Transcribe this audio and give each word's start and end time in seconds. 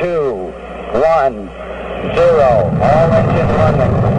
two, 0.00 0.52
one, 0.94 1.48
zero. 2.14 2.70
All 2.80 3.12
engine 3.12 3.48
running. 3.56 4.17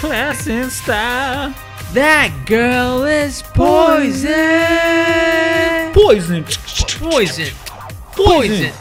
Class 0.00 0.46
and 0.48 0.70
style. 0.72 1.54
That 1.92 2.30
girl 2.46 3.04
is 3.04 3.42
poison. 3.42 4.32
Poison. 5.92 6.44
Poison. 7.10 7.52
Poison. 8.12 8.72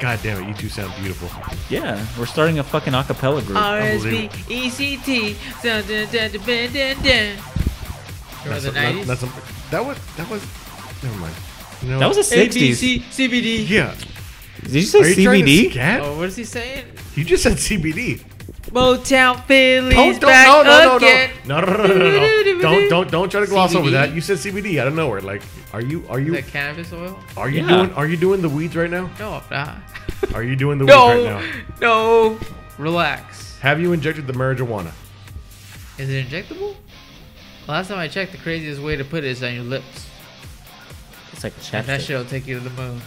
God 0.00 0.20
damn 0.22 0.42
it, 0.42 0.48
you 0.48 0.54
two 0.54 0.68
sound 0.68 0.92
beautiful. 1.00 1.28
Yeah, 1.70 2.04
we're 2.18 2.26
starting 2.26 2.58
a 2.58 2.62
fucking 2.64 2.92
acapella 2.92 3.44
group. 3.44 3.58
RSB 3.58 4.28
ECT. 4.46 5.36
Dun, 5.62 5.82
dun, 5.86 6.06
dun, 6.12 6.30
dun, 6.30 6.40
dun, 6.44 6.72
dun, 6.72 6.96
dun. 7.02 7.36
Remember 8.44 8.60
That's 8.60 8.62
the 8.64 8.68
a- 8.70 8.72
that- 8.72 8.94
90s? 8.94 9.06
that's 9.06 9.22
a- 9.22 9.32
that 9.70 9.84
was 9.84 9.98
that 10.16 10.30
was. 10.30 10.42
Never 11.02 11.16
mind. 11.18 11.34
You 11.82 11.88
know, 11.90 11.98
That 12.00 12.08
was 12.08 12.18
a 12.18 12.22
60s. 12.22 12.78
ABC, 12.78 13.02
CBD. 13.10 13.68
yeah. 13.68 13.94
Did 14.62 14.72
you 14.74 14.82
say 14.82 14.98
Are 15.00 15.06
you 15.08 15.24
trying 15.24 15.44
to 15.44 15.50
CBD? 15.50 15.70
scat? 15.70 16.00
Oh, 16.02 16.16
what 16.18 16.28
is 16.28 16.36
he 16.36 16.44
saying? 16.44 16.84
You 17.14 17.24
just 17.24 17.42
said 17.42 17.52
CBD. 17.58 18.20
Motown 18.78 19.44
Philly's 19.44 19.94
Don't, 19.94 20.20
don't, 20.20 20.30
back 20.30 20.46
no, 20.46 20.62
no, 20.62 20.84
no, 20.84 20.96
again. 20.98 21.30
no, 21.46 21.60
no, 21.60 21.66
no, 21.66 21.86
no, 21.86 21.86
no, 21.86 21.98
no, 21.98 22.52
no. 22.52 22.58
Don't, 22.68 22.88
don't, 22.88 23.10
don't 23.10 23.28
try 23.30 23.40
to 23.40 23.46
gloss 23.46 23.74
over 23.74 23.90
that. 23.90 24.12
You 24.14 24.20
said 24.20 24.36
CBD 24.38 24.78
out 24.80 24.86
of 24.88 24.94
nowhere. 24.94 25.20
Like, 25.20 25.42
are 25.72 25.80
you, 25.80 26.04
are 26.08 26.18
you, 26.20 26.32
that 26.32 26.46
cannabis 26.48 26.92
oil? 26.92 27.18
are 27.36 27.48
you 27.48 27.62
Yeah. 27.62 27.68
doing, 27.68 27.92
are 27.94 28.06
you 28.06 28.16
doing 28.16 28.40
the 28.42 28.48
weeds 28.48 28.76
right 28.76 28.90
now? 28.90 29.10
No, 29.18 29.34
I'm 29.34 29.42
not. 29.50 29.78
Are 30.34 30.42
you 30.42 30.56
doing 30.56 30.78
the 30.78 30.84
weeds 30.84 30.96
right 30.96 31.24
No, 31.24 31.40
now? 31.40 31.52
no. 31.80 32.38
Relax. 32.78 33.58
Have 33.60 33.80
you 33.80 33.92
injected 33.92 34.26
the 34.26 34.32
marijuana? 34.32 34.90
Is 35.96 36.10
it 36.10 36.26
injectable? 36.28 36.74
Last 37.68 37.88
time 37.88 37.98
I 37.98 38.08
checked, 38.08 38.32
the 38.32 38.38
craziest 38.38 38.80
way 38.82 38.96
to 38.96 39.04
put 39.04 39.18
it 39.24 39.28
is 39.30 39.42
on 39.44 39.54
your 39.54 39.62
lips. 39.64 40.08
It's 41.32 41.44
like 41.44 41.52
a 41.52 41.76
And 41.76 41.86
that 41.86 42.00
chapstick. 42.00 42.06
shit 42.06 42.16
will 42.18 42.24
take 42.24 42.46
you 42.48 42.58
to 42.58 42.64
the 42.68 42.70
moon. 42.70 43.00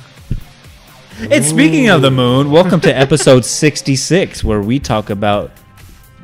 And 1.30 1.44
speaking 1.44 1.90
of 1.90 2.02
the 2.02 2.12
moon, 2.12 2.50
welcome 2.50 2.80
to 2.82 2.98
episode 2.98 3.44
66, 3.44 4.44
where 4.46 4.62
we 4.62 4.80
talk 4.80 5.10
about 5.10 5.52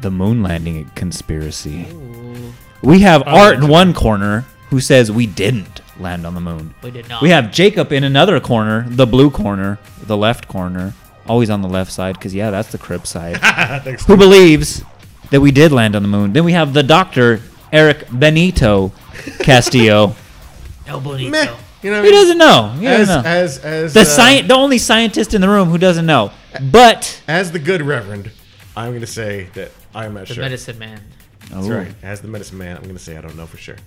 the 0.01 0.11
moon 0.11 0.43
landing 0.43 0.89
conspiracy. 0.95 1.87
Ooh, 1.91 2.53
We 2.81 2.99
have 3.01 3.23
Art 3.27 3.55
in 3.57 3.67
one 3.67 3.93
corner 3.93 4.45
who 4.69 4.79
says 4.79 5.11
we 5.11 5.25
didn't 5.25 5.81
land 5.99 6.25
on 6.27 6.33
the 6.35 6.41
moon. 6.41 6.73
we 6.83 6.91
did 6.91 7.07
not. 7.09 7.21
We 7.21 7.29
have 7.29 7.51
Jacob 7.51 7.91
in 7.91 8.03
another 8.03 8.39
corner, 8.39 8.85
the 8.87 9.07
blue 9.07 9.29
corner, 9.31 9.79
the 10.03 10.17
left 10.17 10.47
corner, 10.47 10.93
always 11.27 11.49
on 11.49 11.61
the 11.61 11.67
left 11.69 11.91
side, 11.91 12.15
because, 12.15 12.33
yeah, 12.35 12.51
that's 12.51 12.71
the 12.71 12.77
Crip 12.77 13.07
side, 13.07 13.37
Thanks. 13.83 14.05
who 14.05 14.15
believes 14.17 14.83
that 15.31 15.41
we 15.41 15.51
did 15.51 15.71
land 15.71 15.95
on 15.95 16.01
the 16.03 16.07
moon. 16.07 16.33
Then 16.33 16.43
we 16.45 16.51
have 16.53 16.73
the 16.73 16.83
doctor, 16.83 17.41
Eric 17.73 18.05
Benito 18.11 18.91
Castillo. 19.39 20.15
El 20.87 21.01
Bonito. 21.01 21.31
Meh. 21.31 21.55
You 21.83 21.91
know, 21.91 21.97
what 22.01 22.05
I 22.05 22.07
he 22.07 22.11
mean? 22.11 22.21
doesn't 22.21 22.37
know. 22.37 22.69
He 22.79 22.87
as, 22.87 23.07
doesn't 23.07 23.23
know. 23.23 23.29
as, 23.29 23.57
as, 23.59 23.93
the 23.93 23.99
uh, 24.01 24.03
sci- 24.03 24.41
the 24.47 24.53
only 24.55 24.77
scientist 24.77 25.33
in 25.33 25.41
the 25.41 25.49
room 25.49 25.69
who 25.69 25.77
doesn't 25.77 26.05
know. 26.05 26.31
But 26.71 27.21
as 27.27 27.51
the 27.51 27.59
good 27.59 27.81
reverend, 27.81 28.31
I'm 28.75 28.89
going 28.91 29.01
to 29.01 29.07
say 29.07 29.49
that 29.53 29.71
I'm 29.97 30.13
not 30.13 30.27
The 30.27 30.35
sure. 30.35 30.43
medicine 30.43 30.77
man. 30.79 31.01
That's 31.49 31.67
right. 31.67 31.93
As 32.03 32.21
the 32.21 32.27
medicine 32.27 32.57
man, 32.57 32.75
I'm 32.77 32.83
going 32.83 32.95
to 32.95 33.01
say 33.03 33.17
I 33.17 33.21
don't 33.21 33.35
know 33.37 33.45
for 33.45 33.57
sure. 33.57 33.77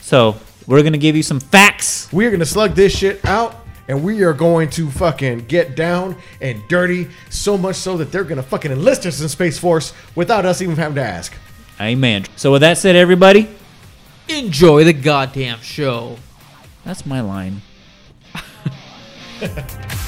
So 0.00 0.36
we're 0.66 0.82
gonna 0.82 0.98
give 0.98 1.16
you 1.16 1.22
some 1.22 1.40
facts. 1.40 2.12
We 2.12 2.26
are 2.26 2.30
going 2.30 2.40
to 2.40 2.46
slug 2.46 2.74
this 2.74 2.96
shit 2.96 3.24
out. 3.24 3.56
And 3.88 4.04
we 4.04 4.22
are 4.22 4.32
going 4.32 4.70
to 4.70 4.88
fucking 4.90 5.46
get 5.46 5.74
down 5.74 6.16
and 6.40 6.62
dirty, 6.68 7.08
so 7.30 7.58
much 7.58 7.74
so 7.76 7.96
that 7.96 8.12
they're 8.12 8.22
gonna 8.22 8.42
fucking 8.42 8.70
enlist 8.70 9.04
us 9.06 9.20
in 9.20 9.28
Space 9.28 9.58
Force 9.58 9.92
without 10.14 10.46
us 10.46 10.62
even 10.62 10.76
having 10.76 10.94
to 10.94 11.02
ask. 11.02 11.34
Amen. 11.80 12.24
So 12.36 12.52
with 12.52 12.60
that 12.60 12.78
said, 12.78 12.94
everybody, 12.94 13.48
Enjoy 14.28 14.84
the 14.84 14.92
goddamn 14.92 15.58
show. 15.60 16.16
that's 16.84 17.04
my 17.04 17.20
line. 17.20 17.60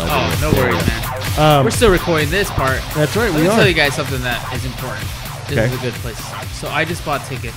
Oh, 0.00 0.38
no 0.40 0.52
worries, 0.60 0.86
man. 0.86 1.38
Um, 1.38 1.64
We're 1.64 1.70
still 1.70 1.90
recording 1.90 2.30
this 2.30 2.50
part. 2.50 2.80
That's 2.94 3.14
right, 3.16 3.30
Let 3.30 3.36
we 3.36 3.42
me 3.42 3.48
are. 3.48 3.56
tell 3.56 3.66
you 3.68 3.74
guys 3.74 3.94
something 3.94 4.20
that 4.22 4.52
is 4.54 4.64
important. 4.64 5.06
This 5.48 5.58
Okay. 5.58 5.66
is 5.66 5.74
a 5.74 5.82
good 5.82 5.94
place. 5.94 6.18
So 6.58 6.68
I 6.68 6.84
just 6.84 7.04
bought 7.04 7.24
tickets 7.26 7.56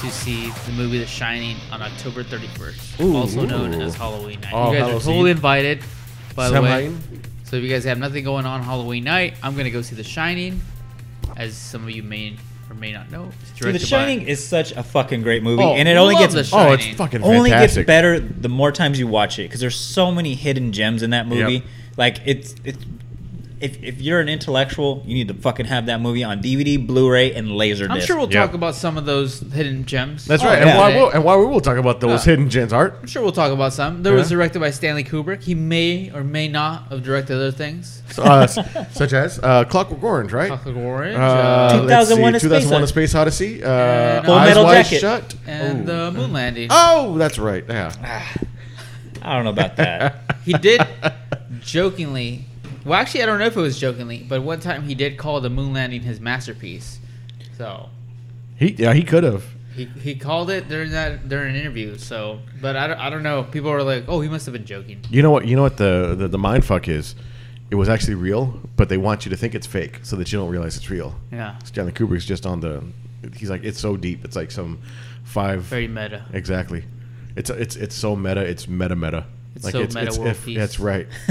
to 0.00 0.10
see 0.10 0.50
the 0.66 0.72
movie 0.72 0.98
The 0.98 1.06
Shining 1.06 1.56
on 1.70 1.80
October 1.82 2.22
31st, 2.24 3.00
Ooh. 3.00 3.16
also 3.16 3.44
known 3.46 3.72
as 3.80 3.94
Halloween 3.94 4.40
night. 4.40 4.52
All 4.52 4.72
you 4.72 4.78
guys 4.80 4.88
Hallows 4.88 5.02
are 5.06 5.10
totally 5.12 5.30
invited. 5.30 5.82
By 6.34 6.48
the 6.50 6.60
way, 6.62 6.86
Samhain? 6.86 7.22
so 7.44 7.56
if 7.56 7.62
you 7.62 7.68
guys 7.68 7.84
have 7.84 7.98
nothing 7.98 8.24
going 8.24 8.46
on 8.46 8.62
Halloween 8.62 9.04
night, 9.04 9.34
I'm 9.42 9.56
gonna 9.56 9.70
go 9.70 9.82
see 9.82 9.94
The 9.94 10.02
Shining. 10.04 10.60
As 11.36 11.56
some 11.56 11.84
of 11.84 11.90
you 11.90 12.02
may 12.02 12.36
or 12.72 12.74
may 12.74 12.92
not 12.92 13.10
know, 13.10 13.30
it's 13.42 13.50
Dude, 13.50 13.58
The 13.74 13.78
directed 13.78 13.80
by- 13.82 13.86
Shining 13.86 14.22
is 14.22 14.46
such 14.46 14.72
a 14.72 14.82
fucking 14.82 15.22
great 15.22 15.42
movie, 15.42 15.62
Oh, 15.62 15.74
and 15.74 15.86
it 15.88 15.96
only 15.96 16.14
love 16.14 16.32
gets 16.32 16.50
The 16.50 16.56
Oh, 16.56 16.72
it's 16.72 16.86
fucking 16.96 17.22
only 17.22 17.50
gets 17.50 17.60
fantastic. 17.74 17.86
better 17.86 18.18
the 18.18 18.48
more 18.48 18.72
times 18.72 18.98
you 18.98 19.06
watch 19.06 19.38
it 19.38 19.42
because 19.44 19.60
there's 19.60 19.76
so 19.76 20.10
many 20.10 20.34
hidden 20.34 20.72
gems 20.72 21.02
in 21.02 21.10
that 21.10 21.26
movie. 21.28 21.54
Yep. 21.54 21.62
Like 21.98 22.20
it's 22.24 22.54
it's 22.64 22.82
if, 23.62 23.82
if 23.82 24.00
you're 24.02 24.20
an 24.20 24.28
intellectual, 24.28 25.02
you 25.06 25.14
need 25.14 25.28
to 25.28 25.34
fucking 25.34 25.66
have 25.66 25.86
that 25.86 26.00
movie 26.00 26.24
on 26.24 26.42
DVD, 26.42 26.84
Blu-ray, 26.84 27.32
and 27.34 27.48
Laserdisc. 27.48 27.90
I'm 27.90 28.00
sure 28.00 28.16
we'll 28.18 28.30
Yeah. 28.32 28.44
talk 28.44 28.54
about 28.54 28.74
some 28.74 28.98
of 28.98 29.06
those 29.06 29.40
hidden 29.52 29.84
gems. 29.86 30.24
That's 30.26 30.42
Oh, 30.42 30.46
right. 30.46 30.58
yeah. 30.60 30.68
And 30.70 30.78
why 30.78 30.88
we'll, 30.96 31.10
and 31.10 31.24
why 31.24 31.36
we 31.36 31.46
will 31.46 31.60
talk 31.60 31.78
about 31.78 32.00
those 32.00 32.26
Yeah. 32.26 32.32
hidden 32.32 32.50
gems, 32.50 32.72
Art. 32.72 32.98
I'm 33.00 33.06
sure 33.06 33.22
we'll 33.22 33.32
talk 33.32 33.52
about 33.52 33.72
some. 33.72 34.02
There 34.02 34.12
was 34.12 34.30
Yeah. 34.30 34.36
directed 34.36 34.58
by 34.60 34.70
Stanley 34.72 35.04
Kubrick. 35.04 35.42
He 35.44 35.54
may 35.54 36.10
or 36.14 36.22
may 36.24 36.48
not 36.48 36.88
have 36.90 37.02
directed 37.02 37.36
other 37.36 37.52
things. 37.52 38.02
Uh, 38.18 38.40
s- 38.40 38.58
such 38.92 39.12
as 39.12 39.38
uh, 39.42 39.64
Clockwork 39.64 40.02
Orange, 40.02 40.32
right? 40.32 40.48
Clockwork 40.48 40.76
Orange, 40.76 41.16
Uh, 41.16 41.20
uh, 41.22 41.82
let's 41.86 42.08
2001 42.10 42.32
see, 42.32 42.36
A 42.36 42.40
Space 42.40 42.48
2001 42.64 42.72
A 42.72 42.76
Odyssey. 42.82 42.92
Space 42.92 43.14
Odyssey. 43.14 43.64
Uh, 43.64 43.68
And, 43.70 44.26
Full 44.26 44.34
Eyes 44.34 44.48
Metal 44.48 44.64
Wide 44.64 44.82
Jacket. 44.84 45.00
Shut. 45.00 45.34
and 45.46 45.80
Ooh. 45.88 45.92
the 45.92 46.10
moon 46.10 46.32
landing. 46.32 46.68
Oh, 46.70 47.16
that's 47.16 47.38
right. 47.38 47.64
Yeah. 47.68 47.92
I 49.22 49.34
don't 49.36 49.44
know 49.44 49.50
about 49.50 49.76
that. 49.76 50.16
He 50.44 50.52
did 50.54 50.80
jokingly. 51.60 52.46
Well, 52.84 52.98
actually, 53.00 53.22
I 53.22 53.26
don't 53.26 53.38
know 53.38 53.46
if 53.46 53.56
it 53.56 53.60
was 53.60 53.78
jokingly, 53.78 54.24
but 54.28 54.42
one 54.42 54.60
time 54.60 54.82
he 54.82 54.94
did 54.94 55.16
call 55.16 55.40
the 55.40 55.50
moon 55.50 55.72
landing 55.72 56.02
his 56.02 56.20
masterpiece. 56.20 56.98
So 57.56 57.88
He 58.56 58.72
yeah 58.72 58.92
he 58.94 59.02
could 59.04 59.24
have. 59.24 59.44
he, 59.76 59.84
he 59.86 60.14
called 60.14 60.50
it 60.50 60.68
during 60.68 60.90
that 60.90 61.28
during 61.28 61.54
an 61.54 61.60
interview. 61.60 61.96
So, 61.98 62.40
but 62.60 62.76
I 62.76 62.86
don't, 62.88 62.98
I 62.98 63.10
don't 63.10 63.22
know. 63.22 63.44
People 63.44 63.70
were 63.70 63.82
like, 63.82 64.04
"Oh, 64.08 64.20
he 64.20 64.28
must 64.28 64.46
have 64.46 64.52
been 64.52 64.64
joking." 64.66 65.00
You 65.10 65.22
know 65.22 65.30
what? 65.30 65.46
You 65.46 65.56
know 65.56 65.62
what 65.62 65.76
the, 65.76 66.14
the 66.18 66.28
the 66.28 66.38
mind 66.38 66.64
fuck 66.64 66.88
is? 66.88 67.14
It 67.70 67.76
was 67.76 67.88
actually 67.88 68.16
real, 68.16 68.60
but 68.76 68.88
they 68.90 68.98
want 68.98 69.24
you 69.24 69.30
to 69.30 69.36
think 69.36 69.54
it's 69.54 69.66
fake 69.66 70.00
so 70.02 70.16
that 70.16 70.30
you 70.30 70.38
don't 70.38 70.50
realize 70.50 70.76
it's 70.76 70.90
real. 70.90 71.14
Yeah, 71.30 71.58
Stanley 71.64 71.92
Kubrick's 71.92 72.26
just 72.26 72.44
on 72.46 72.60
the. 72.60 72.82
He's 73.36 73.48
like 73.48 73.64
it's 73.64 73.78
so 73.80 73.96
deep. 73.96 74.24
It's 74.24 74.36
like 74.36 74.50
some 74.50 74.80
five. 75.24 75.62
very 75.62 75.88
meta. 75.88 76.24
Exactly. 76.32 76.84
It's 77.36 77.48
it's 77.48 77.76
it's 77.76 77.94
so 77.94 78.14
meta. 78.16 78.40
It's 78.42 78.66
meta 78.68 78.94
meta. 78.96 79.24
It's 79.54 79.70
so 79.70 79.80
meta 79.80 80.18
world 80.18 80.36
peace. 80.44 80.56
That's 80.56 80.80
right. 80.80 81.06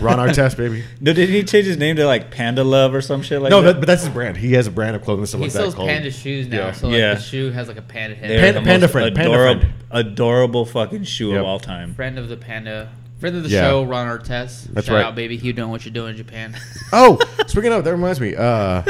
Ron 0.00 0.18
Artest, 0.18 0.56
baby. 0.56 0.84
no, 1.00 1.12
didn't 1.12 1.34
he 1.34 1.42
change 1.42 1.66
his 1.66 1.76
name 1.76 1.96
to 1.96 2.06
like 2.06 2.30
Panda 2.30 2.62
Love 2.64 2.94
or 2.94 3.00
some 3.00 3.22
shit 3.22 3.42
like 3.42 3.50
no, 3.50 3.60
that? 3.62 3.74
that, 3.74 3.80
but 3.80 3.86
that's 3.86 4.02
his 4.02 4.10
brand. 4.12 4.36
He 4.36 4.52
has 4.52 4.66
a 4.66 4.70
brand 4.70 4.94
of 4.96 5.02
clothing 5.02 5.22
and 5.22 5.28
stuff 5.28 5.38
He 5.40 5.44
like 5.46 5.52
sells 5.52 5.74
that. 5.74 5.76
called- 5.78 5.88
panda 5.88 6.10
shoes 6.10 6.46
now, 6.48 6.56
Yeah. 6.66 6.72
so 6.72 6.88
like 6.88 6.98
Yeah. 6.98 7.14
the 7.14 7.20
shoe 7.20 7.50
has 7.50 7.68
like 7.68 7.76
a 7.78 7.82
panda 7.82 8.14
head. 8.16 8.30
They're 8.30 8.40
Panda- 8.40 8.60
the 8.60 8.64
panda 8.66 8.86
most 8.86 8.92
friend, 8.92 9.14
panda 9.16 9.30
adorable, 9.32 9.60
friend. 9.60 9.74
adorable 9.90 10.64
fucking 10.66 11.04
shoe 11.04 11.30
Yep. 11.30 11.40
of 11.40 11.46
all 11.46 11.58
time. 11.60 11.94
Friend 11.94 12.18
of 12.18 12.28
the 12.28 12.36
panda, 12.36 12.88
friend 13.18 13.36
of 13.36 13.42
the 13.42 13.48
Yeah. 13.48 13.62
show, 13.68 13.82
Ron 13.84 14.06
Artest. 14.06 14.68
That's 14.72 14.86
Shout 14.86 14.94
right. 14.96 15.04
out, 15.04 15.14
baby. 15.16 15.36
You 15.36 15.52
doing 15.52 15.70
what 15.70 15.84
you're 15.84 15.92
doing 15.92 16.10
in 16.12 16.16
Japan? 16.16 16.56
Oh, 16.92 17.18
speaking 17.48 17.72
of, 17.72 17.82
that 17.82 17.90
reminds 17.90 18.20
me. 18.20 18.36
Uh, 18.36 18.82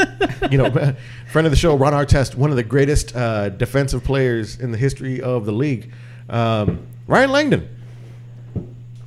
you 0.51 0.59
know, 0.59 0.71
friend 1.33 1.47
of 1.47 1.51
the 1.51 1.57
show, 1.57 1.75
Ron 1.75 1.95
Artest, 1.95 2.35
one 2.35 2.51
of 2.51 2.57
the 2.57 2.63
greatest 2.63 3.17
uh, 3.17 3.49
defensive 3.49 4.05
players 4.05 4.61
in 4.61 4.71
the 4.71 4.77
history 4.79 5.23
of 5.23 5.47
the 5.47 5.53
league. 5.53 5.91
Um, 6.29 6.81
Ryan 7.07 7.31
Langdon. 7.33 7.69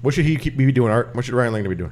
What 0.01 0.13
should 0.13 0.25
he 0.25 0.35
keep 0.37 0.55
be 0.57 0.71
doing? 0.71 0.91
Art. 0.91 1.13
What 1.15 1.25
should 1.25 1.33
Ryan 1.33 1.53
Langdon 1.53 1.69
be 1.71 1.75
doing? 1.75 1.91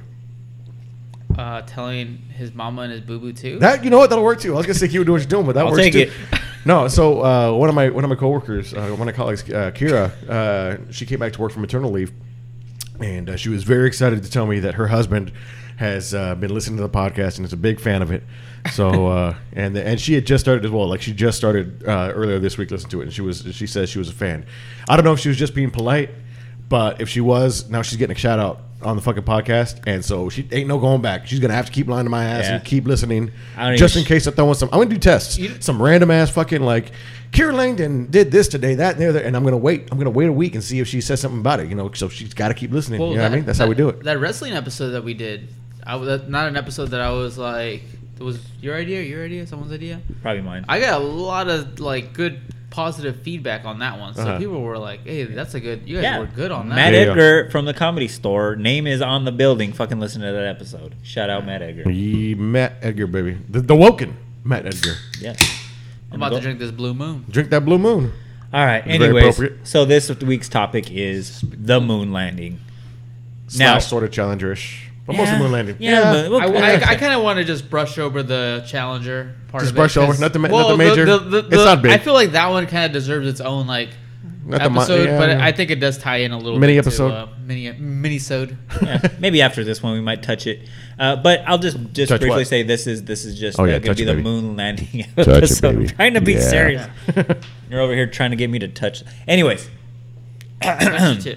uh, 1.38 1.62
telling 1.62 2.18
his 2.36 2.52
mama 2.52 2.82
and 2.82 2.92
his 2.92 3.00
boo 3.00 3.18
boo 3.18 3.32
too. 3.32 3.58
That 3.60 3.84
you 3.84 3.90
know 3.90 3.98
what 3.98 4.10
that'll 4.10 4.24
work 4.24 4.40
too. 4.40 4.54
I 4.54 4.56
was 4.56 4.66
gonna 4.66 4.74
say 4.78 4.88
keep 4.88 4.94
doing 5.04 5.10
what 5.12 5.20
you're 5.20 5.28
doing, 5.28 5.46
but 5.46 5.54
that 5.54 5.66
I'll 5.66 5.72
works 5.72 5.82
take 5.82 5.92
too. 5.92 6.00
it. 6.00 6.10
No, 6.64 6.86
so 6.86 7.24
uh, 7.24 7.52
one 7.52 7.70
of 7.70 7.74
my 7.74 7.88
one 7.88 8.04
of 8.04 8.10
my 8.10 8.16
coworkers, 8.16 8.74
uh, 8.74 8.88
one 8.88 9.00
of 9.00 9.06
my 9.06 9.12
colleagues, 9.12 9.42
uh, 9.44 9.70
Kira, 9.70 10.10
uh, 10.28 10.92
she 10.92 11.06
came 11.06 11.18
back 11.18 11.32
to 11.32 11.40
work 11.40 11.52
from 11.52 11.62
maternal 11.62 11.90
leave, 11.90 12.12
and 13.00 13.30
uh, 13.30 13.36
she 13.36 13.48
was 13.48 13.62
very 13.62 13.86
excited 13.86 14.22
to 14.22 14.30
tell 14.30 14.44
me 14.44 14.58
that 14.60 14.74
her 14.74 14.88
husband 14.88 15.32
has 15.76 16.12
uh, 16.12 16.34
been 16.34 16.52
listening 16.52 16.76
to 16.76 16.82
the 16.82 16.88
podcast 16.90 17.36
and 17.38 17.46
is 17.46 17.54
a 17.54 17.56
big 17.56 17.80
fan 17.80 18.02
of 18.02 18.10
it. 18.10 18.22
So 18.72 19.06
uh, 19.06 19.34
and 19.54 19.78
and 19.78 19.98
she 19.98 20.12
had 20.14 20.26
just 20.26 20.44
started 20.44 20.64
as 20.64 20.70
well. 20.70 20.88
Like 20.88 21.00
she 21.00 21.14
just 21.14 21.38
started 21.38 21.88
uh, 21.88 22.12
earlier 22.14 22.38
this 22.38 22.58
week 22.58 22.70
listening 22.70 22.90
to 22.90 23.00
it, 23.00 23.04
and 23.04 23.12
she 23.14 23.22
was 23.22 23.46
she 23.52 23.66
says 23.66 23.88
she 23.88 24.00
was 24.00 24.10
a 24.10 24.14
fan. 24.14 24.44
I 24.88 24.96
don't 24.96 25.04
know 25.06 25.12
if 25.12 25.20
she 25.20 25.28
was 25.28 25.38
just 25.38 25.54
being 25.54 25.70
polite, 25.70 26.10
but 26.68 27.00
if 27.00 27.08
she 27.08 27.20
was, 27.20 27.68
now 27.70 27.82
she's 27.82 27.96
getting 27.98 28.16
a 28.16 28.18
shout 28.18 28.38
out 28.38 28.60
on 28.80 28.94
the 28.94 29.02
fucking 29.02 29.24
podcast, 29.24 29.80
and 29.86 30.04
so 30.04 30.28
she 30.28 30.46
ain't 30.52 30.68
no 30.68 30.78
going 30.78 31.02
back. 31.02 31.26
She's 31.26 31.40
gonna 31.40 31.54
have 31.54 31.66
to 31.66 31.72
keep 31.72 31.88
lying 31.88 32.04
to 32.04 32.10
my 32.10 32.24
ass 32.24 32.44
Yeah. 32.44 32.54
and 32.56 32.64
keep 32.64 32.86
listening, 32.86 33.32
just 33.76 33.96
in 33.96 34.00
even- 34.02 34.08
case 34.08 34.26
I 34.26 34.30
throw 34.30 34.48
in 34.48 34.54
some. 34.54 34.68
I'm 34.72 34.78
gonna 34.78 34.90
do 34.90 34.98
tests, 34.98 35.36
You- 35.38 35.56
some 35.60 35.82
random 35.82 36.10
ass 36.10 36.30
fucking 36.30 36.62
like. 36.62 36.92
Kira 37.30 37.52
Langdon 37.52 38.06
did 38.10 38.30
this 38.30 38.48
today, 38.48 38.74
that 38.76 38.94
and 38.94 39.02
the 39.02 39.08
other, 39.10 39.18
and 39.20 39.36
I'm 39.36 39.44
gonna 39.44 39.58
wait. 39.58 39.88
I'm 39.92 39.98
gonna 39.98 40.08
wait 40.08 40.28
a 40.28 40.32
week 40.32 40.54
and 40.54 40.64
see 40.64 40.78
if 40.80 40.88
she 40.88 41.02
says 41.02 41.20
something 41.20 41.40
about 41.40 41.60
it. 41.60 41.68
You 41.68 41.74
know, 41.74 41.90
so 41.92 42.08
she's 42.08 42.32
got 42.32 42.48
to 42.48 42.54
keep 42.54 42.72
listening. 42.72 43.00
Well, 43.00 43.10
you 43.10 43.16
know 43.18 43.24
what 43.24 43.32
I 43.32 43.34
mean? 43.34 43.44
That's 43.44 43.58
how 43.58 43.66
we 43.66 43.74
do 43.74 43.90
it. 43.90 44.02
That 44.04 44.18
wrestling 44.18 44.54
episode 44.54 44.90
that 44.92 45.04
we 45.04 45.12
did, 45.12 45.48
I 45.86 45.98
that, 45.98 46.30
not 46.30 46.48
an 46.48 46.56
episode 46.56 46.86
that 46.86 47.02
I 47.02 47.10
was 47.10 47.36
like, 47.36 47.82
it 48.18 48.22
was 48.22 48.38
your 48.62 48.76
idea, 48.76 49.02
your 49.02 49.22
idea, 49.24 49.46
someone's 49.46 49.72
idea. 49.74 50.00
Probably 50.22 50.40
mine. 50.40 50.64
I 50.70 50.80
got 50.80 51.02
a 51.02 51.04
lot 51.04 51.48
of 51.48 51.80
like 51.80 52.14
good 52.14 52.38
positive 52.70 53.22
feedback 53.22 53.64
on 53.64 53.78
that 53.78 53.98
one. 53.98 54.14
So 54.14 54.22
Uh-huh. 54.22 54.38
people 54.38 54.60
were 54.62 54.78
like, 54.78 55.04
"Hey, 55.06 55.24
that's 55.24 55.54
a 55.54 55.60
good. 55.60 55.82
You 55.86 55.96
guys 55.96 56.02
yeah, 56.04 56.18
were 56.18 56.26
good 56.26 56.50
on 56.52 56.68
that." 56.68 56.74
Matt 56.74 56.92
There 56.92 57.00
you 57.00 57.06
go. 57.06 57.12
Edgar 57.12 57.50
from 57.50 57.64
the 57.64 57.74
Comedy 57.74 58.08
Store. 58.08 58.56
Name 58.56 58.86
is 58.86 59.00
on 59.00 59.24
the 59.24 59.32
building. 59.32 59.72
Fucking 59.72 59.98
listen 59.98 60.20
to 60.22 60.30
that 60.32 60.46
episode. 60.46 60.94
Shout 61.02 61.30
out 61.30 61.46
Matt 61.46 61.62
Edgar. 61.62 61.90
Ye- 61.90 62.34
Matt 62.34 62.74
Edgar, 62.82 63.06
baby, 63.06 63.38
the, 63.48 63.60
the 63.60 63.76
Woken 63.76 64.16
Matt 64.44 64.66
Edgar. 64.66 64.94
Yeah. 65.20 65.34
I'm 66.12 66.22
about 66.22 66.36
to 66.36 66.40
drink 66.40 66.58
this 66.58 66.70
Blue 66.70 66.94
Moon. 66.94 67.24
Drink 67.30 67.50
that 67.50 67.64
blue 67.64 67.78
moon. 67.78 68.12
All 68.52 68.64
right. 68.64 68.82
Very 68.82 68.96
Anyways, 69.04 69.40
so 69.64 69.84
this 69.84 70.08
week's 70.22 70.48
topic 70.48 70.90
is 70.90 71.42
the 71.42 71.80
moon 71.82 72.12
landing. 72.12 72.60
Slash 73.48 73.86
sort 73.86 74.04
of 74.04 74.10
challengerish, 74.10 74.87
but 75.08 75.16
mostly 75.16 75.32
Yeah. 75.34 75.38
moon 75.40 75.52
landing. 75.52 75.76
Yeah, 75.80 76.12
but 76.12 76.30
we'll- 76.30 76.40
I, 76.62 76.72
I, 76.74 76.74
I 76.90 76.94
kind 76.96 77.14
of 77.14 77.22
want 77.24 77.38
to 77.38 77.44
just 77.44 77.68
brush 77.68 77.98
over 77.98 78.22
the 78.22 78.64
Challenger 78.68 79.34
part 79.48 79.62
Just 79.62 79.72
of 79.72 79.76
it. 79.76 79.80
brush 79.80 79.96
over, 79.96 80.12
'cause- 80.12 80.20
not 80.20 80.32
the 80.34 80.38
ma- 80.38 80.48
not 80.48 80.68
the 80.68 80.76
major. 80.76 81.04
It's 81.08 81.50
not 81.50 81.82
big. 81.82 81.90
I 81.92 81.98
feel 81.98 82.12
like 82.14 82.32
that 82.32 82.48
one 82.50 82.66
kind 82.66 82.84
of 82.84 82.92
deserves 82.92 83.26
its 83.26 83.40
own 83.40 83.66
like 83.66 83.88
Not 84.44 84.62
the 84.62 84.70
mo- 84.70 84.80
episode, 84.80 85.08
yeah, 85.08 85.18
but 85.18 85.30
yeah. 85.30 85.44
I 85.44 85.50
think 85.52 85.70
it 85.70 85.80
does 85.80 85.96
tie 85.98 86.18
in 86.18 86.32
a 86.32 86.38
little 86.38 86.58
Mini 86.58 86.74
bit 86.74 86.80
episode? 86.86 87.08
To, 87.08 87.14
uh, 87.14 87.28
mini 87.44 87.72
mini 87.72 88.18
sode. 88.18 88.56
yeah, 88.82 89.00
maybe 89.18 89.40
after 89.42 89.64
this 89.64 89.82
one 89.82 89.94
we 89.94 90.00
might 90.02 90.22
touch 90.22 90.46
it. 90.46 90.68
Uh, 90.98 91.16
but 91.16 91.42
I'll 91.46 91.58
just 91.58 91.78
just 91.94 92.10
Touch 92.10 92.20
briefly 92.20 92.40
what? 92.40 92.46
say 92.46 92.62
this 92.62 92.86
is 92.86 93.04
this 93.04 93.24
is 93.24 93.38
just 93.38 93.58
Oh, 93.58 93.62
uh, 93.62 93.66
yeah, 93.66 93.78
going 93.78 93.94
to 93.94 93.94
be 93.94 94.02
it, 94.02 94.06
the 94.06 94.12
baby. 94.12 94.22
moon 94.22 94.56
landing 94.56 94.88
it, 94.92 95.06
episode. 95.16 95.72
baby. 95.76 95.88
I'm 95.88 95.88
trying 95.96 96.14
to 96.14 96.20
be 96.20 96.32
Yeah. 96.34 96.40
serious. 96.40 96.86
You're 97.70 97.80
over 97.80 97.94
here 97.94 98.06
trying 98.06 98.30
to 98.30 98.36
get 98.36 98.50
me 98.50 98.58
to 98.58 98.68
touch. 98.68 99.02
Anyways, 99.26 99.68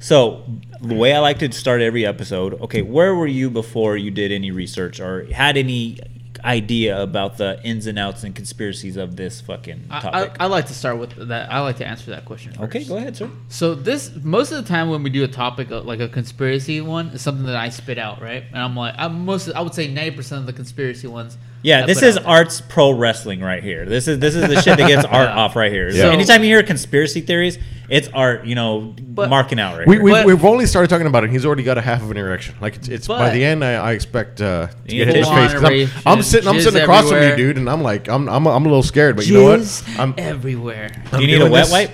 so 0.00 0.42
the 0.80 0.94
way 0.94 1.12
I 1.12 1.18
like 1.18 1.38
to 1.40 1.52
start 1.52 1.80
every 1.80 2.06
episode. 2.06 2.60
Okay, 2.62 2.82
where 2.82 3.14
were 3.14 3.26
you 3.26 3.50
before 3.50 3.96
you 3.96 4.10
did 4.10 4.32
any 4.32 4.50
research 4.50 5.00
or 5.00 5.24
had 5.32 5.56
any 5.56 5.98
idea 6.44 7.02
about 7.02 7.36
the 7.36 7.60
ins 7.64 7.86
and 7.86 7.98
outs 7.98 8.22
and 8.22 8.34
conspiracies 8.34 8.96
of 8.96 9.16
this 9.16 9.40
fucking 9.40 9.88
topic? 9.88 10.36
I, 10.38 10.44
I 10.44 10.46
like 10.46 10.66
to 10.66 10.74
start 10.74 10.98
with 10.98 11.28
that. 11.28 11.52
I 11.52 11.60
like 11.60 11.76
to 11.78 11.86
answer 11.86 12.10
that 12.12 12.24
question. 12.24 12.52
First. 12.52 12.62
okay, 12.64 12.84
go 12.84 12.96
ahead, 12.96 13.16
sir. 13.16 13.30
So 13.48 13.74
this 13.74 14.12
most 14.22 14.52
of 14.52 14.62
the 14.62 14.68
time 14.68 14.88
when 14.90 15.02
we 15.02 15.10
do 15.10 15.24
a 15.24 15.28
topic 15.28 15.70
uh, 15.70 15.80
like 15.82 16.00
a 16.00 16.08
conspiracy 16.08 16.80
one 16.80 17.08
is 17.08 17.22
something 17.22 17.46
that 17.46 17.56
I 17.56 17.68
spit 17.70 17.98
out, 17.98 18.22
right? 18.22 18.44
And 18.52 18.58
I'm 18.58 18.76
like, 18.76 18.94
I'm 18.96 19.24
most 19.24 19.50
I 19.50 19.60
would 19.60 19.74
say 19.74 19.88
ninety 19.88 20.16
percent 20.16 20.40
of 20.40 20.46
the 20.46 20.52
conspiracy 20.52 21.06
ones. 21.06 21.36
Yeah, 21.62 21.86
this 21.86 22.02
is 22.02 22.16
arts 22.16 22.60
pro 22.60 22.92
wrestling 22.92 23.40
right 23.40 23.62
here. 23.62 23.84
This 23.84 24.06
is 24.06 24.18
this 24.20 24.34
is 24.36 24.46
the 24.48 24.60
shit 24.62 24.78
that 24.78 24.86
gets 24.88 25.04
art 25.10 25.28
off 25.28 25.56
right 25.56 25.72
here. 25.72 25.90
So 25.90 25.98
Yeah. 26.06 26.12
anytime 26.12 26.42
you 26.42 26.48
hear 26.50 26.62
conspiracy 26.62 27.20
theories, 27.20 27.58
it's 27.88 28.06
art, 28.14 28.44
you 28.46 28.54
know, 28.54 28.94
marking 29.16 29.58
out 29.58 29.76
right 29.78 29.86
We, 29.88 29.94
here. 29.96 30.02
we, 30.04 30.10
But- 30.12 30.26
we've 30.26 30.44
only 30.44 30.66
started 30.66 30.88
talking 30.88 31.06
about 31.08 31.24
it. 31.24 31.30
He's 31.30 31.44
already 31.44 31.64
got 31.64 31.76
a 31.76 31.80
half 31.80 32.02
of 32.02 32.10
an 32.12 32.16
erection. 32.16 32.54
Like 32.60 32.76
it's, 32.76 32.88
it's 32.88 33.08
by 33.08 33.18
But- 33.18 33.32
the 33.32 33.44
end, 33.44 33.64
I, 33.64 33.72
I 33.74 33.92
expect 33.92 34.40
uh, 34.40 34.68
to 34.68 34.72
You 34.94 35.04
get 35.04 35.08
hit 35.14 35.16
in 35.16 35.22
the 35.22 35.26
full 35.26 35.34
face. 35.36 35.52
'cause 35.52 35.64
I'm, 35.64 35.72
erection, 35.72 36.02
I'm 36.06 36.22
sitting, 36.22 36.48
I'm 36.48 36.54
jizz 36.56 36.62
sitting 36.62 36.82
across 36.82 37.02
from 37.08 37.12
you, 37.12 37.16
everywhere. 37.24 37.36
dude, 37.36 37.56
and 37.58 37.68
I'm 37.70 37.82
like, 37.82 38.08
I'm, 38.08 38.28
I'm, 38.28 38.46
I'm 38.46 38.64
a 38.64 38.68
little 38.68 38.82
scared, 38.84 39.16
but 39.16 39.26
you 39.26 39.34
know 39.34 39.44
what? 39.44 39.60
Jizz 39.60 39.98
I'm, 39.98 40.14
everywhere. 40.16 40.90
Do 41.10 41.16
I'm 41.16 41.20
you 41.22 41.26
need 41.26 41.34
a 41.34 41.38
doing 41.40 41.52
wet 41.52 41.64
this- 41.64 41.72
wipe? 41.72 41.90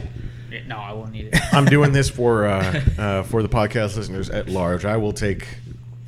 No, 0.67 0.77
I 0.79 0.93
won't 0.93 1.13
need 1.13 1.27
it. 1.33 1.37
I'm 1.55 1.65
doing 1.67 1.93
this 1.93 2.09
for 2.11 2.47
uh, 2.47 2.81
uh, 2.99 3.23
for 3.25 3.43
the 3.43 3.49
podcast 3.49 3.97
listeners 3.97 4.31
at 4.31 4.49
large. 4.49 4.85
I 4.85 4.97
will 4.97 5.13
take 5.13 5.47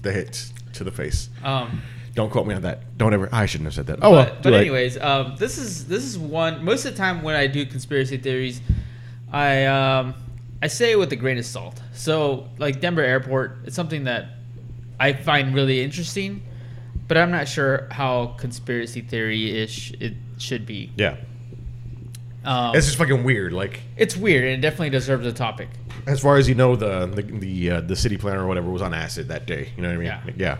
the 0.03 0.13
hit 0.13 0.51
to 0.75 0.85
the 0.85 0.91
face. 0.91 1.29
Um, 1.45 1.83
Don't 2.17 2.31
quote 2.31 2.47
me 2.47 2.55
on 2.55 2.63
that. 2.63 2.97
Don't 2.97 3.13
ever. 3.13 3.29
I 3.31 3.45
shouldn't 3.47 3.67
have 3.67 3.75
said 3.75 3.87
that. 3.89 3.99
Oh 4.03 4.11
well. 4.11 4.25
but, 4.25 4.37
too 4.37 4.41
but 4.45 4.53
late. 4.55 4.61
anyways, 4.63 4.99
um, 4.99 5.37
this 5.39 5.59
is 5.59 5.87
this 5.87 6.03
is 6.03 6.19
one. 6.19 6.65
Most 6.65 6.85
of 6.87 6.93
the 6.93 6.99
time 6.99 7.23
when 7.23 7.37
I 7.37 7.47
do 7.47 7.65
conspiracy 7.67 8.17
theories, 8.17 8.63
I 9.31 9.67
um, 9.67 10.15
I 10.63 10.67
say 10.69 10.93
it 10.93 10.99
with 10.99 11.13
a 11.13 11.17
grain 11.17 11.37
of 11.37 11.45
salt. 11.45 11.81
So 11.93 12.49
like 12.59 12.81
Denver 12.81 13.03
Airport, 13.03 13.59
it's 13.67 13.77
something 13.77 14.05
that 14.05 14.29
I 14.99 15.13
find 15.13 15.55
really 15.55 15.83
interesting, 15.83 16.43
but 17.07 17.19
I'm 17.19 17.31
not 17.31 17.49
sure 17.49 17.87
how 17.91 18.35
conspiracy 18.39 19.03
theory 19.03 19.61
ish 19.63 19.93
it 20.01 20.15
should 20.39 20.65
be. 20.65 20.93
Yeah, 20.97 21.17
Um, 22.47 22.75
it's 22.75 22.87
just 22.87 22.97
fucking 22.97 23.25
weird. 23.25 23.53
Like 23.53 23.83
it's 23.99 24.17
weird 24.17 24.45
and 24.45 24.55
it 24.55 24.61
definitely 24.63 24.91
deserves 24.91 25.27
a 25.27 25.35
topic. 25.35 25.69
as 26.07 26.21
far 26.21 26.39
as 26.39 26.49
you 26.49 26.55
know, 26.55 26.77
the 26.77 27.05
the 27.07 27.23
the, 27.23 27.71
uh, 27.73 27.81
the 27.83 27.95
city 27.97 28.17
planner 28.17 28.43
or 28.43 28.47
whatever 28.47 28.71
was 28.71 28.81
on 28.81 28.95
acid 28.95 29.29
that 29.29 29.45
day. 29.47 29.71
You 29.77 29.83
know 29.83 29.89
what 29.89 29.97
I 29.97 29.99
mean? 29.99 30.07
Yeah. 30.07 30.57
Yeah. 30.57 30.59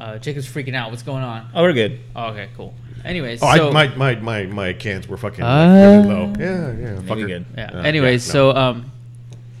Uh, 0.00 0.18
Jacob's 0.18 0.48
freaking 0.48 0.74
out. 0.74 0.90
What's 0.90 1.02
going 1.02 1.22
on? 1.22 1.48
Oh, 1.54 1.62
we're 1.62 1.72
good. 1.74 2.00
Oh, 2.16 2.28
okay, 2.28 2.48
cool. 2.56 2.74
Anyways, 3.04 3.42
Oh, 3.42 3.54
so 3.56 3.68
I, 3.70 3.72
my, 3.72 3.94
my 3.96 4.14
my 4.16 4.46
my 4.46 4.72
cans 4.72 5.08
were 5.08 5.16
fucking 5.16 5.42
like, 5.42 5.50
Uh, 5.68 5.74
really 5.74 6.08
low. 6.08 6.32
Yeah, 6.38 6.46
yeah. 6.72 7.00
Maybe 7.00 7.06
fucker. 7.22 7.26
good. 7.26 7.46
Yeah. 7.56 7.70
Uh, 7.74 7.82
Anyways, 7.82 8.26
yeah, 8.26 8.32
no. 8.34 8.52
so 8.52 8.56
um, 8.58 8.92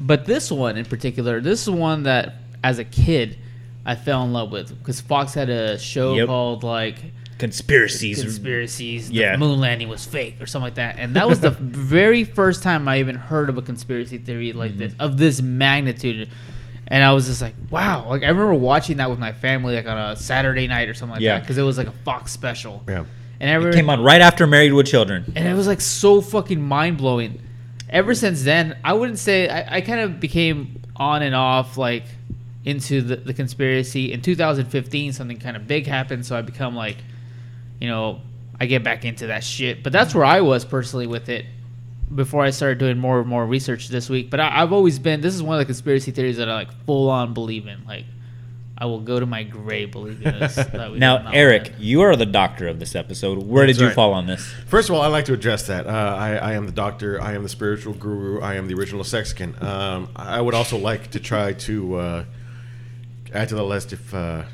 but 0.00 0.24
this 0.26 0.50
one 0.50 0.76
in 0.76 0.84
particular, 0.84 1.40
this 1.40 1.62
is 1.62 1.70
one 1.70 2.02
that 2.04 2.34
as 2.64 2.78
a 2.78 2.84
kid 2.84 3.38
I 3.86 3.94
fell 3.96 4.22
in 4.24 4.32
love 4.34 4.50
with 4.52 4.78
because 4.78 5.00
Fox 5.00 5.32
had 5.34 5.48
a 5.48 5.78
show 5.78 6.14
Yep. 6.14 6.26
called 6.26 6.64
like 6.64 6.96
Conspiracies. 7.38 8.20
conspiracies. 8.22 9.08
The 9.08 9.14
Yeah. 9.14 9.36
moon 9.38 9.58
landing 9.60 9.88
was 9.88 10.04
fake 10.04 10.36
or 10.42 10.46
something 10.46 10.66
like 10.66 10.74
that, 10.74 10.96
and 10.98 11.16
that 11.16 11.26
was 11.26 11.40
the 11.40 11.50
very 11.58 12.24
first 12.24 12.62
time 12.62 12.86
I 12.86 12.98
even 13.00 13.16
heard 13.16 13.48
of 13.48 13.56
a 13.56 13.62
conspiracy 13.62 14.18
theory 14.18 14.52
like 14.52 14.72
Mm-hmm. 14.72 14.78
this 14.80 14.94
of 14.98 15.16
this 15.16 15.40
magnitude. 15.40 16.28
And 16.90 17.04
I 17.04 17.12
was 17.12 17.26
just 17.26 17.40
like, 17.40 17.54
wow! 17.70 18.08
Like 18.08 18.22
I 18.24 18.28
remember 18.28 18.54
watching 18.54 18.96
that 18.96 19.08
with 19.08 19.18
my 19.20 19.32
family, 19.32 19.76
like 19.76 19.86
on 19.86 19.96
a 19.96 20.16
Saturday 20.16 20.66
night 20.66 20.88
or 20.88 20.94
something 20.94 21.14
like 21.14 21.20
Yeah. 21.22 21.34
that, 21.34 21.42
because 21.42 21.56
it 21.56 21.62
was 21.62 21.78
like 21.78 21.86
a 21.86 21.92
Fox 22.04 22.32
special. 22.32 22.82
Yeah. 22.88 23.04
And 23.38 23.48
I 23.64 23.68
It 23.68 23.74
came 23.74 23.88
on 23.88 24.02
right 24.02 24.20
after 24.20 24.46
Married 24.46 24.72
with 24.72 24.86
Children. 24.86 25.32
and 25.36 25.46
it 25.48 25.54
was 25.54 25.66
like 25.66 25.80
so 25.80 26.20
fucking 26.20 26.60
mind 26.60 26.98
blowing. 26.98 27.40
Ever 27.88 28.14
since 28.14 28.42
then, 28.42 28.76
I 28.84 28.92
wouldn't 28.92 29.18
say 29.18 29.48
I, 29.48 29.76
I 29.76 29.80
kind 29.80 30.00
of 30.00 30.20
became 30.20 30.82
on 30.96 31.22
and 31.22 31.34
off 31.34 31.78
like 31.78 32.04
into 32.64 33.00
the, 33.02 33.16
the 33.16 33.32
conspiracy. 33.34 34.12
In 34.12 34.20
2015, 34.20 35.12
something 35.12 35.38
kind 35.38 35.56
of 35.56 35.66
big 35.66 35.86
happened, 35.86 36.26
so 36.26 36.36
I 36.36 36.42
become 36.42 36.74
like, 36.76 36.98
you 37.80 37.88
know, 37.88 38.20
I 38.60 38.66
get 38.66 38.84
back 38.84 39.04
into 39.04 39.28
that 39.28 39.42
shit. 39.44 39.82
But 39.82 39.92
that's 39.92 40.14
where 40.14 40.24
I 40.24 40.40
was 40.42 40.64
personally 40.64 41.06
with 41.06 41.28
it 41.28 41.46
before 42.14 42.42
I 42.42 42.50
started 42.50 42.78
doing 42.78 42.98
more 42.98 43.20
and 43.20 43.28
more 43.28 43.46
research 43.46 43.88
this 43.88 44.08
week. 44.08 44.30
But 44.30 44.40
I, 44.40 44.62
I've 44.62 44.72
always 44.72 44.98
been. 44.98 45.20
This 45.20 45.34
is 45.34 45.42
one 45.42 45.56
of 45.56 45.60
the 45.60 45.66
conspiracy 45.66 46.10
theories 46.10 46.36
that 46.38 46.48
I 46.48 46.54
like 46.54 46.72
full 46.84 47.08
on 47.08 47.34
believe 47.34 47.66
in. 47.66 47.84
Like, 47.86 48.04
I 48.76 48.86
will 48.86 49.00
go 49.00 49.20
to 49.20 49.26
my 49.26 49.42
grave 49.42 49.92
believing 49.92 50.22
this. 50.22 50.56
that 50.56 50.94
Now, 50.96 51.30
Eric, 51.32 51.64
win. 51.64 51.74
you 51.78 52.00
are 52.00 52.16
the 52.16 52.26
doctor 52.26 52.66
of 52.66 52.80
this 52.80 52.96
episode. 52.96 53.42
Where 53.42 53.66
did 53.66 53.78
you 53.78 53.86
right. 53.86 53.94
fall 53.94 54.14
on 54.14 54.26
this? 54.26 54.50
First 54.66 54.88
of 54.88 54.94
all, 54.94 55.02
I'd 55.02 55.08
like 55.08 55.26
to 55.26 55.34
address 55.34 55.66
that. 55.66 55.86
Uh, 55.86 55.90
I, 55.90 56.36
I 56.36 56.52
am 56.54 56.64
the 56.64 56.72
doctor. 56.72 57.20
I 57.20 57.34
am 57.34 57.42
the 57.42 57.48
spiritual 57.50 57.92
guru. 57.92 58.40
I 58.40 58.54
am 58.54 58.68
the 58.68 58.74
original 58.74 59.04
Sexican. 59.04 59.62
Um, 59.62 60.08
I 60.16 60.40
would 60.40 60.54
also 60.54 60.78
like 60.78 61.10
to 61.10 61.20
try 61.20 61.52
to 61.52 61.94
uh, 61.96 62.24
add 63.34 63.50
to 63.50 63.54
the 63.54 63.64
list 63.64 63.92
if 63.92 64.14
uh, 64.14 64.44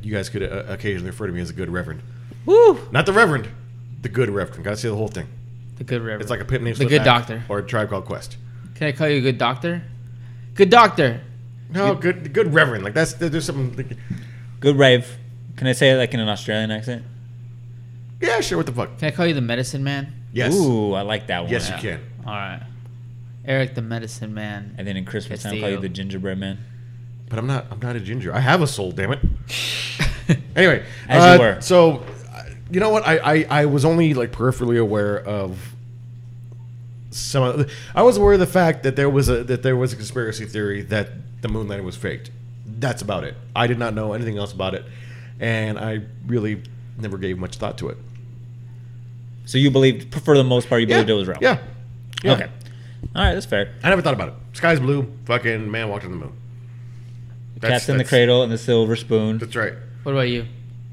you 0.00 0.14
guys 0.14 0.28
could 0.28 0.44
uh, 0.44 0.64
occasionally 0.68 1.10
refer 1.10 1.26
to 1.26 1.32
me 1.32 1.40
as 1.40 1.50
a 1.50 1.54
good 1.54 1.68
reverend. 1.68 2.02
Woo! 2.44 2.88
Not 2.92 3.04
the 3.04 3.12
reverend, 3.12 3.48
the 4.00 4.08
good 4.08 4.30
reverend. 4.30 4.62
Gotta 4.62 4.76
say 4.76 4.88
the 4.88 4.94
whole 4.94 5.08
thing. 5.08 5.26
The 5.76 5.84
good 5.84 6.00
reverend. 6.00 6.22
It's 6.22 6.30
like 6.30 6.40
a 6.40 6.44
pit 6.44 6.62
name. 6.62 6.72
The 6.72 6.78
slip 6.78 6.88
good 6.88 7.00
act 7.02 7.28
doctor. 7.28 7.42
Or 7.48 7.58
a 7.58 7.62
tribe 7.66 7.90
called 7.90 8.04
Quest. 8.06 8.36
Can 8.74 8.86
I 8.88 8.92
call 8.92 9.08
you 9.08 9.18
a 9.18 9.20
good 9.20 9.38
doctor? 9.38 9.82
Good 10.54 10.70
doctor. 10.70 11.20
No, 11.70 11.94
good 11.94 12.32
good 12.32 12.54
reverend. 12.54 12.84
Like 12.84 12.94
that's 12.94 13.14
there's 13.14 13.44
something. 13.44 13.76
Like, 13.76 13.96
Good 14.60 14.76
rave. 14.78 15.06
Can 15.56 15.66
I 15.66 15.72
say 15.72 15.90
it 15.90 15.96
like 15.96 16.14
in 16.14 16.20
an 16.20 16.28
Australian 16.28 16.70
accent? 16.70 17.04
yeah, 18.20 18.40
sure. 18.40 18.56
What 18.58 18.66
the 18.66 18.72
fuck? 18.72 18.98
Can 18.98 19.08
I 19.08 19.10
call 19.10 19.26
you 19.26 19.34
the 19.34 19.40
medicine 19.40 19.84
man? 19.84 20.12
Yes. 20.32 20.54
Ooh, 20.54 20.92
I 20.94 21.02
like 21.02 21.26
that 21.26 21.42
one. 21.42 21.50
Yes, 21.52 21.68
Yeah. 21.68 21.76
you 21.76 21.82
can. 21.82 22.00
All 22.26 22.32
right. 22.34 22.62
Eric 23.44 23.74
the 23.74 23.82
medicine 23.82 24.32
man. 24.34 24.74
And 24.78 24.86
then 24.86 24.96
in 24.96 25.04
Christmas 25.04 25.42
time, 25.42 25.50
call 25.50 25.58
you 25.58 25.64
Castillo. 25.64 25.80
the 25.82 25.88
gingerbread 25.88 26.38
man. 26.38 26.58
But 27.28 27.38
I'm 27.38 27.46
not. 27.46 27.66
I'm 27.70 27.80
not 27.80 27.96
a 27.96 28.00
ginger. 28.00 28.32
I 28.34 28.40
have 28.40 28.62
a 28.62 28.66
soul. 28.66 28.92
Damn 28.92 29.12
it. 29.12 29.20
Anyway, 30.56 30.84
As 31.08 31.22
uh, 31.22 31.32
you 31.34 31.38
were. 31.38 31.60
So, 31.60 31.98
uh, 31.98 32.02
you 32.70 32.80
know 32.80 32.90
what? 32.90 33.06
I, 33.06 33.18
I 33.18 33.46
I 33.62 33.66
was 33.66 33.84
only 33.84 34.14
like 34.14 34.32
peripherally 34.32 34.80
aware 34.80 35.18
of 35.18 35.74
some. 37.10 37.42
Of 37.42 37.58
the, 37.58 37.70
I 37.94 38.02
was 38.02 38.16
aware 38.16 38.34
of 38.34 38.40
the 38.40 38.46
fact 38.46 38.82
that 38.82 38.96
there 38.96 39.08
was 39.10 39.28
a 39.28 39.44
that 39.44 39.62
there 39.62 39.76
was 39.76 39.92
a 39.92 39.96
conspiracy 39.96 40.46
theory 40.46 40.82
that 40.82 41.10
the 41.42 41.48
moon 41.48 41.68
landing 41.68 41.86
was 41.86 41.96
faked. 41.96 42.30
That's 42.66 43.02
about 43.02 43.24
it. 43.24 43.36
I 43.54 43.66
did 43.66 43.78
not 43.78 43.94
know 43.94 44.12
anything 44.12 44.36
else 44.38 44.52
about 44.52 44.74
it, 44.74 44.84
and 45.40 45.78
I 45.78 46.02
really 46.26 46.62
never 46.98 47.18
gave 47.18 47.38
much 47.38 47.56
thought 47.56 47.78
to 47.78 47.88
it. 47.88 47.98
So 49.44 49.58
you 49.58 49.70
believed, 49.70 50.12
for 50.22 50.36
the 50.36 50.42
most 50.42 50.68
part, 50.68 50.80
you 50.80 50.88
believed 50.88 51.08
it 51.08 51.12
was 51.14 51.28
real. 51.28 51.38
Yeah. 51.40 51.58
yeah. 52.24 52.32
Okay. 52.32 52.48
All 53.14 53.22
right, 53.22 53.34
that's 53.34 53.46
fair. 53.46 53.72
I 53.84 53.90
never 53.90 54.02
thought 54.02 54.14
about 54.14 54.28
it. 54.30 54.34
Sky's 54.54 54.80
blue. 54.80 55.12
Fucking 55.26 55.70
man 55.70 55.88
walked 55.88 56.04
on 56.04 56.10
the 56.10 56.16
moon. 56.16 56.32
That's- 57.60 57.82
Cats 57.82 57.88
in 57.88 57.98
the 57.98 58.04
cradle 58.04 58.42
and 58.42 58.50
the 58.50 58.58
silver 58.58 58.96
spoon. 58.96 59.38
That's 59.38 59.54
right. 59.54 59.74
What 60.02 60.12
about 60.12 60.22
you? 60.28 60.46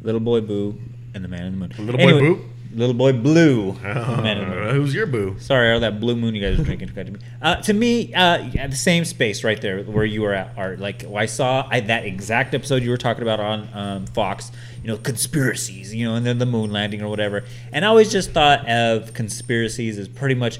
Little 0.04 0.22
boy 0.22 0.42
Boo 0.42 0.78
and 1.14 1.24
the 1.24 1.28
man 1.28 1.46
in 1.46 1.60
the 1.60 1.68
moon. 1.68 1.74
Little 1.86 1.98
boy 2.00 2.20
Boo? 2.20 2.46
Little 2.76 2.96
boy 2.96 3.14
Blue. 3.14 3.70
and 3.84 4.24
man 4.24 4.38
in 4.40 4.50
the 4.50 4.56
moon. 4.56 4.68
Uh, 4.68 4.74
who's 4.74 4.94
your 4.96 5.06
boo? 5.06 5.36
Sorry, 5.40 5.72
all 5.72 5.80
that 5.82 6.00
blue 6.00 6.16
moon 6.16 6.34
you 6.34 6.42
guys 6.42 6.60
are 6.60 6.64
drinking. 6.64 6.90
to 6.90 7.04
me. 7.12 7.20
Uh, 7.42 7.56
to 7.58 7.74
me, 7.74 8.14
uh, 8.16 8.40
yeah, 8.52 8.66
the 8.68 8.76
same 8.76 9.06
space 9.06 9.44
right 9.44 9.62
there 9.62 9.84
where 9.84 10.06
you 10.06 10.22
were 10.24 10.34
at, 10.34 10.58
Art. 10.58 10.80
Like 10.80 11.06
I 11.06 11.28
saw 11.28 11.68
I, 11.70 11.82
that 11.82 12.06
exact 12.06 12.56
episode 12.56 12.82
you 12.82 12.90
were 12.90 12.98
talking 12.98 13.22
about 13.22 13.40
on 13.40 13.70
um, 13.74 14.06
Fox. 14.08 14.52
You 14.82 14.88
know, 14.90 14.98
conspiracies. 14.98 15.94
You 15.94 16.08
know, 16.10 16.16
and 16.16 16.26
then 16.26 16.40
the 16.40 16.46
moon 16.48 16.72
landing 16.72 17.02
or 17.04 17.10
whatever. 17.10 17.44
And 17.72 17.86
I 17.86 17.88
always 17.90 18.12
just 18.12 18.32
thought 18.32 18.68
of 18.68 19.14
conspiracies 19.14 19.98
as 20.00 20.08
pretty 20.08 20.36
much 20.36 20.60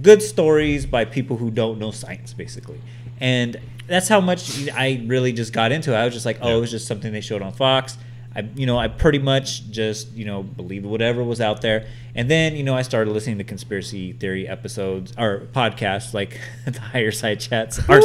good 0.00 0.22
stories 0.22 0.86
by 0.86 1.04
people 1.04 1.36
who 1.36 1.50
don't 1.50 1.78
know 1.78 1.90
science, 1.90 2.32
basically. 2.32 2.80
And 3.20 3.58
that's 3.88 4.08
how 4.08 4.20
much 4.20 4.68
I 4.70 5.02
really 5.06 5.32
just 5.32 5.52
got 5.52 5.70
into 5.72 5.92
it. 5.92 5.96
I 5.96 6.04
was 6.04 6.14
just 6.14 6.24
like, 6.24 6.38
oh, 6.40 6.48
Yeah. 6.50 6.56
it 6.56 6.60
was 6.60 6.70
just 6.70 6.86
something 6.86 7.12
they 7.12 7.20
showed 7.20 7.42
on 7.42 7.52
Fox. 7.52 7.98
I, 8.34 8.40
you 8.54 8.66
know, 8.66 8.78
I 8.78 8.88
pretty 8.88 9.18
much 9.18 9.68
just, 9.70 10.12
you 10.12 10.24
know, 10.24 10.42
believed 10.42 10.86
whatever 10.86 11.22
was 11.22 11.40
out 11.40 11.60
there. 11.60 11.86
And 12.14 12.30
then, 12.30 12.56
you 12.56 12.62
know, 12.62 12.74
I 12.74 12.82
started 12.82 13.10
listening 13.10 13.38
to 13.38 13.44
conspiracy 13.44 14.12
theory 14.12 14.46
episodes 14.46 15.12
or 15.18 15.48
podcasts 15.52 16.12
like 16.14 16.40
the 16.66 16.80
Higher 16.80 17.10
Side 17.10 17.40
Chats, 17.40 17.78
our 17.88 18.00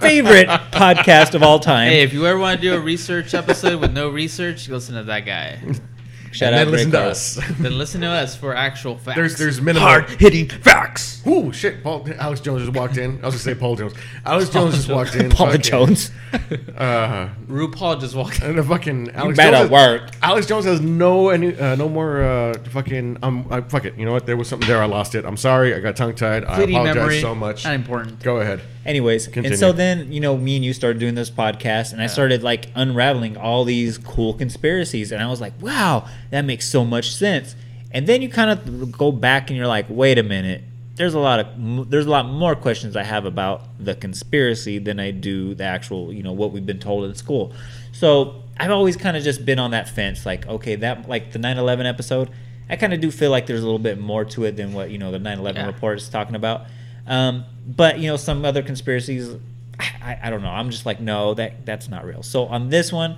favorite 0.00 0.48
podcast 0.48 1.34
of 1.34 1.42
all 1.42 1.58
time. 1.58 1.90
Hey, 1.90 2.02
if 2.02 2.12
you 2.12 2.26
ever 2.26 2.38
want 2.38 2.60
to 2.60 2.62
do 2.62 2.74
a 2.74 2.80
research 2.80 3.34
episode 3.34 3.80
with 3.80 3.92
no 3.92 4.08
research, 4.08 4.68
listen 4.68 4.94
to 4.94 5.04
that 5.04 5.20
guy. 5.20 5.58
Shout 6.32 6.52
and 6.52 6.60
out 6.60 6.64
then 6.64 6.72
listen 6.72 6.90
to 6.92 7.00
us. 7.00 7.40
then 7.58 7.78
listen 7.78 8.00
to 8.02 8.08
us 8.08 8.36
for 8.36 8.54
actual 8.54 8.96
facts. 8.98 9.16
There's 9.16 9.38
there's 9.38 9.60
minimal 9.60 9.88
Hard 9.88 10.10
hitting 10.10 10.48
facts. 10.48 11.22
Ooh, 11.26 11.52
shit! 11.52 11.82
Paul, 11.82 12.06
Alex 12.18 12.40
Jones 12.40 12.64
just 12.64 12.76
walked 12.76 12.96
in. 12.98 13.12
I 13.22 13.26
was 13.26 13.34
gonna 13.34 13.38
say 13.38 13.54
Paul 13.54 13.76
Jones. 13.76 13.94
Alex 14.24 14.48
Jones 14.50 14.74
just 14.76 14.88
walked 14.88 15.14
in. 15.16 15.30
Paul 15.30 15.46
Fucking- 15.48 15.62
Jones. 15.62 16.10
Uh, 16.76 17.28
RuPaul 17.48 18.00
just 18.00 18.14
walked. 18.14 18.40
and 18.42 18.58
the 18.58 18.62
fucking 18.62 19.10
Alex 19.12 19.36
better 19.36 19.56
Jones. 19.56 19.70
has- 19.70 19.70
work. 19.70 20.10
Alex 20.22 20.46
Jones 20.46 20.64
has 20.66 20.80
no 20.80 21.30
any 21.30 21.56
uh, 21.58 21.74
no 21.76 21.88
more 21.88 22.22
uh, 22.22 22.54
fucking. 22.70 23.18
Um, 23.22 23.46
I, 23.50 23.60
fuck 23.62 23.84
it. 23.84 23.96
You 23.98 24.04
know 24.04 24.12
what? 24.12 24.26
There 24.26 24.36
was 24.36 24.48
something 24.48 24.68
there. 24.68 24.82
I 24.82 24.86
lost 24.86 25.14
it. 25.14 25.24
I'm 25.24 25.36
sorry. 25.36 25.74
I 25.74 25.80
got 25.80 25.96
tongue 25.96 26.14
tied. 26.14 26.44
I 26.44 26.56
Fleeting 26.56 26.76
apologize 26.76 26.96
memory. 26.96 27.20
so 27.20 27.34
much. 27.34 27.64
Not 27.64 27.74
important. 27.74 28.22
Go 28.22 28.38
ahead. 28.40 28.60
Anyways, 28.84 29.26
Continue. 29.26 29.50
and 29.50 29.58
so 29.58 29.72
then 29.72 30.12
you 30.12 30.20
know, 30.20 30.36
me 30.36 30.56
and 30.56 30.64
you 30.64 30.72
started 30.72 31.00
doing 31.00 31.14
this 31.16 31.30
podcast, 31.30 31.92
and 31.92 32.00
I 32.00 32.06
started 32.06 32.42
like 32.44 32.66
unraveling 32.76 33.36
all 33.36 33.64
these 33.64 33.98
cool 33.98 34.32
conspiracies, 34.34 35.10
and 35.10 35.20
I 35.22 35.26
was 35.28 35.40
like, 35.40 35.54
wow, 35.60 36.06
that 36.30 36.42
makes 36.44 36.68
so 36.68 36.84
much 36.84 37.12
sense. 37.14 37.54
And 37.92 38.06
then 38.06 38.20
you 38.22 38.28
kind 38.28 38.50
of 38.50 38.92
go 38.92 39.12
back 39.12 39.48
and 39.50 39.56
you're 39.56 39.66
like, 39.66 39.86
wait 39.88 40.18
a 40.18 40.22
minute, 40.22 40.62
there's 40.96 41.14
a 41.14 41.18
lot 41.18 41.40
of 41.40 41.90
there's 41.90 42.06
a 42.06 42.10
lot 42.10 42.26
more 42.26 42.54
questions 42.54 42.96
I 42.96 43.02
have 43.04 43.24
about 43.26 43.62
the 43.78 43.94
conspiracy 43.94 44.78
than 44.78 44.98
I 44.98 45.10
do 45.10 45.54
the 45.54 45.64
actual, 45.64 46.12
you 46.12 46.22
know, 46.22 46.32
what 46.32 46.52
we've 46.52 46.64
been 46.66 46.78
told 46.80 47.04
in 47.04 47.14
school. 47.14 47.52
So 47.92 48.42
I've 48.58 48.70
always 48.70 48.96
kind 48.96 49.16
of 49.16 49.22
just 49.22 49.44
been 49.44 49.58
on 49.58 49.70
that 49.72 49.88
fence, 49.88 50.24
like, 50.26 50.46
okay, 50.46 50.76
that 50.76 51.08
like 51.08 51.32
the 51.32 51.38
9/11 51.38 51.86
episode. 51.86 52.30
I 52.68 52.76
kind 52.76 52.92
of 52.92 53.00
do 53.00 53.10
feel 53.10 53.30
like 53.30 53.46
there's 53.46 53.60
a 53.60 53.64
little 53.64 53.78
bit 53.78 53.98
more 54.00 54.24
to 54.24 54.44
it 54.44 54.56
than 54.56 54.72
what 54.72 54.90
you 54.90 54.98
know 54.98 55.12
the 55.12 55.18
9/11 55.20 55.54
Yeah. 55.56 55.66
report 55.66 55.98
is 55.98 56.08
talking 56.08 56.34
about. 56.34 56.62
Um, 57.06 57.44
but 57.66 57.98
you 58.00 58.08
know, 58.08 58.16
some 58.16 58.44
other 58.44 58.62
conspiracies, 58.62 59.36
I, 59.78 60.18
I 60.24 60.30
don't 60.30 60.42
know. 60.42 60.48
I'm 60.50 60.70
just 60.70 60.84
like, 60.86 60.98
no, 61.00 61.34
that 61.34 61.64
that's 61.66 61.88
not 61.88 62.04
real. 62.04 62.22
So 62.22 62.46
on 62.46 62.70
this 62.70 62.92
one, 62.92 63.16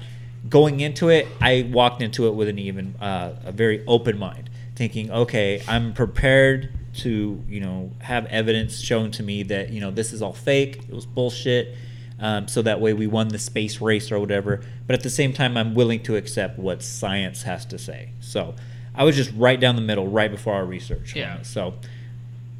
going 0.48 0.80
into 0.80 1.08
it, 1.08 1.26
I 1.40 1.68
walked 1.72 2.02
into 2.02 2.26
it 2.26 2.34
with 2.34 2.48
an 2.48 2.58
even 2.58 2.94
uh, 3.00 3.34
a 3.44 3.52
very 3.52 3.84
open 3.86 4.18
mind, 4.18 4.50
thinking, 4.74 5.10
okay, 5.10 5.62
I'm 5.68 5.92
prepared 5.92 6.72
to 6.98 7.44
you 7.48 7.60
know 7.60 7.92
have 8.00 8.26
evidence 8.26 8.80
shown 8.80 9.10
to 9.12 9.22
me 9.22 9.42
that 9.44 9.70
you 9.70 9.80
know 9.80 9.90
this 9.90 10.12
is 10.12 10.22
all 10.22 10.32
fake. 10.32 10.78
It 10.88 10.94
was 10.94 11.06
bullshit. 11.06 11.76
Um, 12.20 12.48
so 12.48 12.62
that 12.62 12.80
way 12.80 12.94
we 12.94 13.06
won 13.06 13.28
the 13.28 13.38
space 13.38 13.80
race 13.80 14.10
or 14.10 14.18
whatever. 14.18 14.60
But 14.88 14.94
at 14.94 15.04
the 15.04 15.10
same 15.10 15.32
time, 15.32 15.56
I'm 15.56 15.74
willing 15.74 16.02
to 16.02 16.16
accept 16.16 16.58
what 16.58 16.82
science 16.82 17.42
has 17.42 17.64
to 17.66 17.78
say. 17.78 18.10
So 18.18 18.56
I 18.92 19.04
was 19.04 19.14
just 19.14 19.30
right 19.36 19.58
down 19.60 19.76
the 19.76 19.82
middle, 19.82 20.08
right 20.08 20.30
before 20.30 20.54
our 20.54 20.66
research. 20.66 21.14
Yeah. 21.14 21.42
So 21.42 21.74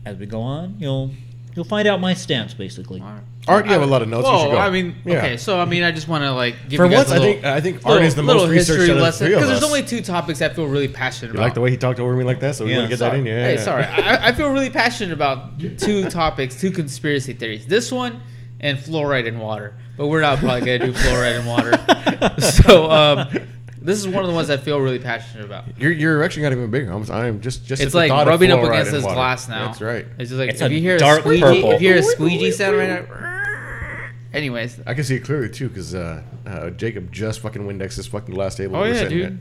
as 0.05 0.17
we 0.17 0.27
go 0.27 0.41
on, 0.41 0.77
you'll 0.79 1.11
you'll 1.59 1.65
find 1.65 1.89
out 1.89 2.01
my 2.01 2.15
stance 2.15 2.55
basically. 2.55 3.03
Art, 3.49 3.67
you 3.67 3.73
have 3.73 3.83
a 3.83 3.87
lot 3.87 4.01
of 4.01 4.09
notes. 4.09 4.29
you 4.29 4.39
should 4.39 4.51
go. 4.53 4.59
I 4.59 4.71
mean, 4.71 4.95
Yeah. 5.05 5.17
okay, 5.19 5.37
so 5.37 5.59
I 5.59 5.65
mean, 5.65 5.83
I 5.83 5.91
just 5.91 6.07
want 6.07 6.23
to 6.23 6.31
like 6.33 6.55
give 6.69 6.77
For 6.77 6.85
you 6.85 6.91
guys 6.93 7.09
once, 7.09 7.11
a 7.11 7.15
I 7.15 7.19
little, 7.19 7.33
think 7.35 7.45
I 7.45 7.61
think 7.61 7.77
little, 7.79 7.93
Art 7.95 8.03
is 8.03 8.15
the 8.15 8.23
little 8.23 8.43
most 8.43 8.51
researched 8.53 8.69
history 8.79 8.85
out 8.85 8.91
of 8.93 8.97
the 8.99 9.03
lesson 9.03 9.27
three 9.27 9.35
of 9.35 9.41
because 9.41 9.51
us. 9.55 9.61
there's 9.61 9.71
only 9.73 9.83
two 9.89 10.01
topics 10.01 10.41
I 10.41 10.51
feel 10.51 10.67
really 10.67 10.87
passionate 10.87 11.29
You 11.33 11.39
about. 11.39 11.43
like 11.47 11.55
the 11.55 11.61
way 11.61 11.71
he 11.71 11.77
talked 11.77 11.99
over 11.99 12.15
me 12.15 12.23
like 12.23 12.39
that, 12.41 12.55
so 12.55 12.65
we 12.65 12.71
Yeah, 12.71 12.77
want 12.79 12.87
to 12.87 12.93
get 12.93 12.99
sorry. 13.01 13.11
that 13.11 13.19
in. 13.19 13.27
Yeah. 13.27 13.45
Hey, 13.45 13.55
yeah. 13.55 13.61
sorry. 13.61 13.85
I, 13.85 14.29
I 14.29 14.33
feel 14.33 14.51
really 14.53 14.71
passionate 14.71 15.13
about 15.13 15.59
two 15.79 16.09
topics, 16.11 16.61
two 16.61 16.71
conspiracy 16.71 17.33
theories. 17.33 17.67
This 17.67 17.91
one 17.91 18.21
and 18.61 18.79
fluoride 18.79 19.27
in 19.27 19.41
water. 19.41 19.75
But 19.97 20.07
we're 20.07 20.21
not 20.21 20.39
probably 20.39 20.61
gonna 20.61 20.79
do 20.87 20.93
fluoride 20.93 21.41
in 21.41 21.47
water. 21.47 22.41
so 22.41 22.89
um, 22.91 23.29
this 23.89 23.99
is 23.99 24.07
one 24.07 24.23
of 24.23 24.29
the 24.29 24.35
ones 24.35 24.51
I 24.51 24.57
feel 24.59 24.81
really 24.81 24.99
passionate 24.99 25.45
about. 25.45 25.65
Your 25.79 25.91
your 25.91 26.15
erection 26.17 26.43
got 26.43 26.53
even 26.53 26.71
bigger. 26.71 26.93
I'm, 26.93 27.11
I'm 27.11 27.41
just 27.41 27.65
just. 27.67 27.83
It's 27.83 27.89
at 27.89 27.93
the 27.93 27.97
like 27.99 28.11
thought 28.11 28.29
of 28.29 28.33
rubbing 28.33 28.51
up 28.53 28.63
against 28.63 28.93
this 28.93 29.03
water. 29.03 29.15
glass 29.15 29.49
now. 29.49 29.67
That's 29.67 29.81
right. 29.81 30.07
It's 30.19 30.29
just 30.31 30.39
like 30.39 30.51
It's 30.51 30.61
if 30.61 30.71
a 30.71 30.75
you 30.75 30.81
hear 30.81 30.99
dark 30.99 31.21
a 31.21 31.23
squeegee, 31.23 31.41
purple. 31.41 31.71
if 31.73 31.83
you 31.83 31.89
hear 31.89 31.99
a 31.99 32.03
squeegee 32.03 32.51
sound 32.53 32.77
right 32.77 33.09
now. 33.11 33.35
Anyways, 34.35 34.81
I 34.87 34.93
can 34.95 35.05
see 35.05 35.17
it 35.17 35.25
clearly 35.25 35.49
too 35.49 35.69
because 35.71 35.95
uh, 35.95 36.23
uh, 36.47 36.71
Jacob 36.71 37.11
just 37.11 37.41
fucking 37.41 37.63
Windex 37.63 37.97
his 37.97 38.07
fucking 38.07 38.35
glass 38.35 38.57
table. 38.57 38.77
oh 38.77 38.85
yeah, 38.85 38.95
sitting 38.95 39.19
dude. 39.19 39.41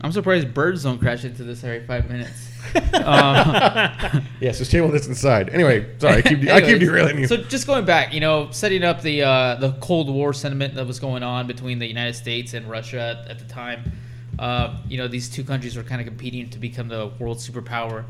I'm 0.00 0.12
surprised 0.12 0.54
birds 0.54 0.84
don't 0.84 0.98
crash 0.98 1.24
into 1.24 1.42
this 1.42 1.64
every 1.64 1.84
five 1.84 2.08
minutes. 2.08 2.50
um, 2.74 2.82
at. 3.04 4.22
Yes, 4.40 4.58
this 4.58 4.70
table 4.70 4.88
that's 4.88 5.08
inside. 5.08 5.48
Anyway, 5.48 5.88
sorry, 5.98 6.18
I 6.18 6.22
keep 6.22 6.48
I 6.48 6.60
keep 6.60 6.78
derailing 6.78 7.18
you. 7.18 7.26
So 7.26 7.36
just 7.36 7.66
going 7.66 7.84
back, 7.84 8.12
you 8.12 8.20
know, 8.20 8.50
setting 8.52 8.84
up 8.84 9.02
the 9.02 9.22
uh, 9.22 9.54
the 9.56 9.72
Cold 9.80 10.08
War 10.08 10.32
sentiment 10.32 10.74
that 10.74 10.86
was 10.86 11.00
going 11.00 11.22
on 11.22 11.46
between 11.46 11.78
the 11.78 11.86
United 11.86 12.14
States 12.14 12.54
and 12.54 12.68
Russia 12.70 13.18
at, 13.24 13.30
at 13.32 13.38
the 13.38 13.44
time. 13.46 13.92
Uh, 14.38 14.76
you 14.88 14.98
know, 14.98 15.08
these 15.08 15.28
two 15.28 15.42
countries 15.42 15.76
were 15.76 15.82
kind 15.82 16.00
of 16.00 16.06
competing 16.06 16.48
to 16.50 16.60
become 16.60 16.86
the 16.86 17.10
world 17.18 17.38
superpower 17.38 18.04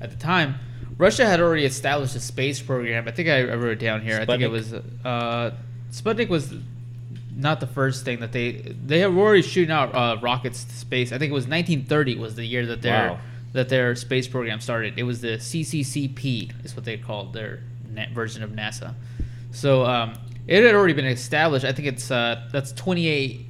at 0.00 0.10
the 0.10 0.16
time. 0.16 0.54
Russia 0.98 1.26
had 1.26 1.40
already 1.40 1.64
established 1.64 2.14
a 2.14 2.20
space 2.20 2.62
program. 2.62 3.08
I 3.08 3.10
think 3.10 3.28
I, 3.28 3.40
I 3.40 3.54
wrote 3.56 3.72
it 3.72 3.78
down 3.80 4.00
here. 4.00 4.20
I 4.20 4.24
think 4.24 4.42
it 4.42 4.50
was 4.50 4.72
uh, 4.72 5.50
Sputnik 5.90 6.28
was 6.28 6.54
not 7.36 7.60
the 7.60 7.66
first 7.66 8.04
thing 8.04 8.20
that 8.20 8.32
they 8.32 8.52
they 8.86 9.06
were 9.06 9.20
already 9.26 9.42
shooting 9.42 9.72
out 9.72 9.94
uh, 9.94 10.18
rockets 10.22 10.64
to 10.64 10.72
space. 10.74 11.12
I 11.12 11.18
think 11.18 11.30
it 11.30 11.34
was 11.34 11.44
1930 11.48 12.16
was 12.16 12.34
the 12.36 12.44
year 12.44 12.66
that 12.66 12.82
their 12.82 13.10
Wow. 13.10 13.18
that 13.52 13.68
their 13.68 13.94
space 13.96 14.28
program 14.28 14.60
started. 14.60 14.94
It 14.98 15.02
was 15.04 15.20
the 15.20 15.38
CCCP 15.38 16.64
is 16.64 16.74
what 16.76 16.84
they 16.84 16.96
called 16.96 17.32
their 17.32 17.60
net 17.92 18.10
version 18.10 18.42
of 18.42 18.50
NASA. 18.50 18.94
So 19.52 19.84
um, 19.84 20.14
it 20.46 20.64
had 20.64 20.74
already 20.74 20.92
been 20.94 21.06
established. 21.06 21.64
I 21.64 21.72
think 21.72 21.88
it's 21.88 22.10
uh, 22.10 22.48
that's 22.52 22.72
28, 22.72 23.46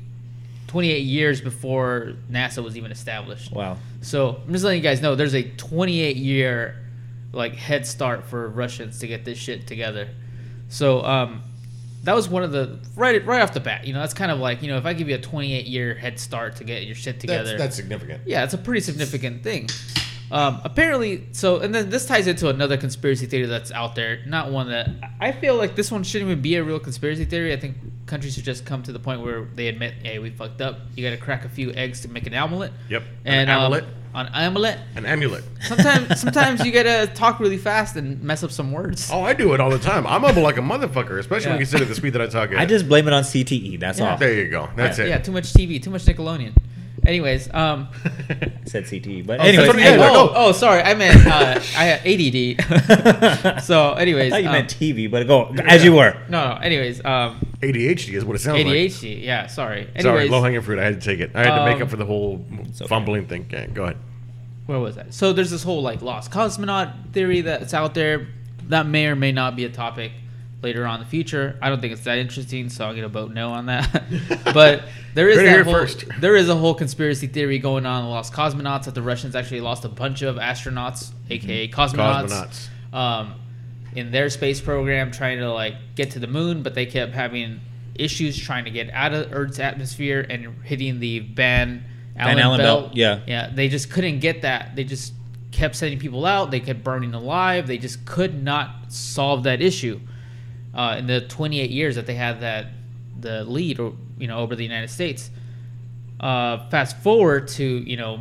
28 0.67 0.99
years 1.01 1.41
before 1.41 2.15
NASA 2.31 2.63
was 2.63 2.77
even 2.77 2.91
established. 2.91 3.53
Wow. 3.53 3.77
So 4.03 4.41
I'm 4.47 4.53
just 4.53 4.65
letting 4.65 4.83
you 4.83 4.89
guys 4.89 5.01
know 5.03 5.15
there's 5.15 5.35
a 5.35 5.43
28 5.43 6.17
year 6.17 6.77
like 7.33 7.55
head 7.55 7.87
start 7.87 8.25
for 8.25 8.49
Russians 8.49 8.99
to 9.01 9.07
get 9.07 9.25
this 9.25 9.39
shit 9.39 9.67
together. 9.67 10.09
So 10.69 11.05
um, 11.05 11.43
that 12.05 12.15
was 12.15 12.29
one 12.29 12.43
of 12.43 12.53
the 12.53 12.79
right 12.97 13.25
right 13.27 13.43
off 13.43 13.53
the 13.53 13.61
bat. 13.61 13.87
You 13.87 13.95
know, 13.95 14.01
that's 14.01 14.15
kind 14.15 14.31
of 14.31 14.39
like 14.39 14.63
you 14.63 14.69
know 14.69 14.77
if 14.77 14.87
I 14.87 14.93
give 14.93 15.09
you 15.09 15.17
a 15.17 15.21
28 15.21 15.67
year 15.67 15.95
head 15.95 16.19
start 16.19 16.57
to 16.57 16.65
get 16.65 16.85
your 16.85 16.95
shit 16.95 17.21
together. 17.21 17.51
That's, 17.51 17.59
that's 17.59 17.77
significant. 17.77 18.23
Yeah, 18.27 18.45
it's 18.45 18.55
a 18.55 18.59
pretty 18.59 18.81
significant 18.81 19.43
thing. 19.43 19.69
Um, 20.31 20.61
apparently, 20.65 21.29
so 21.33 21.59
and 21.59 21.75
then 21.75 21.91
this 21.91 22.07
ties 22.07 22.27
into 22.27 22.49
another 22.49 22.77
conspiracy 22.77 23.27
theory 23.27 23.47
that's 23.47 23.71
out 23.71 23.95
there. 23.95 24.21
Not 24.27 24.51
one 24.51 24.69
that 24.71 24.91
I 25.21 25.33
feel 25.33 25.57
like 25.57 25.77
this 25.77 25.91
one 25.91 26.03
shouldn't 26.03 26.31
even 26.31 26.43
be 26.43 26.57
a 26.57 26.65
real 26.65 26.81
conspiracy 26.81 27.25
theory. 27.25 27.53
I 27.53 27.57
think 27.57 27.77
countries 28.07 28.35
should 28.35 28.45
just 28.45 28.65
come 28.65 28.83
to 28.85 28.93
the 28.93 28.99
point 28.99 29.21
where 29.21 29.47
they 29.55 29.69
admit, 29.69 29.95
"Hey, 30.03 30.19
we 30.19 30.31
fucked 30.31 30.61
up. 30.61 30.79
You 30.97 31.05
got 31.09 31.17
to 31.17 31.23
crack 31.23 31.45
a 31.45 31.49
few 31.49 31.73
eggs 31.73 32.01
to 32.03 32.09
make 32.09 32.27
an 32.27 32.35
omelet." 32.35 32.73
Yep. 32.89 33.03
And 33.25 33.51
An 33.51 33.57
um, 33.57 33.73
amulet. 34.15 34.29
on 34.35 34.35
amulet. 34.35 34.79
An 34.97 35.07
amulet. 35.07 35.45
Sometimes, 35.63 36.21
sometimes 36.21 36.65
you 36.65 36.73
gotta 36.73 37.07
talk 37.15 37.41
really 37.41 37.59
fast 37.59 37.97
and 37.97 38.23
mess 38.23 38.43
up 38.43 38.51
some 38.51 38.73
words. 38.73 39.11
Oh, 39.13 39.23
I 39.23 39.35
do 39.35 39.53
it 39.55 39.61
all 39.61 39.71
the 39.71 39.79
time. 39.79 40.07
I'm 40.07 40.23
mumble 40.23 40.43
like 40.43 40.57
a 40.57 40.61
motherfucker, 40.61 41.19
especially 41.19 41.47
when 41.51 41.55
Yeah. 41.57 41.61
you 41.61 41.67
consider 41.67 41.85
the 41.85 41.95
speed 41.95 42.13
that 42.15 42.23
I 42.23 42.27
talk 42.27 42.53
at. 42.53 42.59
I 42.59 42.67
just 42.67 42.89
blame 42.89 43.07
it 43.09 43.13
on 43.13 43.23
CTE. 43.25 43.79
That's 43.79 43.99
Yeah. 43.99 44.13
all. 44.13 44.17
There 44.19 44.33
you 44.33 44.49
go. 44.49 44.69
That's 44.77 44.99
yeah, 44.99 45.05
it. 45.05 45.09
Yeah, 45.09 45.19
too 45.19 45.33
much 45.33 45.53
TV, 45.53 45.83
too 45.83 45.91
much 45.91 46.05
Nickelodeon. 46.05 46.53
Anyways, 47.07 47.53
um, 47.53 47.89
I 48.05 48.53
said 48.65 48.85
CTE, 48.85 49.27
but 49.27 49.41
Oh, 49.41 49.43
anyways, 49.43 49.73
that's 49.75 49.99
what- 49.99 50.11
oh, 50.13 50.33
oh, 50.35 50.53
sorry, 50.53 50.83
I 50.83 50.95
meant 50.95 51.27
uh, 51.27 51.61
I 51.77 51.85
had 51.85 52.07
ADD. 52.07 53.63
so, 53.65 53.93
anyways, 53.95 54.33
I 54.33 54.37
thought 54.37 54.43
you 54.43 54.49
um, 54.49 54.53
meant 54.55 54.69
TV, 54.71 55.11
but 55.11 55.27
go 55.27 55.55
as 55.67 55.85
you 55.85 55.93
were. 55.95 56.17
no, 56.29 56.51
no. 56.51 56.57
Anyways, 56.57 57.05
um, 57.05 57.45
ADHD 57.61 58.15
is 58.15 58.25
what 58.25 58.37
it 58.37 58.41
sounds 58.41 58.59
like. 58.65 58.67
ADHD. 58.67 59.23
Yeah, 59.23 59.47
sorry. 59.47 59.89
Sorry, 60.01 60.29
low 60.29 60.43
hanging 60.43 60.61
fruit. 60.63 60.79
I 60.79 60.85
had 60.85 61.01
to 61.01 61.07
take 61.07 61.21
it. 61.21 61.33
I 61.35 61.45
had 61.45 61.59
to 61.59 61.65
make 61.67 61.77
Um, 61.77 61.83
up 61.83 61.91
for 61.91 61.97
the 61.97 62.07
whole 62.07 62.45
okay. 62.61 62.87
fumbling 62.87 63.27
thing. 63.27 63.43
Okay, 63.53 63.69
go 63.73 63.85
ahead. 63.85 63.97
where 64.67 64.79
was 64.79 64.97
that? 64.97 65.13
So 65.13 65.33
there's 65.33 65.51
this 65.51 65.63
whole 65.63 65.83
like 65.83 66.01
lost 66.03 66.31
cosmonaut 66.31 67.13
theory 67.13 67.43
that's 67.43 67.75
out 67.75 67.95
there. 67.95 68.29
That 68.69 68.87
may 68.87 69.07
or 69.09 69.15
may 69.17 69.31
not 69.33 69.57
be 69.57 69.67
a 69.67 69.69
topic 69.71 70.13
later 70.65 70.87
on 70.87 70.97
in 70.97 71.01
the 71.05 71.11
future. 71.11 71.57
I 71.63 71.69
don't 71.69 71.81
think 71.81 71.93
it's 71.93 72.03
that 72.03 72.19
interesting, 72.19 72.69
so 72.69 72.87
I'm 72.87 72.97
gonna 72.97 73.09
vote 73.09 73.33
no 73.33 73.51
on 73.51 73.67
that. 73.67 74.05
but 74.53 74.85
there 75.15 75.29
is 75.29 75.37
that 75.37 75.65
whole, 75.65 75.73
first. 75.73 76.05
there 76.21 76.35
is 76.35 76.49
a 76.49 76.57
whole 76.57 76.75
conspiracy 76.75 77.29
theory 77.29 77.61
going 77.61 77.87
on 77.87 78.03
the 78.03 78.09
lost 78.09 78.33
cosmonauts 78.33 78.85
that 78.85 78.95
the 78.95 79.03
Russians 79.03 79.37
actually 79.37 79.61
lost 79.61 79.85
a 79.85 79.89
bunch 79.89 80.23
of 80.23 80.37
astronauts, 80.37 81.13
aka 81.31 81.69
cosmonauts, 81.69 82.31
Cosmonauts. 82.93 82.97
Um, 82.97 83.35
in 83.95 84.11
their 84.11 84.29
space 84.31 84.61
program, 84.61 85.13
trying 85.13 85.39
to 85.39 85.53
like 85.53 85.75
get 85.95 86.11
to 86.13 86.19
the 86.19 86.27
moon, 86.27 86.63
but 86.65 86.75
they 86.75 86.87
kept 86.87 87.13
having 87.13 87.61
issues 87.95 88.37
trying 88.37 88.65
to 88.65 88.71
get 88.71 88.91
out 88.91 89.15
of 89.15 89.33
Earth's 89.33 89.61
atmosphere 89.61 90.27
and 90.29 90.65
hitting 90.65 90.99
the 90.99 91.21
Van 91.21 91.85
Allen, 92.17 92.39
Allen 92.39 92.59
belt. 92.59 92.85
belt, 92.87 92.97
yeah. 92.97 93.21
Yeah, 93.27 93.51
they 93.53 93.69
just 93.69 93.91
couldn't 93.91 94.21
get 94.21 94.43
that. 94.43 94.75
They 94.75 94.85
just 94.85 95.13
kept 95.55 95.77
sending 95.77 95.99
people 95.99 96.27
out. 96.27 96.51
They 96.51 96.61
kept 96.61 96.83
burning 96.83 97.15
alive. 97.15 97.67
They 97.67 97.79
just 97.79 98.05
could 98.05 98.43
not 98.43 98.93
solve 98.93 99.45
that 99.45 99.63
issue. 99.63 100.01
Uh, 100.75 100.97
in 100.99 101.07
the 101.07 101.21
28 101.21 101.71
years 101.71 101.95
that 101.95 102.07
they 102.07 102.15
had 102.15 102.41
that 102.41 102.67
the 103.21 103.45
lead, 103.45 103.79
or 103.79 103.93
you 104.19 104.27
know, 104.27 104.39
over 104.39 104.57
the 104.57 104.65
United 104.65 104.91
States. 104.91 105.31
Uh, 106.21 106.69
fast 106.69 106.97
forward 107.03 107.49
to 107.49 107.65
you 107.65 107.97
know, 107.97 108.21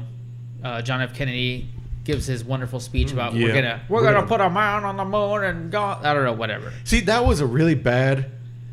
uh, 0.63 0.81
John 0.81 1.01
F. 1.01 1.13
Kennedy 1.15 1.67
gives 2.03 2.25
his 2.25 2.43
wonderful 2.43 2.79
speech 2.79 3.12
about 3.13 3.33
we're 3.33 3.53
gonna 3.53 3.81
we're, 3.88 3.98
We're 3.98 4.03
gonna, 4.03 4.15
gonna- 4.17 4.27
put 4.27 4.41
a 4.41 4.50
man 4.50 4.83
on 4.83 4.98
the 4.98 5.05
moon 5.05 5.43
and 5.43 5.72
go. 5.72 5.81
I 5.81 6.13
don't 6.13 6.25
know, 6.25 6.33
whatever. 6.33 6.74
See, 6.83 7.00
that 7.01 7.25
was 7.25 7.39
a 7.39 7.45
really 7.45 7.75
bad 7.75 8.29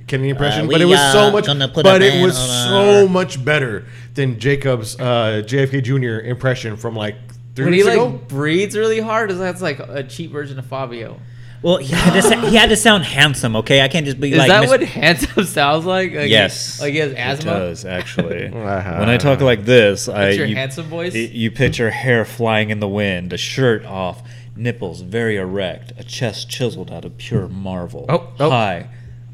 Kennedy 0.09 0.31
impression, 0.31 0.67
Uh, 0.67 0.73
but 0.73 0.81
it 0.81 0.87
was 0.87 1.13
so 1.13 1.31
much. 1.31 1.47
But 1.75 2.03
it 2.03 2.23
was 2.23 2.37
so 2.37 3.03
our- 3.03 3.09
much 3.09 3.43
better 3.45 3.87
than 4.15 4.39
Jacob's 4.41 4.99
uh, 4.99 5.43
JFK 5.47 5.83
Jr. 5.85 6.27
impression 6.27 6.77
from 6.77 6.97
like 6.97 7.15
three 7.55 7.65
When 7.67 7.75
he 7.75 7.79
weeks 7.85 7.89
like 7.97 7.97
ago. 7.97 8.21
breathes 8.29 8.77
really 8.77 9.01
hard, 9.01 9.31
is 9.31 9.39
that's 9.39 9.63
like 9.63 9.79
a 9.79 10.03
cheap 10.03 10.33
version 10.33 10.59
of 10.59 10.67
Fabio. 10.67 11.21
Well, 11.63 11.77
he 11.77 11.93
had 11.93 12.15
to 12.15 12.23
sa- 12.23 12.41
he 12.49 12.57
had 12.57 12.71
to 12.71 12.77
sound 12.77 13.05
handsome. 13.05 13.55
Okay, 13.57 13.83
I 13.83 13.89
can't 13.89 14.07
just 14.07 14.19
be 14.19 14.29
like 14.31 14.33
Is 14.33 14.39
like. 14.39 14.49
that 14.49 14.61
Mis- 14.63 14.71
what 14.71 14.83
handsome 14.83 15.45
sounds 15.45 15.85
like? 15.85 16.15
like 16.15 16.31
Yes, 16.31 16.81
like 16.81 16.93
he 16.93 16.99
has 17.01 17.13
It 17.13 17.19
asthma. 17.19 17.51
does 17.53 17.85
actually. 17.85 18.47
Uh-huh. 18.47 18.97
when 18.99 19.09
I 19.11 19.19
talk 19.19 19.41
like 19.41 19.65
this, 19.67 20.09
I 20.09 20.31
your 20.31 20.47
you, 20.47 20.57
handsome 20.57 20.87
voice. 20.87 21.13
y- 21.13 21.29
you 21.33 21.51
picture 21.51 21.91
hair 21.91 22.25
flying 22.25 22.71
in 22.71 22.81
the 22.81 22.89
wind, 22.89 23.33
a 23.35 23.37
shirt 23.37 23.85
off, 23.85 24.23
nipples 24.57 25.03
very 25.03 25.37
erect, 25.37 25.93
a 25.99 26.05
chest 26.05 26.49
chiseled 26.49 26.91
out 26.91 27.05
of 27.05 27.19
pure 27.19 27.47
marvel. 27.49 28.07
Oh, 28.09 28.29
oh. 28.41 28.49
Hi, 28.51 28.89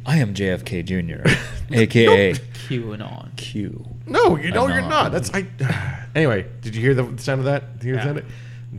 I 0.04 0.18
am 0.18 0.34
JFK 0.34 0.84
Jr., 0.84 1.28
aka 1.72 2.32
QAnon. 2.32 3.36
Q. 3.36 3.86
No, 4.06 4.36
you 4.36 4.50
know 4.50 4.66
you're 4.68 4.80
not. 4.82 5.12
That's 5.12 5.30
I. 5.32 5.46
Anyway, 6.16 6.46
did 6.62 6.74
you 6.74 6.80
hear 6.80 6.94
the 6.94 7.02
sound 7.22 7.40
of 7.40 7.44
that? 7.44 7.78
Did 7.78 7.84
you 7.88 7.94
hear 7.94 7.96
the 7.96 7.98
Yeah. 8.00 8.04
sound 8.06 8.18
of 8.18 8.24
it? 8.24 8.30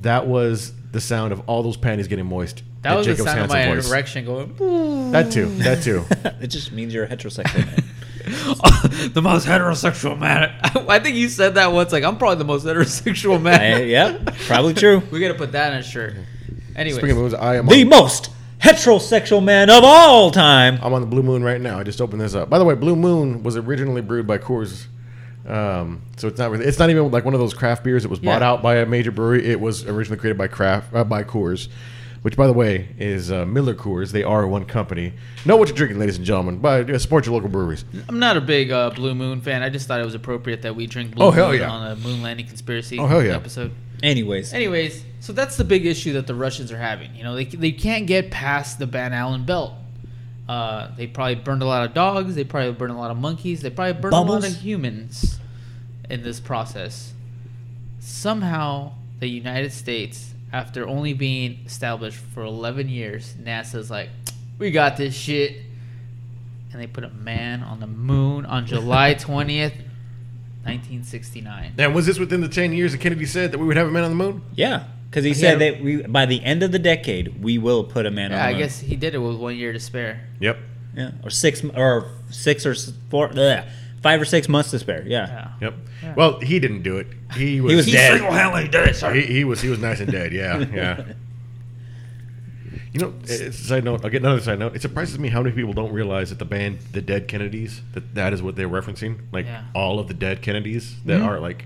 That 0.01 0.25
was 0.27 0.73
the 0.91 0.99
sound 0.99 1.31
of 1.31 1.41
all 1.47 1.61
those 1.61 1.77
panties 1.77 2.07
getting 2.07 2.25
moist. 2.25 2.63
That 2.87 2.93
at 2.93 2.97
was 2.97 3.05
Jacob's 3.05 3.25
the 3.25 3.31
sound 3.31 3.41
of 3.41 3.49
my 3.49 3.65
voice. 3.75 3.89
erection 3.89 4.25
going. 4.25 5.11
That 5.11 5.31
too. 5.31 5.45
That 5.57 5.83
too. 5.83 6.05
it 6.41 6.47
just 6.47 6.71
means 6.71 6.93
you're 6.93 7.03
a 7.05 7.07
heterosexual 7.07 7.65
man. 7.65 7.83
the 9.13 9.21
most 9.21 9.47
heterosexual 9.47 10.17
man. 10.19 10.53
I 10.89 10.99
think 10.99 11.15
you 11.15 11.29
said 11.29 11.55
that 11.55 11.71
once. 11.71 11.91
Like 11.91 12.03
I'm 12.03 12.17
probably 12.17 12.37
the 12.37 12.43
most 12.45 12.65
heterosexual 12.65 13.41
man. 13.41 13.59
I- 13.81 13.83
yeah, 13.83 14.17
probably 14.47 14.73
true. 14.73 15.01
we 15.11 15.19
gotta 15.19 15.33
put 15.33 15.53
that 15.53 15.73
in 15.73 15.79
a 15.79 15.83
shirt. 15.83 16.15
Anyway, 16.75 16.97
Speaking 16.99 17.11
of 17.17 17.23
moons, 17.23 17.33
I 17.33 17.55
am 17.55 17.65
the 17.67 17.81
on, 17.83 17.89
most 17.89 18.29
heterosexual 18.59 19.43
man 19.43 19.69
of 19.69 19.83
all 19.83 20.29
time. 20.31 20.77
I'm 20.81 20.93
on 20.93 21.01
the 21.01 21.07
Blue 21.07 21.23
Moon 21.23 21.43
right 21.43 21.59
now. 21.61 21.79
I 21.79 21.83
just 21.83 22.01
opened 22.01 22.21
this 22.21 22.35
up. 22.35 22.49
By 22.49 22.59
the 22.59 22.65
way, 22.65 22.75
Blue 22.75 22.95
Moon 22.95 23.43
was 23.43 23.55
originally 23.57 24.01
brewed 24.01 24.27
by 24.27 24.37
Coors. 24.37 24.85
Um, 25.47 26.01
so 26.17 26.27
it's 26.27 26.37
not 26.37 26.51
really, 26.51 26.65
it's 26.65 26.77
not 26.77 26.89
even 26.89 27.09
like 27.09 27.23
one 27.23 27.33
of 27.33 27.39
those 27.39 27.53
craft 27.53 27.83
beers 27.83 28.03
that 28.03 28.09
was 28.09 28.19
bought 28.19 28.41
Yeah. 28.41 28.49
out 28.49 28.61
by 28.61 28.75
a 28.77 28.85
major 28.85 29.11
brewery. 29.11 29.45
It 29.45 29.59
was 29.61 29.85
originally 29.87 30.19
created 30.19 30.37
by 30.37 30.47
craft 30.47 30.93
uh, 30.93 31.03
by 31.05 31.23
Coors, 31.23 31.69
which 32.21 32.35
by 32.35 32.47
the 32.47 32.53
way 32.53 32.89
is 32.97 33.31
uh, 33.31 33.45
Miller 33.45 33.73
Coors. 33.75 34.11
They 34.11 34.23
are 34.23 34.47
one 34.47 34.65
company. 34.65 35.13
Know 35.45 35.55
what 35.57 35.67
you're 35.67 35.77
drinking, 35.77 35.99
ladies 35.99 36.17
and 36.17 36.25
gentlemen. 36.25 36.57
But 36.59 36.89
uh, 36.89 36.99
support 36.99 37.25
your 37.25 37.35
local 37.35 37.49
breweries. 37.49 37.85
I'm 38.09 38.19
not 38.19 38.37
a 38.37 38.41
big 38.41 38.71
uh, 38.71 38.89
Blue 38.91 39.15
Moon 39.15 39.41
fan. 39.41 39.63
I 39.63 39.69
just 39.69 39.87
thought 39.87 39.99
it 39.99 40.05
was 40.05 40.15
appropriate 40.15 40.61
that 40.63 40.75
we 40.75 40.87
drink 40.87 41.15
Blue 41.15 41.25
Oh, 41.25 41.31
hell 41.31 41.49
Moon 41.51 41.59
yeah. 41.59 41.69
on 41.69 41.91
a 41.91 41.95
moon 41.95 42.21
landing 42.21 42.47
conspiracy 42.47 42.99
Oh, 42.99 43.07
hell 43.07 43.23
yeah. 43.23 43.35
episode. 43.35 43.71
Anyways, 44.03 44.53
Anyways, 44.53 45.03
so 45.21 45.33
that's 45.33 45.57
the 45.57 45.63
big 45.63 45.85
issue 45.87 46.13
that 46.13 46.27
the 46.27 46.35
Russians 46.35 46.71
are 46.71 46.77
having. 46.77 47.15
You 47.15 47.23
know, 47.23 47.33
they, 47.35 47.45
they 47.45 47.71
can't 47.71 48.05
get 48.05 48.29
past 48.29 48.77
the 48.77 48.85
Van 48.85 49.11
Allen 49.11 49.43
belt. 49.45 49.73
Uh, 50.47 50.91
they 50.95 51.07
probably 51.07 51.35
burned 51.35 51.61
a 51.61 51.65
lot 51.65 51.85
of 51.87 51.93
dogs. 51.95 52.35
They 52.35 52.43
probably 52.43 52.71
burned 52.73 52.93
a 52.93 52.95
lot 52.97 53.09
of 53.11 53.17
monkeys. 53.17 53.61
They 53.61 53.69
probably 53.71 53.99
burned 53.99 54.13
a 54.13 54.19
lot 54.21 54.45
of 54.47 54.55
humans 54.55 55.39
in 56.09 56.21
this 56.23 56.39
process. 56.39 57.11
Somehow, 57.99 58.93
the 59.19 59.27
United 59.27 59.73
States, 59.73 60.33
after 60.51 60.87
only 60.87 61.13
being 61.13 61.59
established 61.65 62.17
for 62.17 62.43
11 62.43 62.89
years, 62.89 63.33
NASA's 63.41 63.89
like, 63.91 64.09
we 64.57 64.71
got 64.71 64.97
this 64.97 65.13
shit. 65.15 65.57
And 66.71 66.81
they 66.81 66.87
put 66.87 67.03
a 67.03 67.09
man 67.09 67.63
on 67.63 67.79
the 67.79 67.87
moon 67.87 68.45
on 68.45 68.65
July 68.65 69.13
20th, 69.19 69.73
1969. 70.63 71.73
And 71.77 71.95
was 71.95 72.05
this 72.05 72.19
within 72.19 72.41
the 72.41 72.47
10 72.49 72.73
years 72.73 72.91
that 72.91 72.99
Kennedy 73.01 73.25
said 73.25 73.51
that 73.51 73.57
we 73.57 73.65
would 73.65 73.77
have 73.77 73.87
a 73.87 73.91
man 73.91 74.03
on 74.03 74.09
the 74.11 74.15
moon? 74.15 74.41
yeah, 74.55 74.83
because 75.09 75.23
he 75.23 75.31
Yeah. 75.31 75.35
said 75.35 75.59
that 75.59 75.81
we 75.81 76.01
by 76.03 76.25
the 76.25 76.43
end 76.43 76.63
of 76.63 76.71
the 76.71 76.79
decade 76.79 77.41
we 77.41 77.57
will 77.57 77.83
put 77.83 78.05
a 78.05 78.11
man 78.11 78.31
Yeah, 78.31 78.37
on. 78.37 78.41
the 78.41 78.45
moon. 78.47 78.49
I 78.49 78.51
moon. 78.53 78.61
guess 78.61 78.79
he 78.79 78.95
did 78.95 79.15
it 79.15 79.19
with 79.19 79.37
one 79.37 79.55
year 79.55 79.71
to 79.73 79.79
spare. 79.79 80.27
Yep. 80.39 80.57
Yeah, 80.95 81.11
or 81.23 81.29
six 81.29 81.63
or 81.63 82.11
six 82.29 82.65
or 82.65 82.71
s- 82.71 82.91
four, 83.09 83.29
bleh, 83.29 83.69
five 84.03 84.21
or 84.21 84.25
six 84.25 84.47
months 84.47 84.71
to 84.71 84.79
spare. 84.79 85.03
Yeah. 85.07 85.27
Yeah. 85.27 85.51
Yep. 85.61 85.73
Yeah. 86.03 86.13
Well, 86.15 86.39
he 86.39 86.59
didn't 86.59 86.83
do 86.83 86.97
it. 86.97 87.07
He 87.35 87.59
was, 87.61 87.75
was 87.75 87.85
He 87.85 87.91
dead. 87.93 88.13
single-handedly 88.13 88.67
did 88.69 88.89
it, 88.89 88.95
sir. 88.95 89.13
He, 89.13 89.21
he 89.23 89.43
was 89.43 89.61
he 89.61 89.69
was 89.69 89.79
nice 89.79 89.99
and 89.99 90.11
dead. 90.11 90.31
Yeah, 90.33 90.59
yeah. 90.73 91.03
You 92.93 93.01
know, 93.01 93.13
it's 93.23 93.31
a 93.41 93.51
side 93.53 93.83
note. 93.83 94.03
I'll 94.03 94.09
get 94.09 94.21
another 94.21 94.41
side 94.41 94.59
note. 94.59 94.75
It 94.75 94.81
surprises 94.81 95.19
me 95.19 95.29
how 95.29 95.41
many 95.43 95.53
people 95.55 95.73
don't 95.73 95.91
realize 95.93 96.29
that 96.29 96.39
the 96.39 96.45
band, 96.45 96.79
the 96.93 97.01
Dead 97.01 97.27
Kennedys, 97.27 97.81
that 97.93 98.15
that 98.15 98.33
is 98.33 98.41
what 98.41 98.55
they're 98.55 98.69
referencing. 98.69 99.19
Like 99.31 99.45
Yeah. 99.45 99.63
all 99.75 99.99
of 99.99 100.07
the 100.07 100.13
dead 100.13 100.41
Kennedys 100.41 100.95
that 101.05 101.19
Mhm. 101.21 101.25
are 101.25 101.39
like, 101.39 101.65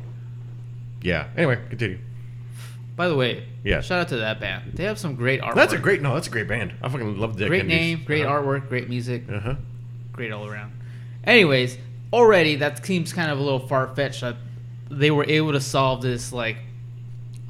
yeah. 1.02 1.28
Anyway, 1.38 1.60
continue. 1.70 2.00
By 2.96 3.08
the 3.08 3.16
way, 3.16 3.44
Yeah. 3.64 3.82
shout 3.82 4.00
out 4.02 4.08
to 4.10 4.18
that 4.18 4.40
band. 4.40 4.72
They 4.74 4.84
have 4.84 4.98
some 5.00 5.16
great 5.16 5.42
artwork. 5.42 5.56
That's 5.56 5.74
a 5.74 5.78
great 5.78 6.02
no. 6.02 6.14
That's 6.16 6.28
a 6.28 6.32
great 6.32 6.48
band. 6.48 6.74
I 6.82 6.90
fucking 6.90 7.18
love 7.18 7.36
the 7.36 7.42
Dead 7.42 7.50
great 7.50 7.62
Kennedys. 7.62 7.80
name, 7.80 8.02
great 8.06 8.26
uh-huh. 8.26 8.42
artwork, 8.42 8.68
great 8.68 8.90
music, 8.90 9.24
Uh 9.32 9.40
huh. 9.40 9.56
great 10.12 10.32
all 10.32 10.48
around. 10.48 10.74
Anyways, 11.24 11.78
already 12.14 12.56
that 12.58 12.86
seems 12.86 13.14
kind 13.14 13.32
of 13.32 13.40
a 13.40 13.42
little 13.42 13.66
far 13.68 13.88
fetched 13.96 14.22
that 14.22 14.36
they 14.90 15.12
were 15.12 15.26
able 15.26 15.52
to 15.54 15.62
solve 15.62 16.02
this 16.02 16.34
like 16.34 16.58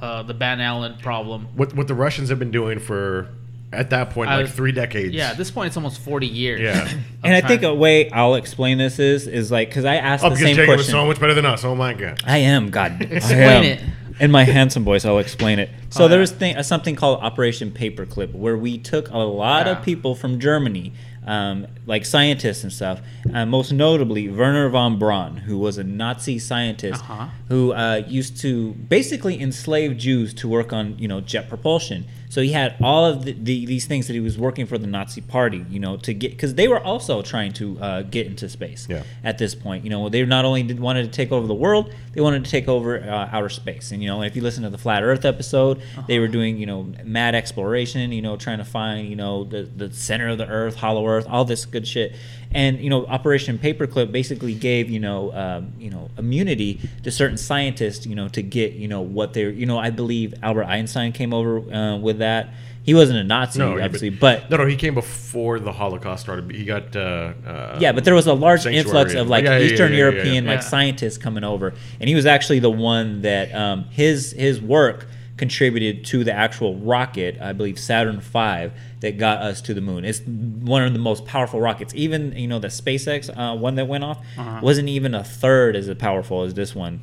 uh, 0.01 0.23
the 0.23 0.33
Van 0.33 0.61
Allen 0.61 0.97
problem. 1.01 1.47
What 1.55 1.73
what 1.75 1.87
the 1.87 1.95
Russians 1.95 2.29
have 2.29 2.39
been 2.39 2.51
doing 2.51 2.79
for 2.79 3.29
at 3.73 3.89
that 3.91 4.09
point 4.09 4.29
I 4.29 4.35
like 4.37 4.43
was- 4.47 4.51
three 4.51 4.71
decades. 4.71 5.13
Yeah, 5.13 5.31
at 5.31 5.37
this 5.37 5.49
point 5.51 5.67
it's 5.67 5.77
almost 5.77 5.99
40 6.01 6.27
years. 6.27 6.61
Yeah. 6.61 6.89
And 7.23 7.35
I 7.35 7.41
think 7.47 7.61
a 7.63 7.73
way 7.73 8.09
I'll 8.11 8.35
explain 8.35 8.77
this 8.79 8.97
is 8.99 9.27
is 9.27 9.51
like 9.51 9.69
because 9.69 9.85
I 9.85 9.95
asked 9.95 10.23
Oh, 10.23 10.29
the 10.29 10.35
because 10.35 10.45
same 10.47 10.55
Jacob 10.55 10.69
was 10.69 10.75
question. 10.87 10.91
so 10.93 11.05
much 11.05 11.19
better 11.19 11.33
than 11.35 11.45
us. 11.45 11.63
Oh 11.63 11.75
my 11.75 11.93
god. 11.93 12.21
I 12.25 12.39
am 12.39 12.69
God. 12.71 12.91
I 13.01 13.05
Explain 13.05 13.39
am. 13.41 13.63
it. 13.63 13.81
In 14.19 14.29
my 14.29 14.43
handsome 14.43 14.83
voice, 14.83 15.03
I'll 15.05 15.19
explain 15.19 15.57
it. 15.59 15.69
So 15.91 16.05
Oh, 16.05 16.07
there 16.07 16.19
yeah. 16.19 16.21
was 16.21 16.31
thing, 16.31 16.55
uh, 16.55 16.63
something 16.63 16.95
called 16.95 17.19
Operation 17.21 17.69
Paperclip, 17.71 18.33
where 18.33 18.55
we 18.55 18.77
took 18.77 19.09
a 19.09 19.17
lot 19.17 19.65
Yeah. 19.65 19.73
of 19.77 19.83
people 19.83 20.15
from 20.15 20.39
Germany, 20.39 20.93
um, 21.25 21.67
like 21.85 22.05
scientists 22.05 22.63
and 22.63 22.71
stuff. 22.73 22.99
Uh, 23.33 23.45
most 23.45 23.71
notably, 23.71 24.27
Wernher 24.29 24.69
von 24.69 24.97
Braun, 24.97 25.37
who 25.37 25.57
was 25.57 25.77
a 25.77 25.83
Nazi 25.83 26.39
scientist 26.39 27.01
Uh-huh. 27.03 27.27
who 27.49 27.73
uh, 27.73 28.03
used 28.07 28.39
to 28.41 28.71
basically 28.73 29.39
enslave 29.41 29.97
Jews 29.97 30.33
to 30.35 30.47
work 30.47 30.73
on, 30.73 30.97
you 30.97 31.07
know, 31.07 31.21
jet 31.21 31.47
propulsion. 31.49 32.05
So 32.31 32.41
he 32.41 32.53
had 32.53 32.77
all 32.81 33.05
of 33.05 33.25
the, 33.25 33.33
the, 33.33 33.65
these 33.65 33.85
things 33.87 34.07
that 34.07 34.13
he 34.13 34.21
was 34.21 34.37
working 34.37 34.65
for 34.65 34.77
the 34.77 34.87
Nazi 34.87 35.19
Party, 35.19 35.65
you 35.69 35.81
know, 35.81 35.97
to 35.97 36.13
get 36.13 36.31
because 36.31 36.55
they 36.55 36.69
were 36.69 36.79
also 36.79 37.21
trying 37.21 37.51
to 37.53 37.77
uh, 37.81 38.01
get 38.03 38.25
into 38.25 38.47
space 38.47 38.87
Yeah. 38.89 39.03
at 39.21 39.37
this 39.37 39.53
point. 39.53 39.83
You 39.83 39.89
know, 39.89 40.07
they 40.07 40.23
not 40.25 40.45
only 40.45 40.63
did 40.63 40.79
wanted 40.79 41.03
to 41.03 41.11
take 41.11 41.33
over 41.33 41.45
the 41.45 41.53
world, 41.53 41.93
they 42.13 42.21
wanted 42.21 42.45
to 42.45 42.49
take 42.49 42.69
over 42.69 42.99
uh, 43.03 43.27
outer 43.33 43.49
space. 43.49 43.91
And 43.91 44.01
you 44.01 44.07
know, 44.07 44.21
if 44.23 44.33
you 44.37 44.41
listen 44.41 44.63
to 44.63 44.69
the 44.69 44.77
flat 44.77 45.03
Earth 45.03 45.25
episode, 45.25 45.81
they 46.07 46.19
were 46.19 46.29
doing 46.29 46.57
you 46.57 46.65
know 46.65 46.83
mad 47.03 47.35
exploration. 47.35 48.13
You 48.13 48.21
know, 48.21 48.37
trying 48.37 48.59
to 48.59 48.65
find 48.65 49.09
you 49.09 49.17
know 49.17 49.43
the 49.43 49.63
the 49.63 49.91
center 49.93 50.29
of 50.29 50.37
the 50.37 50.47
Earth, 50.47 50.75
hollow 50.77 51.05
Earth, 51.05 51.25
all 51.29 51.43
this 51.43 51.65
good 51.65 51.85
shit. 51.85 52.15
And 52.53 52.79
you 52.79 52.89
know, 52.89 53.05
Operation 53.05 53.57
Paperclip 53.57 54.11
basically 54.11 54.53
gave 54.53 54.89
you 54.89 54.99
know 54.99 55.31
um, 55.33 55.73
you 55.79 55.89
know 55.89 56.09
immunity 56.17 56.79
to 57.03 57.11
certain 57.11 57.37
scientists. 57.37 58.05
You 58.05 58.15
know, 58.15 58.27
to 58.29 58.41
get 58.41 58.73
you 58.73 58.87
know 58.87 59.01
what 59.01 59.33
they're 59.33 59.49
you 59.49 59.65
know 59.65 59.77
I 59.77 59.89
believe 59.89 60.33
Albert 60.43 60.65
Einstein 60.65 61.11
came 61.11 61.33
over 61.33 61.59
uh, 61.73 61.97
with 61.97 62.19
that. 62.19 62.49
He 62.83 62.95
wasn't 62.95 63.19
a 63.19 63.23
Nazi, 63.23 63.59
No, 63.59 63.77
yeah, 63.77 63.85
obviously, 63.85 64.09
but 64.09 64.49
no, 64.49 64.57
no, 64.57 64.65
he 64.65 64.75
came 64.75 64.95
before 64.95 65.59
the 65.59 65.71
Holocaust 65.71 66.23
started. 66.23 66.49
He 66.51 66.65
got 66.65 66.95
uh, 66.95 67.33
uh, 67.45 67.77
yeah, 67.79 67.91
but 67.91 68.05
there 68.05 68.15
was 68.15 68.25
a 68.25 68.33
large 68.33 68.65
influx 68.65 69.13
of 69.13 69.29
like 69.29 69.43
yeah, 69.43 69.51
yeah, 69.51 69.57
yeah, 69.59 69.71
Eastern 69.71 69.91
yeah, 69.91 69.97
yeah, 69.99 70.05
yeah. 70.05 70.11
European 70.11 70.45
like 70.47 70.61
Yeah. 70.61 70.67
scientists 70.67 71.19
coming 71.19 71.43
over, 71.43 71.75
and 71.99 72.09
he 72.09 72.15
was 72.15 72.25
actually 72.25 72.57
the 72.57 72.71
one 72.71 73.21
that 73.21 73.53
um, 73.53 73.83
his 73.91 74.31
his 74.31 74.59
work 74.59 75.07
contributed 75.41 76.05
to 76.05 76.23
the 76.23 76.31
actual 76.31 76.75
rocket, 76.77 77.41
I 77.41 77.51
believe 77.51 77.79
Saturn 77.79 78.19
V, 78.21 78.69
that 78.99 79.17
got 79.17 79.39
us 79.41 79.59
to 79.61 79.73
the 79.73 79.81
moon. 79.81 80.05
It's 80.05 80.21
one 80.21 80.83
of 80.83 80.93
the 80.93 80.99
most 80.99 81.25
powerful 81.25 81.59
rockets. 81.59 81.93
Even 81.95 82.31
you 82.37 82.47
know 82.47 82.59
the 82.59 82.67
SpaceX 82.67 83.29
uh, 83.35 83.57
one 83.57 83.73
that 83.75 83.87
went 83.87 84.03
off 84.03 84.19
Uh-huh. 84.37 84.59
wasn't 84.61 84.87
even 84.89 85.15
a 85.15 85.23
third 85.23 85.75
as 85.75 85.91
powerful 85.95 86.43
as 86.43 86.53
this 86.53 86.75
one. 86.75 86.99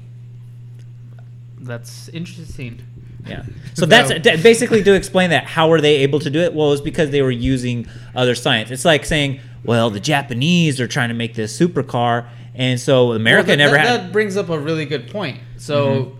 That's 1.61 2.09
interesting. 2.11 2.81
Yeah. 3.27 3.43
So 3.75 3.87
that's 3.87 4.09
that- 4.09 4.43
basically 4.43 4.83
to 4.83 4.95
explain 4.95 5.31
that. 5.31 5.45
How 5.45 5.69
were 5.69 5.81
they 5.81 5.97
able 5.99 6.19
to 6.21 6.31
do 6.31 6.41
it? 6.41 6.53
Well, 6.55 6.73
it's 6.73 6.81
because 6.83 7.11
they 7.11 7.23
were 7.23 7.31
using 7.31 7.87
other 8.15 8.35
science. 8.35 8.71
It's 8.73 8.85
like 8.85 9.05
saying, 9.05 9.39
well, 9.65 9.89
the 9.91 10.01
Japanese 10.01 10.81
are 10.81 10.89
trying 10.89 11.11
to 11.11 11.15
make 11.15 11.35
this 11.35 11.57
supercar, 11.57 12.27
and 12.57 12.81
so 12.81 13.13
America 13.13 13.49
Well, 13.51 13.57
that, 13.57 13.65
never 13.65 13.77
that, 13.77 13.87
had. 13.87 14.01
that 14.01 14.13
brings 14.13 14.37
up 14.37 14.49
a 14.49 14.59
really 14.59 14.85
good 14.85 15.11
point. 15.11 15.39
So, 15.59 15.77
Mm-hmm. 15.87 16.18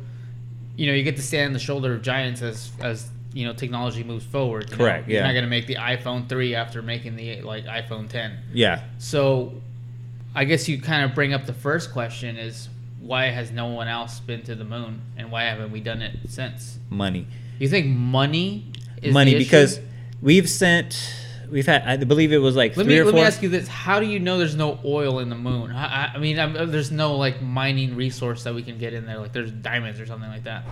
You 0.79 0.87
know, 0.87 0.93
you 0.93 1.03
get 1.03 1.17
to 1.17 1.23
stand 1.23 1.49
on 1.49 1.53
the 1.53 1.59
shoulder 1.59 1.93
of 1.93 2.03
giants 2.03 2.41
as 2.41 2.71
as 2.81 3.11
you 3.35 3.45
know 3.45 3.53
technology 3.53 4.05
moves 4.05 4.25
forward. 4.25 4.71
you 4.71 4.77
know? 4.77 4.85
Correct, 4.85 5.09
You're 5.09 5.21
yeah. 5.21 5.27
not 5.27 5.35
gonna 5.35 5.49
make 5.49 5.67
the 5.67 5.75
iPhone 5.75 6.29
three 6.29 6.55
after 6.55 6.81
making 6.83 7.17
the 7.17 7.43
like 7.43 7.65
iPhone 7.67 8.09
ten. 8.09 8.39
yeah. 8.55 8.85
So, 8.99 9.53
I 10.37 10.45
guess 10.45 10.69
you 10.69 10.81
kind 10.81 11.05
of 11.05 11.15
bring 11.17 11.35
up 11.35 11.47
the 11.47 11.53
first 11.53 11.93
question 11.93 12.37
is 12.39 12.69
why 13.01 13.27
has 13.27 13.51
no 13.51 13.67
one 13.67 13.89
else 13.89 14.21
been 14.21 14.43
to 14.43 14.55
the 14.55 14.65
moon 14.65 15.03
and 15.17 15.33
why 15.33 15.45
haven't 15.45 15.73
we 15.73 15.81
done 15.81 16.01
it 16.01 16.17
since? 16.29 16.79
Money. 16.91 17.27
You 17.59 17.69
think 17.69 17.87
money 17.89 18.71
is 19.03 19.13
Money 19.13 19.37
because 19.37 19.81
we've 20.23 20.49
sent. 20.49 21.13
We've 21.51 21.67
had. 21.67 21.83
I 21.83 21.97
believe 21.97 22.33
it 22.33 22.39
was 22.39 22.57
like 22.57 22.77
Let 22.77 22.85
three 22.87 22.97
me 22.97 23.03
let 23.03 23.11
four. 23.13 23.21
me 23.21 23.27
ask 23.27 23.43
you 23.43 23.49
this: 23.49 23.69
How 23.69 24.01
do 24.01 24.07
you 24.07 24.19
know 24.21 24.39
there's 24.39 24.57
no 24.57 24.79
oil 24.85 25.19
in 25.21 25.29
the 25.29 25.37
moon? 25.37 25.71
I, 25.73 25.85
I- 26.07 26.11
I 26.15 26.19
mean, 26.19 26.39
I'm, 26.39 26.71
there's 26.71 26.91
no 26.91 27.17
like 27.17 27.41
mining 27.43 27.97
resource 27.97 28.45
that 28.45 28.55
we 28.55 28.63
can 28.63 28.79
get 28.79 28.93
in 28.95 29.07
there. 29.07 29.19
Like 29.19 29.33
there's 29.33 29.51
diamonds 29.51 30.01
or 30.01 30.07
something 30.07 30.29
like 30.31 30.45
that. 30.45 30.65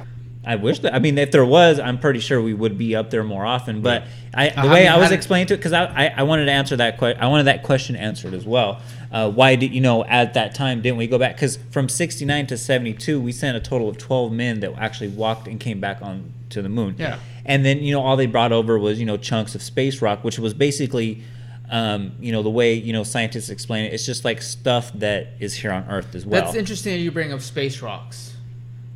I 0.49 0.55
wish 0.55 0.79
that. 0.81 0.95
I 0.95 1.01
mean, 1.01 1.19
if 1.19 1.33
there 1.33 1.45
was, 1.45 1.81
I'm 1.81 1.99
pretty 1.99 2.21
sure 2.21 2.41
we 2.41 2.55
would 2.55 2.79
be 2.79 2.95
up 2.95 3.11
there 3.11 3.25
more 3.25 3.45
often. 3.45 3.83
But 3.83 4.05
I, 4.33 4.51
the 4.51 4.61
I 4.61 4.73
way 4.73 4.83
mean, 4.85 4.93
I 4.93 4.97
was 4.97 5.11
explaining 5.11 5.49
to 5.49 5.55
it, 5.55 5.57
because 5.57 5.73
I, 5.73 5.87
I, 5.87 6.15
I 6.19 6.23
wanted 6.23 6.45
to 6.45 6.53
answer 6.53 6.77
that 6.77 6.99
question. 6.99 7.21
I 7.21 7.27
wanted 7.27 7.45
that 7.45 7.65
question 7.65 7.97
answered 7.97 8.33
as 8.33 8.45
well. 8.47 8.81
Uh, 9.11 9.29
why 9.29 9.57
did 9.57 9.73
you 9.75 9.81
know 9.81 10.05
at 10.05 10.35
that 10.35 10.55
time 10.55 10.83
didn't 10.83 10.99
we 10.99 11.09
go 11.09 11.19
back? 11.19 11.35
Because 11.35 11.57
from 11.73 11.89
'69 11.89 12.47
to 12.47 12.57
'72, 12.57 13.21
we 13.21 13.33
sent 13.33 13.57
a 13.57 13.61
total 13.61 13.89
of 13.89 13.99
12 13.99 14.31
men 14.33 14.61
that 14.61 14.73
actually 14.75 15.09
walked 15.09 15.49
and 15.49 15.59
came 15.59 15.81
back 15.81 16.01
on 16.01 16.33
to 16.51 16.63
the 16.63 16.69
moon. 16.69 16.95
Yeah. 16.97 17.19
And 17.47 17.65
then 17.65 17.79
you 17.79 17.93
know 17.93 18.03
all 18.03 18.17
they 18.17 18.27
brought 18.27 18.53
over 18.53 18.79
was 18.79 18.99
you 19.01 19.07
know 19.07 19.17
chunks 19.17 19.55
of 19.55 19.63
space 19.63 20.03
rock, 20.03 20.23
which 20.25 20.39
was 20.39 20.53
basically. 20.55 21.23
Um, 21.69 22.13
you 22.21 22.31
know 22.31 22.45
the 22.45 22.51
way 22.51 22.75
you 22.75 22.93
know 22.93 23.03
scientists 23.03 23.51
explain 23.51 23.87
it. 23.87 23.93
It's 23.93 24.07
just 24.07 24.25
like 24.25 24.41
stuff 24.41 24.93
that 25.01 25.31
is 25.41 25.53
here 25.53 25.73
on 25.73 25.85
Earth 25.91 26.15
as 26.15 26.25
well. 26.25 26.45
That's 26.45 26.55
interesting 26.55 26.93
that 26.93 27.01
you 27.01 27.11
bring 27.11 27.33
up 27.33 27.41
space 27.41 27.83
rocks. 27.83 28.37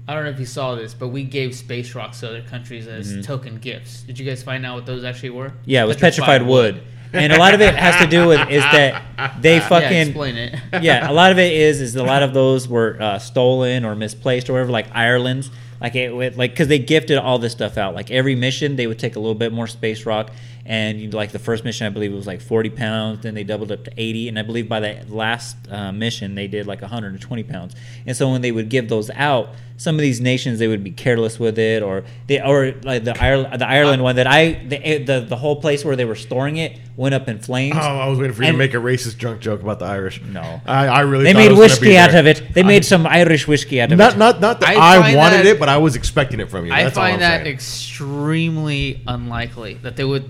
I 0.07 0.15
don't 0.15 0.23
know 0.23 0.31
if 0.31 0.39
you 0.39 0.47
saw 0.47 0.77
this, 0.77 0.95
but 0.95 1.09
we 1.09 1.25
gave 1.25 1.53
space 1.57 1.97
rocks 1.97 2.21
to 2.21 2.29
other 2.29 2.43
countries 2.43 2.87
as 2.87 3.27
token 3.27 3.57
gifts. 3.59 4.03
Did 4.03 4.21
you 4.21 4.25
guys 4.25 4.45
find 4.45 4.65
out 4.65 4.77
what 4.77 4.87
those 4.87 5.03
actually 5.03 5.31
were? 5.31 5.49
Mm-hmm. 5.49 5.59
Yeah, 5.65 5.83
it 5.83 5.87
was 5.89 5.97
petrified, 5.97 6.43
wood. 6.47 6.81
and 7.13 7.33
a 7.33 7.39
lot 7.41 7.55
of 7.55 7.61
it 7.61 7.75
has 7.75 8.01
to 8.03 8.07
do 8.07 8.29
with 8.29 8.39
is 8.51 8.63
that 8.63 9.41
they 9.43 9.59
fucking 9.69 9.91
Yeah, 9.91 10.03
explain 10.05 10.37
it. 10.37 10.55
yeah, 10.81 11.11
a 11.11 11.13
lot 11.13 11.33
of 11.33 11.41
it 11.41 11.53
is 11.53 11.81
is 11.81 11.97
a 11.97 12.05
lot 12.05 12.23
of 12.23 12.33
those 12.35 12.69
were 12.69 12.97
uh, 13.01 13.19
stolen 13.19 13.85
or 13.85 13.97
misplaced 13.97 14.49
or 14.49 14.53
whatever. 14.53 14.71
Like 14.71 14.87
Ireland's, 14.95 15.51
like 15.81 15.95
it 15.95 16.15
would 16.15 16.37
like 16.37 16.53
because 16.53 16.69
they 16.69 16.79
gifted 16.79 17.19
all 17.19 17.39
this 17.39 17.53
stuff 17.53 17.79
out. 17.79 17.95
Like 17.95 18.11
every 18.11 18.35
mission, 18.35 18.77
they 18.77 18.87
would 18.87 18.99
take 18.99 19.17
a 19.17 19.21
little 19.21 19.35
bit 19.35 19.53
more 19.53 19.67
space 19.67 20.05
rock, 20.05 20.31
and 20.67 21.13
like 21.15 21.33
the 21.33 21.39
first 21.39 21.65
mission, 21.65 21.87
I 21.87 21.91
believe 21.91 22.13
it 22.13 22.17
was 22.17 22.27
like 22.27 22.41
forty 22.41 22.71
pounds. 22.71 23.23
Then 23.23 23.35
they 23.35 23.45
doubled 23.45 23.73
up 23.73 23.85
to 23.85 23.93
eighty, 23.97 24.29
and 24.29 24.39
I 24.39 24.43
believe 24.43 24.69
by 24.69 24.81
the 24.81 25.05
last 25.09 25.57
uh, 25.71 25.93
mission, 25.93 26.35
they 26.35 26.49
did 26.49 26.67
like 26.67 26.83
hundred 26.83 27.13
and 27.13 27.21
twenty 27.21 27.43
pounds. 27.43 27.75
And 28.07 28.17
so 28.17 28.31
when 28.31 28.43
they 28.43 28.53
would 28.53 28.69
give 28.69 28.89
those 28.89 29.11
out, 29.11 29.51
some 29.81 29.95
of 29.95 30.03
these 30.03 30.21
nations 30.21 30.59
they 30.59 30.69
would 30.69 30.85
be 30.85 30.91
careless 30.91 31.41
with 31.41 31.59
it, 31.59 31.83
or 31.83 32.05
they 32.27 32.39
or 32.39 32.75
like 32.83 33.03
the 33.03 33.17
Ireland 33.19 33.59
the 33.63 33.67
Ireland 33.67 34.03
one 34.03 34.17
that 34.17 34.27
I 34.27 34.53
the 34.69 34.99
the, 34.99 35.21
the 35.27 35.37
whole 35.37 35.57
place 35.59 35.87
where 35.87 35.97
they 35.97 36.05
were 36.05 36.15
storing 36.15 36.59
it 36.59 36.79
went 36.97 37.15
up 37.15 37.29
in 37.29 37.39
flames. 37.39 37.77
Oh, 37.79 37.81
I 37.81 38.07
was 38.09 38.19
waiting 38.19 38.35
for 38.37 38.43
you 38.45 38.53
to 38.53 38.59
make 38.59 38.75
a 38.75 38.77
racist 38.77 39.17
drunk 39.17 39.41
joke 39.41 39.63
about 39.63 39.79
the 39.79 39.87
Irish. 39.87 40.21
No. 40.21 40.61
I, 40.67 40.87
I 40.87 41.01
really. 41.01 41.25
They 41.25 41.33
made 41.33 41.47
it 41.47 41.53
was 41.53 41.71
whiskey 41.71 41.87
be 41.87 41.97
out 41.97 42.11
there. 42.11 42.21
of 42.21 42.27
it. 42.27 42.53
They 42.53 42.63
made 42.63 42.85
some 42.85 43.07
Irish 43.07 43.49
whiskey 43.49 43.81
out 43.81 43.91
of 43.91 43.97
Not 43.97 44.17
it. 44.17 44.19
not 44.19 44.41
not 44.43 44.61
that 44.61 44.69
I 44.69 44.97
I, 44.97 45.17
wanted 45.17 45.39
that- 45.39 45.47
it, 45.47 45.59
but 45.59 45.71
I 45.71 45.79
was 45.79 45.97
expecting 45.97 46.41
it 46.41 46.51
from 46.51 46.67
you. 46.67 46.73
I 46.75 46.85
That's 46.85 46.99
all 46.99 47.05
I'm 47.05 47.13
find 47.13 47.23
that 47.23 47.43
saying. 47.45 47.55
extremely 47.55 49.03
unlikely 49.07 49.75
that 49.83 49.97
they 49.97 50.05
would 50.05 50.29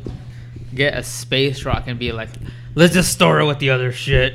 get 0.72 0.94
a 0.96 1.02
space 1.02 1.64
rock 1.64 1.84
and 1.88 1.98
be 1.98 2.12
like, 2.12 2.28
"Let's 2.76 2.94
just 2.94 3.10
store 3.12 3.40
it 3.40 3.46
with 3.46 3.58
the 3.58 3.70
other 3.70 3.90
shit. 3.90 4.34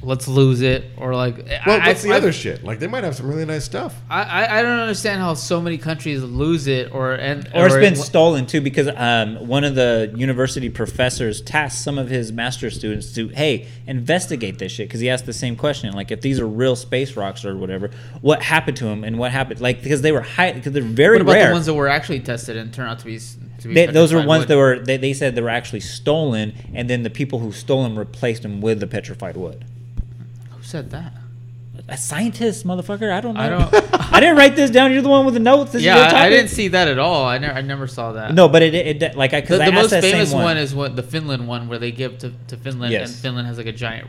Let's 0.00 0.28
lose 0.28 0.60
it," 0.62 0.84
or 0.96 1.12
like, 1.12 1.38
well, 1.66 1.80
I, 1.82 1.88
what's 1.88 2.02
the 2.02 2.12
I, 2.12 2.16
other 2.18 2.32
shit? 2.32 2.62
Like 2.62 2.78
they 2.78 2.86
might 2.86 3.02
have 3.02 3.16
some 3.16 3.26
really 3.26 3.44
nice 3.44 3.64
stuff. 3.64 3.96
I, 4.08 4.22
I 4.22 4.58
I 4.58 4.62
don't 4.62 4.78
understand 4.78 5.20
how 5.20 5.34
so 5.34 5.60
many 5.60 5.76
countries 5.76 6.22
lose 6.22 6.68
it 6.68 6.94
or 6.94 7.14
and 7.14 7.48
or 7.52 7.66
it's 7.66 7.74
been 7.74 7.94
it- 7.94 7.96
stolen 7.96 8.46
too 8.46 8.60
because 8.60 8.86
um, 8.94 9.46
one 9.48 9.64
of 9.64 9.74
the 9.74 10.12
university 10.16 10.70
professors 10.70 11.42
tasked 11.42 11.82
some 11.82 11.98
of 11.98 12.08
his 12.08 12.30
master 12.32 12.70
students 12.70 13.12
to 13.14 13.26
hey 13.30 13.66
investigate 13.88 14.58
this 14.60 14.70
shit 14.70 14.88
because 14.88 15.00
he 15.00 15.10
asked 15.10 15.26
the 15.26 15.32
same 15.32 15.56
question 15.56 15.92
like 15.94 16.12
if 16.12 16.20
these 16.20 16.38
are 16.38 16.46
real 16.46 16.76
space 16.76 17.16
rocks 17.16 17.44
or 17.44 17.56
whatever 17.56 17.90
what 18.20 18.40
happened 18.40 18.76
to 18.76 18.84
them 18.84 19.02
and 19.02 19.18
what 19.18 19.32
happened 19.32 19.60
like 19.60 19.82
because 19.82 20.00
they 20.02 20.12
were 20.12 20.20
high 20.20 20.52
because 20.52 20.72
they're 20.72 20.82
very 20.82 21.16
What 21.16 21.22
about 21.22 21.32
rare 21.32 21.46
the 21.48 21.52
ones 21.54 21.66
that 21.66 21.74
were 21.74 21.88
actually 21.88 22.20
tested 22.20 22.56
and 22.56 22.72
turned 22.72 22.88
out 22.88 23.00
to 23.00 23.04
be? 23.04 23.16
s- 23.16 23.36
To 23.62 23.66
be 23.68 23.74
they, 23.74 23.86
those 23.86 24.12
were 24.12 24.24
ones 24.24 24.42
wood? 24.42 24.48
that 24.48 24.56
were 24.56 24.78
they, 24.78 24.96
they 24.96 25.12
said 25.12 25.34
they 25.34 25.42
were 25.42 25.48
actually 25.48 25.80
stolen 25.80 26.52
and 26.72 26.88
then 26.88 27.02
the 27.02 27.10
people 27.10 27.40
who 27.40 27.50
stole 27.50 27.82
them 27.82 27.98
replaced 27.98 28.42
them 28.42 28.60
with 28.60 28.78
the 28.78 28.86
petrified 28.86 29.36
wood 29.36 29.64
Who 29.64 29.77
said 30.68 30.90
that? 30.90 31.12
a 31.90 31.96
scientist 31.96 32.66
motherfucker 32.66 33.10
i 33.10 33.20
don't 33.20 33.34
know 33.34 33.40
I 33.40 33.48
don't. 33.48 33.72
I 34.12 34.20
didn't 34.20 34.36
write 34.36 34.56
this 34.56 34.70
down 34.70 34.92
you're 34.92 35.00
the 35.00 35.08
one 35.08 35.24
with 35.24 35.34
the 35.34 35.40
notes 35.40 35.72
this 35.72 35.82
yeah, 35.82 35.96
I, 36.12 36.26
I 36.26 36.28
didn't 36.28 36.48
see 36.50 36.68
that 36.68 36.86
at 36.88 36.98
all. 36.98 37.24
I 37.24 37.38
never 37.38 37.54
I 37.54 37.62
never 37.62 37.86
saw 37.86 38.12
that. 38.12 38.34
no 38.34 38.48
but 38.48 38.62
it, 38.62 38.74
it, 38.74 39.16
like 39.16 39.32
i 39.32 39.40
The, 39.40 39.42
because 39.42 39.58
the 39.58 39.64
I 39.64 39.66
asked 39.68 39.74
most 39.74 39.90
that 39.90 40.02
famous 40.02 40.30
same 40.32 40.42
one. 40.42 40.58
is 40.58 40.74
what 40.74 40.96
the 40.96 41.02
Finland 41.04 41.46
one, 41.46 41.68
where 41.68 41.78
they 41.78 41.92
give 41.92 42.18
to, 42.18 42.32
to 42.48 42.56
Finland, 42.56 42.92
Yes. 42.92 43.10
and 43.12 43.18
Finland 43.24 43.46
has 43.46 43.56
like 43.58 43.66
a 43.68 43.72
giant 43.72 44.08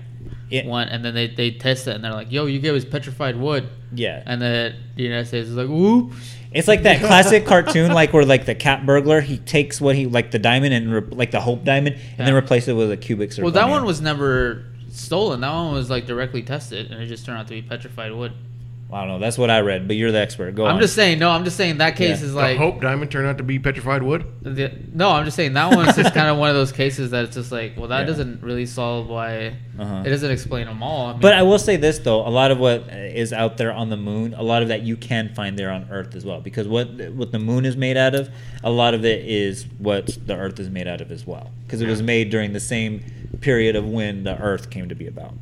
Yeah. 0.50 0.66
one, 0.66 0.88
and 0.90 1.06
then 1.06 1.14
they, 1.14 1.28
they 1.28 1.52
test 1.52 1.88
it, 1.88 1.96
and 1.96 2.04
they're 2.04 2.12
like, 2.22 2.32
"Yo, 2.32 2.48
you 2.48 2.60
gave 2.60 2.74
us 2.74 2.84
petrified 2.86 3.36
wood," 3.38 3.70
yeah 3.94 4.24
and 4.26 4.42
then 4.42 4.76
the 4.98 5.04
United 5.04 5.28
States 5.28 5.48
is 5.48 5.56
like, 5.56 5.68
"Whoop." 5.70 6.12
It's 6.52 6.68
like 6.68 6.84
that 6.84 7.00
classic 7.10 7.46
cartoon, 7.46 7.94
like 7.94 8.12
where 8.14 8.26
like 8.26 8.46
the 8.46 8.56
cat 8.56 8.86
burglar, 8.86 9.22
he 9.22 9.38
takes 9.38 9.80
what 9.80 9.96
he 9.96 10.08
like 10.08 10.32
the 10.32 10.40
diamond 10.40 10.74
and 10.74 10.92
re- 10.92 11.16
like 11.22 11.32
the 11.32 11.40
hope 11.40 11.64
diamond, 11.64 11.96
and 12.18 12.26
then 12.26 12.34
Yeah. 12.34 12.40
replace 12.40 12.68
it 12.68 12.74
with 12.74 12.92
a 12.92 12.98
cubic 12.98 13.32
circle. 13.32 13.52
Well, 13.52 13.54
that 13.54 13.70
one 13.70 13.86
was 13.86 14.02
never 14.02 14.66
stolen. 14.92 15.42
That 15.42 15.52
one 15.54 15.74
was 15.74 15.90
like 15.90 16.06
directly 16.06 16.42
tested, 16.44 16.92
and 16.92 17.02
it 17.02 17.08
just 17.08 17.26
turned 17.26 17.38
out 17.40 17.48
to 17.48 17.54
be 17.54 17.62
petrified 17.62 18.12
wood. 18.14 18.34
I 18.92 19.02
don't 19.02 19.08
know. 19.10 19.20
That's 19.20 19.38
what 19.38 19.52
I 19.52 19.60
read, 19.60 19.86
but 19.88 19.98
you're 19.98 20.12
the 20.12 20.18
expert. 20.18 20.56
Go. 20.56 20.66
I'm 20.66 20.80
just 20.80 20.96
saying. 20.96 21.20
No, 21.20 21.30
I'm 21.30 21.44
just 21.44 21.56
saying 21.58 21.78
that 21.78 21.96
case 21.96 22.22
Yeah. 22.22 22.26
is 22.26 22.32
The 22.34 22.38
like. 22.40 22.58
Hope 22.58 22.82
Diamond 22.82 23.12
turned 23.12 23.28
out 23.28 23.38
to 23.38 23.44
be 23.44 23.60
petrified 23.60 24.02
wood. 24.02 24.26
The, 24.42 24.72
no, 24.96 25.12
I'm 25.12 25.26
just 25.26 25.38
saying 25.38 25.54
that 25.54 25.76
one's 25.76 25.96
just 25.96 26.12
kind 26.16 26.28
of 26.28 26.38
one 26.40 26.50
of 26.50 26.56
those 26.56 26.72
cases 26.72 27.12
that 27.12 27.26
it's 27.26 27.36
just 27.36 27.52
like, 27.52 27.78
well, 27.78 27.90
that 27.90 28.00
Yeah. 28.00 28.06
doesn't 28.06 28.42
really 28.42 28.66
solve 28.66 29.08
why. 29.08 29.54
Uh-huh. 29.78 30.02
It 30.04 30.10
doesn't 30.10 30.32
explain 30.32 30.66
them 30.66 30.82
all. 30.82 31.06
I 31.06 31.12
mean, 31.12 31.22
But 31.22 31.34
I 31.36 31.44
will 31.44 31.60
say 31.60 31.76
this 31.76 32.00
though, 32.00 32.28
a 32.28 32.34
lot 32.34 32.50
of 32.50 32.58
what 32.58 32.88
is 32.90 33.32
out 33.32 33.58
there 33.58 33.72
on 33.72 33.92
the 33.92 33.96
moon, 33.98 34.34
a 34.34 34.42
lot 34.42 34.64
of 34.64 34.70
that 34.70 34.82
you 34.82 34.98
can 34.98 35.36
find 35.36 35.56
there 35.60 35.70
on 35.70 35.88
Earth 35.92 36.16
as 36.16 36.26
well, 36.26 36.42
because 36.42 36.68
what 36.68 36.88
what 37.12 37.32
the 37.32 37.38
moon 37.40 37.66
is 37.66 37.78
made 37.78 37.96
out 37.96 38.16
of, 38.16 38.28
a 38.64 38.72
lot 38.72 38.96
of 38.96 39.06
it 39.06 39.24
is 39.24 39.68
what 39.78 40.18
the 40.26 40.36
Earth 40.36 40.60
is 40.60 40.68
made 40.72 40.88
out 40.88 41.00
of 41.00 41.12
as 41.12 41.28
well, 41.28 41.52
because 41.68 41.80
it 41.82 41.88
was 41.88 42.02
made 42.02 42.32
during 42.32 42.54
the 42.54 42.60
same 42.60 43.04
period 43.42 43.76
of 43.76 43.88
when 43.88 44.24
the 44.24 44.38
Earth 44.38 44.70
came 44.70 44.90
to 44.90 44.96
be 44.96 45.08
about. 45.08 45.34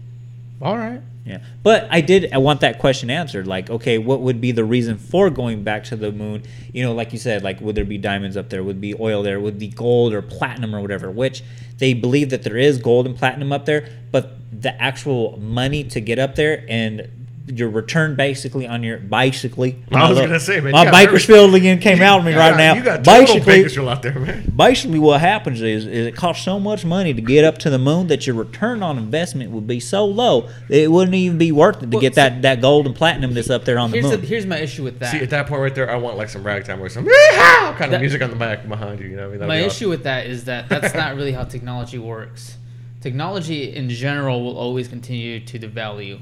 all 0.62 0.78
right. 0.78 1.02
Yeah, 1.26 1.40
but 1.62 1.90
I 1.92 2.00
did. 2.00 2.32
I 2.32 2.38
want 2.38 2.62
that 2.62 2.80
question 2.80 3.10
answered. 3.10 3.48
Like, 3.48 3.70
okay, 3.70 3.98
what 3.98 4.22
would 4.22 4.40
be 4.40 4.54
the 4.54 4.64
reason 4.64 4.98
for 4.98 5.30
going 5.30 5.62
back 5.62 5.84
to 5.86 5.98
the 5.98 6.14
moon? 6.14 6.44
You 6.72 6.84
know, 6.84 6.94
like 6.94 7.12
you 7.12 7.20
said, 7.20 7.44
like 7.44 7.60
would 7.60 7.76
there 7.76 7.84
be 7.84 7.98
diamonds 7.98 8.38
up 8.38 8.50
there? 8.50 8.64
Would 8.64 8.80
be 8.80 8.96
oil 8.98 9.24
there? 9.24 9.38
Would 9.38 9.60
be 9.60 9.68
gold 9.68 10.14
or 10.14 10.22
platinum 10.22 10.74
or 10.74 10.80
whatever? 10.80 11.12
Which 11.12 11.44
they 11.80 11.94
believe 11.94 12.30
that 12.30 12.44
there 12.44 12.56
is 12.56 12.78
gold 12.78 13.08
and 13.08 13.16
platinum 13.18 13.52
up 13.52 13.66
there, 13.66 13.90
but 14.10 14.38
the 14.62 14.82
actual 14.82 15.38
money 15.38 15.84
to 15.84 16.00
get 16.00 16.18
up 16.18 16.36
there 16.36 16.66
and 16.70 17.10
your 17.48 17.70
return 17.70 18.16
basically 18.16 18.68
on 18.68 18.84
your 18.84 18.98
basically. 18.98 19.78
I 19.92 20.10
was 20.10 20.18
my 20.20 20.26
gonna 20.26 20.40
say, 20.40 20.60
man, 20.60 20.74
my 20.74 20.80
you 20.84 20.86
got 20.86 20.94
very- 20.94 21.06
Bakersfield 21.06 21.56
again 21.56 21.80
came 21.80 22.02
out 22.02 22.20
of 22.20 22.26
me 22.26 22.34
right 22.34 22.52
got- 22.52 22.58
now. 22.58 22.74
You 22.76 22.84
got 22.84 23.04
total 23.06 23.22
basically, 23.36 23.54
Bakersfield 23.58 23.88
out 23.88 24.02
there, 24.02 24.20
man. 24.20 24.52
basically 24.56 25.00
what 25.00 25.22
happens 25.22 25.62
is, 25.62 25.86
is 25.86 26.08
it 26.08 26.16
costs 26.16 26.44
so 26.44 26.60
much 26.60 26.84
money 26.84 27.14
to 27.14 27.22
get 27.22 27.46
up 27.46 27.58
to 27.60 27.70
the 27.70 27.80
moon 27.80 28.08
that 28.08 28.28
your 28.28 28.36
return 28.36 28.84
on 28.84 28.98
investment 28.98 29.52
would 29.52 29.66
be 29.66 29.80
so 29.80 30.06
low 30.06 30.50
that 30.68 30.82
it 30.84 30.92
wouldn't 30.92 31.16
even 31.16 31.38
be 31.38 31.52
worth 31.54 31.78
it 31.78 31.90
to 31.90 31.96
Well, 31.98 32.02
get 32.02 32.16
that, 32.16 32.42
that 32.42 32.60
gold 32.60 32.86
and 32.86 32.94
platinum 32.96 33.34
that's 33.34 33.50
up 33.50 33.64
there 33.64 33.80
on 33.80 33.92
the 33.92 33.98
Here's 34.00 34.12
the, 34.12 34.18
moon. 34.18 34.28
here's 34.28 34.46
my 34.46 34.58
issue 34.60 34.84
with 34.84 35.00
that. 35.00 35.12
See, 35.14 35.20
at 35.20 35.30
that 35.30 35.48
point 35.48 35.62
right 35.62 35.74
there, 35.74 35.90
I 35.90 35.96
want 35.96 36.18
like 36.18 36.28
some 36.30 36.44
ragtime 36.44 36.82
or 36.82 36.90
some 36.90 37.06
"Yeehaw!" 37.06 37.78
kind 37.78 37.86
of 37.86 37.92
That- 37.92 38.02
music 38.02 38.22
on 38.22 38.30
the 38.30 38.36
back 38.36 38.68
behind 38.68 39.00
you. 39.00 39.08
You 39.08 39.16
know 39.16 39.22
what 39.22 39.28
I 39.28 39.32
mean? 39.32 39.40
That'd 39.40 39.48
My 39.48 39.60
be 39.60 39.66
issue 39.66 39.86
awesome. 39.86 39.90
with 39.92 40.04
that 40.04 40.26
is 40.28 40.44
that 40.46 40.68
that's 40.68 40.94
not 40.94 41.16
really 41.16 41.32
how 41.32 41.46
technology 41.46 41.98
works. 41.98 42.58
Technology 43.00 43.74
in 43.74 43.90
general 43.90 44.44
will 44.44 44.58
always 44.58 44.88
continue 44.88 45.40
to 45.40 45.58
devalue. 45.60 46.20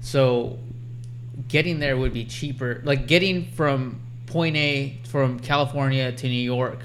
So 0.00 0.58
getting 1.48 1.78
there 1.78 1.96
would 1.96 2.12
be 2.12 2.24
cheaper. 2.24 2.80
Like 2.84 3.06
getting 3.06 3.46
from 3.52 4.00
point 4.26 4.56
A 4.56 4.98
from 5.08 5.40
California 5.40 6.12
to 6.12 6.26
New 6.28 6.34
York 6.34 6.80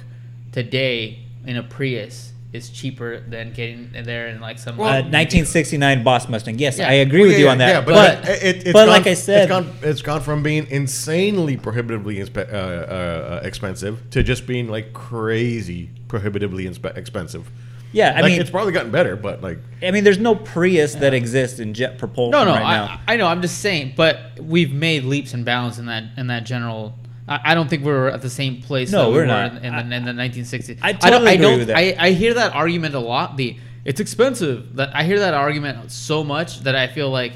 today 0.51 1.19
in 1.45 1.57
a 1.57 1.63
Prius 1.63 2.31
is 2.53 2.69
cheaper 2.69 3.21
than 3.21 3.53
getting 3.53 3.89
there 4.03 4.27
in 4.27 4.41
like 4.41 4.59
some 4.59 4.77
Uh, 4.77 4.83
1969 5.03 6.03
Boss 6.03 6.27
Mustang. 6.27 6.59
Yes, 6.59 6.77
Yeah. 6.77 6.89
I 6.89 6.93
agree 6.95 7.21
Well, 7.21 7.29
with 7.29 7.37
yeah, 7.37 7.43
you 7.45 7.49
on 7.49 7.57
that. 7.59 7.69
Yeah, 7.69 7.81
but 7.81 7.93
but, 8.23 8.29
it, 8.29 8.43
it, 8.43 8.55
it's 8.57 8.73
but 8.73 8.85
gone, 8.85 8.87
like 8.89 9.07
I 9.07 9.13
said, 9.13 9.43
it's 9.43 9.49
gone, 9.49 9.73
it's 9.81 10.01
gone 10.01 10.21
from 10.21 10.43
being 10.43 10.67
insanely 10.69 11.55
prohibitively 11.55 12.17
inspe- 12.17 12.51
uh, 12.51 12.55
uh, 12.55 13.39
expensive 13.43 14.01
to 14.11 14.21
just 14.21 14.45
being 14.47 14.67
like 14.67 14.91
crazy 14.93 15.89
prohibitively 16.09 16.65
inspe- 16.65 16.97
expensive. 16.97 17.49
Yeah, 17.91 18.13
I 18.15 18.21
like, 18.21 18.31
mean, 18.31 18.41
it's 18.41 18.49
probably 18.49 18.73
gotten 18.73 18.91
better, 18.91 19.15
but 19.15 19.41
like, 19.41 19.59
I 19.81 19.91
mean, 19.91 20.03
there's 20.03 20.17
no 20.17 20.35
Prius 20.35 20.95
that 20.95 21.13
exists 21.13 21.59
in 21.59 21.73
jet 21.73 21.97
propulsion 21.97 22.31
No, 22.31 22.45
no, 22.45 22.51
right 22.51 22.61
I, 22.61 22.73
now. 22.73 23.01
I 23.07 23.17
know. 23.17 23.27
I'm 23.27 23.41
just 23.41 23.59
saying, 23.59 23.93
but 23.95 24.39
we've 24.39 24.71
made 24.71 25.03
leaps 25.03 25.33
and 25.33 25.43
bounds 25.43 25.79
in 25.79 25.87
that 25.87 26.03
in 26.17 26.27
that 26.27 26.45
general. 26.45 26.97
I, 27.27 27.39
I 27.51 27.55
don't 27.55 27.69
think 27.69 27.83
we're 27.83 28.09
at 28.09 28.21
the 28.21 28.29
same 28.29 28.61
place. 28.61 28.91
No, 28.91 29.03
that 29.03 29.07
we 29.09 29.13
we're 29.15 29.21
were 29.21 29.27
not. 29.27 29.57
in, 29.57 29.75
in, 29.75 29.89
the, 29.89 29.95
in 29.95 30.05
the 30.05 30.11
1960s. 30.11 30.79
I 30.81 30.93
don't. 30.93 31.01
totally 31.01 31.31
I 31.31 31.33
agree 31.33 31.45
don't. 31.45 31.57
with 31.59 31.67
that. 31.67 31.77
I, 31.77 31.95
I 31.97 32.11
hear 32.11 32.33
that 32.35 32.53
argument 32.53 32.95
a 32.95 32.99
lot. 32.99 33.37
The 33.37 33.57
it's 33.83 33.99
expensive. 33.99 34.75
That 34.75 34.95
I 34.95 35.03
hear 35.03 35.19
that 35.19 35.33
argument 35.33 35.91
so 35.91 36.23
much 36.23 36.61
that 36.61 36.75
I 36.75 36.87
feel 36.87 37.09
like 37.09 37.33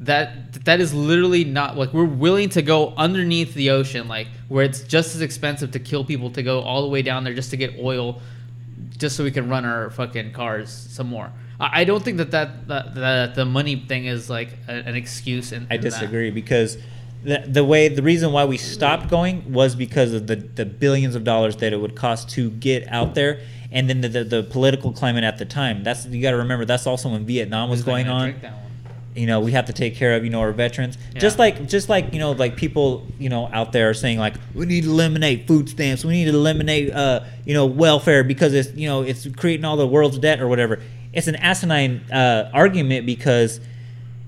that 0.00 0.64
that 0.64 0.80
is 0.80 0.92
literally 0.92 1.44
not 1.44 1.76
like 1.76 1.92
we're 1.92 2.04
willing 2.04 2.48
to 2.50 2.62
go 2.62 2.92
underneath 2.96 3.54
the 3.54 3.70
ocean, 3.70 4.08
like 4.08 4.28
where 4.48 4.64
it's 4.64 4.82
just 4.82 5.14
as 5.14 5.22
expensive 5.22 5.70
to 5.72 5.78
kill 5.78 6.04
people 6.04 6.30
to 6.30 6.42
go 6.42 6.60
all 6.60 6.82
the 6.82 6.88
way 6.88 7.02
down 7.02 7.24
there 7.24 7.34
just 7.34 7.50
to 7.50 7.56
get 7.56 7.78
oil, 7.78 8.20
just 8.96 9.16
so 9.16 9.24
we 9.24 9.30
can 9.30 9.48
run 9.48 9.64
our 9.64 9.90
fucking 9.90 10.32
cars 10.32 10.70
some 10.70 11.08
more. 11.08 11.32
I 11.60 11.82
I 11.82 11.84
don't 11.84 12.02
think 12.02 12.18
that 12.18 12.30
that, 12.32 12.68
that, 12.68 12.94
that 12.94 13.34
the 13.34 13.44
money 13.44 13.76
thing 13.76 14.06
is 14.06 14.28
like 14.28 14.50
a, 14.68 14.72
an 14.72 14.96
excuse. 14.96 15.52
In, 15.52 15.66
I 15.70 15.74
in 15.74 15.80
that. 15.80 15.90
disagree 15.90 16.30
because 16.30 16.78
the, 17.26 17.44
the 17.46 17.64
way 17.64 17.88
the 17.88 18.02
reason 18.02 18.32
why 18.32 18.44
we 18.44 18.56
stopped 18.56 19.08
going 19.08 19.52
was 19.52 19.74
because 19.74 20.12
of 20.12 20.26
the, 20.26 20.36
the 20.36 20.64
billions 20.64 21.14
of 21.14 21.24
dollars 21.24 21.56
that 21.56 21.72
it 21.72 21.78
would 21.78 21.96
cost 21.96 22.30
to 22.30 22.50
get 22.50 22.86
out 22.88 23.14
there 23.14 23.40
and 23.72 23.90
then 23.90 24.00
the, 24.00 24.08
the, 24.08 24.24
the 24.24 24.42
political 24.44 24.92
climate 24.92 25.24
at 25.24 25.38
the 25.38 25.44
time 25.44 25.82
that's 25.82 26.06
you 26.06 26.22
got 26.22 26.30
to 26.30 26.36
remember 26.36 26.64
that's 26.64 26.86
also 26.86 27.08
when 27.08 27.26
Vietnam 27.26 27.68
was 27.68 27.80
not 27.80 27.86
going 27.86 28.08
on 28.08 28.30
drink 28.30 28.42
that 28.42 28.52
one? 28.52 28.65
You 29.16 29.26
know 29.26 29.40
we 29.40 29.52
have 29.52 29.66
to 29.66 29.72
take 29.72 29.96
care 29.96 30.14
of 30.16 30.24
you 30.24 30.30
know 30.30 30.40
our 30.40 30.52
veterans. 30.52 30.98
Just 31.14 31.38
like 31.38 31.66
just 31.66 31.88
like 31.88 32.12
you 32.12 32.18
know 32.18 32.32
like 32.32 32.56
people 32.56 33.06
you 33.18 33.28
know 33.28 33.48
out 33.52 33.72
there 33.72 33.90
are 33.90 33.94
saying 33.94 34.18
like 34.18 34.34
we 34.54 34.66
need 34.66 34.84
to 34.84 34.90
eliminate 34.90 35.46
food 35.46 35.68
stamps. 35.68 36.04
We 36.04 36.12
need 36.12 36.30
to 36.30 36.36
eliminate 36.36 36.92
uh 36.92 37.20
you 37.44 37.54
know 37.54 37.66
welfare 37.66 38.24
because 38.24 38.54
it's 38.54 38.72
you 38.74 38.88
know 38.88 39.02
it's 39.02 39.26
creating 39.36 39.64
all 39.64 39.76
the 39.76 39.86
world's 39.86 40.18
debt 40.18 40.40
or 40.40 40.48
whatever. 40.48 40.80
It's 41.12 41.28
an 41.28 41.36
asinine 41.36 42.02
uh, 42.12 42.50
argument 42.52 43.06
because 43.06 43.58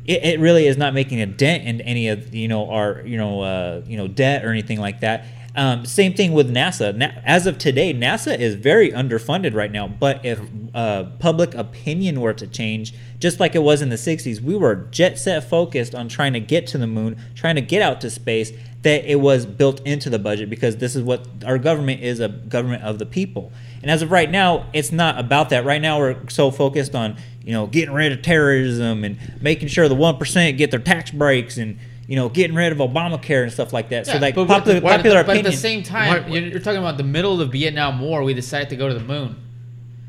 it, 0.06 0.24
it 0.24 0.40
really 0.40 0.66
is 0.66 0.78
not 0.78 0.94
making 0.94 1.20
a 1.20 1.26
dent 1.26 1.64
in 1.64 1.82
any 1.82 2.08
of 2.08 2.34
you 2.34 2.48
know 2.48 2.70
our 2.70 3.02
you 3.04 3.18
know 3.18 3.42
uh, 3.42 3.82
you 3.86 3.96
know 3.96 4.08
debt 4.08 4.44
or 4.44 4.50
anything 4.50 4.80
like 4.80 5.00
that. 5.00 5.26
Um, 5.58 5.84
same 5.84 6.14
thing 6.14 6.34
with 6.34 6.48
NASA. 6.48 6.94
Na- 6.94 7.10
as 7.24 7.48
of 7.48 7.58
today, 7.58 7.92
NASA 7.92 8.38
is 8.38 8.54
very 8.54 8.92
underfunded 8.92 9.54
right 9.54 9.72
now. 9.72 9.88
But 9.88 10.24
if 10.24 10.40
uh, 10.72 11.06
public 11.18 11.52
opinion 11.56 12.20
were 12.20 12.32
to 12.34 12.46
change, 12.46 12.94
just 13.18 13.40
like 13.40 13.56
it 13.56 13.62
was 13.64 13.82
in 13.82 13.88
the 13.88 13.96
'60s, 13.96 14.40
we 14.40 14.54
were 14.54 14.76
jet 14.76 15.18
set 15.18 15.50
focused 15.50 15.96
on 15.96 16.08
trying 16.08 16.32
to 16.34 16.40
get 16.40 16.68
to 16.68 16.78
the 16.78 16.86
moon, 16.86 17.20
trying 17.34 17.56
to 17.56 17.60
get 17.60 17.82
out 17.82 18.00
to 18.02 18.10
space. 18.10 18.52
That 18.82 19.10
it 19.10 19.16
was 19.16 19.44
built 19.44 19.84
into 19.84 20.08
the 20.08 20.20
budget 20.20 20.48
because 20.48 20.76
this 20.76 20.94
is 20.94 21.02
what 21.02 21.26
our 21.44 21.58
government 21.58 22.00
is 22.00 22.20
a 22.20 22.28
government 22.28 22.84
of 22.84 23.00
the 23.00 23.06
people. 23.06 23.50
And 23.82 23.90
as 23.90 24.02
of 24.02 24.12
right 24.12 24.30
now, 24.30 24.66
it's 24.72 24.92
not 24.92 25.18
about 25.18 25.50
that. 25.50 25.64
Right 25.64 25.82
now, 25.82 25.98
we're 25.98 26.28
so 26.28 26.52
focused 26.52 26.94
on 26.94 27.16
you 27.42 27.52
know 27.52 27.66
getting 27.66 27.92
rid 27.92 28.12
of 28.12 28.22
terrorism 28.22 29.02
and 29.02 29.18
making 29.42 29.66
sure 29.66 29.88
the 29.88 29.96
one 29.96 30.18
percent 30.18 30.56
get 30.56 30.70
their 30.70 30.78
tax 30.78 31.10
breaks 31.10 31.58
and 31.58 31.80
you 32.08 32.16
know 32.16 32.28
getting 32.28 32.56
rid 32.56 32.72
of 32.72 32.78
Obamacare 32.78 33.44
and 33.44 33.52
stuff 33.52 33.72
like 33.72 33.90
that. 33.90 34.06
so 34.06 34.16
like 34.18 34.34
but, 34.34 34.48
popular 34.48 34.80
but, 34.80 34.96
popular 34.96 35.22
but, 35.22 35.26
opinion. 35.26 35.46
at 35.46 35.52
the 35.52 35.56
same 35.56 35.82
time, 35.84 36.24
Why- 36.24 36.28
you're, 36.28 36.48
you're 36.48 36.60
talking 36.60 36.80
about 36.80 36.96
the 36.96 37.04
middle 37.04 37.34
of 37.34 37.38
the 37.38 37.46
Vietnam 37.46 38.00
War. 38.00 38.24
We 38.24 38.34
decided 38.34 38.70
to 38.70 38.76
go 38.76 38.88
to 38.88 38.94
the 38.94 39.04
moon. 39.04 39.36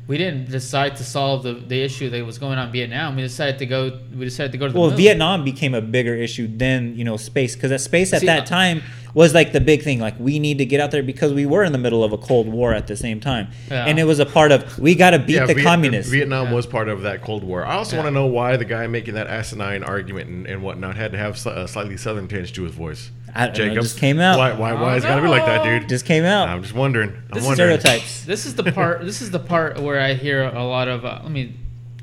We 0.08 0.18
didn't 0.18 0.50
decide 0.50 0.96
to 0.96 1.04
solve 1.04 1.44
the, 1.44 1.52
the 1.52 1.80
issue 1.80 2.10
that 2.10 2.26
was 2.26 2.38
going 2.38 2.58
on 2.58 2.66
in 2.66 2.72
Vietnam. 2.72 3.14
We 3.14 3.22
decided 3.22 3.60
to 3.60 3.66
go. 3.66 4.00
We 4.12 4.24
decided 4.24 4.50
to 4.52 4.58
go 4.58 4.66
to 4.66 4.72
the 4.72 4.80
well, 4.80 4.88
moon. 4.88 4.96
Vietnam 4.96 5.44
became 5.44 5.72
a 5.72 5.82
bigger 5.82 6.16
issue 6.16 6.48
than 6.48 6.96
you 6.96 7.04
know 7.04 7.16
space 7.18 7.54
because 7.54 7.70
that 7.70 7.80
space 7.80 8.12
at 8.12 8.20
See, 8.20 8.26
that 8.26 8.42
uh, 8.42 8.46
time 8.46 8.82
was 9.14 9.34
like 9.34 9.52
the 9.52 9.60
big 9.60 9.82
thing. 9.82 9.98
Like 10.00 10.18
we 10.18 10.38
need 10.38 10.58
to 10.58 10.64
get 10.64 10.80
out 10.80 10.90
there 10.90 11.02
because 11.02 11.32
we 11.32 11.46
were 11.46 11.64
in 11.64 11.72
the 11.72 11.78
middle 11.78 12.02
of 12.04 12.12
a 12.12 12.18
Cold 12.18 12.48
War 12.48 12.72
at 12.74 12.86
the 12.86 12.96
same 12.96 13.20
time, 13.20 13.48
Yeah. 13.70 13.86
and 13.86 13.98
it 13.98 14.04
was 14.04 14.18
a 14.18 14.26
part 14.26 14.52
of 14.52 14.78
we 14.78 14.94
got 14.94 15.10
to 15.10 15.18
beat 15.18 15.38
the 15.46 15.54
Viet- 15.54 15.64
communists. 15.64 16.10
Vietnam 16.12 16.48
Yeah. 16.48 16.54
was 16.54 16.66
part 16.66 16.88
of 16.88 17.02
that 17.02 17.22
Cold 17.22 17.44
War. 17.44 17.64
I 17.66 17.74
also 17.74 17.96
Yeah. 17.96 18.02
want 18.04 18.14
to 18.14 18.20
know 18.20 18.26
why 18.26 18.56
the 18.56 18.64
guy 18.64 18.86
making 18.86 19.14
that 19.14 19.26
asinine 19.26 19.82
argument 19.82 20.28
and, 20.28 20.46
and 20.46 20.62
whatnot 20.62 20.96
had 20.96 21.12
to 21.12 21.18
have 21.18 21.34
sli- 21.36 21.56
a 21.56 21.68
slightly 21.68 21.96
southern 21.96 22.28
tinge 22.28 22.52
to 22.54 22.62
his 22.64 22.74
voice. 22.74 23.10
I 23.32 23.46
don't 23.46 23.68
know, 23.68 23.74
just 23.80 23.98
came 23.98 24.18
out. 24.18 24.38
Why? 24.38 24.52
Why? 24.54 24.72
Why 24.72 24.96
is 24.96 25.04
it 25.04 25.06
gotta 25.06 25.22
be 25.22 25.28
like 25.28 25.46
that, 25.46 25.62
dude? 25.62 25.88
Just 25.88 26.04
came 26.04 26.24
out. 26.24 26.48
I'm 26.48 26.62
just 26.62 26.74
wondering. 26.74 27.10
I'm 27.10 27.22
This 27.32 27.42
is 27.44 27.46
wondering. 27.46 27.78
Stereotypes. 27.78 28.24
This 28.24 28.44
is 28.44 28.56
the 28.56 28.64
part. 28.72 29.04
this 29.04 29.22
is 29.22 29.30
the 29.30 29.38
part 29.38 29.78
where 29.80 30.00
I 30.00 30.14
hear 30.14 30.42
a 30.42 30.64
lot 30.64 30.88
of. 30.88 31.04
Uh, 31.04 31.20
I 31.24 31.28
mean, 31.28 31.56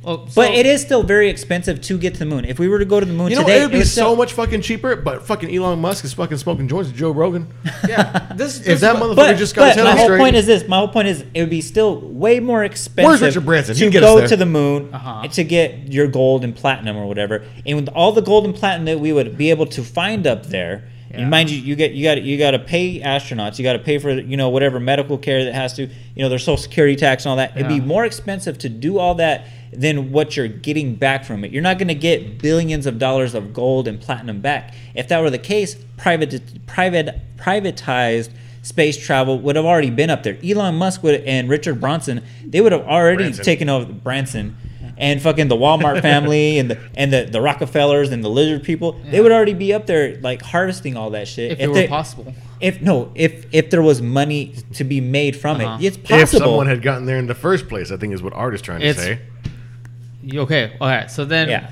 well, 0.07 0.27
so, 0.27 0.41
But 0.41 0.51
it 0.53 0.65
is 0.65 0.81
still 0.81 1.03
very 1.03 1.29
expensive 1.29 1.81
to 1.81 1.97
get 1.97 2.13
to 2.13 2.19
the 2.19 2.25
moon. 2.25 2.45
If 2.45 2.57
we 2.59 2.67
were 2.67 2.79
to 2.79 2.85
go 2.85 2.99
to 2.99 3.05
the 3.05 3.13
moon 3.13 3.29
You 3.29 3.35
know, 3.35 3.41
today, 3.43 3.59
it 3.59 3.61
would 3.63 3.71
be 3.71 3.79
would 3.79 3.87
so 3.87 4.15
much 4.15 4.33
fucking 4.33 4.61
cheaper, 4.61 4.95
but 4.95 5.27
fucking 5.27 5.53
Elon 5.53 5.79
Musk 5.79 6.05
is 6.05 6.13
fucking 6.13 6.37
smoking 6.37 6.67
joints 6.67 6.89
with 6.89 6.97
Joe 6.97 7.11
Rogan. 7.11 7.47
Yeah, 7.87 8.31
this. 8.35 8.57
If 8.59 8.65
this 8.65 8.81
that 8.81 8.95
is 8.95 9.01
what- 9.01 9.11
motherfucker 9.11 9.15
But, 9.15 9.37
just 9.37 9.55
got 9.55 9.67
his 9.67 9.75
but 9.77 9.83
my 9.83 9.91
whole 9.97 10.05
straight. 10.05 10.19
point 10.19 10.35
is 10.37 10.45
this. 10.45 10.67
My 10.67 10.77
whole 10.77 10.87
point 10.87 11.07
is 11.09 11.25
it 11.33 11.41
would 11.41 11.49
be 11.49 11.61
still 11.61 11.99
way 11.99 12.39
more 12.39 12.63
expensive 12.63 13.09
Where's 13.09 13.21
Richard 13.21 13.45
Branson? 13.45 13.75
He 13.75 13.79
to 13.81 13.85
can 13.85 13.91
get 13.91 14.03
us 14.03 14.09
go 14.13 14.17
there. 14.19 14.27
to 14.29 14.35
the 14.37 14.45
moon 14.45 14.89
Uh-huh. 14.93 15.27
to 15.27 15.43
get 15.43 15.91
your 15.91 16.07
gold 16.07 16.43
and 16.43 16.55
platinum 16.55 16.95
or 16.97 17.05
whatever. 17.05 17.43
And 17.65 17.75
with 17.77 17.89
all 17.89 18.11
the 18.13 18.21
gold 18.21 18.45
and 18.45 18.55
platinum 18.55 18.85
that 18.85 18.99
we 18.99 19.11
would 19.13 19.37
be 19.37 19.49
able 19.49 19.65
to 19.67 19.83
find 19.83 20.25
up 20.25 20.45
there, 20.47 20.83
Yeah. 21.11 21.21
and 21.21 21.29
mind 21.29 21.49
you, 21.49 21.57
you 21.59 21.75
get 21.75 21.91
you 21.91 22.03
got 22.03 22.21
you 22.21 22.37
got 22.37 22.51
to 22.51 22.59
pay 22.59 22.99
astronauts. 23.01 23.57
You 23.59 23.63
got 23.63 23.73
to 23.73 23.79
pay 23.79 23.97
for 23.97 24.11
you 24.11 24.37
know 24.37 24.49
whatever 24.49 24.79
medical 24.79 25.17
care 25.17 25.43
that 25.45 25.53
has 25.53 25.73
to 25.73 25.83
you 25.83 25.89
know 26.23 26.29
their 26.29 26.39
social 26.39 26.57
security 26.57 26.95
tax 26.95 27.25
and 27.25 27.31
all 27.31 27.37
that. 27.37 27.55
It'd 27.55 27.67
be 27.67 27.79
more 27.81 28.05
expensive 28.05 28.57
to 28.59 28.69
do 28.69 28.97
all 28.99 29.15
that 29.15 29.47
than 29.73 30.11
what 30.11 30.35
you're 30.37 30.47
getting 30.47 30.95
back 30.95 31.25
from 31.25 31.43
it. 31.43 31.51
You're 31.51 31.61
not 31.61 31.77
going 31.77 31.87
to 31.89 31.95
get 31.95 32.39
billions 32.39 32.85
of 32.85 32.97
dollars 32.99 33.33
of 33.35 33.53
gold 33.53 33.87
and 33.87 33.99
platinum 33.99 34.41
back. 34.41 34.73
If 34.95 35.07
that 35.09 35.21
were 35.21 35.29
the 35.29 35.37
case, 35.37 35.75
private 35.97 36.65
private 36.65 37.21
privatized 37.37 38.29
space 38.61 38.97
travel 38.97 39.39
would 39.39 39.55
have 39.55 39.65
already 39.65 39.89
been 39.89 40.09
up 40.09 40.23
there. 40.23 40.37
Elon 40.43 40.75
Musk 40.75 41.03
would 41.03 41.21
and 41.23 41.49
Richard 41.49 41.79
Branson, 41.79 42.23
they 42.45 42.61
would 42.61 42.71
have 42.71 42.81
already 42.85 43.23
Branson. 43.25 43.45
taken 43.45 43.69
over 43.69 43.91
Branson 43.91 44.55
and 44.97 45.21
fucking 45.21 45.47
the 45.47 45.55
Walmart 45.55 46.01
family 46.01 46.57
and 46.59 46.71
the 46.71 46.79
and 46.95 47.13
the, 47.13 47.25
the 47.31 47.39
Rockefellers 47.39 48.11
and 48.11 48.23
the 48.23 48.29
lizard 48.29 48.63
people. 48.63 48.99
They 49.09 49.21
would 49.21 49.31
already 49.31 49.53
be 49.53 49.73
up 49.73 49.85
there 49.85 50.17
like 50.21 50.41
harvesting 50.41 50.97
all 50.97 51.11
that 51.11 51.27
shit. 51.27 51.51
if 51.53 51.59
it 51.59 51.67
were 51.69 51.87
possible. 51.87 52.33
If 52.59 52.81
no, 52.81 53.11
if 53.15 53.45
if 53.53 53.69
there 53.69 53.81
was 53.83 54.01
money 54.01 54.55
to 54.73 54.83
be 54.83 54.99
made 54.99 55.35
from 55.35 55.61
Uh-huh. 55.61 55.77
it, 55.79 55.85
it's 55.85 55.97
possible. 55.97 56.21
If 56.23 56.29
someone 56.29 56.67
had 56.67 56.81
gotten 56.81 57.05
there 57.05 57.17
in 57.19 57.27
the 57.27 57.35
first 57.35 57.67
place, 57.69 57.91
I 57.91 57.97
think 57.97 58.13
is 58.13 58.23
what 58.23 58.33
Art 58.33 58.55
is 58.55 58.61
trying 58.61 58.79
to 58.81 58.87
It's- 58.87 59.05
say. 59.05 59.19
Okay, 60.33 60.75
all 60.81 60.87
right. 60.87 61.09
So 61.09 61.25
then, 61.25 61.49
yeah. 61.49 61.71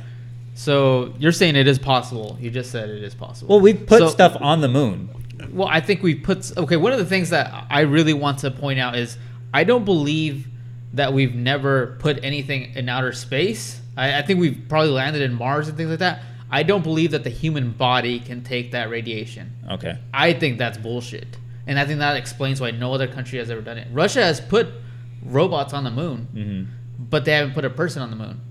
So 0.53 1.13
you're 1.19 1.31
saying 1.33 1.55
it 1.55 1.67
is 1.67 1.77
possible. 1.79 2.37
You 2.39 2.49
just 2.49 2.71
said 2.71 2.89
it 2.89 3.03
is 3.03 3.13
possible. 3.13 3.49
Well, 3.55 3.61
we've 3.61 3.85
put 3.85 3.99
So- 3.99 4.09
stuff 4.09 4.37
on 4.39 4.61
the 4.61 4.67
moon. 4.69 5.09
Well, 5.51 5.67
I 5.67 5.81
think 5.81 6.01
we've 6.01 6.23
put 6.23 6.57
okay. 6.57 6.77
One 6.77 6.93
of 6.93 6.99
the 6.99 7.05
things 7.05 7.29
that 7.31 7.65
I 7.69 7.81
really 7.81 8.13
want 8.13 8.39
to 8.39 8.51
point 8.51 8.79
out 8.79 8.95
is 8.95 9.17
I 9.53 9.63
don't 9.65 9.83
believe 9.83 10.47
that 10.93 11.11
we've 11.11 11.35
never 11.35 11.97
put 11.99 12.23
anything 12.23 12.73
in 12.75 12.87
outer 12.87 13.11
space. 13.11 13.81
I, 13.97 14.19
I 14.19 14.21
think 14.21 14.39
we've 14.39 14.61
probably 14.69 14.91
landed 14.91 15.21
in 15.21 15.33
Mars 15.33 15.67
and 15.67 15.75
things 15.75 15.89
like 15.89 15.99
that. 15.99 16.21
I 16.49 16.63
don't 16.63 16.83
believe 16.83 17.11
that 17.11 17.23
the 17.25 17.29
human 17.29 17.71
body 17.71 18.19
can 18.19 18.43
take 18.43 18.71
that 18.71 18.89
radiation. 18.89 19.51
Okay. 19.71 19.97
I 20.13 20.31
think 20.33 20.57
that's 20.57 20.77
bullshit, 20.77 21.37
and 21.67 21.77
I 21.77 21.85
think 21.85 21.99
that 21.99 22.15
explains 22.15 22.61
why 22.61 22.71
no 22.71 22.93
other 22.93 23.07
country 23.07 23.39
has 23.39 23.49
ever 23.49 23.61
done 23.61 23.77
it. 23.77 23.87
Russia 23.91 24.23
has 24.23 24.39
put 24.39 24.67
robots 25.23 25.73
on 25.73 25.83
the 25.83 25.91
moon, 25.91 26.27
hmm 26.31 26.63
but 26.97 27.25
they 27.25 27.31
haven't 27.33 27.53
put 27.53 27.65
a 27.65 27.69
person 27.69 28.01
on 28.01 28.09
the 28.09 28.15
moon. 28.15 28.41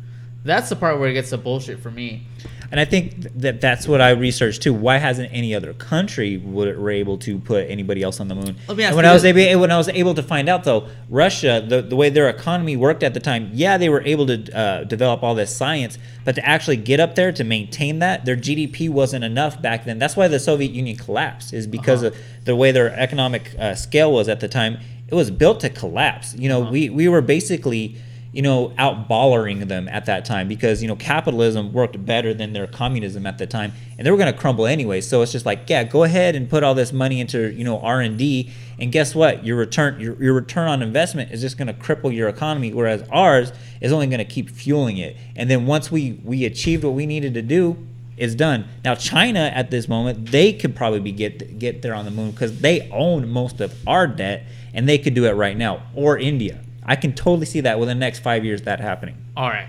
That's 0.45 0.69
the 0.69 0.77
part 0.77 0.99
where 1.01 1.09
it 1.09 1.15
gets 1.15 1.31
the 1.31 1.39
bullshit 1.39 1.81
for 1.81 1.91
me. 1.91 2.27
And 2.71 2.79
I 2.79 2.85
think 2.85 3.23
that 3.41 3.61
that's 3.63 3.87
what 3.89 4.01
I 4.03 4.11
researched 4.11 4.61
too. 4.63 4.75
Why 4.75 4.99
hasn't 4.99 5.33
any 5.33 5.55
other 5.55 5.73
country 5.75 6.37
would, 6.39 6.77
were 6.77 6.91
able 6.91 7.17
to 7.19 7.39
put 7.39 7.71
anybody 7.71 8.03
else 8.03 8.21
on 8.21 8.29
the 8.29 8.35
moon? 8.35 8.57
Let 8.69 8.77
me 8.77 8.83
ask 8.85 8.91
And 8.91 8.97
when 8.97 9.07
I 9.07 9.13
was 9.15 9.23
this. 9.23 9.35
able, 9.35 9.61
when 9.61 9.71
I 9.71 9.79
was 9.79 9.89
able 9.89 10.13
to 10.15 10.23
find 10.23 10.49
out 10.51 10.65
though, 10.65 10.89
Russia, 11.09 11.65
the, 11.67 11.81
the 11.83 11.97
way 11.97 12.11
their 12.11 12.29
economy 12.29 12.77
worked 12.77 13.03
at 13.03 13.15
the 13.15 13.21
time, 13.21 13.51
yeah, 13.55 13.79
they 13.79 13.89
were 13.89 14.03
able 14.03 14.27
to 14.27 14.59
uh, 14.59 14.85
develop 14.85 15.23
all 15.23 15.35
this 15.35 15.55
science, 15.57 15.97
but 16.27 16.35
to 16.35 16.45
actually 16.45 16.77
get 16.77 17.01
up 17.01 17.15
there 17.15 17.33
to 17.33 17.45
maintain 17.45 18.01
that, 18.01 18.25
their 18.27 18.37
GDP 18.37 18.91
wasn't 18.91 19.25
enough 19.25 19.63
back 19.63 19.85
then. 19.87 19.99
That's 19.99 20.17
why 20.17 20.29
the 20.29 20.41
Soviet 20.41 20.73
Union 20.73 20.97
collapsed, 20.97 21.55
is 21.55 21.67
because 21.67 22.03
Uh-huh. 22.03 22.15
of 22.15 22.45
the 22.45 22.57
way 22.57 22.71
their 22.73 22.93
economic 22.99 23.55
uh, 23.59 23.75
scale 23.77 24.13
was 24.13 24.29
at 24.29 24.41
the 24.41 24.49
time. 24.49 24.79
It 25.09 25.15
was 25.15 25.31
built 25.31 25.61
to 25.61 25.71
collapse. 25.71 26.35
You 26.35 26.49
know, 26.51 26.63
Uh-huh. 26.63 26.73
we 26.73 26.91
we 26.91 27.09
were 27.09 27.23
basically 27.23 27.97
you 28.35 28.43
know, 28.43 28.71
outballering 28.71 29.69
them 29.69 29.87
at 29.87 30.07
that 30.07 30.25
time 30.25 30.49
because, 30.49 30.83
you 30.83 30.89
know, 30.89 30.97
capitalism 30.97 31.73
worked 31.73 32.05
better 32.05 32.35
than 32.35 32.53
their 32.53 32.67
communism 32.67 33.27
at 33.27 33.39
the 33.39 33.47
time 33.47 33.73
and 33.97 34.05
they 34.05 34.11
were 34.11 34.17
going 34.17 34.33
to 34.33 34.37
crumble 34.37 34.67
anyway. 34.67 35.01
So 35.01 35.23
it's 35.23 35.31
just 35.31 35.47
like, 35.47 35.71
yeah, 35.71 35.85
go 35.85 36.03
ahead 36.03 36.35
and 36.35 36.51
put 36.51 36.65
all 36.65 36.75
this 36.75 36.93
money 36.93 37.21
into, 37.21 37.53
you 37.53 37.63
know, 37.63 37.79
R&D 37.79 38.51
and 38.81 38.91
guess 38.91 39.15
what? 39.15 39.47
Your 39.47 39.57
return 39.57 40.01
your, 40.01 40.21
your 40.21 40.35
return 40.35 40.67
on 40.67 40.83
investment 40.83 41.31
is 41.31 41.41
just 41.41 41.57
going 41.57 41.69
to 41.69 41.75
cripple 41.75 42.13
your 42.13 42.29
economy 42.29 42.73
whereas 42.73 43.09
ours 43.13 43.53
is 43.81 43.93
only 43.93 44.09
going 44.09 44.19
to 44.19 44.25
keep 44.25 44.51
fueling 44.51 44.99
it. 44.99 45.17
And 45.37 45.49
then 45.49 45.67
once 45.67 45.93
we 45.93 46.19
we 46.25 46.45
achieved 46.45 46.83
what 46.83 46.95
we 46.95 47.07
needed 47.07 47.35
to 47.35 47.43
do, 47.43 47.77
it's 48.17 48.35
done. 48.35 48.67
Now 48.85 48.97
China 48.97 49.53
at 49.55 49.71
this 49.71 49.89
moment, 49.89 50.33
they 50.33 50.53
could 50.53 50.75
probably 50.75 51.13
get 51.13 51.61
get 51.61 51.83
there 51.83 51.95
on 51.95 52.05
the 52.05 52.11
moon 52.11 52.33
cuz 52.33 52.61
they 52.61 52.91
own 52.91 53.29
most 53.29 53.61
of 53.61 53.73
our 53.87 54.09
debt 54.09 54.43
and 54.73 54.89
they 54.89 54.99
could 54.99 55.15
do 55.15 55.25
it 55.27 55.35
right 55.35 55.57
now 55.57 55.83
or 55.95 56.19
India. 56.19 56.64
I 56.87 56.97
can 56.97 57.13
totally 57.15 57.47
see 57.47 57.61
that 57.63 57.79
within 57.79 57.97
the 57.99 58.01
next 58.01 58.21
five 58.21 58.45
years 58.45 58.63
that 58.63 58.81
happening. 58.81 59.17
All 59.37 59.49
right. 59.49 59.69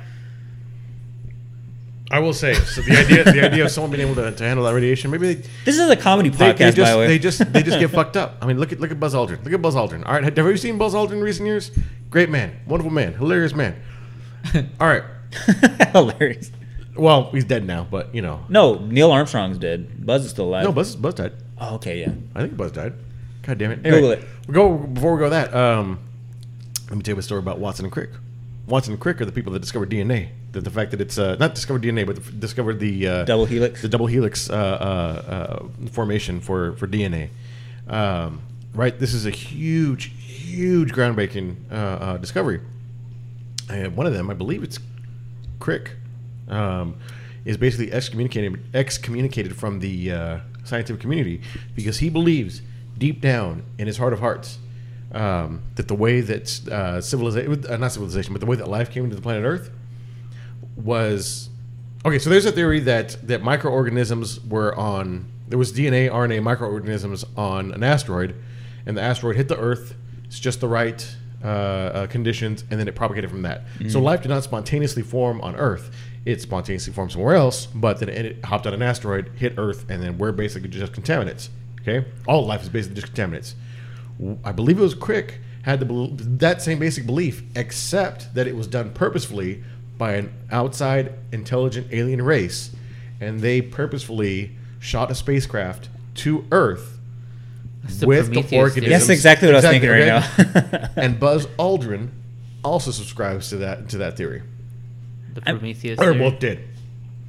I 2.11 2.19
will 2.19 2.33
say, 2.33 2.53
so 2.53 2.81
the 2.81 2.97
idea, 2.97 3.23
the 3.23 3.43
idea 3.43 3.65
of 3.65 3.71
someone 3.71 3.91
being 3.91 4.07
able 4.07 4.15
to, 4.21 4.31
to 4.31 4.43
handle 4.43 4.65
that 4.65 4.73
radiation, 4.75 5.09
maybe 5.09 5.33
they, 5.33 5.49
This 5.65 5.79
is 5.79 5.89
a 5.89 5.95
comedy 5.95 6.29
they, 6.29 6.37
podcast, 6.53 6.57
they 6.57 6.71
just, 6.71 6.77
by 6.77 6.91
the 6.91 6.97
way. 6.99 7.07
they 7.07 7.19
just, 7.19 7.51
they 7.53 7.63
just 7.63 7.79
get 7.79 7.89
fucked 7.91 8.15
up. 8.15 8.37
I 8.41 8.45
mean, 8.45 8.59
look 8.59 8.71
at, 8.71 8.79
look 8.79 8.91
at 8.91 8.99
Buzz 8.99 9.15
Aldrin. 9.15 9.43
Look 9.43 9.53
at 9.53 9.61
Buzz 9.61 9.73
Aldrin. 9.73 10.05
All 10.05 10.13
right, 10.13 10.23
have 10.23 10.37
you 10.37 10.57
seen 10.57 10.77
Buzz 10.77 10.93
Aldrin 10.93 11.13
in 11.13 11.21
recent 11.21 11.47
years? 11.47 11.71
Great 12.11 12.29
man, 12.29 12.59
wonderful 12.67 12.91
man, 12.91 13.13
hilarious 13.15 13.55
man. 13.55 13.75
All 14.79 14.87
right, 14.87 15.03
hilarious. 15.93 16.51
well, 16.95 17.31
he's 17.31 17.43
dead 17.43 17.65
now, 17.65 17.87
but 17.89 18.13
you 18.13 18.21
know, 18.21 18.45
No, 18.49 18.75
Neil 18.85 19.11
Armstrong's 19.11 19.57
dead. 19.57 20.05
Buzz 20.05 20.25
is 20.25 20.29
still 20.31 20.45
alive. 20.45 20.63
no, 20.65 20.71
Buzz, 20.71 20.95
Buzz 20.95 21.15
died. 21.15 21.33
Oh, 21.59 21.75
okay, 21.75 22.01
yeah. 22.01 22.11
I 22.35 22.41
think 22.41 22.55
Buzz 22.55 22.71
died. 22.71 22.93
God 23.41 23.57
damn 23.57 23.71
it. 23.71 23.81
Google 23.81 24.11
it. 24.11 24.23
We 24.47 24.53
go 24.53 24.77
before 24.77 25.15
we 25.15 25.19
go 25.19 25.29
that. 25.31 25.53
Um, 25.55 25.99
let 26.89 26.97
me 26.97 27.01
tell 27.01 27.15
you 27.15 27.19
a 27.19 27.23
story 27.23 27.39
about 27.39 27.59
Watson 27.59 27.85
and 27.85 27.91
Crick. 27.91 28.11
Watson 28.67 28.93
and 28.93 29.01
Crick 29.01 29.21
are 29.21 29.25
the 29.25 29.31
people 29.31 29.53
that 29.53 29.59
discovered 29.59 29.89
DNA. 29.89 30.29
The, 30.51 30.61
the 30.61 30.69
fact 30.69 30.91
that 30.91 31.01
it's 31.01 31.17
uh, 31.17 31.35
not 31.39 31.53
discovered 31.53 31.81
DNA, 31.83 32.05
but 32.05 32.23
the, 32.23 32.31
discovered 32.31 32.79
the 32.79 33.07
uh, 33.07 33.25
Double 33.25 33.45
helix. 33.45 33.81
the 33.81 33.89
double 33.89 34.07
helix 34.07 34.49
uh, 34.49 34.53
uh, 34.53 34.55
uh, 34.55 35.89
formation 35.89 36.39
for 36.39 36.73
for 36.73 36.87
DNA. 36.87 37.29
Um, 37.87 38.41
right. 38.73 38.97
This 38.97 39.13
is 39.13 39.25
a 39.25 39.31
huge, 39.31 40.05
huge 40.19 40.91
groundbreaking 40.91 41.55
uh, 41.71 41.75
uh, 41.75 42.17
discovery. 42.17 42.61
And 43.69 43.95
one 43.95 44.07
of 44.07 44.13
them, 44.13 44.29
I 44.29 44.33
believe 44.33 44.63
it's 44.63 44.79
Crick, 45.59 45.91
um, 46.49 46.97
is 47.45 47.57
basically 47.57 47.91
excommunicated 47.91 48.59
excommunicated 48.75 49.55
from 49.55 49.79
the 49.79 50.11
uh, 50.11 50.39
scientific 50.63 51.01
community 51.01 51.41
because 51.75 51.99
he 51.99 52.09
believes 52.09 52.61
deep 52.97 53.21
down 53.21 53.63
in 53.77 53.87
his 53.87 53.97
heart 53.97 54.13
of 54.13 54.19
hearts 54.19 54.59
um, 55.15 55.63
that 55.75 55.87
the 55.87 55.95
way 55.95 56.21
that 56.21 56.67
uh, 56.69 57.01
civilization, 57.01 57.65
uh, 57.67 57.77
not 57.77 57.91
civilization, 57.91 58.33
but 58.33 58.41
the 58.41 58.45
way 58.45 58.57
that 58.57 58.67
life 58.67 58.91
came 58.91 59.03
into 59.03 59.15
the 59.15 59.21
planet 59.21 59.43
Earth 59.43 59.71
was 60.75 61.49
okay. 62.05 62.19
So 62.19 62.29
there's 62.29 62.45
a 62.45 62.51
theory 62.51 62.81
that 62.81 63.17
that 63.27 63.41
microorganisms 63.41 64.43
were 64.43 64.75
on 64.75 65.31
there 65.47 65.57
was 65.57 65.71
DNA, 65.71 66.09
RNA, 66.09 66.43
microorganisms 66.43 67.23
on 67.37 67.71
an 67.71 67.83
asteroid, 67.83 68.35
and 68.85 68.97
the 68.97 69.01
asteroid 69.01 69.37
hit 69.37 69.47
the 69.47 69.57
Earth. 69.57 69.95
It's 70.25 70.39
just 70.39 70.59
the 70.59 70.67
right 70.67 71.15
uh, 71.43 71.47
uh, 71.47 72.07
conditions, 72.07 72.63
and 72.69 72.79
then 72.79 72.87
it 72.87 72.95
propagated 72.95 73.29
from 73.29 73.43
that. 73.43 73.63
So 73.89 73.99
life 74.01 74.21
did 74.23 74.29
not 74.29 74.43
spontaneously 74.43 75.03
form 75.03 75.39
on 75.41 75.55
Earth. 75.55 75.95
It 76.25 76.41
spontaneously 76.41 76.91
formed 76.91 77.11
somewhere 77.11 77.35
else, 77.35 77.67
but 77.67 77.99
then 77.99 78.09
it 78.09 78.43
hopped 78.43 78.65
on 78.65 78.73
an 78.73 78.81
asteroid, 78.81 79.31
hit 79.35 79.53
Earth, 79.57 79.85
and 79.87 80.01
then 80.01 80.17
we're 80.17 80.31
basically 80.31 80.69
just 80.69 80.91
contaminants. 80.93 81.49
Okay, 81.81 82.07
all 82.27 82.45
life 82.45 82.63
is 82.63 82.69
basically 82.69 82.99
just 82.99 83.13
contaminants. 83.13 83.53
W- 84.19 84.37
I 84.43 84.51
believe 84.51 84.77
it 84.79 84.81
was 84.81 84.93
Crick 84.93 85.39
had 85.63 85.79
the, 85.79 86.09
that 86.37 86.61
same 86.61 86.79
basic 86.79 87.05
belief, 87.05 87.41
except 87.55 88.33
that 88.35 88.47
it 88.47 88.55
was 88.55 88.67
done 88.67 88.91
purposefully 88.93 89.63
by 89.97 90.13
an 90.13 90.31
outside 90.51 91.13
intelligent 91.31 91.87
alien 91.91 92.21
race, 92.21 92.71
and 93.19 93.39
they 93.39 93.61
purposefully 93.61 94.55
shot 94.79 95.09
a 95.09 95.15
spacecraft 95.15 95.89
to 96.15 96.45
Earth 96.51 96.99
the 97.99 98.05
with 98.07 98.27
the 98.27 98.33
Prometheus 98.41 98.51
organisms. 98.53 98.73
theory. 98.83 98.89
That's 98.89 99.09
exactly 99.09 99.47
what 99.47 99.55
I 99.55 99.57
was 99.57 99.65
thinking 99.65 99.89
right 99.89 100.01
okay? 100.09 100.71
now. 100.81 100.89
and 100.95 101.19
Buzz 101.19 101.45
Aldrin 101.57 102.09
also 102.63 102.91
subscribes 102.91 103.49
to 103.49 103.57
that 103.57 103.89
to 103.89 103.97
that 103.99 104.17
theory, 104.17 104.41
The 105.33 105.41
I'm- 105.47 105.57
Prometheus. 105.59 105.99
or 105.99 106.05
theory. 106.05 106.19
well, 106.19 106.31
did 106.31 106.59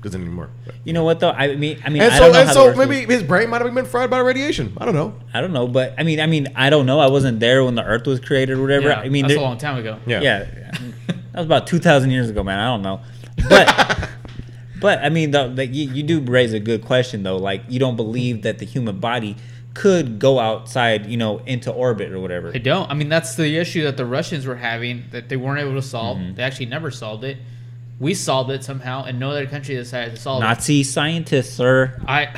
doesn't 0.02 0.20
anymore. 0.22 0.50
you 0.84 0.92
know 0.92 1.02
what 1.04 1.18
though? 1.20 1.30
I 1.30 1.56
mean, 1.56 1.80
I 1.84 1.88
mean, 1.88 2.02
And 2.02 2.12
I 2.12 2.16
so, 2.18 2.24
don't 2.24 2.32
know 2.32 2.38
and 2.40 2.48
how 2.48 2.54
so 2.54 2.62
the 2.64 2.70
Earth 2.70 2.76
was- 2.76 2.88
maybe 2.88 3.12
his 3.12 3.22
brain 3.22 3.50
might 3.50 3.62
have 3.62 3.74
been 3.74 3.84
fried 3.86 4.08
by 4.10 4.18
radiation. 4.18 4.72
I 4.78 4.84
don't 4.84 4.94
know. 4.94 5.14
I 5.34 5.40
don't 5.40 5.52
know, 5.52 5.66
but 5.66 5.94
I 5.98 6.02
mean, 6.04 6.20
I 6.20 6.26
mean, 6.26 6.48
I 6.54 6.70
don't 6.70 6.86
know. 6.86 7.00
I 7.00 7.08
wasn't 7.08 7.40
there 7.40 7.64
when 7.64 7.74
the 7.74 7.82
Earth 7.84 8.06
was 8.06 8.20
created 8.20 8.58
or 8.58 8.62
whatever. 8.62 8.88
Yeah, 8.90 9.00
I 9.00 9.08
mean, 9.08 9.22
that's 9.22 9.34
there- 9.34 9.42
a 9.42 9.46
long 9.46 9.58
time 9.58 9.78
ago. 9.78 9.98
Yeah. 10.06 10.20
yeah, 10.20 10.44
that 11.08 11.34
was 11.34 11.46
about 11.46 11.66
two 11.66 11.78
thousand 11.80 12.10
years 12.10 12.30
ago, 12.30 12.44
man. 12.44 12.58
I 12.60 12.66
don't 12.66 12.82
know, 12.82 13.00
but 13.48 14.08
but 14.80 14.98
I 15.02 15.08
mean, 15.08 15.32
the, 15.32 15.48
the, 15.48 15.66
you, 15.66 15.90
you 15.90 16.02
do 16.02 16.20
raise 16.20 16.52
a 16.52 16.60
good 16.60 16.84
question 16.84 17.22
though. 17.22 17.36
Like, 17.38 17.62
you 17.68 17.78
don't 17.80 17.96
believe 17.96 18.42
that 18.42 18.58
the 18.58 18.64
human 18.66 19.00
body 19.00 19.36
could 19.74 20.18
go 20.18 20.38
outside, 20.38 21.06
you 21.06 21.16
know, 21.16 21.38
into 21.40 21.70
orbit 21.72 22.12
or 22.12 22.20
whatever. 22.20 22.50
I 22.54 22.58
don't. 22.58 22.88
I 22.90 22.94
mean, 22.94 23.08
that's 23.08 23.34
the 23.34 23.56
issue 23.58 23.82
that 23.84 23.96
the 23.96 24.06
Russians 24.06 24.46
were 24.46 24.56
having 24.56 25.04
that 25.10 25.28
they 25.28 25.36
weren't 25.36 25.60
able 25.60 25.74
to 25.74 25.82
solve. 25.82 26.16
Mm-hmm. 26.18 26.34
They 26.36 26.42
actually 26.42 26.66
never 26.66 26.90
solved 26.90 27.24
it. 27.24 27.38
We 27.98 28.12
solved 28.12 28.50
it 28.50 28.62
somehow, 28.62 29.04
and 29.04 29.18
no 29.18 29.30
other 29.30 29.46
country 29.46 29.74
decided 29.74 30.14
to 30.16 30.20
solve 30.20 30.42
it. 30.42 30.46
Nazi 30.46 30.82
scientists, 30.82 31.54
sir. 31.54 31.98
I 32.06 32.28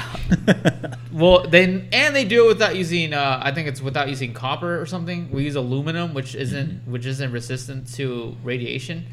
well, 1.13 1.49
they 1.49 1.89
and 1.93 2.15
they 2.15 2.25
do 2.25 2.45
it 2.45 2.49
without 2.49 2.77
using. 2.77 3.13
Uh, 3.13 3.41
I 3.43 3.51
think 3.53 3.67
it's 3.69 3.81
without 3.83 4.09
using 4.09 4.33
copper 4.35 4.81
or 4.81 4.87
something. 4.87 5.31
We 5.33 5.45
use 5.45 5.57
aluminum, 5.57 6.15
which 6.15 6.35
isn't 6.35 6.69
Mm-hmm. 6.83 6.93
which 6.93 7.07
isn't 7.07 7.33
resistant 7.33 7.93
to 7.95 8.37
radiation. 8.45 9.07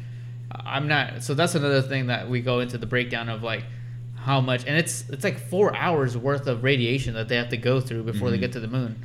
I'm 0.52 0.86
not. 0.88 1.22
So 1.24 1.34
that's 1.34 1.54
another 1.56 1.82
thing 1.82 2.06
that 2.06 2.28
we 2.30 2.40
go 2.40 2.60
into 2.60 2.78
the 2.78 2.86
breakdown 2.86 3.28
of 3.28 3.42
like 3.42 3.64
how 4.14 4.40
much, 4.40 4.64
and 4.66 4.76
it's 4.76 5.04
it's 5.10 5.24
like 5.24 5.38
four 5.38 5.74
hours 5.74 6.16
worth 6.16 6.46
of 6.46 6.62
radiation 6.62 7.14
that 7.14 7.28
they 7.28 7.36
have 7.36 7.48
to 7.50 7.56
go 7.56 7.80
through 7.80 8.04
before 8.04 8.28
Mm-hmm. 8.28 8.30
they 8.30 8.38
get 8.38 8.52
to 8.52 8.60
the 8.60 8.68
moon. 8.68 9.02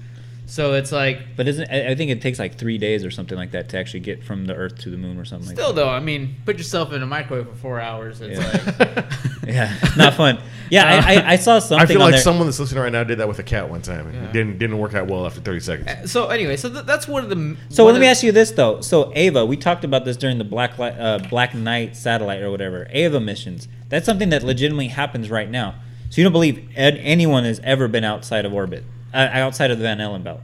So 0.52 0.74
it's 0.74 0.92
like 0.92 1.20
But 1.38 1.48
isn't 1.48 1.72
I 1.72 1.92
I 1.92 1.96
think 1.96 2.12
it 2.12 2.22
takes 2.22 2.38
like 2.38 2.58
three 2.58 2.78
days 2.78 3.06
or 3.06 3.12
something 3.12 3.38
like 3.38 3.52
that 3.52 3.70
to 3.70 3.78
actually 3.78 4.02
get 4.02 4.22
from 4.22 4.46
the 4.48 4.54
Earth 4.54 4.78
to 4.80 4.90
the 4.90 4.98
Moon 4.98 5.18
or 5.18 5.24
something 5.24 5.48
like 5.48 5.56
still 5.56 5.72
though. 5.72 5.88
I 5.88 6.02
mean, 6.02 6.36
put 6.46 6.58
yourself 6.58 6.92
in 6.92 7.02
a 7.02 7.06
microwave 7.06 7.48
for 7.48 7.56
four 7.56 7.80
hours. 7.80 8.20
It's 8.22 8.38
Yeah. 8.40 8.86
like. 8.96 9.06
Yeah, 9.48 9.74
not 9.98 10.14
fun. 10.14 10.40
Yeah, 10.70 10.86
I, 11.04 11.16
I, 11.16 11.32
I 11.32 11.36
saw 11.36 11.58
something. 11.58 11.80
I 11.84 11.88
feel 11.88 11.98
on 11.98 12.04
like 12.04 12.12
there. 12.14 12.22
someone 12.22 12.46
that's 12.46 12.60
listening 12.60 12.84
right 12.84 12.92
now 12.92 13.04
did 13.04 13.18
that 13.18 13.28
with 13.28 13.40
a 13.40 13.44
cat 13.44 13.70
one 13.70 13.82
time. 13.82 14.14
Yeah. 14.14 14.26
It 14.26 14.34
didn't 14.34 14.60
didn't 14.60 14.78
work 14.78 14.94
out 14.94 15.08
well 15.08 15.26
after 15.26 15.42
thirty 15.42 15.60
seconds. 15.62 16.12
so. 16.12 16.28
Anyway, 16.28 16.58
so 16.58 16.70
th- 16.70 16.86
that's 16.86 17.08
one 17.08 17.24
of 17.24 17.30
the. 17.32 17.58
So 17.70 17.84
let 17.86 18.00
me 18.00 18.06
ask 18.06 18.22
you 18.22 18.32
this 18.32 18.52
though. 18.52 18.82
So 18.82 19.12
EVA, 19.16 19.46
we 19.46 19.58
talked 19.58 19.84
about 19.84 20.06
this 20.06 20.16
during 20.16 20.38
the 20.38 20.44
Black 20.44 20.78
Light, 20.78 20.94
uh, 21.00 21.18
Black 21.30 21.56
Knight 21.56 21.96
satellite 21.96 22.42
or 22.42 22.52
whatever. 22.52 22.88
EVA 22.94 23.20
missions. 23.20 23.68
That's 23.90 24.06
something 24.06 24.30
that 24.30 24.44
legitimately 24.44 24.90
happens 24.90 25.30
right 25.32 25.50
now. 25.50 25.76
So 26.12 26.22
you 26.22 26.24
don't 26.24 26.34
believe 26.34 26.70
ed- 26.76 26.98
anyone 27.02 27.44
has 27.46 27.60
ever 27.64 27.88
been 27.88 28.04
outside 28.04 28.46
of 28.46 28.54
orbit, 28.54 28.84
uh, 28.84 28.88
outside 29.14 29.72
of 29.72 29.78
the 29.78 29.84
Van 29.84 30.00
Allen 30.02 30.24
belt. 30.24 30.42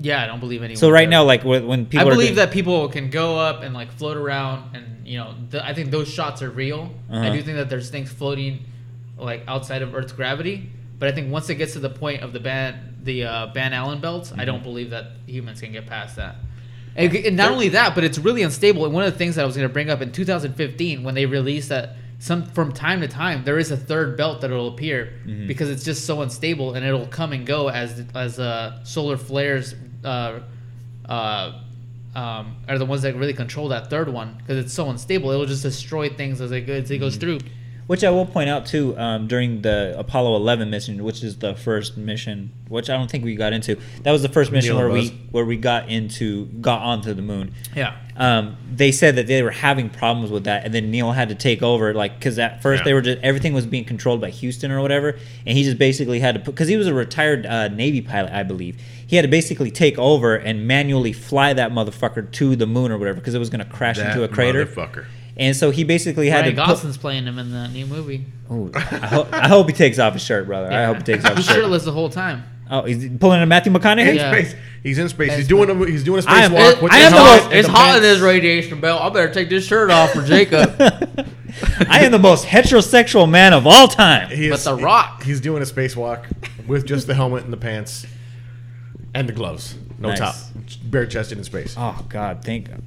Yeah, 0.00 0.22
I 0.22 0.26
don't 0.26 0.40
believe 0.40 0.62
anyone. 0.62 0.76
So 0.78 0.90
right 0.90 1.04
does. 1.04 1.10
now, 1.10 1.24
like 1.24 1.44
when 1.44 1.86
people 1.86 2.06
I 2.06 2.10
believe 2.10 2.28
doing- 2.28 2.36
that 2.36 2.50
people 2.50 2.88
can 2.88 3.08
go 3.10 3.38
up 3.38 3.62
and 3.62 3.72
like 3.74 3.92
float 3.92 4.16
around, 4.16 4.74
and 4.74 5.06
you 5.06 5.18
know, 5.18 5.34
th- 5.50 5.62
I 5.62 5.74
think 5.74 5.90
those 5.90 6.08
shots 6.08 6.42
are 6.42 6.50
real. 6.50 6.92
I 7.10 7.16
Uh-huh. 7.16 7.32
do 7.32 7.42
think 7.42 7.56
that 7.56 7.68
there's 7.68 7.88
things 7.90 8.10
floating, 8.10 8.64
like 9.18 9.42
outside 9.46 9.82
of 9.82 9.94
Earth's 9.94 10.12
gravity. 10.12 10.70
But 10.98 11.08
I 11.08 11.12
think 11.12 11.32
once 11.32 11.48
it 11.50 11.54
gets 11.54 11.72
to 11.74 11.78
the 11.78 11.88
point 11.90 12.22
of 12.22 12.32
the 12.32 12.38
Van 12.40 12.96
the 13.02 13.24
uh, 13.24 13.46
Van 13.54 13.72
Allen 13.72 14.00
belt, 14.00 14.30
I 14.32 14.36
Mm-hmm. 14.38 14.46
don't 14.46 14.62
believe 14.62 14.90
that 14.90 15.06
humans 15.26 15.60
can 15.60 15.72
get 15.72 15.86
past 15.86 16.16
that. 16.16 16.36
And, 16.96 17.14
and 17.14 17.36
not 17.36 17.52
only 17.52 17.68
that, 17.70 17.94
but 17.94 18.02
it's 18.04 18.18
really 18.18 18.42
unstable. 18.42 18.84
And 18.84 18.92
one 18.92 19.04
of 19.04 19.12
the 19.12 19.18
things 19.18 19.36
that 19.36 19.42
I 19.42 19.46
was 19.46 19.56
going 19.56 19.66
to 19.68 19.72
bring 19.72 19.88
up 19.88 20.02
in 20.02 20.10
2015 20.12 21.04
when 21.04 21.14
they 21.14 21.24
released 21.24 21.68
that 21.70 21.94
some 22.20 22.44
from 22.50 22.70
time 22.72 23.00
to 23.00 23.08
time 23.08 23.42
there 23.44 23.58
is 23.58 23.70
a 23.70 23.76
third 23.76 24.16
belt 24.16 24.40
that 24.42 24.50
will 24.50 24.68
appear 24.68 25.12
Mm-hmm. 25.26 25.46
because 25.48 25.68
it's 25.70 25.82
just 25.84 26.04
so 26.06 26.20
unstable 26.22 26.74
and 26.74 26.84
it'll 26.86 27.06
come 27.06 27.32
and 27.32 27.46
go 27.46 27.68
as 27.68 28.04
as 28.14 28.38
uh, 28.38 28.84
solar 28.84 29.16
flares 29.16 29.74
uh, 30.04 30.40
uh, 31.08 31.60
um, 32.14 32.56
are 32.68 32.78
the 32.78 32.84
ones 32.86 33.02
that 33.02 33.14
really 33.16 33.32
control 33.34 33.68
that 33.68 33.88
third 33.90 34.08
one 34.08 34.34
because 34.38 34.58
it's 34.64 34.72
so 34.74 34.90
unstable. 34.90 35.30
It'll 35.30 35.46
just 35.46 35.62
destroy 35.62 36.08
things 36.08 36.40
as 36.40 36.50
it 36.52 36.68
as 36.68 36.90
it 36.90 36.94
Mm-hmm. 36.94 37.00
goes 37.00 37.16
through. 37.16 37.38
Which 37.90 38.04
I 38.04 38.10
will 38.10 38.24
point 38.24 38.48
out 38.48 38.66
too, 38.66 38.96
um, 38.96 39.26
during 39.26 39.62
the 39.62 39.96
Apollo 39.98 40.36
11 40.36 40.70
mission, 40.70 41.02
which 41.02 41.24
is 41.24 41.38
the 41.38 41.56
first 41.56 41.96
mission, 41.96 42.52
which 42.68 42.88
I 42.88 42.96
don't 42.96 43.10
think 43.10 43.24
we 43.24 43.34
got 43.34 43.52
into. 43.52 43.78
That 44.04 44.12
was 44.12 44.22
the 44.22 44.28
first 44.28 44.52
mission 44.52 44.76
Neil 44.76 44.84
where 44.84 44.88
we 44.92 45.08
where 45.32 45.44
we 45.44 45.56
got 45.56 45.88
into 45.88 46.44
got 46.60 46.82
onto 46.82 47.12
the 47.14 47.22
moon. 47.22 47.52
Yeah. 47.74 47.96
Um, 48.16 48.56
they 48.72 48.92
said 48.92 49.16
that 49.16 49.26
they 49.26 49.42
were 49.42 49.50
having 49.50 49.90
problems 49.90 50.30
with 50.30 50.44
that, 50.44 50.64
and 50.64 50.72
then 50.72 50.92
Neil 50.92 51.10
had 51.10 51.30
to 51.30 51.34
take 51.34 51.64
over, 51.64 51.92
like 51.92 52.14
because 52.14 52.38
at 52.38 52.62
first 52.62 52.82
Yeah. 52.82 52.84
they 52.84 52.94
were 52.94 53.00
just 53.00 53.18
everything 53.24 53.54
was 53.54 53.66
being 53.66 53.84
controlled 53.84 54.20
by 54.20 54.30
Houston 54.30 54.70
or 54.70 54.80
whatever, 54.80 55.18
and 55.44 55.58
he 55.58 55.64
just 55.64 55.78
basically 55.78 56.20
had 56.20 56.36
to 56.36 56.40
put 56.40 56.54
because 56.54 56.68
he 56.68 56.76
was 56.76 56.86
a 56.86 56.94
retired 56.94 57.44
uh, 57.44 57.66
Navy 57.66 58.02
pilot, 58.02 58.32
I 58.32 58.44
believe. 58.44 58.80
He 59.04 59.16
had 59.16 59.22
to 59.22 59.28
basically 59.28 59.72
take 59.72 59.98
over 59.98 60.36
and 60.36 60.64
manually 60.64 61.12
fly 61.12 61.54
that 61.54 61.72
motherfucker 61.72 62.30
to 62.30 62.54
the 62.54 62.66
moon 62.68 62.92
or 62.92 62.98
whatever 62.98 63.18
because 63.18 63.34
it 63.34 63.40
was 63.40 63.50
going 63.50 63.64
to 63.66 63.68
crash 63.72 63.96
That 63.96 64.10
into 64.10 64.22
a 64.22 64.28
crater. 64.28 64.64
motherfucker. 64.64 65.06
And 65.40 65.56
so 65.56 65.70
he 65.72 65.82
basically 65.84 66.28
had 66.28 66.42
Ryan 66.42 66.54
to. 66.56 66.62
put- 66.62 66.68
Gosling's 66.68 66.98
playing 66.98 67.24
him 67.24 67.38
in 67.38 67.50
the 67.50 67.66
new 67.68 67.86
movie. 67.86 68.26
Ooh, 68.52 68.70
I, 68.74 68.78
ho- 68.80 69.28
I 69.32 69.48
hope 69.48 69.68
he 69.68 69.72
takes 69.72 69.98
off 69.98 70.12
his 70.12 70.22
shirt, 70.22 70.46
brother. 70.46 70.70
I 70.70 70.84
hope 70.84 70.98
he 70.98 71.02
takes 71.02 71.24
off 71.24 71.36
his 71.36 71.38
He's 71.46 71.46
shirt. 71.46 71.62
shirtless 71.64 71.84
the 71.84 71.92
whole 71.92 72.10
time. 72.10 72.44
Oh, 72.72 72.82
he's 72.84 73.08
pulling 73.18 73.42
a 73.42 73.46
Matthew 73.46 73.72
McConaughey. 73.72 74.14
Yeah. 74.14 74.30
Space. 74.30 74.54
He's 74.84 74.98
in 74.98 75.08
space. 75.08 75.30
He's 75.30 75.38
That's 75.38 75.48
doing 75.48 75.70
a 75.70 75.86
he's 75.90 76.04
doing 76.04 76.22
a 76.24 76.28
I 76.30 76.42
am- 76.42 76.52
spacewalk. 76.52 76.82
with 76.82 76.92
I 76.92 76.96
his 76.98 77.06
am 77.06 77.12
the 77.12 77.16
helmet 77.18 77.42
most- 77.42 77.50
and 77.50 77.58
It's 77.58 77.68
hot 77.68 77.96
in 77.96 78.02
this 78.02 78.20
radiation 78.20 78.80
belt. 78.80 79.02
I 79.02 79.08
better 79.08 79.32
take 79.34 79.48
this 79.48 79.64
shirt 79.66 79.90
off 79.90 80.12
for 80.12 80.22
Jacob. 80.22 80.76
I 81.88 82.04
am 82.04 82.12
the 82.12 82.18
most 82.20 82.44
heterosexual 82.44 83.28
man 83.28 83.54
of 83.54 83.66
all 83.66 83.88
time. 83.88 84.30
He 84.30 84.50
But 84.50 84.60
The 84.60 84.76
Rock. 84.76 85.22
He's 85.24 85.40
doing 85.40 85.62
a 85.62 85.66
spacewalk 85.66 86.26
with 86.68 86.86
just 86.86 87.06
the 87.08 87.14
helmet 87.14 87.42
and 87.44 87.52
the 87.52 87.56
pants 87.56 88.06
and 89.14 89.28
the 89.28 89.32
gloves. 89.32 89.74
No 89.98 90.10
Nice. 90.10 90.18
top. 90.20 90.34
Bare 90.84 91.06
chested 91.06 91.38
in 91.38 91.44
space. 91.44 91.74
Oh 91.76 92.04
God, 92.08 92.44
thank 92.44 92.68
God. 92.68 92.82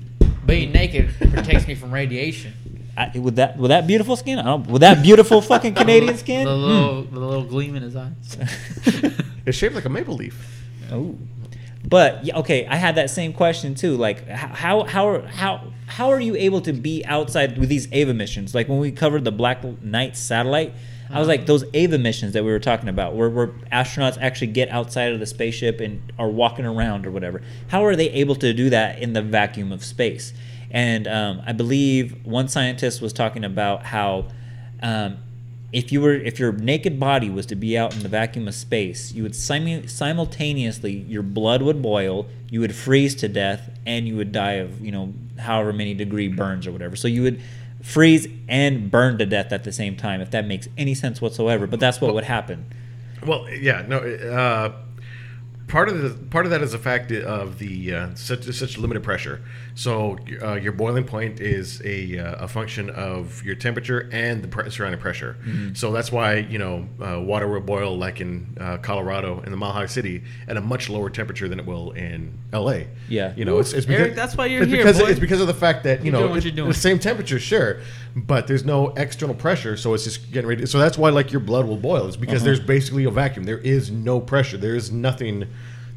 Being 0.46 0.72
naked 0.72 1.10
protects 1.20 1.68
me 1.68 1.76
from 1.76 1.92
radiation. 1.94 2.54
I, 2.96 3.18
with 3.18 3.38
that 3.38 3.58
with 3.58 3.70
that 3.70 3.88
beautiful 3.88 4.16
skin, 4.16 4.38
I 4.40 4.44
don't, 4.44 4.68
with 4.68 4.82
that 4.82 5.02
beautiful 5.02 5.42
fucking 5.42 5.74
Canadian 5.74 6.16
skin. 6.26 6.46
The 6.46 6.54
Hmm. 6.56 6.62
little, 6.62 7.02
the 7.04 7.20
little 7.20 7.44
gleam 7.44 7.76
in 7.76 7.84
his 7.84 7.96
eyes. 7.96 8.38
It's 9.46 9.58
shaped 9.58 9.76
like 9.76 9.84
a 9.84 9.90
maple 9.90 10.16
leaf. 10.16 10.36
Oh. 10.90 11.18
But 11.86 12.30
okay, 12.34 12.66
I 12.66 12.78
had 12.78 12.96
that 12.96 13.10
same 13.10 13.34
question 13.34 13.76
too. 13.76 13.98
Like, 13.98 14.26
how 14.30 14.84
how 14.86 15.22
how 15.24 15.68
how 15.88 16.12
are 16.12 16.20
you 16.22 16.36
able 16.38 16.62
to 16.62 16.72
be 16.72 17.04
outside 17.06 17.58
with 17.58 17.68
these 17.68 17.92
EVA 17.92 18.14
missions? 18.14 18.56
Like 18.56 18.70
when 18.70 18.80
we 18.80 18.92
covered 18.92 19.26
the 19.26 19.34
Black 19.34 19.64
Knight 19.84 20.16
satellite, 20.16 20.74
I 21.10 21.20
was 21.20 21.28
like, 21.28 21.46
those 21.46 21.64
EVA 21.74 21.98
missions 21.98 22.34
that 22.34 22.44
we 22.44 22.52
were 22.52 22.60
talking 22.60 22.90
about, 22.90 23.16
where 23.16 23.30
where 23.30 23.48
astronauts 23.72 24.18
actually 24.20 24.48
get 24.48 24.70
outside 24.70 25.14
of 25.14 25.20
the 25.20 25.26
spaceship 25.26 25.80
and 25.80 26.02
are 26.18 26.30
walking 26.30 26.66
around 26.66 27.06
or 27.06 27.12
whatever. 27.12 27.42
How 27.68 27.86
are 27.86 27.96
they 27.96 28.10
able 28.10 28.36
to 28.36 28.54
do 28.54 28.70
that 28.70 29.00
in 29.00 29.14
the 29.14 29.22
vacuum 29.22 29.72
of 29.72 29.84
space? 29.84 30.34
And 30.72 31.08
um, 31.08 31.42
I 31.46 31.52
believe 31.52 32.26
one 32.26 32.48
scientist 32.48 33.02
was 33.02 33.14
talking 33.14 33.44
about 33.44 33.84
how 33.84 34.26
um, 34.82 35.18
if 35.72 35.92
you 35.92 36.02
were 36.02 36.14
if 36.14 36.40
your 36.40 36.52
naked 36.52 37.00
body 37.00 37.30
was 37.30 37.48
to 37.48 37.56
be 37.56 37.78
out 37.78 37.96
in 37.96 38.04
the 38.04 38.10
vacuum 38.10 38.48
of 38.48 38.56
space, 38.56 39.12
you 39.12 39.24
would 39.24 39.34
simu- 39.34 39.90
simultaneously 39.90 40.92
your 40.92 41.24
blood 41.24 41.62
would 41.64 41.82
boil, 41.82 42.28
you 42.50 42.60
would 42.60 42.76
freeze 42.76 43.16
to 43.16 43.28
death, 43.28 43.72
and 43.86 44.08
you 44.08 44.16
would 44.16 44.32
die 44.32 44.54
of 44.54 44.80
you 44.80 44.92
know 44.92 45.14
however 45.40 45.74
many 45.74 45.94
degree 45.96 46.28
burns 46.28 46.68
or 46.68 46.72
whatever. 46.72 46.96
So 46.96 47.08
you 47.08 47.24
would 47.24 47.42
freeze 47.84 48.28
and 48.48 48.90
burn 48.90 49.18
to 49.20 49.26
death 49.26 49.52
at 49.52 49.66
the 49.66 49.72
same 49.72 49.96
time, 49.96 50.22
if 50.22 50.32
that 50.32 50.48
makes 50.48 50.68
any 50.78 50.96
sense 50.96 51.22
whatsoever. 51.22 51.68
But 51.68 51.80
that's 51.80 52.02
what 52.02 52.14
would 52.16 52.24
happen. 52.24 52.66
Well, 53.26 53.48
yeah, 53.50 53.86
no. 53.88 54.00
Uh, 54.00 54.72
part 55.74 55.90
of 55.90 56.00
the 56.04 56.12
part 56.28 56.46
of 56.46 56.52
that 56.52 56.62
is 56.62 56.72
the 56.72 56.78
fact 56.78 57.12
of 57.12 57.58
the 57.58 57.94
uh, 57.96 58.16
such 58.16 58.44
such 58.54 58.78
limited 58.78 59.02
pressure. 59.04 59.42
So 59.76 60.20
uh, 60.44 60.54
your 60.54 60.72
boiling 60.72 61.04
point 61.04 61.40
is 61.42 61.82
a, 61.84 62.20
uh, 62.20 62.46
a 62.46 62.48
function 62.48 62.92
of 62.92 63.44
your 63.44 63.56
temperature 63.56 64.08
and 64.14 64.44
the 64.44 64.48
pre- 64.48 64.70
surrounding 64.70 65.02
pressure. 65.02 65.36
Mm-hmm. 65.44 65.74
So 65.74 65.92
that's 65.92 66.12
why 66.12 66.36
you 66.38 66.60
know 66.60 66.88
uh, 67.02 67.20
water 67.22 67.48
will 67.48 67.60
boil 67.60 67.98
like 67.98 68.22
in 68.22 68.56
uh, 68.62 68.78
Colorado 68.78 69.42
in 69.42 69.50
the 69.50 69.58
Mile 69.58 69.72
High 69.72 69.88
City 69.88 70.24
at 70.48 70.58
a 70.58 70.62
much 70.62 70.90
lower 70.90 71.10
temperature 71.10 71.50
than 71.50 71.60
it 71.60 71.66
will 71.66 71.90
in 71.94 72.38
L.A. 72.54 72.88
Yeah. 73.10 73.34
you 73.36 73.44
know 73.46 73.58
it's, 73.58 73.74
it's 73.74 73.88
because 73.88 74.02
Eric, 74.02 74.16
that's 74.16 74.38
why 74.38 74.46
you're 74.46 74.62
it's 74.62 74.72
here, 74.72 74.84
Because 74.84 75.00
boy. 75.00 75.08
it's 75.10 75.20
because 75.20 75.42
of 75.42 75.48
the 75.48 75.56
fact 75.56 75.84
that 75.86 76.00
you 76.00 76.06
You're 76.06 76.14
know 76.14 76.20
doing 76.20 76.30
what 76.30 76.38
it- 76.40 76.46
you're 76.46 76.56
doing. 76.56 76.68
the 76.70 76.76
same 76.76 77.00
temperature, 77.00 77.40
sure, 77.40 77.80
but 78.16 78.46
there's 78.46 78.64
no 78.64 78.90
external 78.90 79.34
pressure, 79.36 79.76
so 79.76 79.96
it's 79.96 80.04
just 80.04 80.32
getting 80.32 80.48
ready. 80.48 80.68
So 80.68 80.78
that's 80.78 81.00
why 81.00 81.10
like 81.10 81.32
your 81.32 81.42
blood 81.42 81.66
will 81.66 81.78
boil. 81.78 82.06
It's 82.08 82.16
because 82.16 82.36
Uh-huh. 82.42 82.46
there's 82.46 82.60
basically 82.60 83.06
a 83.06 83.12
vacuum. 83.12 83.46
There 83.46 83.58
is 83.58 83.90
no 83.90 84.20
pressure. 84.20 84.58
There 84.58 84.76
is 84.76 84.92
nothing. 84.92 85.48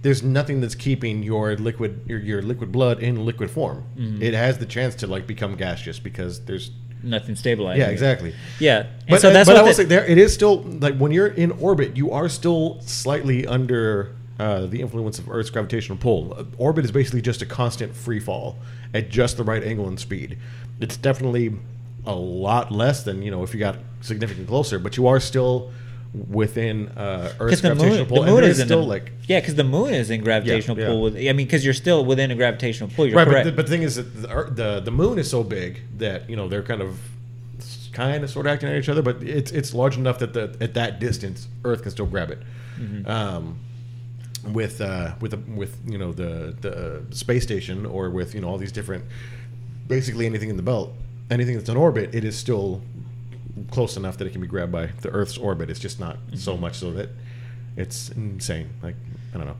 There's 0.06 0.22
nothing 0.22 0.60
that's 0.62 0.74
keeping 0.76 1.22
your 1.22 1.56
liquid 1.56 1.92
your, 2.06 2.20
your 2.20 2.40
liquid 2.42 2.70
blood 2.70 2.96
in 3.02 3.24
liquid 3.26 3.50
form. 3.50 3.78
Mm-hmm. 3.96 4.22
It 4.22 4.34
has 4.34 4.58
the 4.58 4.66
chance 4.66 4.94
to 4.96 5.06
like 5.06 5.26
become 5.26 5.56
gaseous 5.56 5.98
because 5.98 6.44
there's 6.44 6.70
Nothing 7.02 7.36
stabilizing. 7.36 7.80
yeah 7.80 7.88
it. 7.88 7.92
exactly. 7.92 8.34
Yeah. 8.58 8.78
And 8.86 8.88
But, 9.08 9.20
so 9.20 9.32
that's 9.32 9.48
but 9.48 9.54
what 9.54 9.60
I 9.60 9.62
will 9.62 9.68
the- 9.68 9.74
say 9.74 9.84
there 9.84 10.04
it 10.06 10.18
is 10.18 10.32
still 10.32 10.62
like 10.86 10.96
when 10.96 11.12
you're 11.12 11.26
in 11.44 11.50
orbit, 11.68 11.96
you 11.96 12.10
are 12.12 12.28
still 12.28 12.80
slightly 12.82 13.46
under 13.46 14.14
uh, 14.38 14.66
the 14.66 14.80
influence 14.80 15.18
of 15.18 15.28
Earth's 15.30 15.50
gravitational 15.50 15.98
pull. 15.98 16.34
Uh, 16.34 16.44
orbit 16.58 16.84
is 16.84 16.92
basically 16.92 17.20
just 17.30 17.42
a 17.42 17.46
constant 17.46 17.94
free 17.94 18.20
fall 18.20 18.56
at 18.94 19.08
just 19.10 19.36
the 19.38 19.44
right 19.44 19.62
angle 19.64 19.88
and 19.88 19.98
speed. 20.00 20.38
It's 20.80 20.96
definitely 20.96 21.46
a 22.06 22.14
lot 22.14 22.70
less 22.70 23.02
than 23.02 23.22
you 23.22 23.30
know 23.30 23.42
if 23.42 23.52
you 23.54 23.60
got 23.60 23.76
significantly 24.00 24.46
closer, 24.48 24.78
but 24.78 24.96
you 24.96 25.06
are 25.06 25.20
still 25.20 25.70
within 26.14 26.88
uh, 26.88 27.32
Earth's 27.40 27.60
the 27.60 27.68
gravitational 27.68 27.98
moon, 27.98 28.06
pull. 28.06 28.22
the 28.22 28.30
moon 28.30 28.44
is 28.44 28.60
still 28.60 28.82
the, 28.82 28.86
like 28.86 29.12
yeah, 29.26 29.40
because 29.40 29.54
the 29.54 29.64
moon 29.64 29.94
is 29.94 30.10
in 30.10 30.22
gravitational 30.22 30.78
yeah. 30.78 30.86
pull. 30.86 31.02
With, 31.02 31.16
I 31.16 31.32
mean, 31.32 31.36
because 31.36 31.64
you're 31.64 31.74
still 31.74 32.04
within 32.04 32.30
a 32.30 32.34
gravitational 32.34 32.90
pull. 32.94 33.06
You're 33.06 33.16
right, 33.16 33.26
but 33.26 33.44
the, 33.44 33.52
but 33.52 33.66
the 33.66 33.72
thing 33.72 33.82
is 33.82 33.96
that 33.96 34.02
the, 34.02 34.50
the 34.50 34.80
the 34.80 34.90
moon 34.90 35.18
is 35.18 35.30
so 35.30 35.42
big 35.42 35.80
that 35.98 36.28
you 36.30 36.36
know 36.36 36.48
they're 36.48 36.62
kind 36.62 36.82
of 36.82 36.98
kind 37.92 38.22
of 38.22 38.30
sort 38.30 38.46
of 38.46 38.52
acting 38.52 38.68
at 38.68 38.76
each 38.76 38.88
other, 38.88 39.02
but 39.02 39.22
it's 39.22 39.50
it's 39.52 39.74
large 39.74 39.96
enough 39.96 40.18
that 40.18 40.32
the 40.34 40.56
at 40.60 40.74
that 40.74 41.00
distance 41.00 41.48
Earth 41.64 41.82
can 41.82 41.90
still 41.90 42.06
grab 42.06 42.30
it. 42.30 42.40
Mm-hmm. 42.78 43.10
Um, 43.10 43.58
with 44.52 44.80
uh, 44.80 45.14
with 45.20 45.32
the, 45.32 45.38
with 45.52 45.76
you 45.86 45.98
know 45.98 46.12
the 46.12 46.54
the 46.60 47.02
space 47.16 47.42
station 47.42 47.86
or 47.86 48.10
with 48.10 48.34
you 48.34 48.40
know 48.40 48.48
all 48.48 48.58
these 48.58 48.72
different 48.72 49.04
basically 49.88 50.26
anything 50.26 50.50
in 50.50 50.56
the 50.56 50.62
belt, 50.62 50.92
anything 51.30 51.56
that's 51.56 51.68
in 51.68 51.76
orbit, 51.76 52.14
it 52.14 52.24
is 52.24 52.36
still 52.36 52.82
close 53.70 53.96
enough 53.96 54.18
that 54.18 54.26
it 54.26 54.30
can 54.30 54.40
be 54.40 54.46
grabbed 54.46 54.72
by 54.72 54.86
the 55.00 55.10
Earth's 55.10 55.36
orbit. 55.38 55.70
It's 55.70 55.80
just 55.80 55.98
not 56.00 56.16
Mm-hmm. 56.26 56.36
so 56.36 56.56
much 56.56 56.76
so 56.76 56.90
that 56.92 57.08
it's 57.76 58.08
insane. 58.10 58.70
Like 58.82 58.96
I 59.34 59.38
don't 59.38 59.46
know. 59.46 59.56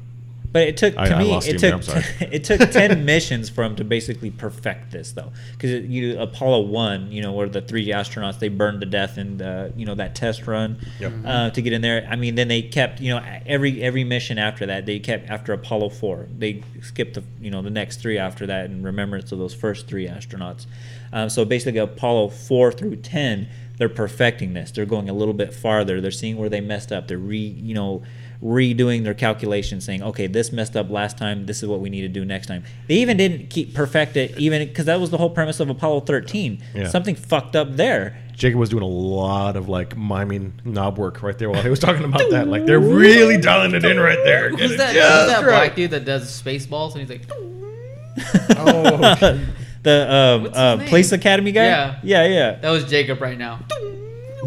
But 0.52 0.68
it 0.68 0.76
took 0.78 0.94
to 0.94 1.00
I- 1.00 1.08
I 1.10 1.18
me 1.22 1.30
lost 1.30 1.48
it 1.48 1.54
you 1.54 1.58
there, 1.58 1.72
took 1.72 1.94
I'm 1.96 2.02
sorry. 2.02 2.04
it 2.32 2.44
took 2.44 2.70
ten 2.70 3.04
missions 3.12 3.50
for 3.50 3.62
him 3.62 3.76
to 3.76 3.84
basically 3.84 4.30
perfect 4.30 4.90
this 4.90 5.12
though, 5.12 5.32
because 5.52 5.84
you 5.84 6.18
Apollo 6.18 6.62
one, 6.68 7.12
you 7.12 7.20
know, 7.20 7.32
where 7.32 7.48
the 7.48 7.60
three 7.60 7.88
astronauts 7.88 8.38
they 8.38 8.48
burned 8.48 8.80
to 8.80 8.86
death 8.86 9.18
in 9.18 9.36
the 9.36 9.72
you 9.76 9.84
know 9.84 9.94
that 9.96 10.14
test 10.14 10.46
run 10.46 10.78
Yep. 10.98 11.12
uh, 11.26 11.50
to 11.50 11.60
get 11.60 11.74
in 11.74 11.82
there. 11.82 12.06
I 12.08 12.16
mean, 12.16 12.36
then 12.36 12.48
they 12.48 12.62
kept 12.62 13.00
you 13.00 13.10
know 13.10 13.22
every 13.44 13.82
every 13.82 14.04
mission 14.04 14.38
after 14.38 14.64
that 14.66 14.86
they 14.86 14.98
kept 14.98 15.28
after 15.28 15.52
Apollo 15.52 15.90
four 15.90 16.26
they 16.38 16.62
skipped 16.80 17.14
the 17.14 17.24
you 17.40 17.50
know 17.50 17.60
the 17.60 17.68
next 17.70 18.00
three 18.00 18.16
after 18.16 18.46
that 18.46 18.66
in 18.66 18.82
remembrance 18.82 19.32
of 19.32 19.38
those 19.38 19.52
first 19.52 19.88
three 19.88 20.06
astronauts. 20.08 20.64
Um, 21.12 21.28
so 21.28 21.44
basically, 21.44 21.80
Apollo 21.80 22.28
four 22.30 22.72
through 22.72 22.96
ten 22.96 23.48
they're 23.78 23.88
perfecting 23.88 24.54
this. 24.54 24.70
They're 24.70 24.86
going 24.86 25.08
a 25.08 25.12
little 25.12 25.34
bit 25.34 25.52
farther. 25.54 26.00
They're 26.00 26.10
seeing 26.10 26.36
where 26.36 26.48
they 26.48 26.60
messed 26.60 26.92
up. 26.92 27.08
They're 27.08 27.18
re 27.18 27.38
you 27.38 27.74
know 27.74 28.02
redoing 28.42 29.02
their 29.02 29.14
calculations 29.14 29.82
saying 29.86 30.02
okay 30.02 30.26
this 30.26 30.52
messed 30.52 30.76
up 30.76 30.90
last 30.90 31.16
time 31.16 31.46
this 31.46 31.62
is 31.62 31.68
what 31.70 31.80
we 31.80 31.88
need 31.88 32.02
to 32.02 32.08
do 32.08 32.22
next 32.22 32.46
time 32.48 32.62
they 32.86 32.96
even 32.96 33.16
didn't 33.16 33.48
keep 33.48 33.72
perfect 33.72 34.14
it 34.14 34.36
even 34.36 34.68
because 34.68 34.84
that 34.84 35.00
was 35.00 35.08
the 35.08 35.16
whole 35.16 35.30
premise 35.30 35.58
of 35.58 35.70
apollo 35.70 36.00
13 36.00 36.62
Yeah. 36.74 36.86
something 36.88 37.14
fucked 37.14 37.56
up 37.56 37.76
there 37.76 38.18
Jacob 38.34 38.60
was 38.60 38.68
doing 38.68 38.82
a 38.82 38.86
lot 38.86 39.56
of 39.56 39.70
like 39.70 39.96
miming 39.96 40.52
knob 40.66 40.98
work 40.98 41.22
right 41.22 41.38
there 41.38 41.48
while 41.48 41.62
he 41.62 41.70
was 41.70 41.78
talking 41.78 42.04
about 42.04 42.20
that. 42.30 42.46
Like 42.48 42.66
they're 42.66 42.78
really 42.78 43.38
dialing 43.38 43.74
it 43.74 43.82
in 43.82 43.98
right 43.98 44.18
there. 44.24 44.50
Who's 44.50 44.76
that, 44.76 44.88
who's 44.88 44.96
that 44.96 45.38
right. 45.38 45.46
black 45.46 45.74
dude 45.74 45.92
that 45.92 46.04
does 46.04 46.28
space 46.28 46.66
balls 46.66 46.94
and 46.94 47.00
he's 47.00 47.08
like, 47.08 47.26
Oh, 48.58 49.40
the 49.86 49.96
um, 50.12 50.42
What's 50.42 50.54
his 50.56 50.62
uh, 50.62 50.76
name? 50.76 50.88
police 50.88 51.12
academy 51.12 51.52
guy 51.52 51.64
Yeah. 51.66 52.00
yeah 52.02 52.26
yeah 52.26 52.50
that 52.62 52.70
was 52.70 52.84
Jacob 52.84 53.20
right 53.20 53.38
now. 53.38 53.54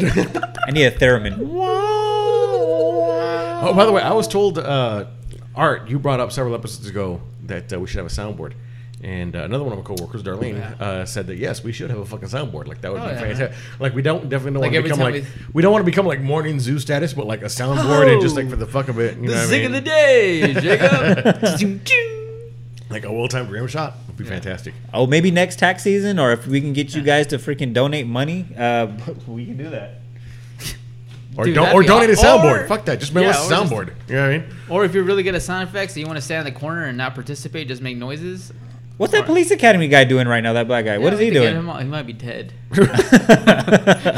i 0.66 0.70
need 0.70 0.84
a 0.84 0.90
theremin 0.92 1.34
oh, 3.62 3.72
by 3.76 3.84
the 3.84 3.92
way, 3.92 4.00
I 4.02 4.12
was 4.12 4.26
told 4.28 4.58
uh, 4.58 5.04
Art, 5.54 5.88
you 5.90 5.98
brought 5.98 6.20
up 6.20 6.32
several 6.32 6.54
episodes 6.54 6.88
ago 6.88 7.20
that 7.46 7.72
uh, 7.72 7.78
we 7.80 7.86
should 7.86 7.98
have 7.98 8.06
a 8.06 8.08
soundboard. 8.08 8.54
And 9.02 9.34
uh, 9.34 9.40
another 9.40 9.64
one 9.64 9.72
of 9.72 9.78
my 9.78 9.84
coworkers, 9.84 10.22
Darlene, 10.22 10.58
Yeah. 10.58 10.74
uh, 10.86 11.04
said 11.06 11.26
that 11.28 11.36
yes, 11.36 11.64
we 11.64 11.72
should 11.72 11.88
have 11.90 12.00
a 12.00 12.04
fucking 12.06 12.28
soundboard. 12.28 12.66
Like 12.68 12.80
that 12.82 12.92
would 12.92 13.00
Oh, 13.00 13.06
be 13.06 13.12
yeah, 13.12 13.20
fantastic. 13.20 13.52
Like 13.78 13.94
we 13.94 14.02
don't 14.02 14.28
definitely 14.28 14.60
don't 14.60 14.62
Like 14.62 14.72
want 14.72 14.84
to 14.86 14.90
become 14.90 15.00
like 15.00 15.14
we- 15.14 15.26
we, 15.54 15.62
don't 15.62 15.72
want 15.72 15.82
to 15.82 15.90
become 15.90 16.06
like 16.06 16.20
morning 16.20 16.60
zoo 16.60 16.78
status, 16.78 17.12
but 17.14 17.26
like 17.26 17.40
a 17.42 17.46
soundboard 17.46 18.12
and 18.12 18.20
just 18.22 18.36
like 18.36 18.46
Oh, 18.46 18.50
for 18.50 18.56
the 18.56 18.66
fuck 18.66 18.88
of 18.88 18.98
it. 19.00 19.16
You 19.16 19.22
know 19.28 19.28
the 19.32 19.36
what 19.36 19.42
I 19.44 19.46
zing 19.46 19.62
mean? 19.62 19.66
of 19.66 19.72
the 19.72 19.80
day, 19.90 20.52
Jacob. 20.54 21.42
like 22.90 23.04
a 23.04 23.12
well 23.12 23.28
timed 23.28 23.50
rim 23.50 23.66
shot 23.68 23.94
would 24.08 24.16
be 24.16 24.24
fantastic. 24.24 24.74
Oh, 24.92 25.06
maybe 25.06 25.30
next 25.30 25.58
tax 25.58 25.82
season, 25.82 26.18
or 26.18 26.32
if 26.32 26.46
we 26.46 26.60
can 26.60 26.72
get 26.72 26.94
you 26.94 27.02
guys 27.02 27.26
to 27.28 27.38
freaking 27.38 27.72
donate 27.72 28.06
money, 28.06 28.46
uh, 28.58 28.88
we 29.26 29.46
can 29.46 29.56
do 29.56 29.70
that. 29.70 29.96
Or 31.36 31.44
Dude, 31.44 31.54
don't 31.54 31.64
that'd 31.66 31.78
or 31.78 31.82
be 31.82 31.86
donate 31.86 32.10
a 32.10 32.14
soundboard. 32.14 32.64
or- 32.64 32.66
Fuck 32.66 32.84
that. 32.86 32.98
Just 32.98 33.14
make 33.14 33.22
Yeah, 33.22 33.30
us 33.30 33.38
a 33.38 33.44
or 33.46 33.50
just- 33.50 33.72
soundboard. 33.72 33.90
You 34.08 34.14
know 34.16 34.22
what 34.22 34.30
I 34.34 34.38
mean? 34.38 34.46
Or 34.68 34.84
if 34.84 34.92
you're 34.92 35.04
really 35.04 35.22
good 35.22 35.36
at 35.36 35.42
sound 35.42 35.66
effects 35.68 35.94
and 35.94 36.00
you 36.00 36.06
want 36.06 36.16
to 36.16 36.20
stand 36.22 36.46
in 36.46 36.52
the 36.52 36.58
corner 36.58 36.86
and 36.86 36.98
not 36.98 37.14
participate, 37.14 37.68
just 37.68 37.80
make 37.80 37.96
noises. 37.96 38.52
What's 39.00 39.12
that 39.14 39.24
police 39.24 39.50
academy 39.50 39.88
guy 39.88 40.04
doing 40.04 40.28
right 40.28 40.42
now? 40.42 40.52
That 40.52 40.66
black 40.68 40.84
guy. 40.84 40.98
what 40.98 41.06
Yeah, 41.06 41.14
is 41.14 41.18
he 41.20 41.24
we 41.26 41.30
could 41.30 41.40
get 41.40 41.50
doing? 41.52 41.56
him 41.56 41.70
on- 41.70 41.82
He 41.82 41.88
might 41.88 42.06
be 42.06 42.12
dead. 42.12 42.52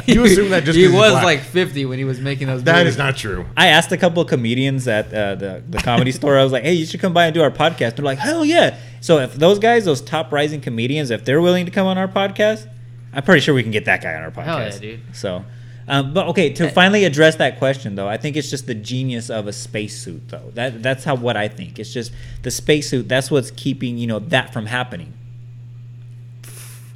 You 0.06 0.24
assume 0.24 0.50
that 0.50 0.64
just 0.64 0.76
he 0.76 0.84
'cause 0.84 0.90
he's 0.90 0.92
was 0.92 1.12
black. 1.12 1.24
like 1.24 1.40
50 1.40 1.84
when 1.86 1.98
he 1.98 2.04
was 2.04 2.18
making 2.20 2.48
those. 2.48 2.64
That 2.64 2.78
movies. 2.78 2.94
is 2.94 2.98
not 2.98 3.16
true. 3.16 3.46
I 3.56 3.68
asked 3.68 3.92
a 3.92 3.96
couple 3.96 4.20
of 4.22 4.28
comedians 4.28 4.88
at 4.88 5.06
uh, 5.14 5.36
the 5.36 5.62
the 5.68 5.78
comedy 5.78 6.10
store. 6.10 6.36
I 6.36 6.42
was 6.42 6.50
like, 6.52 6.64
"Hey, 6.64 6.72
you 6.74 6.84
should 6.86 7.00
come 7.00 7.12
by 7.12 7.26
and 7.26 7.34
do 7.34 7.42
our 7.42 7.50
podcast." 7.52 7.94
They're 7.96 8.04
like, 8.04 8.18
"Hell 8.18 8.44
yeah!" 8.44 8.76
So 9.00 9.18
if 9.20 9.34
those 9.34 9.58
guys, 9.60 9.84
those 9.84 10.00
top 10.00 10.32
rising 10.32 10.60
comedians, 10.60 11.10
if 11.10 11.24
they're 11.24 11.40
willing 11.40 11.64
to 11.66 11.70
come 11.72 11.86
on 11.86 11.96
our 11.96 12.08
podcast, 12.08 12.66
I'm 13.12 13.22
pretty 13.22 13.40
sure 13.40 13.54
we 13.54 13.62
can 13.62 13.72
get 13.72 13.84
that 13.84 14.02
guy 14.02 14.14
on 14.14 14.22
our 14.22 14.30
podcast. 14.32 14.44
Hell 14.44 14.60
yeah, 14.60 14.78
dude. 14.78 15.00
So, 15.12 15.44
um, 15.88 16.14
but 16.14 16.28
okay, 16.28 16.52
to 16.54 16.70
finally 16.70 17.04
address 17.04 17.36
that 17.36 17.58
question 17.58 17.94
though, 17.94 18.08
I 18.08 18.16
think 18.16 18.36
it's 18.36 18.50
just 18.50 18.66
the 18.66 18.74
genius 18.74 19.30
of 19.30 19.46
a 19.46 19.52
spacesuit 19.52 20.28
though. 20.28 20.50
That 20.54 20.82
that's 20.82 21.04
how 21.04 21.16
what 21.16 21.36
I 21.36 21.48
think. 21.48 21.78
It's 21.78 21.92
just 21.92 22.12
the 22.42 22.50
spacesuit. 22.50 23.08
That's 23.08 23.30
what's 23.30 23.50
keeping 23.50 23.98
you 23.98 24.06
know 24.06 24.18
that 24.20 24.52
from 24.52 24.66
happening. 24.66 25.14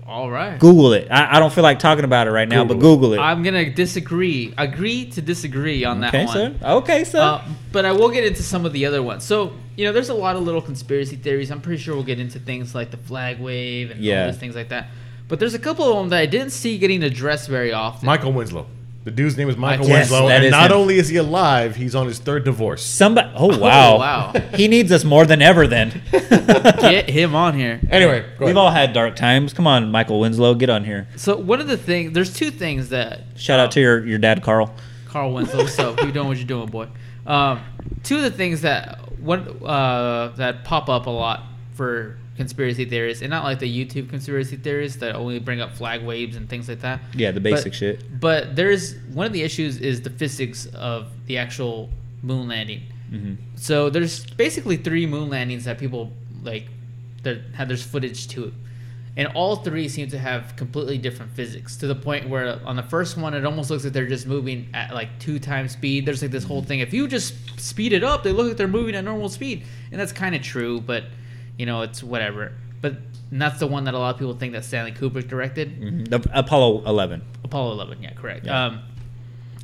All 0.07 0.31
right. 0.31 0.57
Google 0.61 0.93
it. 0.93 1.09
I, 1.11 1.37
I 1.37 1.41
don't 1.41 1.53
feel 1.53 1.65
like 1.65 1.81
talking 1.81 2.05
about 2.05 2.29
it 2.29 2.31
right 2.31 2.49
now, 2.49 2.65
but 2.65 2.75
Google 2.75 2.97
Google 2.97 3.15
it. 3.15 3.19
I'm 3.19 3.43
gonna 3.43 3.69
disagree. 3.71 4.55
Agree 4.57 5.07
to 5.11 5.21
disagree 5.21 5.85
on 5.85 6.01
that 6.01 6.15
okay, 6.15 6.27
one. 6.27 6.35
sir. 6.35 6.57
Okay, 6.63 7.05
sir. 7.05 7.21
Uh, 7.21 7.45
but 7.73 7.85
I 7.85 7.91
will 7.91 8.11
get 8.11 8.23
into 8.23 8.43
some 8.43 8.65
of 8.65 8.73
the 8.73 8.87
other 8.87 9.03
ones. 9.03 9.25
So, 9.25 9.53
you 9.77 9.85
know, 9.85 9.93
there's 9.93 10.09
a 10.09 10.15
lot 10.15 10.37
of 10.37 10.43
little 10.43 10.63
conspiracy 10.63 11.17
theories. 11.17 11.51
I'm 11.51 11.61
pretty 11.61 11.83
sure 11.83 11.97
we'll 11.97 12.05
get 12.05 12.21
into 12.21 12.39
things 12.39 12.73
like 12.73 12.93
the 12.93 12.99
flag 12.99 13.41
wave 13.41 13.91
and 13.91 14.01
Yeah. 14.01 14.27
all 14.27 14.31
these 14.31 14.39
things 14.39 14.55
like 14.55 14.69
that. 14.69 14.87
But 15.27 15.41
there's 15.41 15.55
a 15.55 15.59
couple 15.59 15.91
of 15.91 15.97
them 15.97 16.09
that 16.11 16.21
I 16.21 16.27
didn't 16.27 16.51
see 16.51 16.79
getting 16.79 17.03
addressed 17.03 17.49
very 17.49 17.73
often. 17.73 18.07
Michael 18.07 18.33
Winslow. 18.33 18.67
The 19.07 19.13
dude's 19.13 19.37
name 19.37 19.49
is 19.49 19.57
Michael 19.57 19.87
Yes, 19.87 20.11
Winslow, 20.11 20.27
that 20.27 20.39
and 20.39 20.47
is 20.47 20.51
not 20.51 20.73
him. 20.73 20.79
only 20.79 20.99
is 20.99 21.09
he 21.09 21.17
alive, 21.17 21.77
he's 21.77 21.95
on 21.95 22.09
his 22.09 22.19
third 22.19 22.43
divorce. 22.43 22.83
Somebody. 22.83 23.31
Oh 23.37 23.57
wow. 23.57 23.99
wow. 23.99 24.33
he 24.55 24.67
needs 24.67 24.91
us 24.91 25.05
more 25.05 25.25
than 25.25 25.41
ever. 25.41 25.69
Then. 25.69 26.03
Get 26.11 27.09
him 27.09 27.37
on 27.37 27.55
here. 27.55 27.79
Anyway, 27.89 28.23
go 28.37 28.47
We've 28.47 28.49
ahead. 28.49 28.57
all 28.57 28.71
had 28.73 28.93
dark 28.93 29.15
times. 29.15 29.53
Come 29.53 29.69
on, 29.69 29.93
Michael 29.93 30.19
Winslow, 30.19 30.57
get 30.57 30.71
on 30.71 30.83
here. 30.83 31.07
So 31.15 31.37
one 31.37 31.61
of 31.61 31.69
the 31.69 31.77
things, 31.77 32.15
there's 32.15 32.35
two 32.35 32.51
things 32.51 32.89
that 32.89 33.21
Shout 33.37 33.61
out 33.61 33.71
to 33.73 33.81
your, 33.81 34.05
your 34.05 34.19
dad, 34.19 34.43
Carl. 34.43 34.75
Carl 35.07 35.33
Winslow. 35.33 35.59
What's 35.63 35.79
up? 35.79 36.01
You 36.01 36.11
doing 36.11 36.27
what 36.27 36.37
you're 36.39 36.45
doing, 36.45 36.67
boy? 36.69 36.89
Um, 37.29 37.61
two 38.03 38.17
of 38.17 38.23
the 38.23 38.33
things 38.33 38.63
that 38.63 38.99
one 39.21 39.63
uh, 39.65 40.33
that 40.35 40.65
pop 40.65 40.89
up 40.89 41.07
a 41.07 41.11
lot 41.11 41.45
for 41.75 42.19
conspiracy 42.37 42.85
theorists, 42.85 43.23
and 43.23 43.31
not 43.31 43.45
like 43.45 43.59
the 43.59 43.69
YouTube 43.85 44.09
conspiracy 44.11 44.57
theorists 44.57 44.99
that 44.99 45.15
only 45.15 45.39
bring 45.39 45.61
up 45.61 45.73
flag 45.73 46.03
waves 46.05 46.37
and 46.37 46.49
things 46.49 46.69
like 46.69 46.81
that. 46.81 47.01
Yeah, 47.15 47.31
the 47.31 47.41
basic 47.41 47.73
But- 47.73 47.75
shit. 47.75 48.21
But 48.21 48.57
there's 48.57 48.95
one 49.13 49.27
of 49.27 49.33
the 49.33 49.43
issues 49.43 49.79
is 49.79 50.01
the 50.03 50.11
physics 50.11 50.67
of 50.75 51.09
the 51.27 51.39
actual 51.39 51.91
moon 52.23 52.49
landing. 52.49 52.83
hmm 53.11 53.35
So 53.57 53.89
there's 53.91 54.27
basically 54.27 54.77
three 54.77 55.07
moon 55.07 55.29
landings 55.31 55.65
that 55.65 55.79
people 55.79 56.13
like 56.43 56.67
that 57.23 57.39
have 57.55 57.69
there's 57.69 57.83
footage 57.83 58.29
to 58.29 58.45
it. 58.47 58.53
And 59.19 59.29
all 59.29 59.57
three 59.57 59.89
seem 59.89 60.09
to 60.11 60.19
have 60.19 60.57
completely 60.57 60.99
different 60.99 61.33
physics 61.33 61.77
to 61.79 61.87
the 61.87 61.95
point 61.95 62.29
where 62.29 62.61
on 62.67 62.77
the 62.77 62.83
first 62.83 63.17
one 63.17 63.33
it 63.33 63.47
almost 63.47 63.71
looks 63.71 63.83
like 63.85 63.95
they're 63.95 64.07
just 64.07 64.27
moving 64.27 64.69
at 64.75 64.93
like 64.93 65.09
two 65.19 65.39
times 65.39 65.73
speed. 65.73 66.05
There's 66.05 66.21
like 66.21 66.31
this 66.31 66.45
whole 66.45 66.63
thing. 66.63 66.81
If 66.81 66.93
you 66.93 67.09
just 67.09 67.35
speed 67.59 67.95
it 67.95 68.05
up, 68.05 68.23
they 68.25 68.33
look 68.33 68.49
like 68.49 68.57
they're 68.59 68.69
moving 68.69 68.95
at 68.95 69.05
normal 69.05 69.31
speed. 69.31 69.65
And 69.91 69.99
that's 70.01 70.13
kind 70.13 70.35
of 70.35 70.43
true, 70.43 70.81
but 70.83 71.05
you 71.59 71.67
know, 71.67 71.83
it's 71.83 72.03
whatever. 72.03 72.53
But 72.81 72.97
and 73.31 73.41
that's 73.43 73.59
the 73.59 73.67
one 73.67 73.85
that 73.85 73.95
a 73.95 73.99
lot 73.99 74.15
of 74.15 74.19
people 74.19 74.35
think 74.35 74.53
that 74.53 74.65
Stanley 74.65 74.93
Kubrick 74.93 75.29
directed. 75.29 75.71
hmm 75.73 76.05
The 76.05 76.25
Apollo 76.33 76.85
11. 76.87 77.23
Apollo 77.45 77.73
11, 77.73 78.03
yeah, 78.03 78.13
correct. 78.13 78.47
Yeah. 78.47 78.67
Um, 78.67 78.81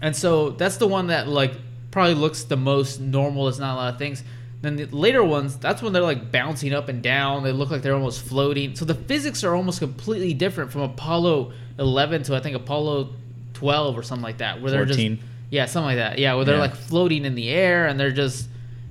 and 0.01 0.17
so 0.17 0.51
that's 0.51 0.79
the 0.79 0.89
one 0.89 1.09
that 1.09 1.29
like 1.29 1.53
probably 1.91 2.15
looks 2.15 2.45
the 2.45 2.57
most 2.57 3.01
normal. 3.01 3.49
It's 3.49 3.59
not 3.59 3.75
a 3.75 3.77
lot 3.77 3.93
of 3.93 3.99
things. 3.99 4.25
Then 4.63 4.77
the 4.77 4.87
later 4.87 5.23
ones, 5.25 5.57
that's 5.59 5.83
when 5.83 5.93
they're 5.93 6.03
like 6.03 6.33
bouncing 6.33 6.73
up 6.73 6.89
and 6.89 7.03
down. 7.03 7.43
They 7.45 7.53
look 7.53 7.71
like 7.71 7.83
they're 7.83 7.95
almost 7.95 8.23
floating. 8.23 8.75
So 8.77 8.85
the 8.85 8.95
physics 8.95 9.45
are 9.45 9.55
almost 9.55 9.81
completely 9.81 10.35
different 10.35 10.71
from 10.73 10.83
Apollo 10.83 11.53
11 11.79 12.23
to 12.25 12.37
I 12.37 12.41
think 12.41 12.57
Apollo 12.57 13.11
12 13.55 13.97
or 13.99 14.03
something 14.03 14.23
like 14.23 14.39
that, 14.39 14.61
where 14.63 14.71
they're 14.71 14.87
14. 14.87 15.17
just 15.17 15.29
yeah, 15.51 15.67
something 15.67 15.87
like 15.87 15.97
that. 15.97 16.19
Yeah, 16.19 16.35
where 16.35 16.45
they're 16.45 16.55
Yeah. 16.57 16.61
like 16.63 16.75
floating 16.77 17.25
in 17.25 17.35
the 17.35 17.49
air 17.51 17.87
and 17.87 17.99
they're 18.01 18.11
just 18.13 18.49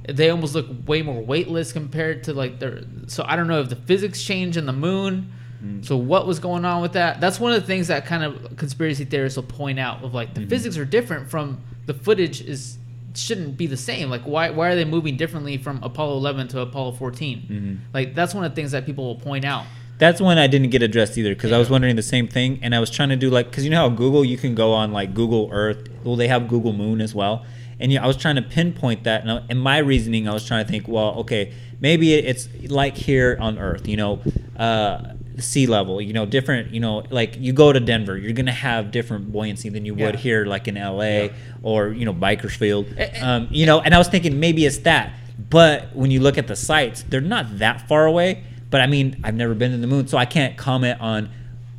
they 0.08 0.30
almost 0.30 0.56
look 0.56 0.68
way 0.88 1.02
more 1.02 1.22
weightless 1.22 1.72
compared 1.72 2.24
to 2.26 2.34
like 2.34 2.60
their. 2.60 2.82
So 3.08 3.24
I 3.28 3.36
don't 3.36 3.48
know 3.48 3.60
if 3.62 3.70
the 3.70 3.76
physics 3.76 4.24
change 4.24 4.58
in 4.58 4.66
the 4.66 4.74
moon. 4.74 5.32
Mm. 5.64 5.86
So 5.86 5.96
what 5.98 6.26
was 6.26 6.40
going 6.40 6.66
on 6.66 6.82
with 6.82 6.94
that? 6.94 7.22
That's 7.22 7.40
one 7.40 7.52
of 7.54 7.62
the 7.62 7.68
things 7.68 7.88
that 7.88 8.06
kind 8.06 8.24
of 8.24 8.58
conspiracy 8.58 9.06
theorists 9.06 9.36
will 9.38 9.44
point 9.44 9.78
out 9.80 10.04
of 10.04 10.14
like 10.14 10.34
the 10.34 10.42
Mm-hmm. 10.42 10.50
physics 10.50 10.78
are 10.78 10.86
different 10.86 11.30
from 11.30 11.62
the 11.86 11.94
footage 11.94 12.42
is 12.42 12.78
shouldn't 13.14 13.58
be 13.58 13.68
the 13.68 13.78
same. 13.78 14.10
Like 14.10 14.22
why 14.24 14.50
why 14.50 14.70
are 14.70 14.76
they 14.76 14.86
moving 14.86 15.18
differently 15.18 15.58
from 15.58 15.84
Apollo 15.84 16.18
11 16.18 16.48
to 16.50 16.62
Apollo 16.62 16.94
14? 16.94 17.46
Mhm. 17.50 17.78
Like 17.94 18.16
that's 18.16 18.34
one 18.34 18.44
of 18.44 18.52
the 18.52 18.56
things 18.56 18.72
that 18.72 18.86
people 18.86 19.06
will 19.06 19.20
point 19.20 19.46
out. 19.46 19.66
That's 20.00 20.20
one 20.20 20.40
I 20.40 20.48
didn't 20.48 20.70
get 20.72 20.82
addressed 20.82 21.16
either 21.16 21.36
because 21.36 21.52
I 21.52 21.60
was 21.60 21.70
wondering 21.70 21.96
the 21.96 22.02
same 22.02 22.28
thing, 22.28 22.58
and 22.64 22.74
I 22.74 22.80
was 22.80 22.90
trying 22.90 23.10
to 23.10 23.16
do 23.16 23.30
like 23.30 23.52
because 23.52 23.64
you 23.66 23.70
know 23.70 23.78
how 23.88 23.90
Google 23.90 24.26
you 24.26 24.36
can 24.38 24.56
go 24.56 24.74
on 24.74 24.92
like 24.92 25.14
Google 25.14 25.50
Earth, 25.52 25.90
well 26.04 26.16
they 26.16 26.28
have 26.28 26.48
Google 26.48 26.74
Moon 26.74 27.02
as 27.02 27.14
well, 27.14 27.46
and 27.82 27.92
yeah, 27.92 28.04
I 28.04 28.08
was 28.08 28.18
trying 28.18 28.36
to 28.36 28.42
pinpoint 28.42 29.04
that, 29.06 29.22
and, 29.22 29.32
I- 29.32 29.44
and 29.50 29.60
my 29.60 29.80
reasoning 29.80 30.28
I 30.28 30.34
was 30.34 30.46
trying 30.46 30.64
to 30.66 30.72
think, 30.72 30.88
well, 30.88 31.16
okay, 31.22 31.54
maybe 31.80 32.14
it's 32.14 32.48
like 32.70 32.96
here 32.96 33.38
on 33.40 33.58
Earth, 33.58 33.88
you 33.88 33.98
know, 33.98 34.20
uh, 34.58 35.14
sea 35.40 35.66
level, 35.66 36.00
you 36.02 36.14
know, 36.14 36.26
different, 36.26 36.72
you 36.74 36.80
know, 36.80 37.04
like 37.10 37.36
you 37.40 37.52
go 37.54 37.74
to 37.74 37.80
Denver, 37.80 38.18
you're 38.18 38.34
gonna 38.34 38.52
have 38.52 38.92
different 38.92 39.32
buoyancy 39.32 39.70
than 39.70 39.86
you 39.86 39.96
would 39.96 40.16
Yeah. 40.16 40.22
here, 40.22 40.46
like 40.46 40.68
in 40.68 40.76
LA 40.78 41.30
or 41.64 41.90
you 41.90 42.06
know 42.06 42.14
Bakersfield, 42.14 42.86
um, 43.22 43.48
you 43.50 43.66
know, 43.66 43.82
and 43.82 43.94
I 43.96 43.98
was 43.98 44.08
thinking 44.08 44.40
maybe 44.40 44.66
it's 44.66 44.78
that, 44.80 45.14
but 45.50 45.96
when 45.96 46.12
you 46.12 46.20
look 46.20 46.38
at 46.38 46.48
the 46.48 46.56
sites, 46.56 47.04
they're 47.10 47.22
not 47.22 47.58
that 47.60 47.88
far 47.88 48.06
away. 48.06 48.44
But 48.70 48.80
I 48.82 48.88
mean, 48.88 49.18
I've 49.24 49.36
never 49.36 49.54
been 49.54 49.72
to 49.72 49.78
the 49.78 49.88
moon, 49.88 50.08
so 50.08 50.18
I 50.18 50.26
can't 50.26 50.56
comment 50.56 51.02
on 51.02 51.30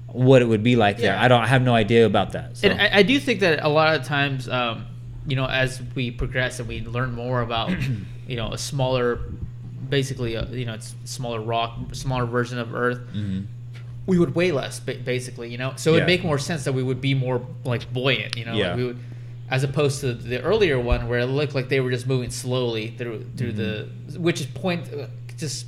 what 0.08 0.42
it 0.42 0.44
would 0.46 0.62
be 0.62 0.76
like 0.76 0.98
there. 0.98 1.16
I 1.16 1.26
don't. 1.28 1.40
I 1.40 1.46
have 1.46 1.62
no 1.62 1.74
idea 1.74 2.04
about 2.04 2.32
that. 2.32 2.56
So. 2.58 2.68
And 2.68 2.78
I, 2.78 2.98
I 2.98 3.02
do 3.02 3.18
think 3.18 3.40
that 3.40 3.64
a 3.64 3.68
lot 3.68 3.94
of 3.98 4.04
times, 4.04 4.46
um, 4.46 4.84
you 5.26 5.36
know, 5.36 5.46
as 5.46 5.80
we 5.94 6.10
progress 6.10 6.58
and 6.58 6.68
we 6.68 6.80
learn 6.82 7.12
more 7.12 7.42
about, 7.42 7.70
you 8.28 8.36
know, 8.36 8.52
a 8.52 8.58
smaller, 8.58 9.20
basically, 9.88 10.34
a, 10.34 10.46
you 10.46 10.64
know, 10.64 10.74
it's 10.74 10.94
smaller 11.04 11.40
rock, 11.40 11.76
smaller 11.92 12.26
version 12.26 12.58
of 12.58 12.74
Earth, 12.74 13.00
Mhm. 13.14 13.46
we 14.06 14.18
would 14.18 14.34
weigh 14.34 14.50
less, 14.52 14.80
basically, 14.80 15.50
you 15.50 15.58
know. 15.58 15.72
So 15.76 15.90
it 15.90 15.94
would 15.94 16.00
Yeah. 16.00 16.06
make 16.06 16.24
more 16.24 16.38
sense 16.38 16.64
that 16.64 16.72
we 16.72 16.82
would 16.82 17.00
be 17.00 17.14
more 17.14 17.40
like 17.64 17.92
buoyant, 17.92 18.36
you 18.36 18.44
know. 18.44 18.54
Yeah. 18.54 18.68
Like 18.68 18.76
we 18.78 18.84
would, 18.84 18.98
as 19.50 19.62
opposed 19.64 20.00
to 20.00 20.14
the 20.14 20.40
earlier 20.42 20.80
one 20.80 21.08
where 21.08 21.20
it 21.20 21.26
looked 21.26 21.54
like 21.54 21.68
they 21.68 21.78
were 21.80 21.90
just 21.90 22.06
moving 22.06 22.30
slowly 22.30 22.94
through 22.98 23.26
through 23.36 23.52
the, 23.52 23.88
which 24.18 24.40
is 24.40 24.46
point, 24.46 24.88
uh, 24.92 25.06
just 25.36 25.66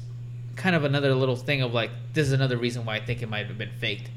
kind 0.56 0.74
of 0.74 0.84
another 0.84 1.14
little 1.14 1.36
thing 1.36 1.62
of 1.62 1.74
like 1.74 1.90
this 2.12 2.26
is 2.26 2.32
another 2.32 2.56
reason 2.56 2.84
why 2.84 2.96
I 2.96 3.00
think 3.00 3.22
it 3.22 3.28
might 3.28 3.46
have 3.46 3.58
been 3.58 3.70
faked, 3.78 4.08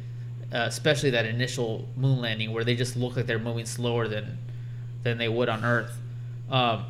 uh, 0.53 0.65
especially 0.67 1.09
that 1.11 1.25
initial 1.25 1.87
moon 1.97 2.21
landing 2.21 2.53
where 2.53 2.63
they 2.63 2.75
just 2.75 2.95
look 2.95 3.15
like 3.17 3.25
they're 3.27 3.37
moving 3.39 3.65
slower 3.65 4.07
than 4.07 4.37
than 5.07 5.17
they 5.17 5.29
would 5.29 5.49
on 5.49 5.63
Earth. 5.63 5.91
Um, 6.49 6.85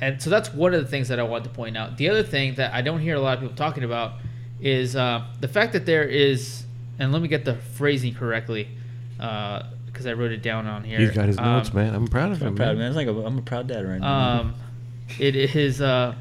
and 0.00 0.20
so 0.22 0.30
that's 0.30 0.52
one 0.52 0.74
of 0.74 0.80
the 0.82 0.88
things 0.88 1.08
that 1.08 1.18
I 1.18 1.22
wanted 1.22 1.44
to 1.44 1.50
point 1.50 1.76
out. 1.76 1.96
The 1.96 2.08
other 2.08 2.22
thing 2.22 2.54
that 2.54 2.72
I 2.72 2.82
don't 2.82 3.00
hear 3.00 3.16
a 3.16 3.20
lot 3.20 3.34
of 3.38 3.40
people 3.40 3.56
talking 3.56 3.84
about 3.84 4.12
is 4.60 4.94
uh, 4.96 5.24
the 5.40 5.48
fact 5.48 5.72
that 5.72 5.86
there 5.86 6.04
is, 6.04 6.64
and 6.98 7.12
let 7.12 7.20
me 7.22 7.28
get 7.28 7.44
the 7.44 7.54
phrasing 7.56 8.14
correctly, 8.14 8.68
because 9.16 10.06
I 10.06 10.12
wrote 10.12 10.30
it 10.32 10.42
down 10.42 10.66
on 10.66 10.84
here. 10.84 10.98
He's 11.00 11.10
got 11.10 11.26
his 11.26 11.38
Um, 11.38 11.44
notes, 11.44 11.72
man. 11.74 11.94
I'm 11.94 12.06
proud 12.06 12.32
of 12.32 12.40
him, 12.40 12.48
I'm 12.48 12.54
proud, 12.56 12.68
man. 12.76 12.78
man. 12.78 12.86
It's 12.88 12.96
like 12.96 13.08
a, 13.08 13.26
I'm 13.26 13.38
a 13.38 13.42
proud 13.42 13.66
dad 13.66 13.86
right 13.88 14.00
now. 14.00 14.40
um, 14.40 14.54
it 15.18 15.34
is 15.34 15.80
uh, 15.80 16.14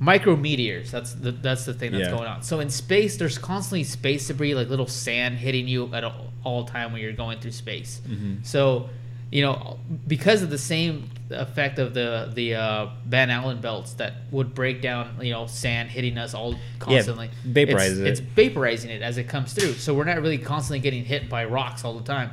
micrometeors. 0.00 0.90
That's 0.90 1.12
the 1.12 1.30
that's 1.32 1.64
the 1.66 1.74
thing 1.74 1.92
that's 1.92 2.04
Yeah. 2.08 2.16
going 2.16 2.28
on. 2.28 2.42
So 2.42 2.60
in 2.60 2.70
space, 2.70 3.16
there's 3.16 3.38
constantly 3.38 3.84
space 3.84 4.26
debris, 4.26 4.54
like 4.54 4.68
little 4.68 4.86
sand 4.86 5.38
hitting 5.38 5.68
you 5.68 5.92
at 5.94 6.04
all, 6.04 6.32
all 6.42 6.64
time 6.64 6.92
when 6.92 7.00
you're 7.02 7.12
going 7.12 7.38
through 7.38 7.52
space. 7.52 8.00
Mhm. 8.08 8.44
So, 8.44 8.88
you 9.30 9.42
know, 9.42 9.78
because 10.06 10.42
of 10.42 10.50
the 10.50 10.58
same 10.58 11.08
effect 11.30 11.78
of 11.78 11.94
the 11.94 12.30
the 12.34 12.56
uh, 12.56 12.88
Van 13.06 13.30
Allen 13.30 13.60
belts 13.60 13.92
that 13.94 14.14
would 14.30 14.54
break 14.54 14.82
down, 14.82 15.16
you 15.20 15.30
know, 15.30 15.46
sand 15.46 15.90
hitting 15.90 16.18
us 16.18 16.34
all 16.34 16.56
constantly. 16.80 17.30
vaporizes 17.46 17.98
it's, 17.98 17.98
it. 17.98 18.06
It's 18.06 18.20
vaporizing 18.20 18.90
it 18.90 19.02
as 19.02 19.18
it 19.18 19.28
comes 19.28 19.52
through. 19.52 19.74
So 19.74 19.94
we're 19.94 20.04
not 20.04 20.20
really 20.20 20.38
constantly 20.38 20.80
getting 20.80 21.04
hit 21.04 21.28
by 21.28 21.44
rocks 21.44 21.84
all 21.84 21.94
the 21.94 22.04
time. 22.04 22.30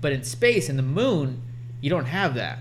But 0.00 0.12
in 0.12 0.24
space, 0.24 0.68
in 0.68 0.76
the 0.76 0.82
moon, 0.82 1.42
you 1.80 1.90
don't 1.90 2.06
have 2.06 2.34
that. 2.34 2.58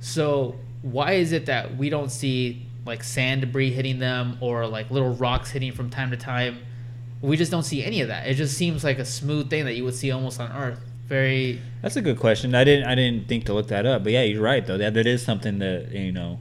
So 0.00 0.56
why 0.82 1.12
is 1.12 1.32
it 1.32 1.46
that 1.46 1.76
we 1.76 1.90
don't 1.90 2.10
see 2.10 2.66
like 2.84 3.04
sand 3.04 3.42
debris 3.42 3.70
hitting 3.70 3.98
them 3.98 4.38
or 4.40 4.66
like 4.66 4.90
little 4.90 5.14
rocks 5.14 5.50
hitting 5.50 5.72
from 5.72 5.90
time 5.90 6.10
to 6.10 6.16
time? 6.16 6.58
We 7.20 7.36
just 7.36 7.50
don't 7.50 7.64
see 7.64 7.84
any 7.84 8.00
of 8.00 8.08
that. 8.08 8.26
It 8.26 8.34
just 8.34 8.56
seems 8.56 8.82
like 8.82 8.98
a 8.98 9.04
smooth 9.04 9.50
thing 9.50 9.64
that 9.64 9.74
you 9.74 9.84
would 9.84 9.94
see 9.94 10.10
almost 10.10 10.40
on 10.40 10.50
Earth. 10.52 10.80
Very 11.08 11.60
That's 11.80 11.96
a 11.96 12.02
good 12.02 12.18
question. 12.18 12.54
I 12.54 12.64
didn't. 12.64 12.86
I 12.86 12.94
didn't 12.94 13.28
think 13.28 13.46
to 13.46 13.54
look 13.54 13.68
that 13.68 13.86
up. 13.86 14.04
But 14.04 14.12
yeah, 14.12 14.22
you're 14.22 14.42
right 14.42 14.66
though. 14.66 14.76
That 14.76 14.94
that 14.94 15.06
is 15.06 15.22
something 15.22 15.58
that 15.58 15.90
you 15.90 16.12
know. 16.12 16.38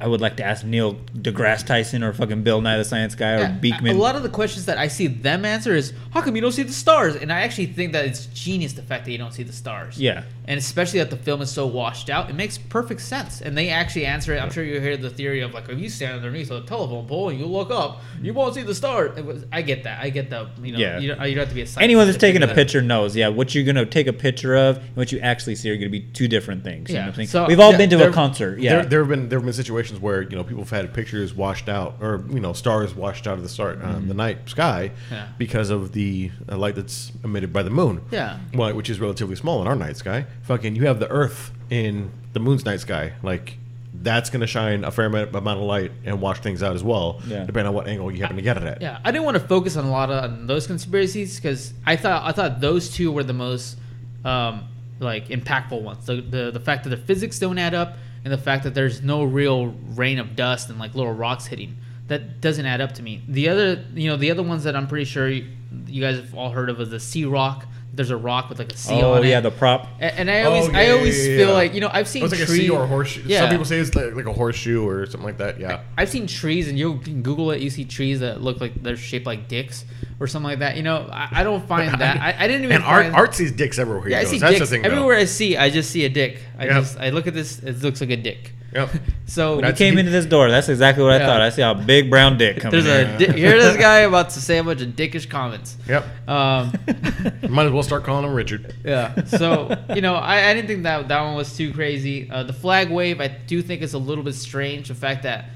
I 0.00 0.08
would 0.08 0.20
like 0.20 0.36
to 0.38 0.44
ask 0.44 0.64
Neil 0.64 0.94
deGrasse 1.16 1.64
Tyson 1.66 2.02
or 2.02 2.12
fucking 2.12 2.42
Bill 2.42 2.60
Nye 2.60 2.76
the 2.78 2.84
Science 2.84 3.14
Guy 3.14 3.34
or 3.34 3.38
Yeah, 3.38 3.56
Beakman. 3.60 3.90
A 3.90 3.92
lot 3.94 4.16
of 4.16 4.22
the 4.22 4.28
questions 4.28 4.66
that 4.66 4.76
I 4.76 4.88
see 4.88 5.06
them 5.06 5.44
answer 5.44 5.74
is, 5.74 5.92
"How 6.10 6.20
come 6.20 6.34
you 6.34 6.42
don't 6.42 6.52
see 6.52 6.64
the 6.64 6.72
stars?" 6.72 7.14
And 7.16 7.32
I 7.32 7.42
actually 7.42 7.66
think 7.66 7.92
that 7.92 8.04
it's 8.04 8.26
genius 8.26 8.72
the 8.72 8.82
fact 8.82 9.04
that 9.04 9.12
you 9.12 9.18
don't 9.18 9.32
see 9.32 9.42
the 9.44 9.52
stars. 9.52 9.98
Yeah. 9.98 10.22
and 10.46 10.58
especially 10.58 10.98
that 10.98 11.08
the 11.08 11.16
film 11.16 11.40
is 11.40 11.50
so 11.50 11.66
washed 11.66 12.10
out, 12.10 12.28
it 12.28 12.36
makes 12.36 12.58
perfect 12.58 13.00
sense. 13.00 13.40
And 13.40 13.56
they 13.56 13.70
actually 13.70 14.04
answer 14.04 14.34
it. 14.34 14.42
I'm 14.42 14.50
sure 14.50 14.62
you 14.62 14.78
hear 14.78 14.94
the 14.98 15.08
theory 15.08 15.40
of 15.40 15.54
like, 15.54 15.70
if 15.70 15.78
you 15.78 15.88
stand 15.88 16.16
underneath 16.16 16.50
a 16.50 16.60
telephone 16.60 17.06
pole 17.06 17.30
and 17.30 17.38
you 17.40 17.46
look 17.46 17.70
up, 17.70 18.02
you 18.20 18.34
won't 18.34 18.54
see 18.54 18.60
the 18.60 18.74
stars. 18.74 19.18
Was, 19.24 19.46
I 19.50 19.62
get 19.62 19.84
that. 19.84 20.02
I 20.04 20.10
get 20.10 20.28
the 20.28 20.48
you 20.62 20.72
know 20.72 20.78
Yeah. 20.78 20.98
you, 20.98 21.08
don't, 21.14 21.20
you 21.26 21.34
don't 21.34 21.38
have 21.44 21.48
to 21.48 21.54
be 21.54 21.62
a 21.62 21.66
scientist 21.66 21.82
Anyone 21.82 22.04
that's 22.06 22.18
to 22.18 22.20
taking 22.20 22.42
a 22.42 22.46
that 22.46 22.54
picture 22.54 22.82
knows, 22.82 23.16
yeah, 23.16 23.28
what 23.28 23.54
you're 23.54 23.64
gonna 23.64 23.86
take 23.86 24.06
a 24.06 24.12
picture 24.12 24.54
of 24.54 24.76
and 24.76 24.96
what 24.96 25.12
you 25.12 25.18
actually 25.20 25.54
see 25.54 25.70
are 25.70 25.76
gonna 25.78 25.88
be 25.88 26.00
two 26.00 26.28
different 26.28 26.62
things. 26.62 26.90
You 26.90 26.96
Yeah, 26.96 27.00
know 27.00 27.06
what 27.06 27.08
I'm 27.12 27.14
saying? 27.16 27.28
so- 27.28 27.46
We've 27.46 27.58
all 27.60 27.70
yeah, 27.72 27.78
been 27.78 27.88
to 27.90 27.96
there- 27.96 28.10
a 28.10 28.12
concert, 28.12 28.58
yeah. 28.58 28.74
There, 28.80 28.84
there 28.84 29.00
have 29.00 29.08
been 29.08 29.28
there 29.30 29.38
have 29.38 29.46
been 29.46 29.54
situations 29.54 29.83
where 29.92 30.22
you 30.22 30.36
know 30.36 30.44
people 30.44 30.62
have 30.62 30.70
had 30.70 30.92
pictures 30.94 31.34
washed 31.34 31.68
out, 31.68 31.96
or 32.00 32.24
you 32.30 32.40
know 32.40 32.52
stars 32.52 32.94
washed 32.94 33.26
out 33.26 33.34
of 33.38 33.42
the 33.42 33.48
start 33.48 33.80
uh, 33.82 33.98
the 33.98 34.14
night 34.14 34.48
sky 34.48 34.90
Yeah. 35.10 35.28
because 35.38 35.70
of 35.70 35.92
the 35.92 36.30
uh, 36.50 36.56
light 36.56 36.74
that's 36.74 37.12
emitted 37.22 37.52
by 37.52 37.62
the 37.62 37.70
moon. 37.70 38.00
Yeah. 38.10 38.38
well, 38.54 38.74
which 38.74 38.90
is 38.90 39.00
relatively 39.00 39.36
small 39.36 39.60
in 39.62 39.66
our 39.68 39.76
night 39.76 39.96
sky. 39.96 40.26
Fucking, 40.42 40.76
you 40.76 40.86
have 40.86 40.98
the 41.00 41.08
Earth 41.10 41.52
in 41.70 42.10
the 42.32 42.40
moon's 42.40 42.64
night 42.64 42.80
sky. 42.80 43.12
Like 43.22 43.58
that's 44.02 44.28
going 44.28 44.40
to 44.40 44.46
shine 44.46 44.82
a 44.84 44.90
fair 44.90 45.06
amount 45.06 45.34
of 45.34 45.58
light 45.64 45.92
and 46.04 46.20
wash 46.20 46.40
things 46.40 46.62
out 46.62 46.74
as 46.74 46.82
well, 46.82 47.20
Yeah. 47.28 47.44
depending 47.46 47.68
on 47.68 47.74
what 47.74 47.86
angle 47.86 48.10
you 48.10 48.20
happen 48.22 48.36
to 48.36 48.42
get 48.42 48.56
it 48.56 48.64
at. 48.64 48.82
Yeah, 48.82 48.98
I 49.04 49.12
didn't 49.12 49.24
want 49.24 49.36
to 49.36 49.46
focus 49.46 49.76
on 49.76 49.84
a 49.84 49.90
lot 49.90 50.10
of 50.10 50.24
on 50.24 50.46
those 50.46 50.66
conspiracies 50.66 51.36
because 51.36 51.72
I 51.86 51.96
thought 51.96 52.24
I 52.24 52.32
thought 52.32 52.60
those 52.60 52.90
two 52.90 53.12
were 53.12 53.22
the 53.24 53.32
most 53.32 53.76
um, 54.24 54.64
like 55.00 55.28
impactful 55.28 55.80
ones. 55.80 56.06
The, 56.06 56.16
the 56.16 56.50
the 56.50 56.60
fact 56.60 56.84
that 56.84 56.90
the 56.90 56.96
physics 56.96 57.38
don't 57.38 57.56
add 57.58 57.72
up 57.74 57.96
and 58.24 58.32
the 58.32 58.38
fact 58.38 58.64
that 58.64 58.74
there's 58.74 59.02
no 59.02 59.22
real 59.22 59.74
rain 59.94 60.18
of 60.18 60.34
dust 60.34 60.70
and 60.70 60.78
like 60.78 60.94
little 60.94 61.12
rocks 61.12 61.46
hitting 61.46 61.76
that 62.08 62.40
doesn't 62.40 62.66
add 62.66 62.80
up 62.80 62.92
to 62.92 63.02
me. 63.02 63.22
The 63.28 63.48
other 63.48 63.84
you 63.94 64.08
know 64.08 64.16
the 64.16 64.30
other 64.30 64.42
ones 64.42 64.64
that 64.64 64.74
I'm 64.74 64.86
pretty 64.86 65.04
sure 65.04 65.28
you, 65.28 66.00
guys 66.00 66.16
have 66.16 66.34
all 66.34 66.50
heard 66.50 66.70
of 66.70 66.80
is 66.80 66.90
the 66.90 67.00
sea 67.00 67.24
rock. 67.24 67.66
There's 67.96 68.10
a 68.10 68.16
rock 68.16 68.48
with 68.48 68.58
like 68.58 68.72
a 68.72 68.76
sea 68.76 68.94
oh 69.02 69.12
on 69.12 69.18
it. 69.18 69.26
Oh 69.26 69.28
yeah, 69.28 69.40
the 69.40 69.50
prop. 69.50 69.86
A- 70.00 70.18
and 70.18 70.28
I 70.30 70.42
always 70.42 70.68
Oh, 70.68 70.72
yeah, 70.72 70.78
I 70.78 70.82
yeah, 70.86 70.92
always 70.92 71.26
yeah, 71.28 71.36
feel 71.36 71.48
yeah. 71.48 71.54
like 71.54 71.74
you 71.74 71.80
know 71.80 71.90
I've 71.92 72.08
seen 72.08 72.24
It's 72.24 72.32
like 72.32 72.42
a 72.42 72.46
tree- 72.46 72.58
sea 72.58 72.70
or 72.70 72.82
a 72.82 72.86
horseshoe. 72.86 73.22
Yeah. 73.24 73.40
Some 73.40 73.50
people 73.50 73.64
say 73.64 73.78
it's 73.78 73.94
like, 73.94 74.14
like 74.14 74.26
a 74.26 74.32
horseshoe 74.32 74.84
or 74.86 75.06
something 75.06 75.22
like 75.24 75.38
that. 75.38 75.60
Yeah. 75.60 75.82
I've 75.96 76.08
seen 76.08 76.26
trees, 76.26 76.68
and 76.68 76.76
you 76.78 76.98
can 76.98 77.22
Google 77.22 77.50
it. 77.52 77.60
You 77.60 77.70
see 77.70 77.84
trees 77.84 78.20
that 78.20 78.42
look 78.42 78.60
like 78.60 78.82
they're 78.82 78.96
shaped 78.96 79.26
like 79.26 79.46
dicks 79.48 79.84
or 80.18 80.26
something 80.26 80.50
like 80.50 80.58
that. 80.58 80.76
You 80.76 80.82
know, 80.82 81.08
I, 81.12 81.28
I 81.30 81.42
don't 81.44 81.64
find 81.68 81.92
that. 82.00 82.20
I, 82.20 82.44
I 82.44 82.46
didn't 82.48 82.64
even. 82.64 82.76
And 82.76 82.84
Art, 82.84 83.04
find, 83.04 83.14
Art 83.14 83.34
sees 83.34 83.52
dicks 83.52 83.78
everywhere 83.78 84.04
he 84.06 84.10
Yeah, 84.10 84.18
I 84.18 84.22
goes. 84.22 84.30
see 84.30 84.38
That's 84.38 84.58
dicks 84.58 84.70
the 84.70 84.74
thing. 84.76 84.82
though. 84.82 84.90
everywhere 84.90 85.16
I 85.16 85.24
see. 85.26 85.56
I 85.56 85.70
just 85.70 85.90
see 85.90 86.04
a 86.04 86.08
dick. 86.08 86.40
I 86.58 86.64
Yep. 86.64 86.72
just 86.74 86.98
I 86.98 87.10
look 87.10 87.26
at 87.26 87.34
this. 87.34 87.58
It 87.60 87.80
looks 87.82 88.00
like 88.00 88.10
a 88.10 88.16
dick. 88.16 88.52
Yep. 88.74 88.90
So 89.26 89.50
When 89.52 89.56
you 89.56 89.62
That's- 89.62 89.78
came 89.78 89.96
into 89.98 90.10
this 90.10 90.26
door, 90.26 90.50
that's 90.50 90.68
exactly 90.68 91.02
what 91.02 91.12
I 91.14 91.18
Yeah. 91.18 91.26
thought. 91.26 91.40
I 91.40 91.48
see 91.50 91.62
a 91.62 91.74
big 91.74 92.10
brown 92.10 92.36
dick 92.36 92.60
coming 92.60 92.84
there's 92.84 93.08
in. 93.20 93.22
a 93.22 93.32
di- 93.32 93.38
here 93.38 93.58
this 93.58 93.76
guy 93.78 93.98
about 94.10 94.30
to 94.30 94.40
say 94.40 94.58
a 94.58 94.62
bunch 94.64 94.82
of 94.82 94.88
dickish 94.90 95.28
comments. 95.28 95.76
Yep. 95.88 96.04
Um, 96.28 96.72
Might 97.48 97.66
as 97.66 97.72
well 97.72 97.82
start 97.82 98.04
calling 98.04 98.24
him 98.26 98.34
Richard. 98.34 98.74
yeah. 98.84 99.24
So 99.24 99.76
you 99.94 100.02
know, 100.02 100.14
I, 100.14 100.50
I 100.50 100.54
didn't 100.54 100.68
think 100.68 100.82
that 100.84 101.08
that 101.08 101.22
one 101.22 101.34
was 101.36 101.56
too 101.56 101.72
crazy. 101.72 102.30
Uh, 102.30 102.42
the 102.42 102.52
flag 102.52 102.90
wave, 102.90 103.20
I 103.20 103.28
do 103.28 103.62
think 103.62 103.80
is 103.82 103.94
a 103.94 103.98
little 103.98 104.22
bit 104.24 104.34
strange. 104.34 104.88
The 104.88 104.94
fact 104.94 105.22
that 105.22 105.46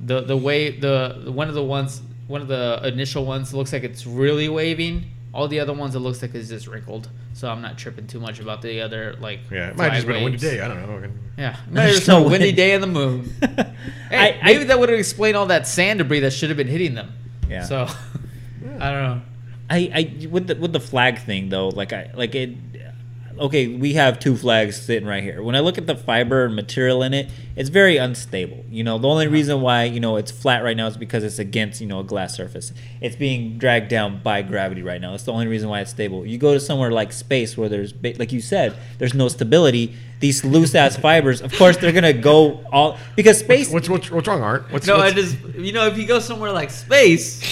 the 0.00 0.22
the 0.22 0.36
wave, 0.36 0.80
the 0.80 1.24
one 1.26 1.48
of 1.48 1.54
the 1.54 1.62
ones, 1.64 2.00
one 2.26 2.40
of 2.40 2.48
the 2.48 2.80
initial 2.84 3.24
ones 3.26 3.52
looks 3.52 3.72
like 3.72 3.84
it's 3.84 4.06
really 4.06 4.48
waving. 4.48 5.04
All 5.32 5.46
the 5.46 5.60
other 5.60 5.72
ones, 5.72 5.94
it 5.94 6.00
looks 6.00 6.22
like 6.22 6.34
it's 6.34 6.48
just 6.48 6.66
wrinkled. 6.66 7.08
So 7.34 7.48
I'm 7.48 7.62
not 7.62 7.78
tripping 7.78 8.06
too 8.08 8.18
much 8.18 8.40
about 8.40 8.62
the 8.62 8.80
other 8.80 9.14
like. 9.20 9.40
Yeah, 9.50 9.68
it 9.70 9.76
might 9.76 9.84
have 9.92 9.92
just 9.94 10.06
flag 10.06 10.14
been 10.16 10.22
a 10.22 10.24
windy 10.24 10.38
day. 10.38 10.60
I 10.60 10.68
don't 10.68 10.80
know. 11.02 11.10
Yeah, 11.38 11.56
maybe 11.68 11.92
There's 11.92 12.08
no 12.08 12.22
windy 12.22 12.46
wind. 12.48 12.56
day 12.56 12.72
in 12.74 12.80
the 12.80 12.86
moon. 12.86 13.32
Hey, 14.10 14.16
I- 14.16 14.38
I- 14.40 14.44
maybe 14.44 14.64
that 14.64 14.78
would 14.80 14.88
have 14.88 14.98
explained 14.98 15.36
all 15.36 15.46
that 15.46 15.66
sand 15.68 15.98
debris 16.00 16.20
that 16.20 16.32
should 16.32 16.50
have 16.50 16.56
been 16.56 16.66
hitting 16.66 16.94
them. 16.94 17.12
Yeah. 17.48 17.62
So 17.64 17.82
I 18.78 18.90
don't 18.90 19.02
know. 19.04 19.22
I, 19.70 19.78
I 19.94 20.26
with 20.26 20.48
the 20.48 20.56
with 20.56 20.72
the 20.72 20.80
flag 20.80 21.20
thing 21.20 21.48
though, 21.48 21.68
like 21.68 21.92
I 21.92 22.10
like 22.14 22.34
it. 22.34 22.50
Okay, 23.40 23.68
we 23.68 23.94
have 23.94 24.18
two 24.18 24.36
flags 24.36 24.76
sitting 24.76 25.08
right 25.08 25.22
here. 25.22 25.42
When 25.42 25.56
I 25.56 25.60
look 25.60 25.78
at 25.78 25.86
the 25.86 25.96
fiber 25.96 26.44
and 26.44 26.54
material 26.54 27.02
in 27.02 27.14
it, 27.14 27.30
it's 27.56 27.70
very 27.70 27.96
unstable. 27.96 28.66
You 28.68 28.84
know, 28.84 28.98
the 28.98 29.08
only 29.08 29.24
uh-huh. 29.24 29.32
reason 29.32 29.60
why 29.62 29.84
you 29.84 29.98
know 29.98 30.16
it's 30.16 30.30
flat 30.30 30.62
right 30.62 30.76
now 30.76 30.86
is 30.88 30.98
because 30.98 31.24
it's 31.24 31.38
against 31.38 31.80
you 31.80 31.86
know 31.86 32.00
a 32.00 32.04
glass 32.04 32.36
surface. 32.36 32.74
It's 33.00 33.16
being 33.16 33.56
dragged 33.56 33.88
down 33.88 34.22
by 34.22 34.42
gravity 34.42 34.82
right 34.82 35.00
now. 35.00 35.12
That's 35.12 35.22
the 35.22 35.32
only 35.32 35.46
reason 35.46 35.70
why 35.70 35.80
it's 35.80 35.90
stable. 35.90 36.26
You 36.26 36.36
go 36.36 36.52
to 36.52 36.60
somewhere 36.60 36.90
like 36.90 37.12
space 37.12 37.56
where 37.56 37.70
there's 37.70 37.94
like 38.18 38.30
you 38.30 38.42
said, 38.42 38.76
there's 38.98 39.14
no 39.14 39.28
stability. 39.28 39.94
These 40.20 40.44
loose 40.44 40.74
ass 40.74 40.96
fibers, 41.06 41.40
of 41.40 41.50
course, 41.54 41.78
they're 41.78 41.92
gonna 41.92 42.12
go 42.12 42.62
all 42.70 42.98
because 43.16 43.38
space. 43.38 43.72
What's 43.72 43.88
what's, 43.88 44.10
what's 44.10 44.28
wrong, 44.28 44.42
Art? 44.42 44.70
What's, 44.70 44.86
No, 44.86 44.98
what's, 44.98 45.12
I 45.12 45.16
just 45.16 45.38
you 45.56 45.72
know 45.72 45.86
if 45.86 45.96
you 45.96 46.06
go 46.06 46.18
somewhere 46.18 46.52
like 46.52 46.68
space, 46.68 47.42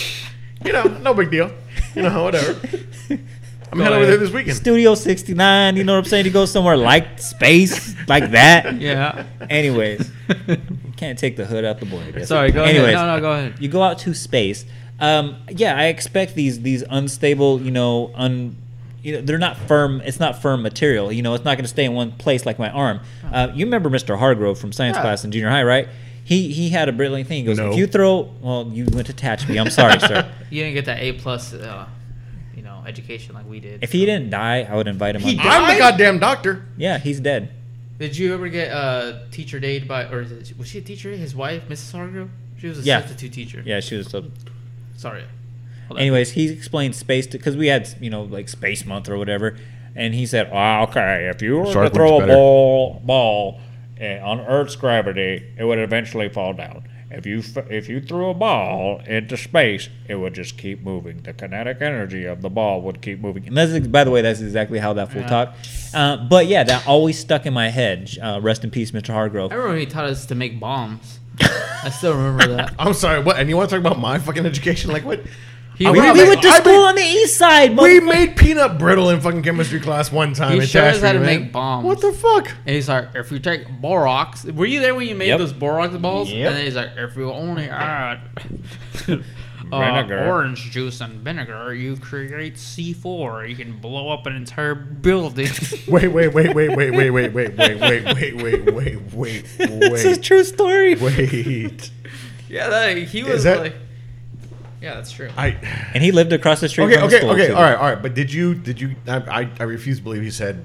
you 0.67 0.73
know, 0.73 0.83
no 0.85 1.15
big 1.15 1.31
deal. 1.31 1.51
You 1.95 2.03
know, 2.03 2.25
whatever. 2.25 2.61
I'm 3.71 3.79
Go 3.79 3.85
heading 3.85 3.97
over 3.99 4.05
ahead. 4.05 4.09
there 4.09 4.17
this 4.27 4.33
weekend. 4.35 4.57
Studio 4.57 4.95
69, 4.95 5.77
you 5.77 5.85
know 5.85 5.93
what 5.95 5.99
I'm 5.99 6.05
saying? 6.05 6.25
You 6.27 6.31
go 6.33 6.47
somewhere 6.47 6.77
like 6.77 7.19
space, 7.21 7.95
like 8.09 8.31
that. 8.33 8.77
yeah. 8.81 9.25
Anyways, 9.51 10.11
you 10.47 10.57
can't 10.97 11.19
take 11.19 11.37
the 11.37 11.45
hood 11.45 11.65
out 11.65 11.79
the 11.81 11.87
boy. 11.87 12.01
I 12.03 12.11
guess. 12.13 12.29
Sorry, 12.29 12.51
go 12.51 12.65
Anyways, 12.65 12.95
ahead. 12.95 13.07
No, 13.07 13.15
no, 13.17 13.21
go 13.21 13.33
ahead. 13.33 13.55
You 13.61 13.69
go 13.69 13.83
out 13.83 13.99
to 14.01 14.15
space. 14.15 14.65
Um, 15.01 15.37
yeah, 15.51 15.77
I 15.77 15.87
expect 15.87 16.35
these 16.35 16.61
these 16.63 16.83
unstable, 16.89 17.61
you 17.61 17.71
know, 17.71 18.11
un, 18.15 18.57
you 19.03 19.15
know, 19.15 19.21
they're 19.21 19.39
not 19.39 19.57
firm. 19.57 20.01
It's 20.05 20.19
not 20.19 20.41
firm 20.43 20.63
material. 20.63 21.13
You 21.13 21.23
know, 21.23 21.35
it's 21.35 21.45
not 21.45 21.57
going 21.57 21.65
to 21.65 21.69
stay 21.69 21.85
in 21.85 21.95
one 21.95 22.13
place 22.13 22.45
like 22.47 22.59
my 22.59 22.71
arm. 22.71 23.01
Uh, 23.31 23.49
you 23.55 23.65
remember 23.67 23.91
Mr. 23.91 24.19
Hargrove 24.19 24.59
from 24.59 24.73
science 24.73 24.97
Yeah. 24.97 25.03
class 25.03 25.25
in 25.25 25.31
junior 25.31 25.51
high, 25.51 25.63
right? 25.63 25.89
He 26.25 26.53
he 26.53 26.69
had 26.71 26.89
a 26.89 26.93
brilliant 26.93 27.29
thing. 27.29 27.39
He 27.39 27.45
goes, 27.45 27.59
No. 27.59 27.71
if 27.71 27.77
you 27.79 27.87
throw, 27.87 28.29
well, 28.43 28.69
you 28.73 28.87
went 28.93 29.07
to 29.07 29.13
Tatchby. 29.13 29.59
I'm 29.61 29.71
sorry, 29.71 30.01
sir. 30.01 30.29
You 30.51 30.63
didn't 30.65 30.75
get 30.75 30.87
that 30.87 31.01
A 31.01 31.13
plus, 31.13 31.53
uh, 31.53 31.57
you 31.57 31.67
know, 31.67 31.87
education 32.89 33.35
like 33.35 33.47
we 33.49 33.61
did. 33.61 33.83
If 33.85 33.93
he 33.93 34.05
didn't 34.07 34.31
die, 34.31 34.67
I 34.69 34.75
would 34.75 34.89
invite 34.89 35.15
him. 35.15 35.23
He 35.23 35.39
on. 35.39 35.45
died? 35.45 35.63
I'm 35.63 35.75
the 35.75 35.79
goddamn 35.79 36.19
doctor. 36.19 36.65
Yeah, 36.77 36.99
he's 36.99 37.21
dead. 37.21 37.53
Did 37.99 38.17
you 38.17 38.33
ever 38.35 38.49
get 38.49 38.73
uh, 38.73 39.21
teacher 39.31 39.61
dated 39.61 39.87
by, 39.89 40.05
or 40.05 40.23
is 40.23 40.33
it, 40.33 40.59
was 40.59 40.69
she 40.69 40.79
a 40.79 40.83
teacher? 40.83 41.11
His 41.11 41.35
wife, 41.35 41.69
Mrs. 41.69 41.93
Hargrove. 41.93 42.31
She 42.59 42.67
was 42.69 42.79
a 42.79 42.83
Yeah. 42.83 43.01
substitute 43.01 43.33
teacher. 43.33 43.63
Yeah, 43.65 43.81
she 43.81 43.97
was. 43.97 44.09
So, 44.09 44.25
Sorry. 44.97 45.23
Hold 45.87 45.99
on. 45.99 46.03
Anyways, 46.03 46.33
he 46.33 46.49
explained 46.49 46.95
space 46.97 47.27
because 47.27 47.57
we 47.57 47.69
had 47.69 47.89
you 48.01 48.11
know 48.11 48.23
like 48.23 48.49
Space 48.49 48.85
Month 48.85 49.09
or 49.09 49.17
whatever, 49.17 49.57
and 49.95 50.15
he 50.15 50.27
said, 50.27 50.51
oh, 50.53 50.83
"Okay, 50.85 51.31
if 51.33 51.41
you 51.43 51.59
were 51.59 51.73
Shark 51.73 51.89
to 51.93 51.95
throw 51.95 52.17
a 52.17 52.21
better. 52.21 52.33
ball 52.35 53.01
ball 53.05 53.61
eh, 53.99 54.19
on 54.21 54.41
Earth's 54.41 54.77
gravity, 54.77 55.45
it 55.57 55.65
would 55.65 55.79
eventually 55.79 56.29
fall 56.29 56.53
down. 56.53 56.85
If 57.11 57.25
you 57.25 57.43
if 57.71 57.89
you 57.89 58.01
threw 58.03 58.29
a 58.29 58.35
ball 58.35 59.01
into 59.07 59.37
space, 59.39 59.89
it 60.09 60.17
would 60.17 60.35
just 60.35 60.59
keep 60.59 60.83
moving. 60.83 61.23
The 61.23 61.33
kinetic 61.33 61.81
energy 61.81 62.27
of 62.27 62.43
the 62.43 62.51
ball 62.51 62.83
would 62.83 63.01
keep 63.01 63.19
moving. 63.21 63.47
And 63.47 63.57
that's 63.57 63.87
by 63.87 64.05
the 64.05 64.11
way, 64.11 64.21
that's 64.21 64.41
exactly 64.41 64.79
how 64.79 64.93
that 64.93 65.11
fool 65.11 65.23
Yeah. 65.23 65.27
talked. 65.29 65.69
Uh, 65.95 66.17
but 66.29 66.47
yeah, 66.47 66.65
that 66.65 66.87
always 66.87 67.19
stuck 67.19 67.47
in 67.47 67.55
my 67.55 67.71
head. 67.71 68.11
Uh, 68.23 68.41
rest 68.43 68.63
in 68.63 68.71
peace, 68.71 68.91
Mr. 68.91 69.09
Hargrove. 69.15 69.53
I 69.53 69.55
remember 69.55 69.79
he 69.79 69.87
taught 69.87 70.05
us 70.05 70.27
to 70.27 70.35
make 70.35 70.61
bombs. 70.61 71.19
I 71.41 71.91
still 71.91 72.15
remember 72.15 72.47
that. 72.57 72.75
I'm 72.79 72.93
sorry. 72.93 73.23
What? 73.23 73.39
And 73.39 73.49
you 73.49 73.57
want 73.57 73.71
to 73.71 73.77
talk 73.77 73.85
about 73.87 73.99
my 73.99 74.19
fucking 74.19 74.45
education? 74.45 74.91
Like 74.91 75.05
what? 75.05 75.21
He 75.79 75.87
I 75.87 75.91
We- 75.93 76.01
made- 76.01 76.13
We 76.15 76.25
went 76.29 76.43
to 76.43 76.49
I 76.49 76.59
school 76.59 76.73
made- 76.73 76.89
on 76.89 76.95
the 76.97 77.03
east 77.03 77.37
side. 77.37 77.77
We 77.77 78.01
made 78.01 78.37
peanut 78.37 78.79
brittle 78.79 79.11
in 79.11 79.21
fucking 79.21 79.43
chemistry 79.43 79.79
class 79.79 80.11
one 80.11 80.35
time. 80.35 80.61
He 80.61 80.67
showed 80.67 80.95
us 80.95 81.01
how 81.01 81.13
to 81.13 81.21
man. 81.21 81.27
make 81.27 81.53
bombs. 81.53 81.85
What 81.87 82.01
the 82.01 82.13
fuck? 82.13 82.49
And 82.67 82.75
he's 82.75 82.89
like, 82.89 83.11
if 83.15 83.31
you 83.31 83.39
take 83.39 83.69
borax, 83.81 84.45
were 84.45 84.67
you 84.67 84.81
there 84.81 84.95
when 84.97 85.07
you 85.07 85.15
made 85.15 85.29
Yep. 85.29 85.39
those 85.39 85.53
borax 85.53 85.95
balls? 85.97 86.31
Yep. 86.31 86.49
And 86.49 86.57
then 86.57 86.65
he's 86.65 86.75
like, 86.75 86.91
if 86.97 87.17
you 87.17 87.31
only 87.33 87.69
add 87.69 88.19
uh, 89.73 90.25
orange 90.27 90.71
juice 90.71 91.01
and 91.01 91.21
vinegar, 91.21 91.75
you 91.75 91.97
create 91.97 92.55
C4. 92.57 93.49
You 93.49 93.55
can 93.57 93.79
blow 93.79 94.11
up 94.11 94.27
an 94.27 94.35
entire 94.35 94.75
building. 94.75 95.49
Wait, 95.87 96.09
wait, 96.09 96.35
wait, 96.35 96.55
wait, 96.55 96.75
wait, 96.75 96.91
wait, 96.95 97.11
wait, 97.11 97.11
wait, 97.11 97.33
wait, 97.33 97.57
wait, 97.57 97.81
wait, 97.81 98.35
wait, 98.35 98.67
wait, 98.73 99.05
wait, 99.13 99.45
It's 99.59 100.05
a 100.05 100.21
true 100.21 100.43
story. 100.45 100.95
wait. 100.97 101.91
yeah, 102.49 102.69
that, 102.69 102.97
he 102.99 103.23
was 103.23 103.45
that- 103.45 103.61
like, 103.61 103.75
yeah, 104.81 104.95
that's 104.95 105.13
true. 105.13 105.31
I. 105.37 105.49
And 105.95 106.03
he 106.03 106.13
lived 106.13 106.33
across 106.33 106.61
the 106.61 106.69
street 106.69 106.85
Okay, 106.87 106.99
from 107.01 107.11
the 107.11 107.17
okay, 107.19 107.27
okay. 107.29 107.47
too. 107.49 107.55
All 107.55 107.63
right, 107.63 107.75
all 107.77 107.91
right. 107.93 108.01
But 108.03 108.15
did 108.15 108.33
you? 108.33 108.55
Did 108.55 108.81
you? 108.81 108.97
I, 109.07 109.17
I, 109.43 109.51
I 109.61 109.63
refuse 109.65 109.99
to 109.99 110.05
believe 110.05 110.23
he 110.23 110.31
said 110.31 110.65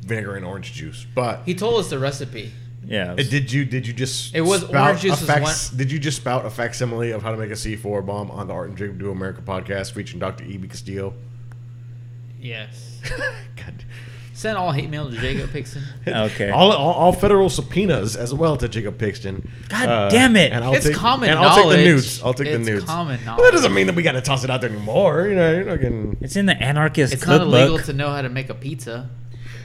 vinegar 0.00 0.36
and 0.36 0.44
orange 0.44 0.72
juice. 0.72 1.06
But 1.14 1.42
he 1.44 1.54
told 1.54 1.80
us 1.80 1.90
the 1.90 1.98
recipe. 1.98 2.52
Yeah. 2.86 3.12
Uh, 3.12 3.16
Did 3.16 3.50
you 3.50 3.64
did 3.64 3.84
you 3.84 3.92
just 3.92 4.32
It 4.32 4.42
was 4.42 4.60
spout 4.60 4.74
orange 4.90 5.00
juice 5.00 5.20
a 5.28 5.40
was 5.40 5.68
fac- 5.70 5.76
Did 5.76 5.90
you 5.90 5.98
just 5.98 6.18
spout 6.18 6.46
a 6.46 6.50
facsimile 6.50 7.10
of 7.10 7.20
how 7.20 7.32
to 7.32 7.36
make 7.36 7.50
a 7.50 7.56
C 7.56 7.74
four 7.74 8.00
bomb 8.00 8.30
on 8.30 8.46
the 8.46 8.54
Art 8.54 8.68
and 8.68 8.76
Drink 8.76 8.96
Do 8.98 9.10
America 9.10 9.42
podcast 9.42 9.90
featuring 9.90 10.20
Dr. 10.20 10.44
E. 10.44 10.56
B. 10.56 10.68
Castillo? 10.68 11.12
Yes. 12.40 13.00
God. 13.56 13.84
Send 14.36 14.58
all 14.58 14.70
hate 14.70 14.90
mail 14.90 15.10
to 15.10 15.16
Jacob 15.16 15.50
Pixton. 15.50 15.82
Okay. 16.06 16.50
All, 16.50 16.70
all, 16.70 16.92
all 16.92 17.12
federal 17.12 17.48
subpoenas 17.48 18.16
as 18.16 18.34
well 18.34 18.58
to 18.58 18.68
Jacob 18.68 18.98
Pixton. 18.98 19.48
God 19.70 19.88
uh, 19.88 20.08
damn 20.10 20.36
it. 20.36 20.52
And 20.52 20.62
I'll 20.62 20.74
It's 20.74 20.84
take, 20.84 20.94
common 20.94 21.30
and 21.30 21.38
I'll 21.38 21.56
take 21.56 21.70
the 21.70 21.84
nudes. 21.84 22.22
I'll 22.22 22.34
take 22.34 22.48
It's 22.48 22.64
the 22.66 22.70
nudes. 22.72 22.84
common 22.84 23.24
knowledge. 23.24 23.40
Well, 23.40 23.50
that 23.50 23.56
doesn't 23.56 23.72
mean 23.72 23.86
that 23.86 23.96
we 23.96 24.02
got 24.02 24.12
to 24.12 24.20
toss 24.20 24.44
it 24.44 24.50
out 24.50 24.60
there 24.60 24.68
anymore. 24.70 25.26
You 25.28 25.36
know, 25.36 25.52
you're 25.54 25.64
not 25.64 25.80
getting. 25.80 26.18
It's 26.20 26.36
in 26.36 26.44
the 26.44 26.62
anarchist 26.62 27.14
It's 27.14 27.26
not 27.26 27.40
cookbook. 27.40 27.54
illegal 27.60 27.78
to 27.86 27.92
know 27.94 28.10
how 28.10 28.20
to 28.20 28.28
make 28.28 28.50
a 28.50 28.54
pizza. 28.54 29.08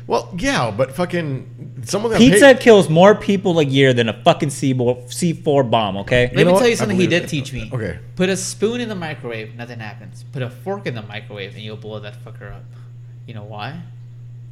Well, 0.07 0.33
yeah, 0.37 0.71
but 0.71 0.93
fucking 0.95 1.83
someone 1.85 2.11
that 2.13 2.17
Pizza 2.17 2.53
paid- 2.53 2.59
kills 2.61 2.89
more 2.89 3.13
people 3.13 3.59
a 3.59 3.63
year 3.65 3.93
than 3.93 4.07
a 4.09 4.23
fucking 4.23 4.49
C 4.51 4.73
four 5.33 5.63
bomb. 5.63 5.97
Okay. 5.97 6.31
Let 6.33 6.35
know 6.37 6.45
me 6.45 6.51
what? 6.53 6.59
tell 6.59 6.69
you 6.69 6.75
something 6.77 6.97
he 6.97 7.07
did 7.07 7.23
it. 7.23 7.27
teach 7.29 7.51
me. 7.53 7.69
Okay. 7.73 7.99
Put 8.15 8.29
a 8.29 8.37
spoon 8.37 8.79
in 8.81 8.87
the 8.89 8.95
microwave, 8.95 9.53
nothing 9.55 9.79
happens. 9.79 10.23
Put 10.31 10.41
a 10.41 10.49
fork 10.49 10.87
in 10.87 10.95
the 10.95 11.01
microwave, 11.03 11.53
and 11.55 11.61
you'll 11.61 11.75
blow 11.77 11.99
that 11.99 12.23
fucker 12.23 12.51
up. 12.53 12.63
You 13.27 13.33
know 13.33 13.43
why? 13.43 13.81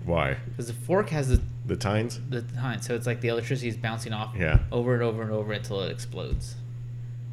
Why 0.09 0.37
Because 0.49 0.67
the 0.67 0.73
fork 0.73 1.09
has 1.09 1.29
the 1.29 1.41
the 1.65 1.75
tines? 1.75 2.19
the 2.29 2.41
time, 2.41 2.81
so 2.81 2.95
it's 2.95 3.05
like 3.05 3.21
the 3.21 3.27
electricity 3.27 3.67
is 3.69 3.77
bouncing 3.77 4.11
off 4.11 4.33
Yeah. 4.37 4.59
over 4.71 4.93
and 4.95 5.03
over 5.03 5.21
and 5.21 5.31
over 5.31 5.53
until 5.53 5.81
it 5.81 5.91
explodes. 5.91 6.55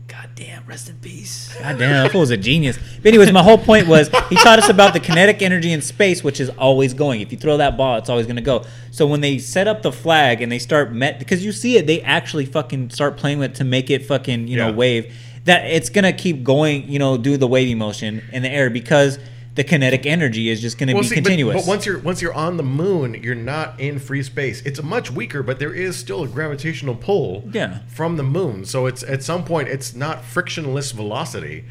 God 0.08 0.28
damn, 0.36 0.64
rest 0.66 0.88
in 0.88 0.96
peace. 0.96 1.52
God 1.58 1.78
damn, 1.78 2.04
that 2.04 2.12
fool 2.12 2.20
was 2.20 2.30
a 2.30 2.36
genius. 2.36 2.78
But 3.02 3.06
anyways, 3.08 3.32
my 3.32 3.42
whole 3.42 3.58
point 3.58 3.88
was 3.88 4.08
he 4.28 4.36
taught 4.36 4.58
us 4.60 4.68
about 4.68 4.92
the 4.92 5.00
kinetic 5.00 5.42
energy 5.42 5.72
in 5.72 5.82
space, 5.82 6.22
which 6.22 6.38
is 6.38 6.48
always 6.50 6.94
going. 6.94 7.22
If 7.22 7.32
you 7.32 7.38
throw 7.38 7.56
that 7.56 7.76
ball, 7.76 7.96
it's 7.98 8.08
always 8.08 8.26
going 8.26 8.36
to 8.36 8.42
go. 8.42 8.64
So 8.92 9.04
when 9.08 9.20
they 9.20 9.38
set 9.38 9.66
up 9.66 9.82
the 9.82 9.90
flag 9.90 10.42
and 10.42 10.52
they 10.52 10.60
start 10.60 10.92
met, 10.92 11.18
because 11.18 11.44
you 11.44 11.50
see 11.50 11.76
it, 11.76 11.88
they 11.88 12.02
actually 12.02 12.46
fucking 12.46 12.90
start 12.90 13.16
playing 13.16 13.40
with 13.40 13.50
it 13.52 13.54
to 13.56 13.64
make 13.64 13.90
it 13.90 14.06
fucking 14.06 14.46
you 14.46 14.56
know 14.56 14.70
wave. 14.70 15.12
That 15.44 15.64
it's 15.64 15.88
gonna 15.88 16.12
keep 16.12 16.44
going, 16.44 16.88
you 16.88 16.98
know, 17.00 17.16
do 17.16 17.36
the 17.36 17.46
wavy 17.48 17.74
motion 17.74 18.22
in 18.32 18.42
the 18.42 18.50
air 18.50 18.68
because 18.70 19.18
the 19.56 19.64
kinetic 19.64 20.06
energy 20.06 20.48
is 20.48 20.60
just 20.60 20.78
gonna 20.78 20.92
Well, 20.94 21.02
be 21.02 21.08
see, 21.08 21.14
continuous. 21.16 21.56
But, 21.62 21.68
once 21.68 21.84
you're 21.86 21.98
once 21.98 22.22
you're 22.22 22.34
on 22.34 22.56
the 22.56 22.62
moon, 22.62 23.14
you're 23.22 23.34
not 23.34 23.80
in 23.80 23.98
free 23.98 24.22
space. 24.22 24.62
It's 24.62 24.82
much 24.82 25.10
weaker, 25.10 25.42
but 25.42 25.58
there 25.58 25.74
is 25.74 25.96
still 25.96 26.22
a 26.22 26.28
gravitational 26.28 26.94
pull 26.94 27.48
Yeah. 27.52 27.78
from 27.88 28.16
the 28.16 28.22
moon. 28.22 28.64
So 28.64 28.86
it's 28.86 29.02
at 29.02 29.22
some 29.22 29.44
point 29.44 29.68
it's 29.68 29.94
not 29.94 30.24
frictionless 30.24 30.92
velocity. 30.92 31.64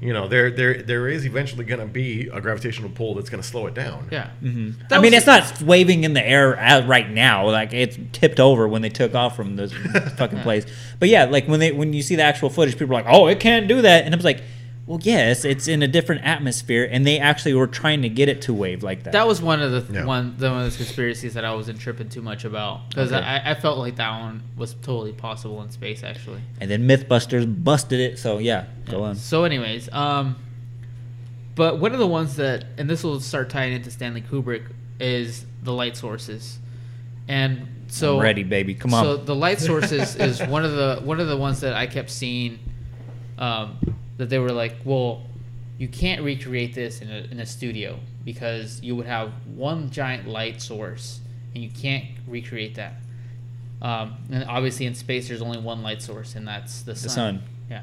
You 0.00 0.12
know, 0.12 0.26
there 0.26 0.50
there 0.50 0.82
there 0.82 1.08
is 1.08 1.24
eventually 1.24 1.64
going 1.64 1.78
to 1.80 1.86
be 1.86 2.28
a 2.32 2.40
gravitational 2.40 2.90
pull 2.90 3.14
that's 3.14 3.30
going 3.30 3.40
to 3.40 3.48
slow 3.48 3.68
it 3.68 3.74
down. 3.74 4.08
Yeah. 4.10 4.30
Mm-hmm. 4.42 4.92
I 4.92 5.00
mean, 5.00 5.14
it's 5.14 5.26
not 5.26 5.62
waving 5.62 6.02
in 6.02 6.12
the 6.12 6.26
air 6.26 6.56
right 6.86 7.08
now. 7.08 7.48
Like 7.48 7.72
it's 7.72 7.96
tipped 8.10 8.40
over 8.40 8.66
when 8.66 8.82
they 8.82 8.88
took 8.88 9.14
off 9.14 9.36
from 9.36 9.54
this 9.54 9.72
fucking 10.16 10.40
place. 10.40 10.66
But 10.98 11.08
yeah, 11.08 11.26
like 11.26 11.46
when 11.46 11.60
they 11.60 11.70
when 11.70 11.92
you 11.92 12.02
see 12.02 12.16
the 12.16 12.24
actual 12.24 12.50
footage, 12.50 12.76
people 12.76 12.96
are 12.96 13.02
like, 13.02 13.06
"Oh, 13.08 13.28
it 13.28 13.38
can't 13.38 13.68
do 13.68 13.80
that," 13.82 14.04
and 14.04 14.12
I 14.12 14.16
was 14.16 14.24
like, 14.24 14.42
"Well, 14.86 14.98
yes, 15.02 15.44
it's 15.44 15.68
in 15.68 15.82
a 15.82 15.88
different 15.88 16.24
atmosphere, 16.24 16.88
and 16.90 17.06
they 17.06 17.18
actually 17.18 17.54
were 17.54 17.66
trying 17.66 18.02
to 18.02 18.08
get 18.08 18.28
it 18.28 18.42
to 18.42 18.52
wave 18.54 18.82
like 18.82 19.04
that." 19.04 19.12
That 19.12 19.26
was 19.26 19.40
one 19.42 19.60
of 19.62 19.70
the 19.86 19.92
Yeah. 19.94 20.04
one 20.04 20.34
the 20.38 20.48
one 20.50 20.58
of 20.58 20.64
those 20.64 20.76
conspiracies 20.76 21.34
that 21.34 21.44
I 21.44 21.54
wasn't 21.54 21.78
tripping 21.80 22.08
too 22.08 22.22
much 22.22 22.44
about 22.44 22.88
because 22.88 23.12
Okay. 23.12 23.24
I, 23.24 23.52
I 23.52 23.54
felt 23.54 23.78
like 23.78 23.96
that 23.96 24.20
one 24.20 24.42
was 24.56 24.74
totally 24.82 25.12
possible 25.12 25.62
in 25.62 25.70
space 25.70 26.02
actually. 26.02 26.40
and 26.60 26.70
then 26.70 26.86
MythBusters 26.88 27.46
busted 27.64 28.00
it. 28.00 28.18
So 28.18 28.38
yeah, 28.38 28.64
go 28.90 29.02
on. 29.04 29.14
So, 29.16 29.44
anyways, 29.44 29.92
um, 29.92 30.36
but 31.54 31.78
one 31.78 31.92
of 31.92 31.98
the 31.98 32.06
ones 32.06 32.36
that, 32.36 32.64
and 32.78 32.88
this 32.88 33.04
will 33.04 33.20
start 33.20 33.50
tying 33.50 33.72
into 33.74 33.90
Stanley 33.90 34.22
Kubrick, 34.22 34.64
is 34.98 35.44
the 35.62 35.72
light 35.72 35.96
sources, 35.96 36.58
and 37.28 37.66
so 37.88 38.16
I'm 38.16 38.22
ready, 38.22 38.42
baby. 38.42 38.74
Come 38.74 38.94
on. 38.94 39.04
So 39.04 39.16
the 39.16 39.34
light 39.34 39.60
sources 39.60 40.16
is 40.16 40.42
one 40.46 40.64
of 40.64 40.72
the 40.72 41.00
one 41.04 41.20
of 41.20 41.28
the 41.28 41.36
ones 41.36 41.60
that 41.60 41.74
I 41.74 41.86
kept 41.86 42.08
seeing, 42.10 42.58
um, 43.38 43.78
that 44.16 44.28
they 44.28 44.38
were 44.38 44.52
like, 44.52 44.76
well, 44.84 45.22
you 45.78 45.88
can't 45.88 46.22
recreate 46.22 46.74
this 46.74 47.00
in 47.00 47.10
a 47.10 47.26
in 47.30 47.40
a 47.40 47.46
studio 47.46 47.98
because 48.24 48.80
you 48.82 48.94
would 48.94 49.06
have 49.06 49.32
one 49.56 49.90
giant 49.90 50.28
light 50.28 50.62
source, 50.62 51.20
and 51.54 51.62
you 51.62 51.70
can't 51.70 52.04
recreate 52.28 52.76
that. 52.76 52.94
Um, 53.80 54.16
and 54.30 54.44
obviously 54.44 54.86
in 54.86 54.94
space, 54.94 55.28
there's 55.28 55.42
only 55.42 55.58
one 55.58 55.82
light 55.82 56.00
source, 56.00 56.36
and 56.36 56.46
that's 56.46 56.82
the 56.82 56.94
sun. 56.94 57.02
The 57.02 57.10
sun. 57.10 57.42
Yeah. 57.68 57.82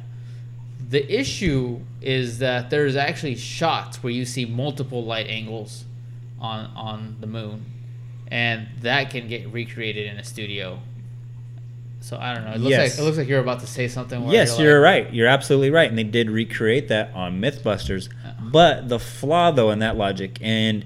The 0.90 1.20
issue 1.20 1.82
is 2.02 2.40
that 2.40 2.70
there's 2.70 2.96
actually 2.96 3.36
shots 3.36 4.02
where 4.02 4.14
you 4.14 4.24
see 4.26 4.46
multiple 4.46 5.04
light 5.04 5.28
angles 5.28 5.84
on 6.40 6.72
on 6.76 7.18
the 7.20 7.28
moon, 7.28 7.66
and 8.32 8.68
that 8.82 9.10
can 9.10 9.28
get 9.28 9.52
recreated 9.52 10.08
in 10.08 10.18
a 10.18 10.24
studio. 10.24 10.80
So 12.02 12.18
I 12.18 12.34
don't 12.34 12.46
know. 12.46 12.52
It 12.52 12.60
looks 12.60 12.70
Yes. 12.72 12.92
like 12.92 13.00
it 13.00 13.04
looks 13.06 13.18
like 13.18 13.28
you're 13.28 13.40
about 13.40 13.60
to 13.60 13.68
say 13.68 13.88
something. 13.88 14.30
Yes, 14.30 14.58
you're, 14.58 14.68
you're 14.70 14.82
like, 14.82 15.06
right. 15.06 15.14
You're 15.14 15.28
absolutely 15.28 15.70
right. 15.70 15.90
And 15.90 15.98
they 15.98 16.04
did 16.04 16.30
recreate 16.30 16.88
that 16.88 17.14
on 17.14 17.42
Mythbusters. 17.42 18.10
But 18.42 18.88
the 18.90 19.00
flaw, 19.00 19.52
though, 19.52 19.72
in 19.72 19.80
that 19.80 19.98
logic, 19.98 20.40
and 20.42 20.86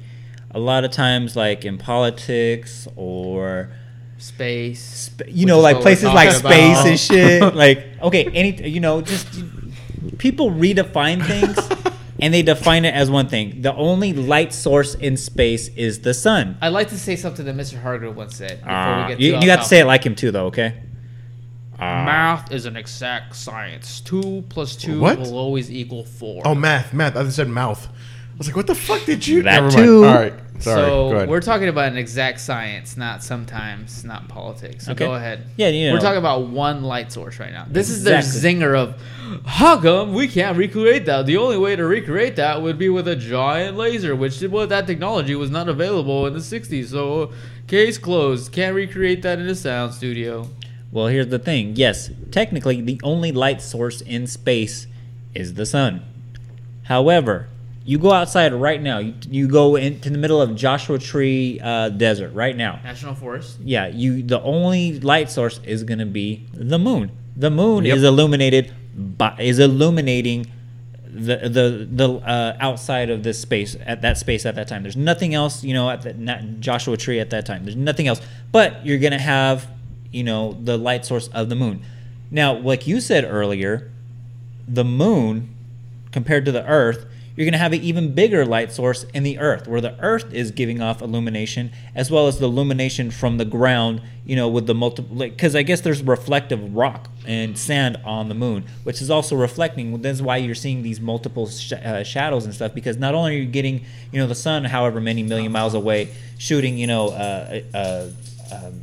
a 0.52 0.60
lot 0.60 0.84
of 0.84 0.92
times, 0.92 1.36
like 1.36 1.66
in 1.66 1.78
politics 1.78 2.88
or 2.96 3.70
Space. 4.18 5.12
you 5.28 5.46
know, 5.46 5.60
like 5.60 5.82
places 5.82 6.06
like 6.06 6.30
talking 6.30 6.50
space 6.50 6.86
and 6.86 7.00
shit. 7.00 7.56
like, 7.56 7.86
okay, 8.02 8.26
any, 8.34 8.70
you 8.70 8.80
know, 8.80 9.02
just 9.02 9.28
people 10.18 10.50
redefine 10.50 11.26
things 11.26 11.58
and 12.20 12.34
they 12.34 12.42
define 12.42 12.86
it 12.86 12.94
as 12.94 13.12
one 13.12 13.28
thing. 13.28 13.62
The 13.62 13.76
only 13.76 14.14
light 14.14 14.54
source 14.54 14.96
in 14.96 15.18
space 15.18 15.68
is 15.76 16.02
the 16.02 16.14
sun. 16.14 16.58
I'd 16.62 16.70
like 16.70 16.90
to 16.90 16.98
say 16.98 17.18
something 17.18 17.46
that 17.46 17.56
Mr. 17.56 17.82
Hargrove 17.82 18.16
once 18.16 18.38
said 18.38 18.60
before 18.60 18.72
Uh, 18.72 19.08
we 19.08 19.14
get 19.14 19.20
you 19.20 19.38
you 19.40 19.50
have 19.50 19.60
to 19.62 19.66
say 19.66 19.80
it 19.82 19.86
like 19.86 20.06
him 20.06 20.16
too, 20.16 20.32
though. 20.32 20.46
Okay. 20.46 20.74
Uh, 21.84 22.06
Math 22.06 22.52
is 22.52 22.66
an 22.66 22.76
exact 22.78 23.36
science. 23.36 24.00
Two 24.02 24.44
plus 24.50 24.76
two 24.76 25.00
What? 25.00 25.20
will 25.20 25.38
always 25.38 25.72
equal 25.72 26.06
four. 26.06 26.42
Oh, 26.46 26.56
math, 26.56 26.94
math. 26.94 27.16
I 27.16 27.24
just 27.24 27.36
said 27.36 27.48
mouth. 27.50 27.88
I 27.88 28.36
was 28.38 28.48
like, 28.48 28.56
what 28.56 28.68
the 28.68 28.76
fuck 28.76 29.06
did 29.06 29.26
you? 29.28 29.44
That 29.44 29.62
Never 29.62 29.66
mind. 29.72 29.76
too. 29.86 30.06
All 30.06 30.14
right, 30.16 30.34
sorry. 30.58 30.76
so 30.82 31.10
Go 31.12 31.16
ahead. 31.18 31.30
we're 31.30 31.40
talking 31.42 31.68
about 31.68 31.92
an 31.92 31.98
exact 31.98 32.40
science, 32.40 32.98
not 32.98 33.22
sometimes, 33.24 34.04
not 34.04 34.28
politics. 34.28 34.86
So 34.86 34.94
Okay. 34.94 35.06
go 35.06 35.14
ahead. 35.14 35.46
Yeah, 35.56 35.68
you 35.68 35.88
know. 35.88 35.94
We're 35.94 36.00
talking 36.00 36.18
about 36.18 36.48
one 36.48 36.82
light 36.84 37.12
source 37.12 37.40
right 37.40 37.52
now. 37.52 37.68
This 37.70 37.90
is 37.90 38.04
their 38.04 38.18
Exactly. 38.18 38.54
zinger 38.56 38.76
of 38.76 38.96
how 39.46 39.80
come 39.80 40.14
we 40.14 40.28
can't 40.28 40.58
recreate 40.58 41.06
that? 41.06 41.28
The 41.28 41.38
only 41.38 41.58
way 41.58 41.76
to 41.76 41.86
recreate 41.86 42.36
that 42.38 42.62
would 42.62 42.80
be 42.80 42.90
with 42.90 43.08
a 43.08 43.16
giant 43.16 43.78
laser, 43.78 44.16
which 44.16 44.42
well, 44.42 44.66
that 44.68 44.88
technology 44.88 45.36
was 45.36 45.52
not 45.52 45.70
available 45.70 46.26
in 46.26 46.34
the 46.34 46.40
60s. 46.40 46.88
So 46.90 47.32
case 47.68 48.00
closed. 48.00 48.52
Can't 48.52 48.74
recreate 48.76 49.22
that 49.22 49.38
in 49.40 49.48
a 49.48 49.56
sound 49.56 49.94
studio. 49.94 50.50
Well, 50.94 51.08
here's 51.08 51.28
the 51.28 51.40
thing. 51.40 51.76
Yes, 51.76 52.12
technically, 52.32 52.80
the 52.82 53.00
only 53.04 53.32
light 53.32 53.62
source 53.62 54.00
in 54.02 54.28
space 54.28 54.86
is 55.34 55.56
the 55.56 55.66
sun. 55.66 56.02
However, 56.84 57.48
you 57.86 57.98
go 57.98 58.12
outside 58.12 58.54
right 58.54 58.82
now. 58.82 59.00
You, 59.00 59.16
you 59.30 59.48
go 59.48 59.76
into 59.76 60.10
the 60.10 60.18
middle 60.18 60.42
of 60.42 60.56
Joshua 60.56 61.00
Tree 61.00 61.60
uh, 61.62 61.90
Desert 61.90 62.32
right 62.34 62.56
now. 62.56 62.80
National 62.84 63.16
Forest. 63.16 63.58
Yeah, 63.64 63.88
you. 63.88 64.22
The 64.24 64.42
only 64.42 65.00
light 65.00 65.32
source 65.32 65.60
is 65.66 65.84
going 65.84 66.00
to 66.00 66.06
be 66.06 66.46
the 66.54 66.78
moon. 66.80 67.12
The 67.36 67.50
moon 67.50 67.86
Yep. 67.86 67.98
is 67.98 68.04
illuminated 68.04 68.72
by 69.18 69.36
is 69.40 69.58
illuminating 69.60 70.46
the 71.06 71.38
the 71.50 71.88
the 71.92 72.10
uh, 72.26 72.56
outside 72.60 73.10
of 73.10 73.24
this 73.24 73.40
space 73.42 73.76
at 73.86 74.02
that 74.04 74.18
space 74.20 74.46
at 74.46 74.56
that 74.56 74.68
time. 74.68 74.84
There's 74.84 74.96
nothing 74.96 75.34
else, 75.34 75.64
you 75.64 75.74
know, 75.74 75.90
at 75.90 76.04
the 76.04 76.14
not 76.14 76.42
Joshua 76.60 76.96
Tree 76.98 77.20
at 77.20 77.32
that 77.32 77.46
time. 77.48 77.66
There's 77.66 77.76
nothing 77.76 78.08
else, 78.08 78.22
but 78.52 78.86
you're 78.86 79.00
gonna 79.00 79.20
have, 79.20 79.68
you 80.14 80.24
know, 80.24 80.54
the 80.54 80.78
light 80.78 81.06
source 81.06 81.28
of 81.30 81.50
the 81.50 81.56
moon. 81.56 81.84
Now, 82.32 82.54
like 82.54 82.88
you 82.88 83.02
said 83.02 83.26
earlier, 83.26 83.92
the 84.68 84.86
moon 84.86 85.54
compared 86.12 86.46
to 86.46 86.52
the 86.52 86.66
earth 86.66 87.06
you're 87.36 87.46
going 87.46 87.54
to 87.54 87.60
have 87.60 87.74
an 87.74 87.82
even 87.82 88.14
bigger 88.14 88.46
light 88.46 88.72
source 88.72 89.06
in 89.06 89.24
the 89.24 89.40
earth 89.40 89.68
where 89.68 89.82
the 89.82 90.00
earth 90.00 90.32
is 90.34 90.52
giving 90.52 90.82
off 90.82 91.02
illumination 91.02 91.72
as 91.96 92.12
well 92.12 92.28
as 92.28 92.40
the 92.40 92.46
illumination 92.46 93.10
from 93.10 93.38
the 93.38 93.46
ground 93.46 94.02
you 94.26 94.36
know 94.36 94.48
with 94.48 94.68
the 94.68 94.76
multiple 94.76 95.16
because 95.18 95.56
i 95.56 95.64
guess 95.64 95.82
there's 95.82 96.02
reflective 96.04 96.76
rock 96.76 97.10
and 97.26 97.58
sand 97.58 97.98
on 98.06 98.30
the 98.30 98.36
moon 98.36 98.64
which 98.84 99.02
is 99.02 99.10
also 99.10 99.36
reflecting 99.36 100.02
that's 100.02 100.22
why 100.22 100.38
you're 100.38 100.56
seeing 100.56 100.84
these 100.84 101.02
multiple 101.02 101.48
sh- 101.48 101.74
uh, 101.74 102.04
shadows 102.04 102.46
and 102.46 102.54
stuff 102.54 102.74
because 102.74 102.98
not 102.98 103.16
only 103.16 103.36
are 103.36 103.40
you 103.40 103.46
getting 103.46 103.84
you 104.12 104.20
know 104.20 104.28
the 104.28 104.36
sun 104.36 104.64
however 104.64 105.02
many 105.02 105.24
million 105.24 105.52
miles 105.52 105.74
away 105.74 106.10
shooting 106.38 106.78
you 106.78 106.88
know 106.88 107.10
uh, 107.10 107.62
uh, 107.74 108.10
um, 108.54 108.82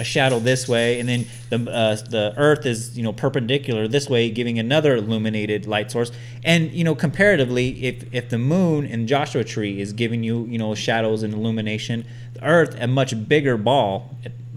a 0.00 0.04
shadow 0.04 0.38
this 0.38 0.66
way, 0.66 0.98
and 0.98 1.08
then 1.08 1.26
the 1.50 1.70
uh, 1.70 1.96
the 2.08 2.34
Earth 2.36 2.66
is 2.66 2.96
you 2.96 3.02
know 3.02 3.12
perpendicular 3.12 3.86
this 3.86 4.08
way, 4.08 4.30
giving 4.30 4.58
another 4.58 4.96
illuminated 4.96 5.66
light 5.66 5.90
source. 5.90 6.10
And 6.42 6.72
you 6.72 6.82
know 6.84 6.94
comparatively, 6.94 7.84
if 7.84 8.12
if 8.12 8.30
the 8.30 8.38
Moon 8.38 8.86
and 8.86 9.06
Joshua 9.06 9.44
Tree 9.44 9.80
is 9.80 9.92
giving 9.92 10.22
you 10.24 10.46
you 10.46 10.58
know 10.58 10.74
shadows 10.74 11.22
and 11.22 11.34
illumination, 11.34 12.04
the 12.34 12.44
Earth 12.44 12.76
a 12.80 12.86
much 12.86 13.28
bigger 13.28 13.56
ball, 13.56 14.16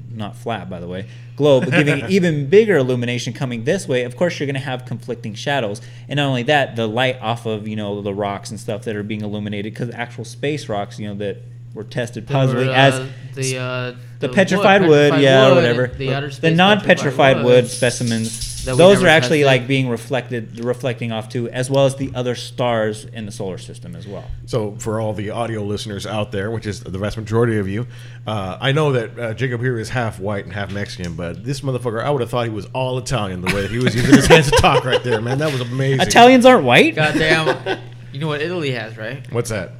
not 0.10 0.36
flat 0.36 0.70
by 0.70 0.80
the 0.80 0.88
way, 0.88 1.08
globe 1.36 1.66
giving 1.72 2.06
even 2.10 2.50
bigger 2.50 2.78
illumination 2.78 3.34
coming 3.34 3.66
this 3.66 3.88
way. 3.88 4.04
Of 4.04 4.16
course, 4.16 4.40
you're 4.40 4.48
going 4.48 4.56
to 4.56 4.62
have 4.62 4.86
conflicting 4.86 5.34
shadows, 5.34 5.82
and 6.08 6.18
not 6.18 6.28
only 6.28 6.44
that, 6.44 6.76
the 6.76 6.88
light 6.88 7.20
off 7.22 7.46
of 7.46 7.68
you 7.68 7.76
know 7.76 8.02
the 8.02 8.14
rocks 8.14 8.50
and 8.50 8.60
stuff 8.60 8.84
that 8.84 8.96
are 8.96 9.04
being 9.04 9.22
illuminated 9.22 9.74
because 9.74 9.90
actual 9.92 10.26
space 10.26 10.70
rocks, 10.70 11.00
you 11.00 11.08
know 11.08 11.16
that 11.16 11.38
were 11.74 11.84
tested 11.84 12.28
positively 12.28 12.68
Or, 12.68 12.72
uh, 12.72 12.76
as 12.76 13.10
the 13.36 13.58
uh, 13.58 13.96
the 14.24 14.30
petrified 14.30 14.82
wood, 14.88 15.20
yeah, 15.22 15.50
or 15.50 15.56
whatever. 15.56 15.88
The, 15.88 16.14
outer 16.14 16.30
The 16.30 16.52
non-petrified 16.52 17.36
petrified 17.38 17.46
wood 17.46 17.68
specimens, 17.68 18.66
those 18.66 19.04
are 19.04 19.08
actually 19.08 19.44
tested. 19.44 19.46
like 19.46 19.68
being 19.68 19.90
reflected, 19.90 20.64
reflecting 20.64 21.12
off 21.12 21.30
too, 21.30 21.50
as 21.50 21.70
well 21.70 21.86
as 21.86 21.96
the 21.96 22.12
other 22.16 22.34
stars 22.36 23.06
in 23.06 23.26
the 23.26 23.32
solar 23.32 23.58
system 23.58 23.96
as 23.96 24.08
well. 24.08 24.26
So, 24.46 24.76
for 24.80 25.00
all 25.00 25.14
the 25.14 25.30
audio 25.30 25.64
listeners 25.64 26.06
out 26.08 26.32
there, 26.32 26.50
which 26.50 26.66
is 26.66 26.82
the 26.82 26.98
vast 26.98 27.18
majority 27.18 27.58
of 27.58 27.68
you, 27.68 27.86
uh, 28.26 28.58
I 28.60 28.72
know 28.72 28.94
that 28.94 29.20
uh, 29.20 29.34
Jacob 29.34 29.62
here 29.62 29.78
is 29.78 29.90
half 29.90 30.20
white 30.20 30.46
and 30.46 30.54
half 30.54 30.72
Mexican, 30.72 31.16
but 31.16 31.44
this 31.44 31.62
motherfucker, 31.62 32.04
I 32.04 32.10
would 32.10 32.22
have 32.22 32.30
thought 32.30 32.46
he 32.46 32.50
was 32.52 32.66
all 32.74 32.98
Italian 32.98 33.42
the 33.42 33.54
way 33.54 33.62
that 33.62 33.72
he 33.72 33.80
was 33.80 33.94
using 33.96 34.16
his 34.16 34.26
hands 34.26 34.50
to 34.50 34.58
talk 34.58 34.86
right 34.86 35.04
there, 35.04 35.22
man. 35.22 35.38
That 35.40 35.52
was 35.52 35.62
amazing. 35.62 36.02
Italians 36.02 36.46
aren't 36.46 36.64
white. 36.64 36.96
Goddamn. 36.96 37.80
you 38.14 38.20
know 38.20 38.28
what 38.28 38.42
Italy 38.42 38.72
has, 38.72 38.98
right? 38.98 39.30
What's 39.32 39.50
that? 39.50 39.72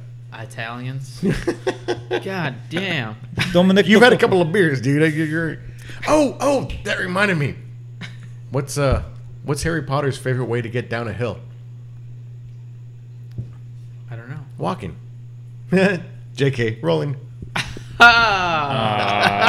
Italians. 0.42 1.22
God 2.24 2.54
damn. 2.70 3.16
Dominic, 3.52 3.86
You've 3.86 4.02
had 4.02 4.12
a 4.12 4.18
couple 4.18 4.40
of 4.42 4.50
beers, 4.52 4.80
dude. 4.80 5.12
You're, 5.14 5.26
you're- 5.26 5.58
Oh, 6.08 6.36
oh, 6.40 6.68
that 6.84 6.98
reminded 6.98 7.36
me. 7.38 7.54
What's 8.50 8.76
uh, 8.78 9.02
what's 9.44 9.62
Harry 9.62 9.82
Potter's 9.82 10.16
favorite 10.18 10.44
way 10.46 10.60
to 10.62 10.68
get 10.68 10.88
down 10.90 11.08
a 11.08 11.12
hill? 11.12 11.38
I 14.10 14.16
don't 14.16 14.28
know. 14.30 14.40
Walking. 14.58 14.96
J.K. 16.36 16.78
Rolling. 16.82 17.16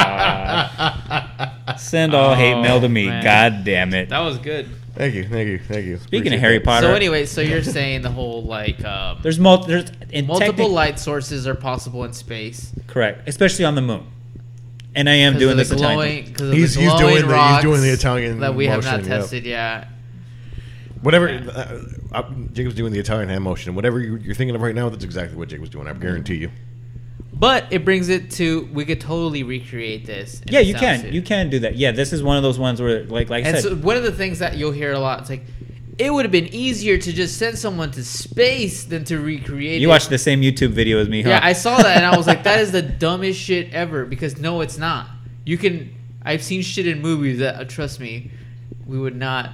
Ah, 0.08 1.74
Send 1.78 2.14
all 2.14 2.34
hate 2.34 2.54
Oh, 2.54 2.62
mail 2.62 2.80
to 2.80 2.88
me. 2.88 3.06
man. 3.08 3.22
God 3.22 3.64
damn 3.64 3.92
it. 3.94 4.08
that 4.08 4.20
was 4.20 4.38
good. 4.38 4.68
Thank 4.96 5.14
you, 5.14 5.24
thank 5.28 5.46
you, 5.48 5.58
thank 5.58 5.84
you. 5.86 5.98
Speaking 5.98 6.18
Appreciate 6.28 6.34
of 6.36 6.40
Harry 6.40 6.58
that. 6.58 6.64
Potter, 6.64 6.86
So 6.88 6.94
anyway, 6.94 7.26
so 7.26 7.40
you're 7.42 7.62
saying 7.62 8.02
the 8.02 8.10
whole 8.10 8.42
like 8.44 8.82
um, 8.84 9.18
there's 9.22 9.38
mul- 9.38 9.64
there's 9.64 9.90
in 10.10 10.26
multiple 10.26 10.52
technic- 10.54 10.70
light 10.70 10.98
sources 10.98 11.46
are 11.46 11.54
possible 11.54 12.04
in 12.04 12.12
space. 12.14 12.72
correct, 12.86 13.28
especially 13.28 13.64
on 13.66 13.74
the 13.74 13.82
moon. 13.82 14.06
And 14.94 15.10
I 15.10 15.14
am 15.16 15.34
'Cause 15.34 15.40
doing 15.40 15.52
of 15.52 15.58
this 15.58 15.68
the 15.68 15.74
Italian 15.76 15.96
glowing, 15.98 16.34
thing. 16.34 16.48
of 16.48 16.54
He's- 16.54 16.74
the 16.74 16.80
he's 16.80 16.88
glowing 16.90 17.14
doing 17.16 17.28
the- 17.28 17.48
he's 17.52 17.62
doing 17.62 17.80
the 17.82 17.90
Italian 17.90 18.40
that 18.40 18.54
we 18.54 18.66
have 18.66 18.82
not 18.84 18.92
motion, 19.00 19.10
yep. 19.10 19.20
tested 19.20 19.44
yet. 19.44 19.88
Whatever. 21.02 21.28
Uh, 21.28 21.82
uh, 22.12 22.22
Jacob's 22.54 22.74
doing 22.74 22.92
the 22.92 22.98
Italian 22.98 23.28
hand 23.28 23.44
motion. 23.44 23.74
Whatever 23.74 24.00
you're, 24.00 24.16
you're 24.16 24.34
thinking 24.34 24.54
of 24.56 24.62
right 24.62 24.74
now, 24.74 24.88
that's 24.88 25.04
exactly 25.04 25.36
what 25.36 25.48
Jacob's 25.50 25.68
doing. 25.68 25.86
I 25.86 25.92
guarantee 25.92 26.36
you. 26.36 26.50
But 27.38 27.70
it 27.70 27.84
brings 27.84 28.08
it 28.08 28.30
to 28.32 28.68
we 28.72 28.84
could 28.86 29.00
totally 29.00 29.42
recreate 29.42 30.06
this. 30.06 30.40
Yeah, 30.46 30.60
you 30.60 30.74
can. 30.74 31.00
suit. 31.00 31.12
You 31.12 31.20
can 31.22 31.50
do 31.50 31.58
that. 31.60 31.76
Yeah, 31.76 31.92
this 31.92 32.12
is 32.12 32.22
one 32.22 32.36
of 32.38 32.42
those 32.42 32.58
ones 32.58 32.80
where, 32.80 33.04
like, 33.04 33.28
like 33.28 33.44
I 33.44 33.48
And 33.48 33.56
said, 33.58 33.62
so 33.64 33.76
one 33.76 33.96
of 33.98 34.04
the 34.04 34.12
things 34.12 34.38
that 34.38 34.56
you'll 34.56 34.72
hear 34.72 34.92
a 34.92 34.98
lot, 34.98 35.20
it's 35.20 35.28
like 35.30 35.42
it 35.98 36.12
would 36.12 36.24
have 36.24 36.32
been 36.32 36.52
easier 36.54 36.96
to 36.98 37.12
just 37.12 37.36
send 37.38 37.58
someone 37.58 37.90
to 37.92 38.04
space 38.04 38.84
than 38.84 39.04
to 39.04 39.18
recreate. 39.18 39.80
you 39.80 39.88
it. 39.88 39.90
watched 39.90 40.08
the 40.10 40.18
same 40.18 40.40
YouTube 40.40 40.70
video 40.70 40.98
as 40.98 41.08
me, 41.08 41.22
huh? 41.22 41.30
Yeah, 41.30 41.40
I 41.42 41.52
saw 41.52 41.76
that 41.76 41.96
and 41.98 42.06
I 42.06 42.16
was 42.16 42.26
like, 42.26 42.42
that 42.44 42.60
is 42.60 42.72
the 42.72 42.82
dumbest 42.82 43.38
shit 43.40 43.72
ever. 43.74 44.04
Because 44.06 44.38
no, 44.38 44.60
it's 44.62 44.78
not. 44.78 45.06
You 45.44 45.58
can. 45.58 45.94
I've 46.22 46.42
seen 46.42 46.62
shit 46.62 46.86
in 46.86 47.00
movies 47.02 47.38
that, 47.38 47.54
uh, 47.56 47.64
trust 47.64 48.00
me, 48.00 48.30
we 48.86 48.98
would 48.98 49.14
not 49.14 49.50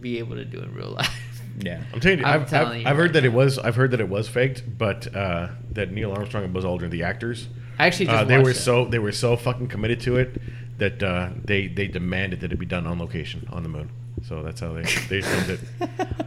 be 0.00 0.18
able 0.18 0.34
to 0.36 0.44
do 0.44 0.58
in 0.60 0.74
real 0.74 0.90
life. 0.98 1.33
Yeah. 1.60 1.82
I'm 1.92 2.00
telling 2.00 2.18
you, 2.18 2.24
I'm 2.24 2.42
I've, 2.42 2.50
telling 2.50 2.72
I've, 2.72 2.80
you 2.80 2.88
I've 2.88 2.96
heard 2.96 3.02
right 3.02 3.12
that 3.14 3.24
it 3.24 3.32
was. 3.32 3.58
I've 3.58 3.76
heard 3.76 3.90
that 3.92 4.00
it 4.00 4.08
was 4.08 4.28
faked, 4.28 4.78
but 4.78 5.14
uh, 5.14 5.48
that 5.72 5.92
Neil 5.92 6.12
Armstrong 6.12 6.44
and 6.44 6.52
Buzz 6.52 6.64
Aldrin, 6.64 6.90
the 6.90 7.02
actors, 7.02 7.48
I 7.78 7.86
actually 7.86 8.06
just 8.06 8.18
uh, 8.18 8.24
they 8.24 8.38
were 8.38 8.50
it. 8.50 8.56
so 8.56 8.84
they 8.84 8.98
were 8.98 9.12
so 9.12 9.36
fucking 9.36 9.68
committed 9.68 10.00
to 10.02 10.16
it 10.16 10.40
that 10.78 11.02
uh, 11.02 11.30
they 11.44 11.68
they 11.68 11.88
demanded 11.88 12.40
that 12.40 12.52
it 12.52 12.58
be 12.58 12.66
done 12.66 12.86
on 12.86 12.98
location 12.98 13.48
on 13.50 13.62
the 13.62 13.68
moon. 13.68 13.90
So 14.26 14.42
that's 14.42 14.60
how 14.60 14.72
they 14.72 14.82
they 14.82 15.20
filmed 15.20 15.50
it. 15.50 15.60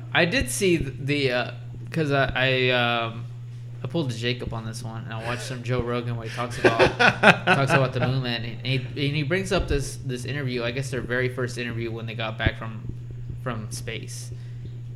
I 0.14 0.26
did 0.26 0.50
see 0.50 0.78
the 0.78 1.54
because 1.86 2.12
I 2.12 2.32
I, 2.36 2.70
um, 2.70 3.26
I 3.84 3.88
pulled 3.88 4.12
a 4.12 4.14
Jacob 4.14 4.54
on 4.54 4.66
this 4.66 4.84
one 4.84 5.04
and 5.04 5.14
I 5.14 5.24
watched 5.26 5.44
some 5.44 5.64
Joe 5.64 5.82
Rogan 5.82 6.16
where 6.16 6.28
he 6.28 6.36
talks 6.36 6.60
about 6.60 6.80
talks 7.46 7.72
about 7.72 7.94
the 7.94 8.02
moon 8.02 8.24
man 8.24 8.44
and 8.44 8.66
he, 8.66 8.76
and 8.78 9.16
he 9.16 9.24
brings 9.24 9.52
up 9.52 9.68
this 9.68 9.98
this 9.98 10.26
interview 10.26 10.64
I 10.64 10.72
guess 10.72 10.90
their 10.90 11.02
very 11.02 11.30
first 11.30 11.58
interview 11.58 11.92
when 11.92 12.06
they 12.06 12.16
got 12.16 12.38
back 12.38 12.58
from 12.58 12.82
from 13.44 13.72
space 13.72 14.32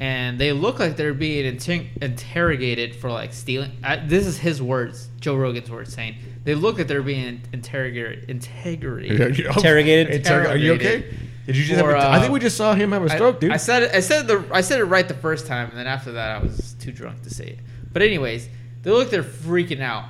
and 0.01 0.37
they 0.37 0.51
look 0.51 0.79
like 0.79 0.97
they're 0.97 1.13
being 1.13 1.45
inter- 1.45 1.85
interrogated 2.01 2.95
for 2.95 3.09
like 3.09 3.31
stealing 3.31 3.71
I, 3.83 3.97
this 3.97 4.25
is 4.25 4.37
his 4.37 4.61
words 4.61 5.07
Joe 5.21 5.35
Rogan's 5.35 5.71
words 5.71 5.93
saying 5.93 6.15
they 6.43 6.55
look 6.55 6.77
like 6.77 6.87
they're 6.87 7.01
being 7.01 7.41
interrogated 7.53 8.29
interrogated 8.29 9.11
Interrogated? 9.39 10.23
Interrog- 10.23 10.49
Are 10.49 10.57
you 10.57 10.73
okay? 10.73 10.95
Interrogated. 10.95 11.27
Did 11.45 11.57
you 11.57 11.65
just? 11.65 11.81
For, 11.81 11.95
have 11.95 12.03
a, 12.03 12.09
I 12.09 12.19
think 12.19 12.29
uh, 12.29 12.33
we 12.33 12.39
just 12.39 12.55
saw 12.55 12.73
him 12.75 12.91
have 12.91 13.03
a 13.03 13.09
stroke, 13.09 13.39
dude. 13.39 13.51
I, 13.51 13.57
said 13.57 13.83
it. 13.83 13.95
I 13.95 13.99
said 13.99 14.27
the. 14.27 14.45
I 14.53 14.61
said 14.61 14.79
it 14.79 14.85
right 14.85 15.07
the 15.07 15.15
first 15.15 15.47
time, 15.47 15.69
and 15.69 15.77
then 15.77 15.87
after 15.87 16.13
that, 16.13 16.37
I 16.37 16.39
was 16.39 16.73
too 16.79 16.91
drunk 16.91 17.23
to 17.23 17.29
say 17.29 17.45
it. 17.45 17.59
But 17.91 18.03
anyways, 18.03 18.47
they 18.83 18.91
look 18.91 18.99
like 18.99 19.09
they're 19.09 19.23
freaking 19.23 19.81
out, 19.81 20.05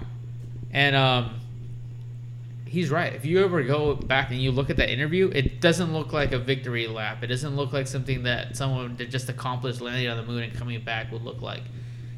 and 0.72 0.96
um, 0.96 1.41
he's 2.72 2.90
right. 2.90 3.14
If 3.14 3.26
you 3.26 3.44
ever 3.44 3.62
go 3.64 3.96
back 3.96 4.32
and 4.32 4.42
you 4.42 4.52
look 4.52 4.70
at 4.70 4.78
that 4.78 4.90
interview, 4.90 5.30
it 5.36 5.60
doesn't 5.60 5.92
look 5.92 6.14
like 6.14 6.32
a 6.32 6.40
victory 6.40 6.88
lap. 6.88 7.22
It 7.22 7.28
doesn't 7.28 7.56
look 7.56 7.74
like 7.74 7.86
something 7.86 8.24
that 8.24 8.56
someone 8.56 8.96
that 8.96 9.10
just 9.10 9.28
accomplished 9.28 9.82
landing 9.82 10.08
on 10.08 10.16
the 10.16 10.24
moon 10.24 10.44
and 10.44 10.54
coming 10.54 10.82
back 10.82 11.12
would 11.12 11.22
look 11.22 11.42
like. 11.42 11.64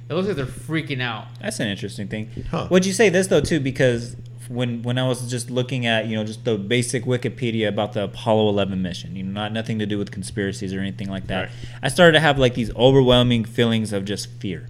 It 0.10 0.14
looks 0.14 0.28
like 0.28 0.38
they're 0.38 0.46
freaking 0.46 1.02
out. 1.02 1.28
That's 1.42 1.60
an 1.60 1.70
interesting 1.70 2.08
thing. 2.08 2.30
Huh. 2.52 2.68
Would 2.70 2.86
you 2.86 2.94
say 2.94 3.10
this 3.10 3.28
though 3.28 3.42
too? 3.42 3.60
Because 3.60 4.16
when 4.48 4.84
when 4.84 5.00
I 5.00 5.08
was 5.08 5.28
just 5.28 5.50
looking 5.50 5.88
at 5.88 6.06
you 6.06 6.16
know 6.16 6.24
just 6.24 6.46
the 6.46 6.58
basic 6.58 7.06
Wikipedia 7.06 7.68
about 7.68 7.94
the 7.94 8.04
Apollo 8.04 8.50
11 8.50 8.80
mission, 8.80 9.16
you 9.16 9.24
know, 9.24 9.32
not 9.32 9.54
nothing 9.54 9.80
to 9.80 9.88
do 9.88 9.98
with 9.98 10.12
conspiracies 10.12 10.72
or 10.72 10.80
anything 10.80 11.10
like 11.10 11.28
that. 11.28 11.42
Right. 11.42 11.52
I 11.82 11.88
started 11.88 12.12
to 12.14 12.20
have 12.20 12.38
like 12.38 12.54
these 12.54 12.74
overwhelming 12.76 13.44
feelings 13.44 13.92
of 13.92 14.06
just 14.06 14.30
fear. 14.34 14.68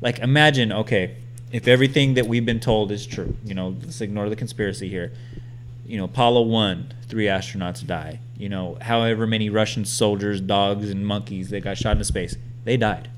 Like 0.00 0.20
imagine, 0.20 0.70
okay, 0.72 1.16
if 1.52 1.66
everything 1.68 2.14
that 2.14 2.26
we've 2.26 2.46
been 2.46 2.60
told 2.60 2.92
is 2.92 3.06
true, 3.06 3.36
you 3.44 3.54
know, 3.54 3.76
let's 3.82 4.00
ignore 4.00 4.28
the 4.28 4.36
conspiracy 4.36 4.88
here. 4.88 5.12
You 5.84 5.98
know, 5.98 6.04
Apollo 6.04 6.42
1, 6.42 6.94
three 7.08 7.24
astronauts 7.24 7.84
die. 7.84 8.20
You 8.36 8.48
know, 8.48 8.78
however 8.80 9.26
many 9.26 9.50
Russian 9.50 9.84
soldiers, 9.84 10.40
dogs, 10.40 10.90
and 10.90 11.06
monkeys 11.06 11.50
that 11.50 11.60
got 11.62 11.76
shot 11.78 11.92
into 11.92 12.04
space, 12.04 12.36
they 12.64 12.76
died 12.76 13.10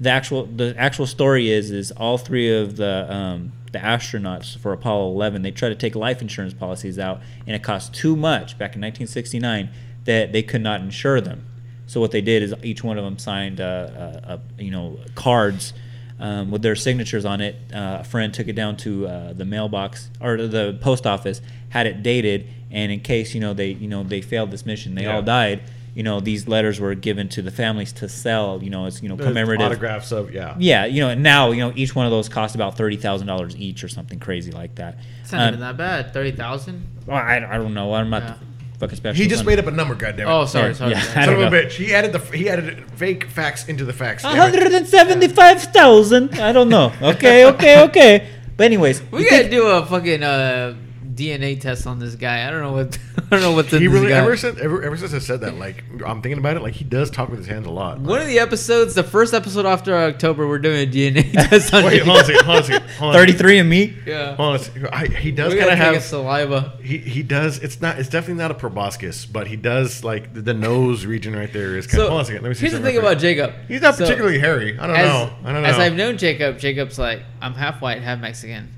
the 0.00 0.08
actual 0.08 0.46
the 0.46 0.74
actual 0.78 1.06
story 1.06 1.50
is 1.50 1.70
is 1.70 1.92
all 1.92 2.16
three 2.16 2.52
of 2.52 2.76
the 2.76 3.06
um, 3.14 3.52
the 3.72 3.78
astronauts 3.78 4.56
for 4.58 4.72
Apollo 4.72 5.10
11 5.12 5.42
they 5.42 5.50
tried 5.50 5.68
to 5.68 5.74
take 5.74 5.94
life 5.94 6.22
insurance 6.22 6.54
policies 6.54 6.98
out 6.98 7.20
and 7.46 7.54
it 7.54 7.62
cost 7.62 7.94
too 7.94 8.16
much 8.16 8.58
back 8.58 8.74
in 8.74 8.80
1969 8.80 9.68
that 10.04 10.32
they 10.32 10.42
could 10.42 10.62
not 10.62 10.80
insure 10.80 11.20
them. 11.20 11.46
So 11.86 12.00
what 12.00 12.12
they 12.12 12.22
did 12.22 12.42
is 12.42 12.54
each 12.62 12.82
one 12.82 12.98
of 12.98 13.04
them 13.04 13.18
signed 13.18 13.60
uh, 13.60 13.64
uh, 13.64 14.20
uh, 14.24 14.38
you 14.58 14.70
know 14.70 14.98
cards 15.14 15.74
um, 16.20 16.50
with 16.52 16.62
their 16.62 16.76
signatures 16.76 17.24
on 17.24 17.40
it. 17.40 17.56
Uh, 17.74 17.98
a 18.00 18.04
friend 18.04 18.32
took 18.32 18.46
it 18.46 18.52
down 18.54 18.76
to 18.78 19.06
uh, 19.08 19.32
the 19.32 19.44
mailbox 19.44 20.10
or 20.20 20.36
the 20.36 20.78
post 20.80 21.06
office, 21.06 21.40
had 21.70 21.86
it 21.86 22.02
dated, 22.02 22.46
and 22.70 22.92
in 22.92 23.00
case 23.00 23.34
you 23.34 23.40
know 23.40 23.54
they 23.54 23.70
you 23.70 23.88
know 23.88 24.02
they 24.04 24.20
failed 24.20 24.50
this 24.52 24.64
mission, 24.64 24.94
they 24.94 25.02
Yeah. 25.04 25.16
all 25.16 25.22
died. 25.22 25.62
You 25.92 26.04
know 26.04 26.20
these 26.20 26.46
letters 26.46 26.78
were 26.78 26.94
given 26.94 27.28
to 27.30 27.42
the 27.42 27.50
families 27.50 27.92
to 27.94 28.08
sell. 28.08 28.62
You 28.62 28.70
know 28.70 28.86
it's 28.86 29.02
you 29.02 29.08
know 29.08 29.16
The 29.16 29.24
commemorative 29.24 29.66
autographs 29.66 30.12
of 30.12 30.32
yeah. 30.32 30.54
yeah, 30.58 30.84
you 30.84 31.00
know, 31.00 31.08
and 31.08 31.20
now 31.22 31.50
you 31.50 31.60
know 31.60 31.72
each 31.74 31.96
one 31.96 32.06
of 32.06 32.12
those 32.12 32.28
costs 32.28 32.54
about 32.54 32.76
thirty 32.76 32.96
thousand 32.96 33.26
dollars 33.26 33.56
each 33.56 33.82
or 33.82 33.88
something 33.88 34.20
crazy 34.20 34.52
like 34.52 34.76
that. 34.76 34.98
It's 35.22 35.32
not 35.32 35.40
Um, 35.42 35.48
even 35.48 35.60
that 35.60 35.76
bad. 35.76 36.12
Thirty 36.12 36.30
thousand. 36.30 36.86
well, 37.06 37.16
I, 37.16 37.36
I 37.38 37.56
don't 37.58 37.74
know. 37.74 37.92
I'm 37.94 38.08
not 38.08 38.22
Yeah. 38.22 38.34
Fucking 38.80 38.96
special. 38.96 39.22
He 39.22 39.28
just 39.28 39.44
made 39.44 39.58
up 39.60 39.66
a 39.66 39.70
number, 39.70 39.94
goddammit. 39.94 40.26
Oh, 40.26 40.44
sorry, 40.46 40.68
Yeah, 40.68 40.72
sorry. 40.74 40.90
yeah. 40.92 41.00
sorry. 41.02 41.18
I 41.22 41.24
Son 41.26 41.34
don't 41.34 41.42
a 41.46 41.50
know. 41.50 41.56
bitch. 41.56 41.72
He 41.72 41.94
added 41.94 42.12
the 42.12 42.18
he 42.36 42.48
added 42.48 42.90
fake 42.96 43.24
facts 43.30 43.68
into 43.68 43.84
the 43.84 43.92
facts. 43.92 44.24
Damn 44.24 44.34
it. 44.34 44.38
hundred 44.38 44.72
and 44.72 44.86
seventy-five 44.88 45.62
thousand. 45.62 46.40
I 46.40 46.50
don't 46.52 46.68
know. 46.68 46.92
Okay, 47.00 47.44
okay, 47.46 47.82
okay. 47.84 48.26
But 48.56 48.64
anyways, 48.64 49.02
We 49.12 49.22
you 49.22 49.30
gotta 49.30 49.42
think- 49.44 49.52
do 49.52 49.66
a 49.68 49.86
fucking 49.86 50.22
uh, 50.22 50.74
DNA 51.20 51.60
test 51.60 51.86
on 51.86 51.98
this 51.98 52.14
guy. 52.14 52.46
I 52.46 52.50
don't 52.50 52.62
know 52.62 52.72
what 52.72 52.98
I 53.18 53.28
don't 53.30 53.40
know 53.42 53.52
what's 53.52 53.72
in 53.72 53.80
He 53.80 53.86
this 53.86 53.94
really 53.94 54.08
guy. 54.08 54.18
ever 54.18 54.36
since 54.36 54.58
ever, 54.58 54.82
ever 54.82 54.96
since 54.96 55.12
I 55.14 55.18
said 55.18 55.40
that, 55.42 55.54
like 55.54 55.84
I'm 56.06 56.22
thinking 56.22 56.38
about 56.38 56.56
it, 56.56 56.62
like 56.62 56.74
he 56.74 56.84
does 56.84 57.10
talk 57.10 57.28
with 57.28 57.38
his 57.38 57.46
hands 57.48 57.66
a 57.66 57.70
lot. 57.70 58.00
One 58.00 58.20
of 58.20 58.26
the 58.26 58.38
episodes, 58.38 58.94
the 58.94 59.02
first 59.04 59.34
episode 59.34 59.66
after 59.66 59.94
October, 59.96 60.48
we're 60.48 60.58
doing 60.58 60.88
a 60.88 60.90
DNA 60.90 61.32
test 61.48 61.72
on 61.74 61.84
Wait, 61.84 62.02
hold 62.02 62.18
on 62.18 62.24
second, 62.24 62.44
hold 62.44 62.64
on 62.64 62.80
hold 62.98 63.08
on. 63.10 63.12
thirty-three 63.14 63.58
and 63.58 63.68
me. 63.68 63.96
Yeah. 64.06 64.34
Hold 64.36 64.60
on 64.60 64.66
a. 64.84 64.94
I, 64.96 65.06
he 65.06 65.30
does 65.30 65.54
kind 65.54 65.70
of 65.70 65.78
have. 65.78 66.02
saliva. 66.02 66.78
He, 66.82 66.98
he 66.98 67.22
does. 67.22 67.58
It's 67.58 67.80
not. 67.80 67.98
It's 67.98 68.08
definitely 68.08 68.42
not 68.42 68.50
a 68.50 68.54
proboscis, 68.54 69.26
but 69.26 69.46
he 69.46 69.56
does 69.56 70.02
like 70.04 70.32
the, 70.34 70.42
the 70.42 70.54
nose 70.54 71.04
region 71.06 71.36
right 71.36 71.52
there 71.52 71.76
is. 71.76 71.86
Kind 71.86 71.98
So 71.98 72.02
of, 72.04 72.08
hold 72.08 72.18
on 72.18 72.22
a 72.22 72.26
second. 72.26 72.42
Let 72.42 72.48
me 72.48 72.54
see. 72.54 72.60
here's 72.62 72.72
the 72.72 72.78
thing 72.80 72.94
real 72.96 73.00
about 73.00 73.18
quick. 73.18 73.20
Jacob. 73.20 73.54
He's 73.68 73.80
not 73.82 73.94
So, 73.94 74.04
particularly 74.04 74.38
hairy. 74.38 74.78
I 74.78 74.86
don't 74.86 74.96
as, 74.96 75.06
know. 75.06 75.34
I 75.44 75.52
don't 75.52 75.62
know. 75.62 75.68
As 75.68 75.78
I've 75.78 75.94
known 75.94 76.16
Jacob, 76.18 76.58
Jacob's 76.58 76.98
like 76.98 77.20
I'm 77.40 77.54
half 77.54 77.80
white, 77.82 78.02
half 78.02 78.18
Mexican, 78.20 78.68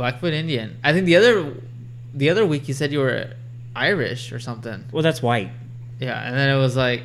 Blackfoot 0.00 0.32
Indian. 0.32 0.78
I 0.82 0.94
think 0.94 1.04
the 1.04 1.16
other 1.16 1.54
the 2.14 2.30
other 2.30 2.46
week 2.46 2.68
you 2.68 2.72
said 2.72 2.90
you 2.90 3.00
were 3.00 3.34
Irish 3.76 4.32
or 4.32 4.40
something. 4.40 4.86
Well, 4.90 5.02
that's 5.02 5.20
white. 5.20 5.50
Yeah, 5.98 6.26
and 6.26 6.34
then 6.34 6.48
it 6.48 6.58
was 6.58 6.74
like 6.74 7.02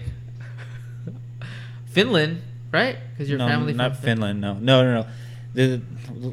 Finland, 1.88 2.42
right? 2.72 2.96
Because 3.12 3.30
your 3.30 3.38
no, 3.38 3.48
family 3.48 3.74
not 3.74 3.98
from 3.98 4.02
Fin- 4.06 4.18
Finland. 4.18 4.40
No, 4.40 4.54
no, 4.54 4.84
no, 4.86 5.02
no. 5.02 5.08
The, 5.54 5.82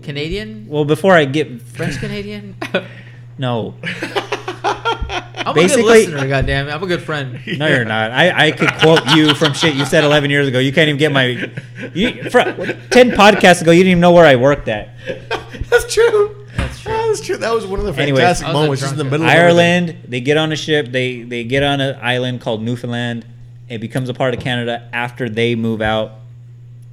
Canadian, 0.03 0.69
well, 0.69 0.85
before 0.85 1.15
I 1.15 1.25
get 1.25 1.61
French 1.63 1.99
Canadian. 1.99 2.55
no, 3.39 3.75
I'm 3.83 5.55
Basically- 5.57 5.83
a 5.83 6.07
good 6.07 6.15
listener. 6.15 6.29
Goddamn 6.29 6.69
it, 6.69 6.73
I'm 6.73 6.83
a 6.83 6.87
good 6.87 7.03
friend. 7.03 7.41
no, 7.59 7.67
you're 7.67 7.85
not. 7.85 8.13
I, 8.13 8.47
I 8.47 8.53
could 8.53 8.73
quote 8.75 9.05
you 9.17 9.35
from 9.35 9.53
shit 9.55 9.75
you 9.75 9.85
said 9.85 10.05
11 10.05 10.31
years 10.31 10.47
ago. 10.47 10.61
You 10.61 10.73
can't 10.73 10.87
even 10.89 10.99
get 10.99 11.11
my. 11.11 11.51
You, 11.93 12.31
fr- 12.31 12.55
10 12.91 13.11
podcasts 13.19 13.63
ago, 13.63 13.73
you 13.73 13.83
didn't 13.83 13.91
even 13.91 14.01
know 14.01 14.13
where 14.13 14.27
I 14.27 14.37
worked 14.37 14.69
at. 14.69 14.91
That's 15.69 15.93
true. 15.93 16.42
That's 16.57 16.81
true. 16.81 16.93
That 16.93 17.09
was 17.09 17.21
true. 17.21 17.37
That 17.37 17.53
was 17.55 17.67
one 17.67 17.81
of 17.81 17.87
the 17.87 18.03
Anyways. 18.03 18.21
fantastic 18.21 18.47
I 18.47 18.51
was 18.53 18.57
a 18.57 18.63
moments, 18.63 18.81
just 18.83 18.93
in 18.93 18.99
the 18.99 19.05
drunkard. 19.05 19.21
middle 19.27 19.33
of. 19.37 19.45
Ireland, 19.45 19.97
they 20.09 20.21
get 20.21 20.37
on 20.37 20.53
a 20.53 20.57
ship. 20.57 20.89
They 20.91 21.23
they 21.23 21.45
get 21.45 21.63
on 21.63 21.81
an 21.81 21.99
island 22.01 22.41
called 22.41 22.63
Newfoundland. 22.63 23.25
It 23.69 23.81
becomes 23.81 24.09
a 24.09 24.15
part 24.15 24.35
of 24.35 24.41
Canada 24.41 24.89
after 24.93 25.29
they 25.29 25.55
move 25.55 25.81
out. 25.81 26.13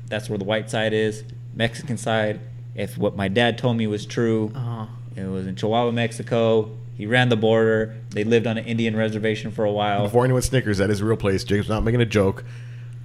That's 0.07 0.29
where 0.29 0.37
the 0.37 0.45
white 0.45 0.69
side 0.69 0.93
is. 0.93 1.23
Mexican 1.55 1.97
side. 1.97 2.39
If 2.75 2.97
what 2.97 3.15
my 3.15 3.27
dad 3.27 3.57
told 3.57 3.75
me 3.77 3.87
was 3.87 4.05
true, 4.05 4.51
Uh-huh. 4.55 4.85
it 5.15 5.25
was 5.25 5.45
in 5.47 5.55
Chihuahua, 5.55 5.91
Mexico. 5.91 6.69
He 6.97 7.05
ran 7.05 7.29
the 7.29 7.35
border. 7.37 7.95
They 8.11 8.23
lived 8.23 8.47
on 8.47 8.57
an 8.57 8.65
Indian 8.65 8.95
reservation 8.95 9.51
for 9.51 9.65
a 9.65 9.71
while. 9.71 10.03
Before 10.03 10.23
anyone 10.25 10.41
snickers, 10.41 10.77
that 10.79 10.89
is 10.89 11.01
a 11.01 11.05
real 11.05 11.17
place. 11.17 11.43
Jacob's 11.43 11.69
not 11.69 11.83
making 11.83 12.01
a 12.01 12.05
joke. 12.05 12.43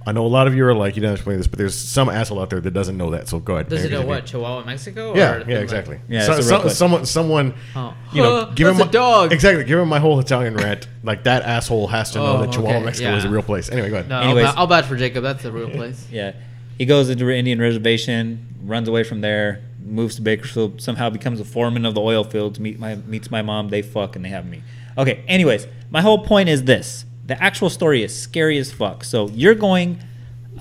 I 0.07 0.11
know 0.11 0.25
a 0.25 0.27
lot 0.27 0.45
of 0.45 0.53
you 0.53 0.63
are 0.65 0.73
like, 0.75 0.95
you 0.95 1.01
don't 1.01 1.13
explain 1.13 1.37
this, 1.37 1.47
but 1.47 1.57
there's 1.57 1.73
some 1.75 2.09
asshole 2.09 2.39
out 2.39 2.51
there 2.51 2.59
that 2.61 2.71
doesn't 2.71 2.95
know 2.95 3.09
that. 3.11 3.27
So 3.27 3.39
go 3.39 3.55
ahead. 3.55 3.69
Does 3.69 3.79
it 3.85 3.89
know 3.91 3.97
Continue. 4.01 4.07
what? 4.15 4.25
Chihuahua, 4.27 4.63
Mexico? 4.63 5.15
Yeah, 5.15 5.31
or 5.33 5.37
yeah, 5.39 5.43
Finland? 5.45 5.63
exactly. 5.63 5.99
Yeah, 6.07 6.25
So- 6.25 6.41
so- 6.41 6.67
someone, 6.67 7.05
someone, 7.05 7.53
Oh. 7.75 7.93
you 8.13 8.21
know, 8.21 8.51
give 8.55 8.67
him 8.67 8.75
that's 8.77 8.85
my, 8.85 8.89
a 8.89 8.91
dog. 8.91 9.33
Exactly. 9.33 9.63
Give 9.63 9.79
him 9.79 9.89
my 9.89 9.97
whole 9.99 10.19
Italian 10.19 10.55
rant. 10.55 10.87
Like 11.03 11.23
that 11.23 11.41
asshole 11.43 11.87
has 11.87 12.11
to 12.11 12.19
know 12.19 12.37
Oh, 12.37 12.41
that 12.41 12.51
Chihuahua, 12.51 12.75
okay, 12.77 12.85
Mexico 12.85 13.15
is 13.15 13.25
a 13.25 13.29
real 13.29 13.41
place. 13.41 13.71
Anyway, 13.71 13.89
go 13.89 13.95
ahead. 13.95 14.09
No, 14.09 14.19
Anyways. 14.19 14.45
I'll, 14.45 14.53
ba- 14.53 14.59
I'll 14.59 14.67
bad 14.67 14.85
for 14.85 14.95
Jacob. 14.95 15.23
That's 15.23 15.41
the 15.43 15.51
real 15.51 15.69
place. 15.71 16.07
Yeah. 16.11 16.33
He 16.77 16.85
goes 16.85 17.09
into 17.09 17.29
Indian 17.29 17.59
reservation, 17.59 18.45
runs 18.63 18.87
away 18.87 19.03
from 19.03 19.21
there, 19.21 19.61
moves 19.83 20.15
to 20.17 20.21
Bakersfield, 20.21 20.81
somehow 20.81 21.09
becomes 21.09 21.39
a 21.39 21.45
foreman 21.45 21.85
of 21.85 21.95
the 21.95 22.01
oil 22.01 22.23
fields, 22.23 22.59
meet 22.59 22.79
my 22.79 22.95
meets 22.95 23.31
my 23.31 23.41
mom, 23.41 23.69
they 23.69 23.81
fuck 23.81 24.15
and 24.15 24.25
they 24.25 24.29
have 24.29 24.45
me. 24.45 24.61
Okay, 24.97 25.23
anyways, 25.27 25.67
my 25.89 26.01
whole 26.01 26.19
point 26.25 26.49
is 26.49 26.63
this. 26.63 27.04
The 27.25 27.41
actual 27.41 27.69
story 27.69 28.03
is 28.03 28.17
scary 28.17 28.57
as 28.57 28.71
fuck. 28.71 29.03
So 29.03 29.29
you're 29.29 29.55
going 29.55 29.99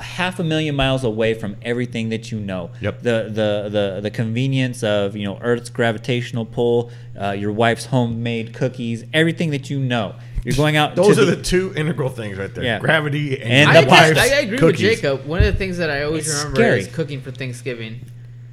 half 0.00 0.40
a 0.40 0.44
million 0.44 0.74
miles 0.74 1.04
away 1.04 1.34
from 1.34 1.56
everything 1.62 2.08
that 2.08 2.32
you 2.32 2.40
know. 2.40 2.70
Yep. 2.80 3.02
The 3.02 3.24
the 3.30 3.68
the 3.70 4.00
the 4.02 4.10
convenience 4.10 4.82
of, 4.82 5.14
you 5.16 5.24
know, 5.24 5.38
Earth's 5.40 5.70
gravitational 5.70 6.46
pull, 6.46 6.90
uh, 7.20 7.30
your 7.32 7.52
wife's 7.52 7.84
homemade 7.86 8.54
cookies, 8.54 9.04
everything 9.12 9.50
that 9.50 9.70
you 9.70 9.78
know. 9.78 10.14
You're 10.42 10.56
going 10.56 10.76
out 10.76 10.94
Those 10.96 11.16
to 11.16 11.22
are 11.22 11.26
the 11.26 11.42
two 11.42 11.72
integral 11.76 12.08
things 12.10 12.36
right 12.38 12.52
there: 12.54 12.64
Yeah. 12.64 12.78
gravity 12.78 13.40
and, 13.40 13.52
And 13.52 13.70
I, 13.70 13.80
the 13.80 13.86
your 13.86 13.94
I, 13.96 14.08
wife's 14.12 14.20
I 14.20 14.24
agree 14.40 14.58
cookies. 14.58 14.82
with 14.82 14.96
Jacob. 15.00 15.26
One 15.26 15.38
of 15.40 15.46
the 15.46 15.58
things 15.58 15.78
that 15.78 15.90
I 15.90 16.02
always 16.02 16.26
It's 16.26 16.36
remember 16.38 16.56
scary. 16.60 16.80
is 16.80 16.88
cooking 16.88 17.20
for 17.20 17.30
Thanksgiving. 17.30 18.00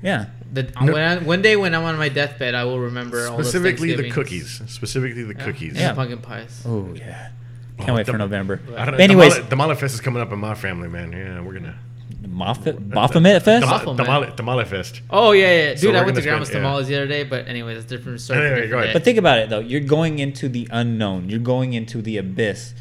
Yeah. 0.03 0.28
The, 0.53 0.64
No. 0.82 0.93
when 0.93 1.01
I, 1.03 1.18
one 1.24 1.41
day 1.41 1.55
when 1.55 1.74
I'm 1.76 1.84
on 1.84 1.97
my 1.97 2.09
deathbed, 2.09 2.55
I 2.55 2.66
will 2.66 2.80
remember 2.80 3.28
all 3.28 3.41
Specifically 3.41 3.95
the 3.95 4.09
cookies. 4.09 4.62
Specifically 4.68 5.24
the 5.24 5.34
Yeah. 5.38 5.43
cookies. 5.45 5.70
And 5.72 5.80
Yeah. 5.80 5.93
pumpkin 5.93 6.20
pies. 6.20 6.62
Oh 6.66 6.93
yeah. 6.95 7.30
Can't 7.82 7.91
Oh, 7.91 7.95
wait 7.95 8.05
the- 8.05 8.11
for 8.13 8.17
November. 8.17 8.59
I 8.75 8.86
don't 8.86 8.86
know. 8.86 8.91
But 8.93 8.99
anyways, 9.01 9.34
Tamale, 9.36 9.49
Tamale 9.49 9.75
Fest 9.75 9.93
is 9.95 10.01
coming 10.01 10.21
up 10.21 10.32
in 10.32 10.39
my 10.39 10.53
family, 10.55 10.88
man. 10.88 11.11
Yeah, 11.11 11.41
we're 11.41 11.53
gonna. 11.53 11.75
Moffat, 12.27 12.89
Baphomet 12.89 13.43
Fest. 13.43 13.63
Tamale, 13.63 13.79
Awful, 13.82 13.93
man. 13.95 14.05
tamale, 14.05 14.32
tamale 14.36 14.65
Fest. 14.65 15.01
Oh 15.09 15.32
yeah, 15.32 15.47
yeah, 15.51 15.69
dude! 15.71 15.79
So 15.79 15.89
I 15.89 15.93
went 15.93 16.05
gonna 16.07 16.15
to 16.15 16.21
grandma's 16.21 16.47
spend- 16.47 16.63
yeah. 16.63 16.69
tamales 16.69 16.88
the 16.88 16.95
other 16.95 17.07
day, 17.07 17.23
but 17.23 17.47
anyway, 17.47 17.75
it's 17.75 17.86
different 17.86 18.21
story. 18.21 18.39
Anyway, 18.39 18.51
different 18.61 18.71
go 18.71 18.79
ahead. 18.79 18.93
But 18.93 19.03
think 19.03 19.17
about 19.17 19.39
it 19.39 19.49
though. 19.49 19.59
You're 19.59 19.82
going 19.82 20.19
into 20.19 20.47
the 20.47 20.67
unknown. 20.71 21.29
You're 21.29 21.39
going 21.39 21.73
into 21.73 22.01
the 22.01 22.17
abyss. 22.17 22.73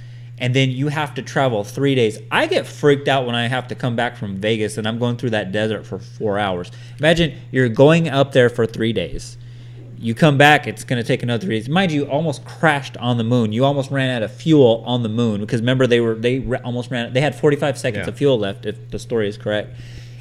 And 0.42 0.54
then 0.54 0.70
you 0.70 0.88
have 0.88 1.12
to 1.16 1.22
travel 1.22 1.64
three 1.64 1.94
days. 1.94 2.18
I 2.30 2.46
get 2.46 2.66
freaked 2.66 3.08
out 3.08 3.26
when 3.26 3.34
I 3.34 3.46
have 3.46 3.68
to 3.68 3.74
come 3.74 3.94
back 3.94 4.16
from 4.16 4.36
Vegas 4.36 4.78
and 4.78 4.88
I'm 4.88 4.98
going 4.98 5.18
through 5.18 5.30
that 5.30 5.52
desert 5.52 5.84
for 5.84 5.98
four 5.98 6.38
hours. 6.38 6.70
Imagine 6.98 7.34
you're 7.50 7.68
going 7.68 8.08
up 8.08 8.32
there 8.32 8.48
for 8.48 8.64
three 8.64 8.94
days. 8.94 9.36
You 10.02 10.14
come 10.14 10.38
back, 10.38 10.66
it's 10.66 10.82
going 10.82 11.00
to 11.00 11.06
take 11.06 11.22
another 11.22 11.44
three 11.44 11.56
days. 11.58 11.68
Mind 11.68 11.92
you, 11.92 12.04
almost 12.06 12.42
crashed 12.46 12.96
on 12.96 13.18
the 13.18 13.24
moon. 13.24 13.52
You 13.52 13.66
almost 13.66 13.90
ran 13.90 14.08
out 14.16 14.22
of 14.22 14.32
fuel 14.32 14.82
on 14.86 15.02
the 15.02 15.10
moon 15.10 15.42
because 15.42 15.60
remember 15.60 15.86
they 15.86 16.00
were 16.00 16.14
they 16.14 16.38
ra- 16.38 16.58
almost 16.64 16.90
ran. 16.90 17.12
They 17.12 17.20
had 17.20 17.34
45 17.34 17.76
seconds 17.78 18.06
Yeah. 18.06 18.10
of 18.10 18.16
fuel 18.16 18.38
left 18.38 18.64
if 18.64 18.90
the 18.90 18.98
story 18.98 19.28
is 19.28 19.36
correct. 19.36 19.76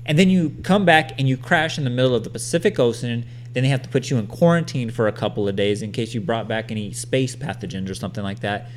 And 0.05 0.19
then 0.19 0.29
you 0.29 0.53
come 0.63 0.83
back 0.83 1.17
and 1.17 1.29
you 1.29 1.37
crash 1.37 1.77
in 1.77 1.85
the 1.85 1.89
middle 1.89 2.13
of 2.13 2.25
the 2.25 2.29
Pacific 2.29 2.77
Ocean. 2.77 3.25
Then 3.53 3.63
they 3.63 3.69
have 3.69 3.81
to 3.83 3.89
put 3.89 4.09
you 4.09 4.17
in 4.17 4.27
quarantine 4.27 4.89
for 4.91 5.07
a 5.07 5.11
couple 5.13 5.47
of 5.47 5.55
days 5.55 5.81
in 5.81 5.91
case 5.93 6.13
you 6.13 6.19
brought 6.19 6.47
back 6.49 6.71
any 6.71 6.91
space 6.91 7.35
pathogens 7.37 7.89
or 7.89 7.95
something 7.95 8.23
like 8.23 8.41
that. 8.41 8.67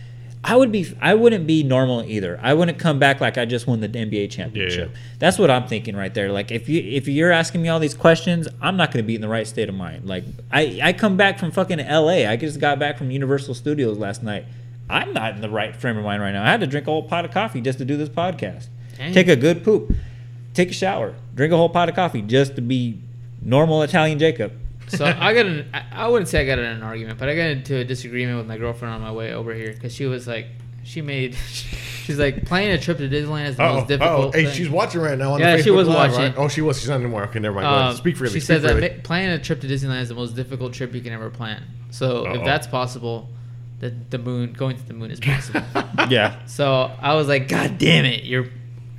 I 0.44 0.56
would 0.56 0.72
be 0.72 0.92
I 1.00 1.14
wouldn't 1.14 1.46
be 1.46 1.62
normal 1.62 2.02
either. 2.02 2.38
I 2.42 2.54
wouldn't 2.54 2.78
come 2.78 2.98
back 2.98 3.20
like 3.20 3.38
I 3.38 3.44
just 3.44 3.68
won 3.68 3.80
the 3.80 3.88
NBA 3.88 4.30
championship. 4.30 4.90
Yeah. 4.92 5.00
That's 5.20 5.38
what 5.38 5.50
I'm 5.50 5.68
thinking 5.68 5.94
right 5.94 6.12
there. 6.12 6.32
Like 6.32 6.50
if 6.50 6.68
you 6.68 6.82
if 6.82 7.06
you're 7.06 7.30
asking 7.30 7.62
me 7.62 7.68
all 7.68 7.78
these 7.78 7.94
questions, 7.94 8.48
I'm 8.60 8.76
not 8.76 8.90
going 8.90 9.04
to 9.04 9.06
be 9.06 9.14
in 9.14 9.20
the 9.20 9.28
right 9.28 9.46
state 9.46 9.68
of 9.68 9.74
mind. 9.76 10.08
Like 10.08 10.24
I 10.50 10.80
I 10.82 10.92
come 10.94 11.16
back 11.16 11.38
from 11.38 11.52
fucking 11.52 11.78
LA. 11.78 12.28
I 12.28 12.36
just 12.36 12.58
got 12.58 12.80
back 12.80 12.98
from 12.98 13.12
Universal 13.12 13.54
Studios 13.54 13.98
last 13.98 14.24
night. 14.24 14.44
I'm 14.90 15.12
not 15.12 15.36
in 15.36 15.40
the 15.40 15.48
right 15.50 15.76
frame 15.76 15.96
of 15.96 16.04
mind 16.04 16.20
right 16.20 16.32
now. 16.32 16.42
I 16.42 16.50
had 16.50 16.60
to 16.60 16.66
drink 16.66 16.88
a 16.88 16.90
whole 16.90 17.04
pot 17.04 17.24
of 17.24 17.30
coffee 17.30 17.60
just 17.60 17.78
to 17.78 17.84
do 17.84 17.96
this 17.96 18.08
podcast. 18.08 18.66
Dang. 18.96 19.14
Take 19.14 19.28
a 19.28 19.36
good 19.36 19.62
poop. 19.62 19.94
Take 20.54 20.70
a 20.70 20.74
shower. 20.74 21.14
Drink 21.34 21.52
a 21.52 21.56
whole 21.56 21.68
pot 21.68 21.88
of 21.88 21.94
coffee 21.94 22.20
just 22.20 22.56
to 22.56 22.60
be 22.62 23.00
normal 23.40 23.82
Italian 23.82 24.18
Jacob. 24.18 24.52
So 24.96 25.04
I 25.04 25.32
got 25.34 25.46
an 25.46 25.74
I- 25.92 26.08
wouldn't 26.08 26.28
say 26.28 26.40
I 26.42 26.46
got 26.46 26.58
in 26.58 26.64
an 26.66 26.82
argument, 26.82 27.18
but 27.18 27.28
I 27.28 27.34
got 27.34 27.46
into 27.48 27.76
a 27.76 27.84
disagreement 27.84 28.38
with 28.38 28.46
my 28.46 28.58
girlfriend 28.58 28.94
on 28.94 29.00
my 29.00 29.12
way 29.12 29.32
over 29.32 29.54
here 29.54 29.72
because 29.72 29.94
she 29.94 30.06
was 30.06 30.26
like, 30.26 30.46
she 30.84 31.00
made, 31.00 31.34
she's 32.04 32.18
like, 32.18 32.44
planning 32.44 32.72
a 32.72 32.78
trip 32.78 32.98
to 32.98 33.08
Disneyland 33.08 33.46
is 33.48 33.56
the 33.56 33.62
Oh, 33.64 33.74
most 33.76 33.88
difficult. 33.88 34.26
Oh, 34.26 34.30
hey, 34.32 34.44
thing. 34.46 34.54
she's 34.54 34.68
watching 34.68 35.00
right 35.00 35.16
now 35.16 35.32
on 35.34 35.40
Yeah, 35.40 35.56
the 35.56 35.62
she 35.62 35.70
Facebook 35.70 35.76
was 35.76 35.88
Live, 35.88 36.10
watching. 36.12 36.24
right? 36.26 36.34
Oh, 36.36 36.48
she 36.48 36.60
was. 36.60 36.78
She's 36.80 36.88
not 36.88 37.00
anymore. 37.00 37.24
Okay, 37.24 37.38
never 37.38 37.54
mind. 37.54 37.64
Go 37.66 37.74
ahead. 37.74 37.90
Um, 37.92 37.96
Speak 37.96 38.16
freely. 38.16 38.32
She 38.34 38.40
speak 38.40 38.46
says 38.46 38.62
that 38.64 38.80
ma- 38.80 39.02
planning 39.02 39.30
a 39.30 39.38
trip 39.38 39.60
to 39.60 39.66
Disneyland 39.68 40.02
is 40.02 40.08
the 40.08 40.14
most 40.14 40.34
difficult 40.36 40.72
trip 40.74 40.94
you 40.94 41.00
can 41.00 41.12
ever 41.12 41.30
plan. 41.30 41.62
So 41.90 42.24
Uh-oh. 42.26 42.34
if 42.40 42.44
that's 42.44 42.66
possible, 42.66 43.28
the 43.80 43.94
the 44.10 44.18
moon 44.18 44.52
going 44.52 44.76
to 44.76 44.82
the 44.86 44.94
moon 44.94 45.10
is 45.10 45.20
possible. 45.20 45.62
Yeah. 46.10 46.44
So 46.46 46.90
I 47.00 47.14
was 47.14 47.28
like, 47.28 47.48
God 47.48 47.78
damn 47.78 48.04
it, 48.04 48.24
you're 48.24 48.46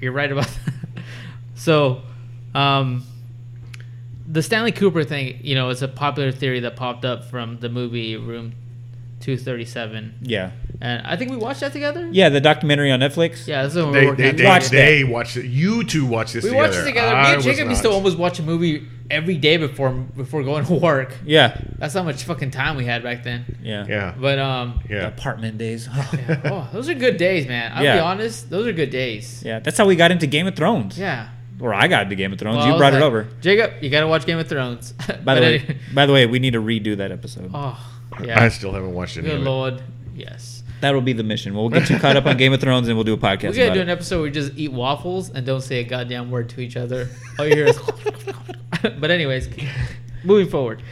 you're 0.01 0.11
right 0.13 0.31
about 0.31 0.47
that. 0.95 1.03
so, 1.55 2.01
um, 2.55 3.03
the 4.27 4.41
Stanley 4.41 4.71
Kubrick 4.71 5.07
thing, 5.07 5.39
you 5.43 5.55
know, 5.55 5.69
it's 5.69 5.81
a 5.81 5.87
popular 5.87 6.31
theory 6.31 6.59
that 6.61 6.75
popped 6.75 7.03
up 7.05 7.25
from 7.25 7.59
the 7.59 7.69
movie 7.69 8.15
Room 8.17 8.53
237, 9.19 10.15
Yeah. 10.21 10.51
and 10.81 11.05
I 11.07 11.15
think 11.15 11.31
we 11.31 11.37
watched 11.37 11.61
that 11.61 11.71
together. 11.71 12.09
Yeah, 12.11 12.27
the 12.29 12.41
documentary 12.41 12.91
on 12.91 12.99
Netflix. 12.99 13.47
yeah, 13.47 13.63
this 13.63 13.73
is 13.75 13.81
when 13.81 13.91
we 13.93 13.99
They, 13.99 14.05
were 14.07 14.15
they, 14.15 14.29
on 14.29 14.35
they, 14.35 14.59
the- 14.59 14.69
they 14.69 15.03
watched 15.05 15.37
it. 15.37 15.45
You 15.45 15.83
two 15.85 16.05
watched 16.05 16.33
this 16.33 16.43
we 16.43 16.49
together. 16.49 16.67
watched 16.67 16.79
it 16.79 16.83
together. 16.85 17.15
Me 17.15 17.33
and 17.35 17.41
Jacob 17.43 17.69
used 17.69 17.81
to 17.83 17.87
not. 17.89 17.95
almost 17.95 18.17
watch 18.17 18.39
a 18.39 18.43
movie 18.43 18.85
every 19.09 19.37
day 19.37 19.55
before 19.57 19.91
before 19.91 20.43
going 20.43 20.65
to 20.65 20.73
work. 20.73 21.13
Yeah. 21.25 21.57
That's 21.77 21.93
how 21.93 22.03
much 22.03 22.23
fucking 22.23 22.51
time 22.51 22.75
we 22.75 22.83
had 22.85 23.01
back 23.03 23.23
then. 23.23 23.57
Yeah. 23.63 23.85
Yeah. 23.87 24.13
But 24.19 24.39
um, 24.39 24.81
Yeah. 24.89 25.07
Apartment 25.07 25.57
days. 25.57 25.87
yeah, 26.13 26.41
oh, 26.45 26.69
those 26.73 26.89
are 26.89 26.93
good 26.93 27.15
days, 27.17 27.47
man. 27.47 27.71
I'll 27.73 27.81
be 27.83 27.99
honest, 27.99 28.49
those 28.49 28.67
are 28.67 28.73
good 28.73 28.89
days. 28.89 29.41
Yeah, 29.45 29.59
that's 29.59 29.77
how 29.77 29.85
we 29.85 29.95
got 29.95 30.11
into 30.11 30.27
Game 30.27 30.47
of 30.47 30.55
Thrones. 30.55 30.97
Yeah. 30.99 31.29
Or 31.59 31.73
I 31.73 31.87
got 31.87 32.03
into 32.03 32.15
Game 32.15 32.33
of 32.33 32.39
Thrones. 32.39 32.57
Well, 32.57 32.65
you 32.67 32.73
was 32.73 32.79
brought 32.79 32.93
it 32.93 33.01
over. 33.01 33.27
Jacob, 33.41 33.81
you 33.81 33.89
gotta 33.89 34.07
watch 34.07 34.25
Game 34.25 34.39
of 34.39 34.47
Thrones. 34.47 34.91
By 35.23 35.35
the 35.35 35.41
way, 35.41 35.55
anyway- 35.59 35.77
by 35.93 36.05
the 36.05 36.13
way, 36.13 36.25
we 36.25 36.39
need 36.39 36.53
to 36.53 36.61
redo 36.61 36.97
that 36.97 37.11
episode. 37.11 37.51
oh 37.53 37.79
I 38.19 38.49
still 38.49 38.71
haven't 38.73 38.93
watched 38.93 39.17
it. 39.17 39.21
Good 39.21 39.31
anyway. 39.31 39.45
lord, 39.45 39.83
yes. 40.15 40.63
That'll 40.81 41.01
be 41.01 41.13
the 41.13 41.23
mission. 41.23 41.55
We'll 41.55 41.69
get 41.69 41.89
you 41.89 41.97
caught 41.97 42.17
up 42.17 42.25
on 42.25 42.35
Game 42.35 42.51
of 42.51 42.59
Thrones 42.59 42.87
and 42.89 42.97
we'll 42.97 43.05
do 43.05 43.13
a 43.13 43.17
podcast. 43.17 43.51
We 43.51 43.57
gotta 43.57 43.63
about 43.67 43.73
do 43.75 43.79
it. 43.79 43.83
an 43.83 43.89
episode 43.89 44.15
where 44.17 44.23
we 44.23 44.31
just 44.31 44.51
eat 44.57 44.71
waffles 44.71 45.29
and 45.29 45.45
don't 45.45 45.61
say 45.61 45.79
a 45.79 45.83
goddamn 45.83 46.29
word 46.29 46.49
to 46.49 46.61
each 46.61 46.75
other. 46.75 47.07
All 47.39 47.47
you 47.47 47.55
hear 47.55 47.67
is. 47.67 47.79
but 48.99 49.09
anyways, 49.09 49.47
moving 50.25 50.49
forward. 50.49 50.83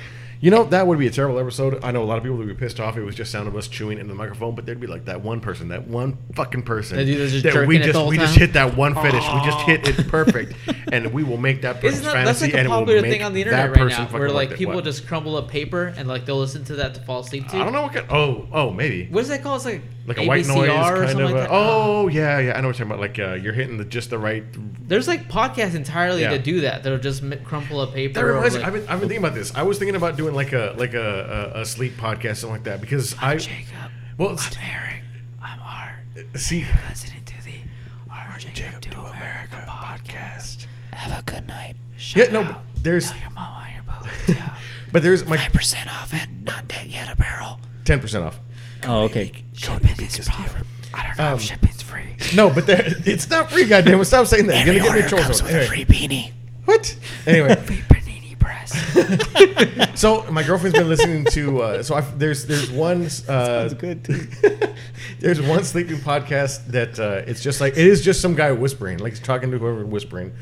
You 0.41 0.49
know, 0.49 0.63
that 0.65 0.87
would 0.87 0.97
be 0.97 1.05
a 1.05 1.11
terrible 1.11 1.37
episode. 1.37 1.83
I 1.83 1.91
know 1.91 2.01
a 2.01 2.03
lot 2.03 2.17
of 2.17 2.23
people 2.23 2.37
would 2.37 2.47
be 2.47 2.55
pissed 2.55 2.79
off. 2.79 2.97
It 2.97 3.03
was 3.03 3.13
just 3.13 3.31
sound 3.31 3.47
of 3.47 3.55
us 3.55 3.67
chewing 3.67 3.99
into 3.99 4.09
the 4.09 4.15
microphone, 4.15 4.55
but 4.55 4.65
there'd 4.65 4.79
be 4.79 4.87
like 4.87 5.05
that 5.05 5.21
one 5.21 5.39
person, 5.39 5.67
that 5.67 5.87
one 5.87 6.17
fucking 6.33 6.63
person 6.63 6.97
That 6.97 7.05
dude 7.05 7.19
that's 7.21 7.31
just 7.31 7.43
that 7.43 7.53
jerking 7.53 7.67
we 7.69 7.75
it 7.75 7.79
the 7.81 7.85
just 7.85 7.99
whole 7.99 8.07
we 8.09 8.17
just 8.17 8.33
time? 8.33 8.41
hit 8.41 8.53
that 8.53 8.75
one 8.75 8.95
finish. 8.95 9.23
We 9.23 9.39
just 9.45 9.59
hit 9.59 9.87
it 9.87 10.07
perfect, 10.07 10.53
and 10.91 11.13
we 11.13 11.23
will 11.23 11.37
make 11.37 11.61
that 11.61 11.75
person's 11.75 11.99
Isn't 11.99 12.05
that 12.05 12.25
that's 12.25 12.39
fantasy, 12.39 12.45
like 12.45 12.53
a 12.55 12.57
and 12.57 12.65
it 12.65 12.69
will 12.71 12.77
popular 12.79 13.01
make 13.03 13.11
thing 13.11 13.23
on 13.23 13.33
the 13.33 13.43
that 13.43 13.49
internet 13.51 13.69
right 13.69 13.77
person 13.83 13.99
now, 13.99 14.05
fucking 14.07 14.19
where 14.19 14.31
like 14.31 14.51
it. 14.51 14.57
people 14.57 14.73
What? 14.73 14.83
just 14.83 15.05
crumble 15.05 15.35
up 15.35 15.47
paper 15.47 15.93
and 15.95 16.07
like 16.07 16.25
they'll 16.25 16.39
listen 16.39 16.63
to 16.65 16.75
that 16.77 16.95
to 16.95 17.01
fall 17.01 17.19
asleep 17.19 17.47
to. 17.49 17.57
I 17.57 17.63
don't 17.63 17.73
know 17.73 17.83
what 17.83 17.93
kind. 17.93 18.07
Oh, 18.09 18.47
oh, 18.51 18.71
maybe 18.71 19.09
What 19.11 19.21
is 19.21 19.27
that 19.27 19.43
called? 19.43 19.57
It's 19.57 19.65
like 19.65 19.83
like 20.07 20.17
a 20.17 20.25
white 20.25 20.45
ASMR 20.45 20.55
noise 20.55 20.69
or 20.69 20.71
kind 20.95 21.09
something 21.09 21.19
of. 21.21 21.31
like 21.31 21.35
a- 21.35 21.37
that. 21.41 21.49
oh, 21.51 22.07
yeah, 22.07 22.39
yeah. 22.39 22.57
I 22.57 22.61
know 22.61 22.67
what 22.67 22.79
you're 22.79 22.87
talking 22.87 22.91
about. 22.91 22.99
Like 22.99 23.19
uh, 23.19 23.33
you're 23.35 23.53
hitting 23.53 23.77
the 23.77 23.85
just 23.85 24.09
the 24.09 24.17
right. 24.17 24.43
There's 24.87 25.07
like 25.07 25.29
podcasts 25.29 25.75
entirely 25.75 26.21
Yeah. 26.21 26.31
that 26.31 26.43
do 26.43 26.61
that. 26.61 26.83
That'll 26.83 26.97
just 26.99 27.21
mi- 27.23 27.37
crumple 27.37 27.81
a 27.81 27.87
paper. 27.87 28.13
That 28.15 28.23
or, 28.23 28.33
reminds 28.33 28.55
me. 28.55 28.59
like- 28.61 28.67
I've 28.67 28.73
been, 28.73 28.81
I've 28.89 28.99
been 28.99 29.09
thinking 29.09 29.25
about 29.25 29.35
this. 29.35 29.53
I 29.55 29.63
was 29.63 29.77
thinking 29.77 29.95
about 29.95 30.17
doing 30.17 30.33
like 30.33 30.53
a 30.53 30.73
like 30.77 30.93
a, 30.93 31.51
a, 31.55 31.61
a 31.61 31.65
sleep 31.65 31.93
podcast, 31.97 32.37
something 32.37 32.51
like 32.51 32.63
that, 32.63 32.81
because 32.81 33.15
I. 33.21 33.37
Jacob, 33.37 33.67
Well, 34.17 34.31
s- 34.31 34.55
Eric. 34.61 35.01
I'm 35.41 35.59
Art. 35.61 35.93
see. 36.39 36.65
Listening 36.89 37.23
to 37.25 37.43
the 37.45 37.53
Art 38.11 38.39
Jacob, 38.53 38.81
to 38.81 38.99
America 39.01 39.65
podcast. 39.67 40.65
Have 40.93 41.19
a 41.19 41.23
good 41.23 41.47
night. 41.47 41.75
Yeah, 42.15 42.25
no. 42.31 42.43
but 42.43 42.61
There's, 42.83 43.11
Your 43.21 43.29
mom 43.31 43.61
on 43.63 43.67
your 43.73 43.83
boat. 43.83 44.37
but 44.91 45.03
there's 45.03 45.25
my 45.27 45.37
percent 45.49 45.87
off 45.87 46.13
and 46.13 46.43
not 46.43 46.67
dead 46.67 46.87
yet 46.87 47.11
apparel. 47.11 47.59
ten 47.85 47.99
percent 47.99 48.25
off. 48.25 48.39
Oh, 48.87 49.03
okay. 49.03 49.31
Shipping 49.53 50.05
is 50.05 50.27
profit. 50.27 50.65
I 50.93 51.07
don't 51.07 51.17
know 51.17 51.27
Um, 51.29 51.33
if 51.35 51.41
shipping's 51.41 51.81
free. 51.81 52.15
No, 52.35 52.49
but 52.49 52.65
there, 52.67 52.83
it's 53.05 53.29
not 53.29 53.51
free. 53.51 53.65
Goddamn 53.65 53.99
it! 54.01 54.05
Stop 54.05 54.27
saying 54.27 54.47
that. 54.47 54.65
You're 54.65 54.75
gonna 54.75 54.87
get 54.87 54.95
me 54.95 55.01
in 55.03 55.07
troll 55.07 55.33
zone. 55.33 55.47
Anyway, 55.49 55.85
beanie. 55.85 56.31
what? 56.65 56.95
Anyway, 57.25 57.55
Free 57.65 57.77
panini 57.77 58.37
press. 58.39 58.71
so 59.99 60.23
my 60.31 60.43
girlfriend's 60.43 60.77
been 60.77 60.89
listening 60.89 61.25
to. 61.31 61.61
Uh, 61.61 61.83
so 61.83 61.95
I've, 61.95 62.17
there's 62.19 62.45
there's 62.45 62.69
one. 62.71 63.03
Uh, 63.05 63.07
Sounds 63.69 63.73
good 63.75 64.03
too. 64.03 64.27
there's 65.19 65.41
one 65.41 65.63
sleeping 65.63 65.97
podcast 65.97 66.67
that 66.67 66.99
uh, 66.99 67.21
it's 67.27 67.41
just 67.41 67.61
like 67.61 67.73
it 67.73 67.85
is 67.87 68.03
just 68.03 68.19
some 68.21 68.35
guy 68.35 68.51
whispering, 68.51 68.97
like 68.97 69.13
he's 69.13 69.19
talking 69.21 69.51
to 69.51 69.57
whoever 69.57 69.85
whispering. 69.85 70.33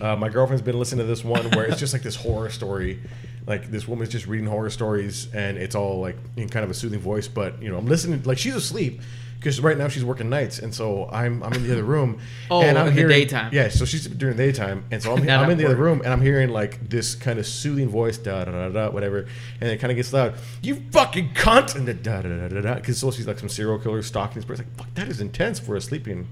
Uh, 0.00 0.16
my 0.16 0.28
girlfriend's 0.28 0.62
been 0.62 0.78
listening 0.78 1.04
to 1.04 1.08
this 1.08 1.24
one 1.24 1.50
where 1.50 1.64
it's 1.66 1.80
just 1.80 1.92
like 1.92 2.02
this 2.02 2.16
horror 2.16 2.50
story, 2.50 3.00
like 3.46 3.70
this 3.70 3.88
woman's 3.88 4.10
just 4.10 4.26
reading 4.26 4.46
horror 4.46 4.70
stories, 4.70 5.28
and 5.34 5.58
it's 5.58 5.74
all 5.74 6.00
like 6.00 6.16
in 6.36 6.48
kind 6.48 6.64
of 6.64 6.70
a 6.70 6.74
soothing 6.74 7.00
voice. 7.00 7.28
But 7.28 7.60
you 7.62 7.70
know, 7.70 7.76
I'm 7.78 7.86
listening, 7.86 8.22
like 8.22 8.38
she's 8.38 8.54
asleep 8.54 9.00
because 9.38 9.60
right 9.60 9.78
now 9.78 9.88
she's 9.88 10.04
working 10.04 10.28
nights, 10.28 10.58
and 10.58 10.74
so 10.74 11.08
I'm 11.10 11.42
I'm 11.42 11.52
in 11.52 11.62
the 11.64 11.72
other 11.72 11.84
room. 11.84 12.20
Oh, 12.50 12.62
and 12.62 12.78
I'm 12.78 12.88
in 12.88 12.94
the 12.94 13.00
hearing, 13.00 13.14
daytime. 13.14 13.50
Yeah, 13.52 13.68
so 13.68 13.84
she's 13.84 14.06
during 14.06 14.36
the 14.36 14.42
daytime, 14.42 14.84
and 14.90 15.02
so 15.02 15.14
I'm, 15.14 15.28
I'm 15.28 15.50
in 15.50 15.58
the 15.58 15.66
other 15.66 15.76
room, 15.76 16.00
and 16.02 16.12
I'm 16.12 16.22
hearing 16.22 16.48
like 16.48 16.88
this 16.88 17.14
kind 17.14 17.38
of 17.38 17.46
soothing 17.46 17.88
voice, 17.88 18.16
da 18.16 18.44
da 18.44 18.52
da 18.52 18.68
da, 18.70 18.90
whatever, 18.90 19.26
and 19.60 19.70
it 19.70 19.78
kind 19.78 19.90
of 19.90 19.96
gets 19.96 20.12
loud. 20.12 20.34
You 20.62 20.76
fucking 20.92 21.34
cunt, 21.34 21.74
and 21.76 21.86
the 21.86 21.92
da 21.92 22.22
da 22.22 22.28
da 22.28 22.48
da 22.48 22.60
da, 22.62 22.74
because 22.76 22.98
so 22.98 23.10
she's 23.10 23.26
like 23.26 23.38
some 23.38 23.50
serial 23.50 23.78
killer 23.78 24.02
stalking 24.02 24.36
this 24.36 24.44
person. 24.46 24.64
Like, 24.66 24.78
fuck, 24.78 24.94
that 24.94 25.08
is 25.08 25.20
intense 25.20 25.58
for 25.58 25.76
a 25.76 25.80
sleeping 25.80 26.28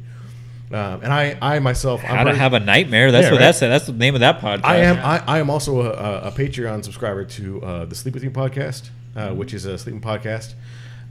Um, 0.73 1.01
and 1.03 1.13
I, 1.13 1.39
I 1.41 1.59
myself, 1.61 2.03
I'm 2.03 2.09
How 2.09 2.25
to 2.25 2.31
very- 2.31 2.39
have 2.39 2.53
a 2.53 2.61
nightmare? 2.61 3.13
That's 3.13 3.27
Yeah, 3.27 3.31
what 3.33 3.41
right. 3.41 3.47
that's 3.47 3.61
that's 3.61 3.87
the 3.87 3.93
name 3.93 4.15
of 4.15 4.21
that 4.21 4.41
podcast. 4.41 4.65
I 4.65 4.79
am. 4.79 4.97
I, 4.99 5.23
I 5.27 5.39
am 5.39 5.49
also 5.49 5.81
a, 5.83 5.91
a, 5.91 6.21
a 6.29 6.31
Patreon 6.33 6.83
subscriber 6.85 7.25
to 7.25 7.63
uh, 7.63 7.85
the 7.85 7.95
Sleep 7.95 8.15
with 8.15 8.25
You 8.25 8.31
podcast, 8.33 8.91
uh, 9.15 9.29
Mm-hmm. 9.29 9.37
which 9.39 9.55
is 9.55 9.65
a 9.65 9.79
sleeping 9.79 10.01
podcast. 10.01 10.55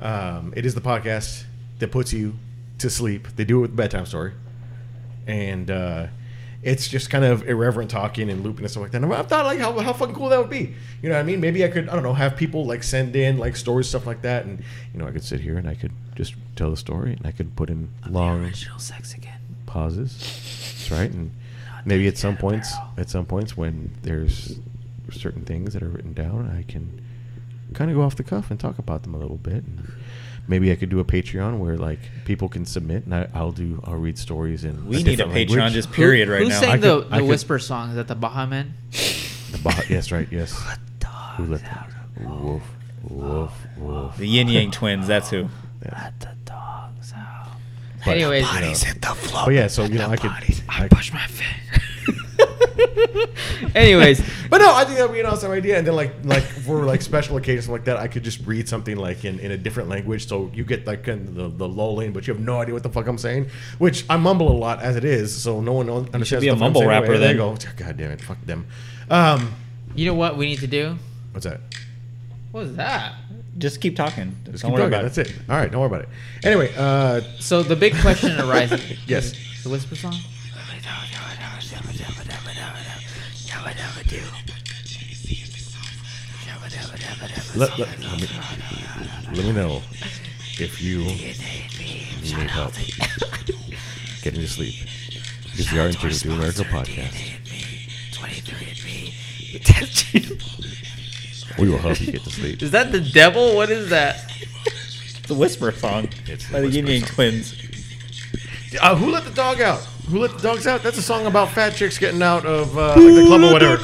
Um, 0.01 0.53
it 0.58 0.66
is 0.66 0.76
the 0.76 0.82
podcast 0.82 1.45
that 1.80 1.89
puts 1.91 2.12
you 2.12 2.36
to 2.80 2.89
sleep. 2.89 3.30
They 3.38 3.45
do 3.45 3.60
it 3.60 3.62
with 3.62 3.72
a 3.72 3.76
bedtime 3.76 4.06
story, 4.06 4.34
and 5.26 5.72
uh, 5.72 6.08
it's 6.62 6.88
just 6.89 7.10
kind 7.10 7.24
of 7.24 7.47
irreverent 7.47 7.89
talking 7.89 8.30
and 8.30 8.43
looping 8.43 8.66
and 8.66 8.72
stuff 8.72 8.84
like 8.84 8.91
that. 8.91 9.01
And 9.03 9.14
I 9.14 9.22
thought 9.22 9.45
like 9.45 9.60
how, 9.60 9.78
how 9.80 9.93
fucking 9.93 10.16
cool 10.16 10.30
that 10.30 10.39
would 10.39 10.49
be. 10.49 10.74
You 11.01 11.10
know 11.10 11.16
what 11.16 11.22
I 11.22 11.24
mean? 11.24 11.39
Maybe 11.39 11.64
I 11.64 11.70
could 11.70 11.88
I 11.88 11.93
don't 11.93 12.03
know 12.03 12.14
have 12.14 12.36
people 12.36 12.66
like 12.66 12.84
send 12.84 13.16
in 13.16 13.38
like 13.38 13.56
stories 13.56 13.88
stuff 13.88 14.06
like 14.06 14.22
that, 14.24 14.45
and 14.45 14.62
you 14.93 14.99
know 14.99 15.08
I 15.08 15.12
could 15.12 15.24
sit 15.24 15.39
here 15.39 15.58
and 15.58 15.70
I 15.70 15.76
could 15.76 15.93
just 16.16 16.36
tell 16.58 16.70
the 16.72 16.78
story 16.78 17.14
and 17.14 17.26
I 17.26 17.32
could 17.32 17.56
put 17.56 17.70
in 17.70 17.88
long 18.10 18.43
Original 18.43 18.80
sex 18.80 19.14
again. 19.14 19.32
Pauses. 19.76 20.17
That's 20.17 20.91
right. 20.91 21.11
And 21.11 21.32
maybe 21.86 22.07
at 22.07 22.17
some 22.17 22.38
points, 22.38 22.73
at 22.97 23.09
some 23.09 23.26
points 23.26 23.55
when 23.57 23.91
there's 24.03 24.57
certain 25.11 25.43
things 25.45 25.73
that 25.73 25.84
are 25.84 25.89
written 25.89 26.13
down, 26.13 26.49
I 26.57 26.63
can 26.71 27.01
kind 27.73 27.91
of 27.91 27.97
go 27.97 28.03
off 28.03 28.15
the 28.15 28.23
cuff 28.23 28.49
and 28.51 28.59
talk 28.59 28.78
about 28.80 29.03
them 29.03 29.13
a 29.13 29.17
little 29.17 29.38
bit. 29.38 29.63
And 29.65 29.91
maybe 30.47 30.71
I 30.71 30.76
could 30.76 30.89
do 30.89 30.99
a 30.99 31.05
Patreon 31.05 31.59
where 31.59 31.78
like 31.78 31.99
people 32.26 32.47
can 32.49 32.65
submit, 32.65 33.05
and 33.05 33.13
I, 33.13 33.28
I'll 33.34 33.51
do. 33.51 33.82
I'll 33.86 33.95
read 33.95 34.17
stories 34.17 34.63
in. 34.63 34.88
we 34.88 35.03
need 35.03 35.19
a 35.19 35.26
Patreon 35.26 35.57
language. 35.57 35.73
just 35.73 35.91
period 35.91 36.28
Who, 36.28 36.34
right 36.36 36.43
who 36.43 36.49
now. 36.49 36.59
sang 36.59 36.69
I 36.71 36.78
the, 36.78 37.01
could- 37.01 37.09
the 37.11 37.15
I 37.15 37.19
could- 37.19 37.28
whisper 37.30 37.59
song? 37.59 37.89
Is 37.89 37.95
that 37.95 38.07
the 38.07 38.15
Baha 38.15 38.47
Men? 38.47 38.73
The 39.51 39.59
Bah- 39.63 39.82
yes, 39.89 40.11
right. 40.11 40.28
Yes. 40.32 40.51
Who 41.38 41.45
let 41.47 41.61
the 42.17 42.28
woof 42.30 42.63
woof 43.09 43.51
woof? 43.78 44.15
the 44.17 44.26
Yin 44.28 44.47
Yang 44.47 44.71
Twins. 44.71 45.05
That's 45.05 45.30
who. 45.30 45.49
Yeah. 45.84 46.11
the 46.19 46.30
dogs 46.45 46.53
out. 46.55 46.95
But- 48.06 48.12
Anyways, 48.18 48.45
But 49.01 49.51
yeah, 49.53 49.68
so 49.68 49.84
you 49.86 49.97
know, 49.97 50.10
I 50.10 50.16
could. 50.18 50.32
I, 50.70 50.88
push 50.88 51.12
my 51.12 51.26
face. 51.28 51.45
Anyways, 53.76 54.22
But 54.49 54.60
no, 54.60 54.74
I 54.74 54.86
think 54.86 54.97
that 54.97 55.08
would 55.10 55.14
be 55.16 55.20
an 55.20 55.26
awesome 55.26 55.51
idea. 55.51 55.78
And 55.78 55.88
then 55.88 55.95
like 55.95 56.14
like 56.24 56.43
for 56.43 56.86
like 56.86 57.01
special 57.01 57.36
occasions 57.38 57.68
like 57.68 57.86
that, 57.86 57.97
I 57.97 58.08
could 58.08 58.24
just 58.24 58.45
read 58.45 58.70
something 58.70 58.95
like 58.95 59.26
in, 59.26 59.39
in 59.39 59.51
a 59.51 59.58
different 59.58 59.89
language, 59.89 60.28
so 60.28 60.51
you 60.53 60.64
get 60.64 60.86
like 60.86 61.03
kind 61.03 61.28
of 61.28 61.36
the 61.36 61.49
the 61.49 61.68
lulling, 61.68 62.14
but 62.14 62.28
you 62.28 62.34
have 62.34 62.41
no 62.43 62.62
idea 62.62 62.74
what 62.74 62.84
the 62.84 62.89
fuck 62.89 63.08
I'm 63.08 63.18
saying. 63.18 63.49
Which 63.80 64.06
I 64.10 64.18
mumble 64.18 64.49
a 64.51 64.58
lot 64.58 64.82
as 64.82 64.95
it 64.95 65.03
is, 65.03 65.36
so 65.36 65.62
no 65.62 65.74
one 65.74 65.88
knows- 65.88 66.08
understands. 66.14 66.43
be 66.43 66.49
a 66.49 66.51
the 66.51 66.56
I'm 66.56 66.60
mumble 66.60 66.82
saying. 66.82 66.89
rapper 66.89 67.06
Anyway, 67.06 67.20
there 67.20 67.28
then. 67.34 67.36
you 67.38 67.58
go. 67.76 67.84
God 67.86 67.97
damn 67.97 68.12
it, 68.12 68.22
fuck 68.22 68.38
them. 68.45 68.68
Um, 69.10 69.53
you 69.95 70.06
know 70.06 70.14
what 70.16 70.38
we 70.38 70.45
need 70.45 70.60
to 70.60 70.68
do? 70.68 70.97
what's 71.32 71.45
that? 71.45 71.60
What 72.51 72.62
was 72.68 72.76
that? 72.78 73.14
Just 73.58 73.80
keep 73.80 73.95
talking. 73.95 74.36
Just 74.45 74.64
Don't 74.64 74.72
keep 74.72 74.80
worry 74.80 74.91
talking. 74.91 75.06
about 75.06 75.14
That's 75.16 75.18
it. 75.30 75.36
All 75.49 75.56
right, 75.58 75.72
don't 75.72 75.80
worry 75.82 75.88
about 75.88 76.01
it. 76.01 76.10
Anyway, 76.43 76.74
uh, 76.78 77.22
So 77.39 77.64
the 77.64 77.76
big 77.76 77.95
question 77.97 78.38
arises. 78.39 78.82
Yes. 79.08 79.34
The 79.64 79.70
whisper 79.70 79.95
song. 79.95 80.16
let, 87.56 87.78
let, 87.80 87.99
let, 87.99 88.22
me, 88.22 88.28
let 89.34 89.45
me 89.45 89.51
know 89.53 89.82
if 90.60 90.82
you 90.82 90.99
need 91.06 92.49
help 92.49 92.74
getting 94.22 94.41
to 94.41 94.47
sleep. 94.47 94.76
Because 95.51 95.72
we 95.72 95.80
are 95.80 95.88
into 95.88 96.08
the 96.08 96.34
America 96.34 96.64
podcast. 96.64 97.32
We 101.58 101.70
will 101.70 101.78
help 101.78 101.99
you 102.01 102.12
get 102.12 102.24
to 102.24 102.30
sleep. 102.30 102.62
Is 102.62 102.72
that 102.72 102.91
the 102.91 102.99
devil? 103.01 103.56
What 103.56 103.70
is 103.70 103.89
that? 103.89 104.30
It's 104.66 105.20
The 105.28 105.34
Whisper 105.36 105.72
song 105.72 106.10
It's 106.26 106.47
the 106.47 106.53
by 106.53 106.62
the 106.62 106.70
Yin 106.70 106.88
Yang 106.88 107.01
song. 107.01 107.10
Twins. 107.16 107.56
Uh, 108.82 108.95
who 108.95 109.10
let 109.12 109.24
the 109.24 109.32
dog 109.32 109.62
out? 109.62 109.80
Who 110.10 110.20
let 110.20 110.32
the 110.34 110.41
dogs 110.41 110.68
out? 110.68 110.84
That's 110.84 110.97
a 110.97 111.01
song 111.01 111.26
about 111.26 111.49
fat 111.51 111.72
chicks 111.76 111.97
getting 111.97 112.22
out 112.22 112.45
of 112.45 112.78
uh, 112.78 112.89
like 112.89 112.97
the 112.97 113.24
club 113.26 113.41
or 113.43 113.53
whatever. 113.53 113.82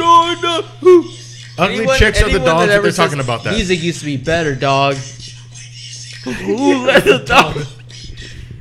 Ugly 1.58 1.78
Anyone- 1.78 1.98
chicks 1.98 2.20
are 2.22 2.26
the 2.26 2.30
anyone 2.32 2.46
dogs 2.48 2.68
that 2.68 2.74
ever 2.74 2.84
they're 2.84 2.92
says, 2.92 2.98
talking 3.10 3.20
about. 3.24 3.44
That 3.44 3.54
Music 3.54 3.82
used 3.82 4.00
to 4.00 4.06
be 4.06 4.18
better, 4.18 4.54
dog. 4.56 4.96
Who 6.26 6.86
let 6.86 7.04
the 7.04 7.20
dog? 7.20 7.58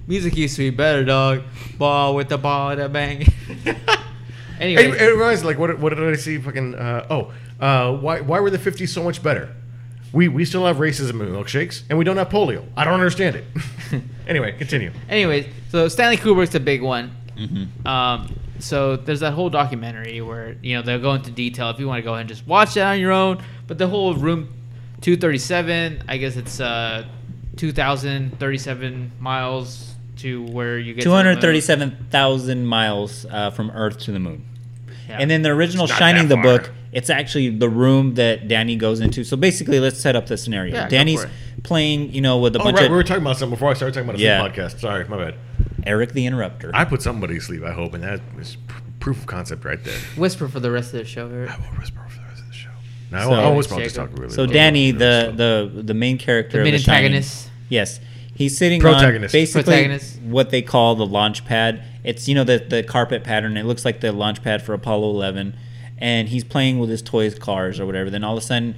Music 0.06 0.36
used 0.36 0.56
to 0.56 0.62
be 0.62 0.70
better, 0.70 1.04
dog. 1.04 1.42
Ball 1.78 2.14
with 2.14 2.28
the 2.28 2.38
ball, 2.38 2.74
the 2.76 2.88
bang. 2.88 3.26
anyway, 4.60 4.88
It, 4.88 5.02
it 5.02 5.12
reminds 5.14 5.42
me, 5.42 5.48
like 5.48 5.58
what, 5.58 5.78
what 5.78 5.90
did 5.94 6.00
I 6.12 6.16
see? 6.16 6.38
Fucking 6.38 6.74
uh, 6.74 7.06
oh, 7.10 7.32
uh, 7.60 7.92
why 7.96 8.20
why 8.20 8.40
were 8.40 8.50
the 8.50 8.58
'50s 8.58 8.88
so 8.88 9.02
much 9.02 9.22
better? 9.22 9.54
We 10.12 10.28
we 10.28 10.44
still 10.44 10.66
have 10.66 10.76
racism 10.78 11.20
in 11.20 11.28
milkshakes, 11.28 11.82
and 11.88 11.98
we 11.98 12.04
don't 12.04 12.16
have 12.16 12.28
polio. 12.28 12.64
I 12.76 12.84
don't 12.84 12.94
understand 12.94 13.36
it. 13.36 13.44
anyway, 14.26 14.52
continue. 14.58 14.92
anyways, 15.08 15.46
so 15.70 15.86
Stanley 15.88 16.16
Kubrick's 16.16 16.54
a 16.54 16.60
big 16.60 16.82
one. 16.82 17.12
Mm-hmm. 17.36 17.86
Um, 17.86 18.34
so 18.58 18.96
there's 18.96 19.20
that 19.20 19.32
whole 19.32 19.50
documentary 19.50 20.20
where 20.20 20.56
you 20.62 20.76
know 20.76 20.82
they'll 20.82 21.00
go 21.00 21.14
into 21.14 21.30
detail 21.30 21.70
if 21.70 21.78
you 21.78 21.86
want 21.86 21.98
to 21.98 22.02
go 22.02 22.12
ahead 22.14 22.22
and 22.22 22.28
just 22.28 22.46
watch 22.46 22.74
that 22.74 22.90
on 22.92 23.00
your 23.00 23.12
own. 23.12 23.42
But 23.66 23.78
the 23.78 23.86
whole 23.88 24.14
room 24.14 24.52
237, 25.02 26.02
I 26.08 26.16
guess 26.16 26.36
it's 26.36 26.60
uh 26.60 27.06
2,037 27.56 29.12
miles 29.20 29.94
to 30.18 30.42
where 30.46 30.78
you 30.78 30.94
get 30.94 31.00
to 31.00 31.04
Two 31.04 31.10
the 31.10 31.16
moon. 31.16 31.26
hundred 31.26 31.40
thirty-seven 31.40 32.06
thousand 32.10 32.66
miles 32.66 33.24
uh, 33.26 33.50
from 33.50 33.70
Earth 33.70 33.98
to 34.00 34.12
the 34.12 34.18
Moon. 34.18 34.44
Yeah. 35.08 35.18
And 35.18 35.30
then 35.30 35.42
the 35.42 35.50
original 35.50 35.86
Shining 35.86 36.28
the 36.28 36.36
book, 36.36 36.70
it's 36.92 37.08
actually 37.10 37.50
the 37.50 37.68
room 37.68 38.14
that 38.14 38.48
Danny 38.48 38.76
goes 38.76 39.00
into. 39.00 39.22
So 39.24 39.36
basically, 39.36 39.78
let's 39.80 39.98
set 40.00 40.16
up 40.16 40.26
the 40.26 40.36
scenario. 40.36 40.74
Yeah, 40.74 40.88
Danny's 40.88 41.24
playing, 41.62 42.12
you 42.12 42.20
know, 42.20 42.38
with 42.38 42.56
a 42.56 42.60
Oh 42.60 42.64
bunch 42.64 42.76
right, 42.76 42.86
of 42.86 42.90
we 42.90 42.96
were 42.96 43.04
talking 43.04 43.22
about 43.22 43.36
something 43.36 43.54
before 43.54 43.70
I 43.70 43.74
started 43.74 43.94
talking 43.94 44.08
about 44.08 44.20
a 44.20 44.22
Yeah. 44.22 44.40
podcast. 44.48 44.80
Sorry, 44.80 45.04
my 45.08 45.16
bad. 45.16 45.34
Eric 45.86 46.12
the 46.12 46.26
Interrupter. 46.26 46.70
I 46.74 46.84
put 46.84 47.02
somebody 47.02 47.34
to 47.34 47.40
sleep. 47.40 47.62
I 47.64 47.72
hope, 47.72 47.94
and 47.94 48.02
that 48.02 48.20
is 48.38 48.56
pr- 48.66 48.80
proof 48.98 49.18
of 49.20 49.26
concept 49.26 49.64
right 49.64 49.82
there. 49.82 49.96
whisper 50.16 50.48
for 50.48 50.60
the 50.60 50.70
rest 50.70 50.92
of 50.92 50.98
the 50.98 51.04
show. 51.04 51.28
Here. 51.28 51.48
I 51.48 51.56
will 51.56 51.78
whisper 51.78 52.00
for 52.08 52.18
the 52.20 52.26
rest 52.28 52.40
of 52.42 52.48
the 52.48 52.54
show. 52.54 52.68
No, 53.12 53.24
So- 53.24 53.32
I 53.34 53.48
will 53.48 53.56
whisper. 53.56 53.74
I'll 53.74 53.80
just 53.80 53.94
Jacob. 53.94 54.10
talk 54.10 54.18
really. 54.20 54.34
so 54.34 54.42
low. 54.44 54.52
Danny, 54.52 54.90
the 54.90 55.32
the 55.74 55.82
the 55.82 55.94
main 55.94 56.18
character, 56.18 56.58
The 56.58 56.62
of 56.62 56.64
main 56.64 56.72
the 56.74 56.78
Shining- 56.80 57.04
antagonist. 57.06 57.48
yes, 57.68 58.00
he's 58.34 58.56
sitting 58.58 58.80
Protagonist. 58.80 59.34
on 59.34 59.38
basically 59.40 59.62
Protagonist. 59.74 60.20
what 60.22 60.50
they 60.50 60.60
call 60.62 60.96
the 60.96 61.06
launch 61.06 61.44
pad. 61.46 61.82
It's 62.04 62.28
you 62.28 62.34
know 62.34 62.44
the 62.44 62.58
the 62.66 62.82
carpet 62.82 63.22
pattern. 63.24 63.56
It 63.56 63.64
looks 63.64 63.84
like 63.84 64.00
the 64.00 64.12
launch 64.12 64.42
pad 64.42 64.60
for 64.62 64.74
Apollo 64.74 65.10
11, 65.10 65.54
and 66.00 66.28
he's 66.28 66.44
playing 66.44 66.78
with 66.78 66.90
his 66.90 67.02
toys 67.02 67.38
cars 67.38 67.78
or 67.78 67.86
whatever. 67.86 68.10
Then 68.10 68.24
all 68.24 68.36
of 68.36 68.42
a 68.42 68.46
sudden, 68.46 68.74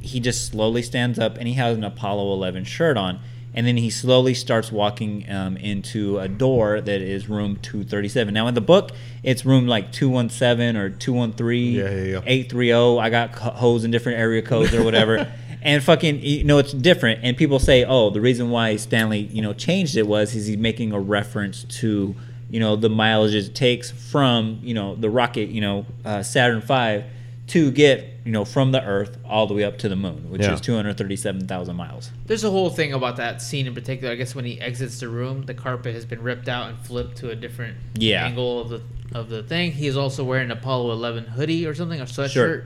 he 0.00 0.20
just 0.20 0.46
slowly 0.50 0.82
stands 0.82 1.18
up 1.18 1.36
and 1.36 1.48
he 1.48 1.54
has 1.54 1.76
an 1.76 1.84
Apollo 1.84 2.32
11 2.32 2.64
shirt 2.64 2.96
on. 2.96 3.20
And 3.54 3.66
then 3.66 3.76
he 3.78 3.90
slowly 3.90 4.34
starts 4.34 4.70
walking 4.70 5.28
um, 5.28 5.56
into 5.56 6.18
a 6.18 6.28
door 6.28 6.80
that 6.80 7.00
is 7.00 7.28
room 7.28 7.56
237. 7.62 8.32
Now, 8.32 8.46
in 8.46 8.54
the 8.54 8.60
book, 8.60 8.92
it's 9.24 9.44
room 9.44 9.66
like 9.66 9.90
217 9.90 10.76
or 10.76 10.90
213, 10.90 11.72
Yeah, 11.72 11.82
yeah, 11.82 12.02
yeah. 12.02 12.20
830. 12.24 13.00
I 13.00 13.10
got 13.10 13.34
holes 13.34 13.84
in 13.84 13.90
different 13.90 14.18
area 14.18 14.42
codes 14.42 14.72
or 14.74 14.84
whatever. 14.84 15.32
and 15.62 15.82
fucking, 15.82 16.20
you 16.22 16.44
know, 16.44 16.58
it's 16.58 16.72
different. 16.72 17.20
And 17.24 17.36
people 17.36 17.58
say, 17.58 17.84
oh, 17.84 18.10
the 18.10 18.20
reason 18.20 18.50
why 18.50 18.76
Stanley, 18.76 19.20
you 19.20 19.42
know, 19.42 19.54
changed 19.54 19.96
it 19.96 20.06
was 20.06 20.36
is 20.36 20.46
he's 20.46 20.56
making 20.56 20.92
a 20.92 21.00
reference 21.00 21.64
to, 21.64 22.14
you 22.50 22.60
know, 22.60 22.76
the 22.76 22.88
mileage 22.88 23.34
it 23.34 23.54
takes 23.54 23.90
from, 23.90 24.60
you 24.62 24.74
know, 24.74 24.94
the 24.96 25.10
rocket, 25.10 25.48
you 25.50 25.60
know, 25.60 25.86
uh, 26.04 26.22
Saturn 26.22 26.60
V 26.60 27.04
to 27.48 27.70
get, 27.70 28.06
you 28.24 28.32
know, 28.32 28.44
from 28.44 28.72
the 28.72 28.82
Earth 28.84 29.16
all 29.26 29.46
the 29.46 29.54
way 29.54 29.64
up 29.64 29.78
to 29.78 29.88
the 29.88 29.96
moon, 29.96 30.30
which 30.30 30.42
Yeah. 30.42 30.52
is 30.52 30.60
237,000 30.60 31.76
miles. 31.76 32.10
There's 32.26 32.44
a 32.44 32.50
whole 32.50 32.68
thing 32.70 32.92
about 32.92 33.16
that 33.16 33.40
scene 33.40 33.66
in 33.66 33.74
particular. 33.74 34.12
I 34.12 34.16
guess 34.16 34.34
when 34.34 34.44
he 34.44 34.60
exits 34.60 35.00
the 35.00 35.08
room, 35.08 35.44
the 35.46 35.54
carpet 35.54 35.94
has 35.94 36.04
been 36.04 36.22
ripped 36.22 36.48
out 36.48 36.68
and 36.68 36.78
flipped 36.78 37.16
to 37.18 37.30
a 37.30 37.34
different 37.34 37.76
Yeah. 37.96 38.24
angle 38.26 38.60
of 38.60 38.68
the 38.68 38.80
of 39.14 39.30
the 39.30 39.42
thing. 39.42 39.72
He 39.72 39.86
is 39.86 39.96
also 39.96 40.22
wearing 40.22 40.50
an 40.50 40.50
Apollo 40.58 40.92
11 40.92 41.24
hoodie 41.24 41.64
or 41.64 41.74
something, 41.74 41.98
or 41.98 42.04
sweatshirt. 42.04 42.28
Sure. 42.30 42.64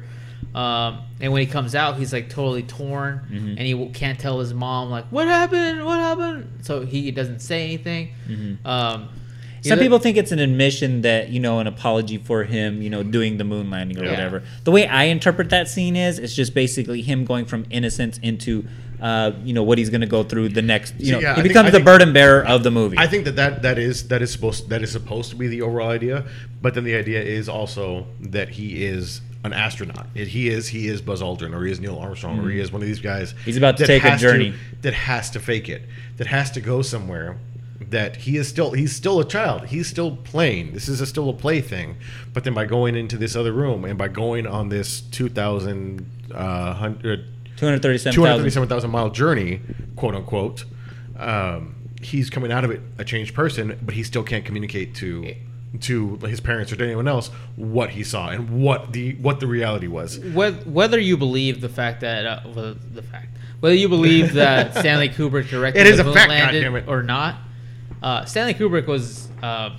Um, 0.57 0.99
and 1.21 1.33
when 1.33 1.41
he 1.41 1.47
comes 1.47 1.77
out, 1.77 1.99
he's 1.99 2.13
like 2.13 2.29
totally 2.29 2.65
torn, 2.65 3.21
Mhm. 3.33 3.51
and 3.51 3.61
he 3.61 3.87
can't 3.95 4.19
tell 4.19 4.41
his 4.41 4.53
mom 4.53 4.91
like 4.91 5.05
what 5.11 5.29
happened, 5.29 5.85
what 5.85 6.01
happened. 6.01 6.49
So 6.63 6.85
he 6.85 7.13
doesn't 7.13 7.39
say 7.43 7.63
anything. 7.63 8.09
Mhm. 8.29 8.57
Um, 8.67 9.09
Some 9.63 9.79
people 9.79 9.99
think 9.99 10.17
it's 10.17 10.33
an 10.33 10.39
admission 10.39 11.03
that 11.03 11.31
you 11.31 11.41
know 11.41 11.59
an 11.61 11.67
apology 11.67 12.19
for 12.19 12.45
him, 12.45 12.83
you 12.83 12.91
know, 12.91 13.03
doing 13.03 13.39
the 13.39 13.45
moon 13.45 13.71
landing 13.71 13.99
or 13.99 14.05
Yeah. 14.05 14.11
whatever. 14.11 14.43
The 14.65 14.71
way 14.71 14.87
I 14.87 15.05
interpret 15.05 15.51
that 15.51 15.69
scene 15.69 15.97
is, 15.97 16.19
it's 16.19 16.35
just 16.35 16.53
basically 16.55 17.01
him 17.03 17.25
going 17.25 17.45
from 17.47 17.65
innocence 17.71 18.19
into, 18.23 18.65
uh, 19.01 19.33
you 19.45 19.53
know, 19.55 19.63
what 19.63 19.79
he's 19.79 19.89
going 19.91 20.01
to 20.01 20.07
go 20.07 20.23
through 20.25 20.49
the 20.51 20.63
next. 20.63 20.95
You 20.99 21.13
know, 21.13 21.21
yeah, 21.21 21.35
he 21.35 21.43
think- 21.43 21.49
becomes 21.53 21.69
I 21.69 21.71
the 21.71 21.77
think- 21.79 21.87
burden 21.87 22.13
bearer 22.13 22.45
of 22.45 22.63
the 22.65 22.71
movie. 22.71 22.99
I 22.99 23.07
think 23.07 23.25
that, 23.25 23.37
that 23.37 23.63
that 23.63 23.79
is 23.79 24.09
that 24.09 24.21
is 24.23 24.31
supposed 24.33 24.69
that 24.71 24.83
is 24.83 24.91
supposed 24.91 25.31
to 25.31 25.37
be 25.37 25.47
the 25.49 25.63
overall 25.63 25.91
idea, 25.91 26.25
but 26.61 26.75
then 26.75 26.85
the 26.85 26.95
idea 26.97 27.21
is 27.23 27.49
also 27.49 28.07
that 28.21 28.49
he 28.51 28.85
is 28.85 29.21
an 29.45 29.53
astronaut. 29.53 30.07
He 30.15 30.49
is 30.49 30.69
he 30.69 30.89
is 30.89 31.01
Buzz 31.03 31.21
Aldrin 31.23 31.53
or 31.55 31.65
he 31.65 31.73
is 31.73 31.81
Neil 31.81 31.99
Armstrong 31.99 32.39
or 32.41 32.49
he 32.51 32.61
is 32.61 32.73
one 32.73 32.81
of 32.83 32.87
these 32.87 33.01
guys. 33.01 33.35
He's 33.45 33.57
about 33.57 33.77
to 33.79 33.87
take 33.87 34.05
a 34.05 34.17
journey. 34.17 34.55
that 34.83 34.95
has 34.95 35.31
to 35.31 35.41
fake 35.41 35.69
it. 35.69 35.83
That 36.19 36.27
has 36.29 36.51
to 36.53 36.61
go 36.61 36.83
somewhere. 36.83 37.37
That 37.93 38.17
he 38.17 38.37
is 38.37 38.49
still 38.49 38.73
he's 38.73 38.95
still 38.95 39.21
a 39.21 39.25
child. 39.25 39.67
He's 39.67 39.87
still 39.89 40.17
playing. 40.17 40.73
This 40.73 40.89
is 40.89 41.01
a, 41.01 41.07
still 41.07 41.29
a 41.31 41.33
play 41.33 41.61
thing. 41.61 41.97
But 42.33 42.45
then 42.45 42.55
by 42.55 42.65
going 42.67 42.97
into 42.97 43.17
this 43.17 43.37
other 43.37 43.53
room 43.53 43.85
and 43.85 43.97
by 43.97 44.09
going 44.09 44.47
on 44.47 44.69
this 44.69 45.01
two 45.01 45.29
thousand 45.29 46.07
uh, 46.35 46.75
hundred 46.75 47.27
Two 47.57 47.67
hundred 47.67 47.83
thirty-seven 47.83 48.15
two 48.15 48.23
hundred 48.23 48.31
thousand. 48.33 48.43
thirty-seven 48.45 48.69
thousand 48.69 48.91
mile 48.91 49.11
journey, 49.11 49.61
quote 49.95 50.15
unquote. 50.17 50.65
Um, 51.19 51.77
he's 52.01 52.29
coming 52.31 52.51
out 52.51 52.65
of 52.65 52.71
it 52.71 52.81
a 52.99 53.05
changed 53.05 53.35
person, 53.35 53.79
but 53.83 53.95
he 53.95 54.03
still 54.03 54.23
can't 54.25 54.45
communicate 54.45 54.95
to 54.97 55.35
to 55.81 56.17
his 56.19 56.41
parents 56.41 56.71
or 56.73 56.77
to 56.77 56.85
anyone 56.85 57.09
else 57.09 57.29
what 57.57 57.91
he 57.91 58.03
saw 58.05 58.29
and 58.31 58.63
what 58.63 58.93
the 58.93 59.15
what 59.17 59.39
the 59.41 59.47
reality 59.47 59.87
was. 59.87 60.19
Whether 60.19 60.99
you 60.99 61.17
believe 61.17 61.61
the 61.61 61.69
fact 61.69 62.01
that 62.01 62.27
uh, 62.27 62.41
well, 62.55 62.75
the 62.95 63.03
fact 63.03 63.29
whether 63.61 63.75
you 63.77 63.89
believe 63.89 64.33
that 64.35 64.75
Stanley 64.79 65.09
Kubrick 65.09 65.49
directed 65.49 65.81
It 65.81 65.87
is 65.87 65.97
the 65.99 66.03
a 66.03 66.07
moon 66.07 66.15
fact, 66.15 66.31
landing 66.31 66.65
goddammit. 66.65 66.89
or 66.89 67.03
not, 67.05 67.37
uh, 68.03 68.25
Stanley 68.25 68.55
Kubrick 68.55 68.87
was 68.87 69.29
uh, 69.43 69.71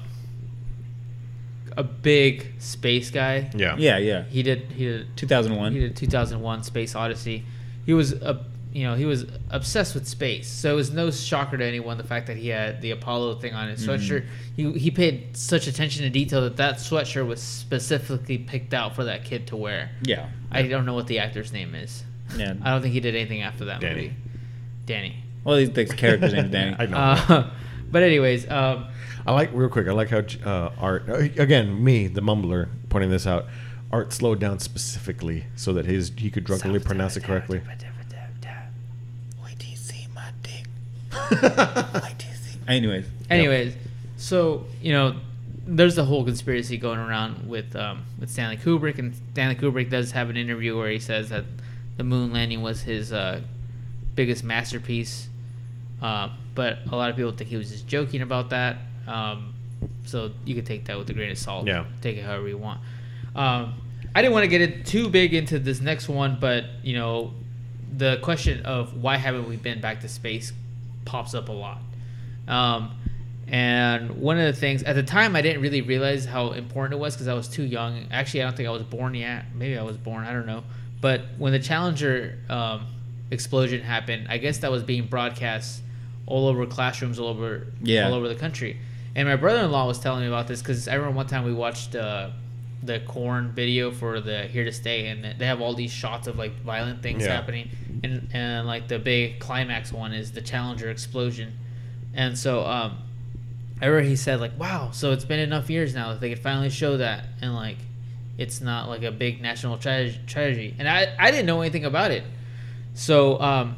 a 1.76 1.84
big 1.84 2.54
space 2.60 3.10
guy. 3.12 3.50
Yeah. 3.56 3.76
Yeah, 3.78 3.98
yeah. 3.98 4.24
He 4.24 4.44
did 4.44 4.72
he 4.72 4.86
did 4.86 5.18
2001. 5.18 5.74
he 5.74 5.80
did 5.80 5.95
2001 5.95 6.64
Space 6.64 6.95
Odyssey. 6.95 7.44
He 7.86 7.94
was 7.94 8.14
a 8.14 8.45
you 8.72 8.84
know 8.86 8.95
he 8.95 9.06
was 9.06 9.26
obsessed 9.50 9.94
with 9.94 10.08
space, 10.08 10.48
so 10.48 10.72
it 10.72 10.76
was 10.76 10.91
no 10.91 11.12
shocker 11.12 11.58
to 11.58 11.64
anyone 11.64 11.98
the 11.98 12.04
fact 12.04 12.28
that 12.28 12.38
he 12.38 12.48
had 12.48 12.82
the 12.82 12.91
Apollo 12.91 13.36
thing 13.36 13.54
on 13.54 13.70
his 13.70 13.86
sweatshirt. 13.86 14.26
He 14.56 14.72
he 14.74 14.90
paid 14.90 15.36
such 15.38 15.68
attention 15.68 16.04
to 16.04 16.10
detail 16.10 16.41
that 16.41 16.58
that 16.58 16.76
sweatshirt 16.78 17.28
was 17.28 17.41
specifically 17.41 18.38
picked 18.40 18.74
out 18.74 18.95
for 18.95 19.04
that 19.04 19.26
kid 19.26 19.48
to 19.48 19.56
wear. 19.56 19.91
Yeah. 20.04 20.30
I 20.52 20.64
don't 20.64 20.86
know 20.86 20.94
what 20.95 21.08
the 21.08 21.20
actor's 21.20 21.52
name 21.54 21.76
is. 21.76 22.04
Yeah. 22.38 22.54
I 22.64 22.72
don't 22.72 22.82
think 22.82 22.94
he 22.94 23.00
did 23.00 23.16
anything 23.16 23.41
after 23.41 23.66
that 23.66 23.80
Danny. 23.82 23.95
movie. 23.95 24.16
Danny. 24.86 25.24
Well, 25.44 25.58
he's 25.58 25.70
the 25.72 25.86
character's 25.86 26.34
name's 26.34 26.52
Danny. 26.52 26.76
I 26.80 26.86
know. 26.86 26.98
Uh, 26.98 27.50
but 27.94 28.03
anyways, 28.03 28.49
um, 28.49 28.88
I 29.26 29.32
like 29.32 29.52
real 29.53 29.70
quick. 29.70 29.88
I 29.88 29.91
like 29.91 30.10
how 30.10 30.24
uh, 30.44 30.72
art 30.80 31.07
uh, 31.07 31.14
again 31.14 31.82
me 31.82 32.07
the 32.07 32.22
mumbler 32.22 32.68
pointing 32.90 33.11
this 33.11 33.26
out. 33.26 33.45
Art 33.91 34.11
slowed 34.11 34.40
down 34.40 34.57
specifically 34.60 35.45
so 35.56 35.72
that 35.74 35.86
his 35.86 36.11
he 36.18 36.32
could 36.32 36.44
drunkenly 36.44 36.80
pronounce 36.80 37.15
it 37.15 37.24
correctly. 37.24 37.61
Wait 39.44 39.60
till 39.60 39.70
you 39.70 39.76
see 39.78 40.07
my 40.15 40.32
dick. 40.41 40.65
Wait 42.03 42.20
till 42.20 42.32
you 42.32 42.36
see. 42.36 42.60
Anyways. 42.68 43.06
Anyways, 43.30 43.76
so 44.18 44.65
you 44.82 44.91
know, 44.91 45.15
there's 45.68 45.95
the 45.95 46.06
whole 46.06 46.26
conspiracy 46.26 46.78
going 46.78 46.99
around 46.99 47.48
with 47.48 47.76
um, 47.76 48.06
with 48.20 48.32
Stanley 48.32 48.57
Kubrick, 48.57 48.98
and 48.98 49.14
Stanley 49.34 49.56
Kubrick 49.56 49.91
does 49.91 50.11
have 50.11 50.32
an 50.32 50.38
interview 50.38 50.76
where 50.76 50.90
he 50.90 50.99
says 50.99 51.30
that 51.30 51.45
the 51.98 52.03
moon 52.03 52.34
landing 52.34 52.64
was 52.64 52.82
his 52.82 53.14
uh, 53.14 53.41
biggest 54.15 54.44
masterpiece. 54.44 55.30
Uh, 56.02 56.30
but 56.55 56.80
a 56.91 56.95
lot 56.95 57.09
of 57.09 57.15
people 57.15 57.31
think 57.31 57.49
he 57.49 57.57
was 57.57 57.71
just 57.71 57.88
joking 57.88 58.21
about 58.21 58.49
that. 58.51 58.77
Um, 59.07 59.53
so 60.05 60.31
you 60.45 60.55
could 60.55 60.65
take 60.65 60.85
that 60.85 60.97
with 60.97 61.09
a 61.09 61.13
grain 61.13 61.31
of 61.31 61.38
salt. 61.38 61.67
Yeah. 61.67 61.85
Take 62.01 62.17
it 62.17 62.23
however 62.23 62.47
you 62.47 62.57
want. 62.57 62.80
Um, 63.35 63.75
I 64.15 64.21
didn't 64.21 64.34
want 64.34 64.43
to 64.43 64.47
get 64.47 64.61
it 64.61 64.85
too 64.85 65.09
big 65.09 65.34
into 65.34 65.59
this 65.59 65.81
next 65.81 66.07
one, 66.07 66.38
but 66.39 66.65
you 66.84 66.95
know, 66.95 67.34
the 67.95 68.19
question 68.21 68.65
of 68.65 69.01
why 69.01 69.17
haven't 69.17 69.47
we 69.47 69.55
been 69.55 69.81
back 69.81 70.01
to 70.01 70.09
space 70.09 70.53
pops 71.05 71.34
up 71.34 71.49
a 71.49 71.51
lot. 71.51 71.80
Um, 72.47 72.97
and 73.47 74.11
one 74.21 74.39
of 74.39 74.45
the 74.45 74.59
things 74.59 74.84
at 74.84 74.95
the 74.95 75.03
time 75.03 75.35
I 75.35 75.41
didn't 75.41 75.61
really 75.61 75.81
realize 75.81 76.25
how 76.25 76.51
important 76.51 76.93
it 76.93 77.01
was 77.01 77.13
because 77.13 77.27
I 77.27 77.34
was 77.34 77.47
too 77.47 77.63
young. 77.63 78.07
Actually, 78.11 78.41
I 78.41 78.45
don't 78.45 78.55
think 78.55 78.67
I 78.67 78.71
was 78.71 78.84
born 78.84 79.15
yet. 79.15 79.45
Maybe 79.53 79.77
I 79.77 79.84
was 79.84 79.97
born. 79.97 80.25
I 80.25 80.31
don't 80.31 80.45
know. 80.45 80.63
But 81.01 81.21
when 81.38 81.51
the 81.51 81.59
Challenger 81.59 82.38
um, 82.49 82.88
explosion 83.31 83.81
happened, 83.81 84.27
I 84.30 84.38
guess 84.38 84.59
that 84.59 84.71
was 84.71 84.84
being 84.84 85.07
broadcast 85.07 85.81
all 86.26 86.48
over 86.48 86.66
classrooms, 86.66 87.20
all 87.20 87.28
over 87.28 87.68
Yeah. 87.82 88.08
all 88.08 88.14
over 88.14 88.28
the 88.30 88.36
country. 88.36 88.78
And 89.16 89.28
my 89.28 89.36
brother-in-law 89.36 89.86
was 89.88 90.00
telling 90.00 90.22
me 90.22 90.28
about 90.28 90.48
this 90.48 90.62
because 90.62 90.88
I 90.88 90.95
remember 90.95 91.18
one 91.18 91.28
time 91.28 91.44
we 91.44 91.54
watched 91.54 91.95
uh, 91.95 92.30
the 92.82 93.00
Korn 93.02 93.52
video 93.52 93.91
for 93.91 94.20
the 94.20 94.44
Here 94.48 94.64
to 94.66 94.72
Stay, 94.72 95.08
and 95.08 95.40
they 95.40 95.45
have 95.45 95.62
all 95.62 95.74
these 95.74 95.91
shots 95.91 96.28
of 96.28 96.38
like 96.38 96.60
violent 96.62 97.02
things 97.04 97.24
Yeah. 97.24 97.36
happening, 97.36 97.70
and 98.04 98.28
and 98.34 98.66
like 98.68 98.88
the 98.88 99.00
big 99.00 99.40
climax 99.40 99.91
one 99.94 100.14
is 100.14 100.32
the 100.32 100.41
Challenger 100.41 100.90
explosion, 100.90 101.54
and 102.14 102.38
so 102.38 102.66
um, 102.66 102.98
I 103.82 103.86
remember 103.86 104.10
he 104.10 104.16
said 104.16 104.40
like, 104.41 104.58
"Wow, 104.60 104.90
so 104.91 105.12
it's 105.12 105.26
been 105.26 105.40
enough 105.40 105.70
years 105.70 105.94
now 105.94 106.10
that 106.10 106.20
they 106.22 106.30
could 106.30 106.40
finally 106.40 106.70
show 106.70 106.98
that, 106.98 107.26
and 107.41 107.54
like, 107.54 107.78
it's 108.38 108.60
not 108.62 108.90
like 108.90 109.04
a 109.04 109.12
big 109.12 109.41
national 109.41 109.78
tra- 109.78 110.12
tragedy." 110.28 110.74
And 110.80 110.88
I 110.90 111.14
I 111.20 111.32
didn't 111.32 111.45
know 111.45 111.62
anything 111.62 111.86
about 111.86 112.12
it, 112.12 112.24
so 112.95 113.40
um, 113.40 113.76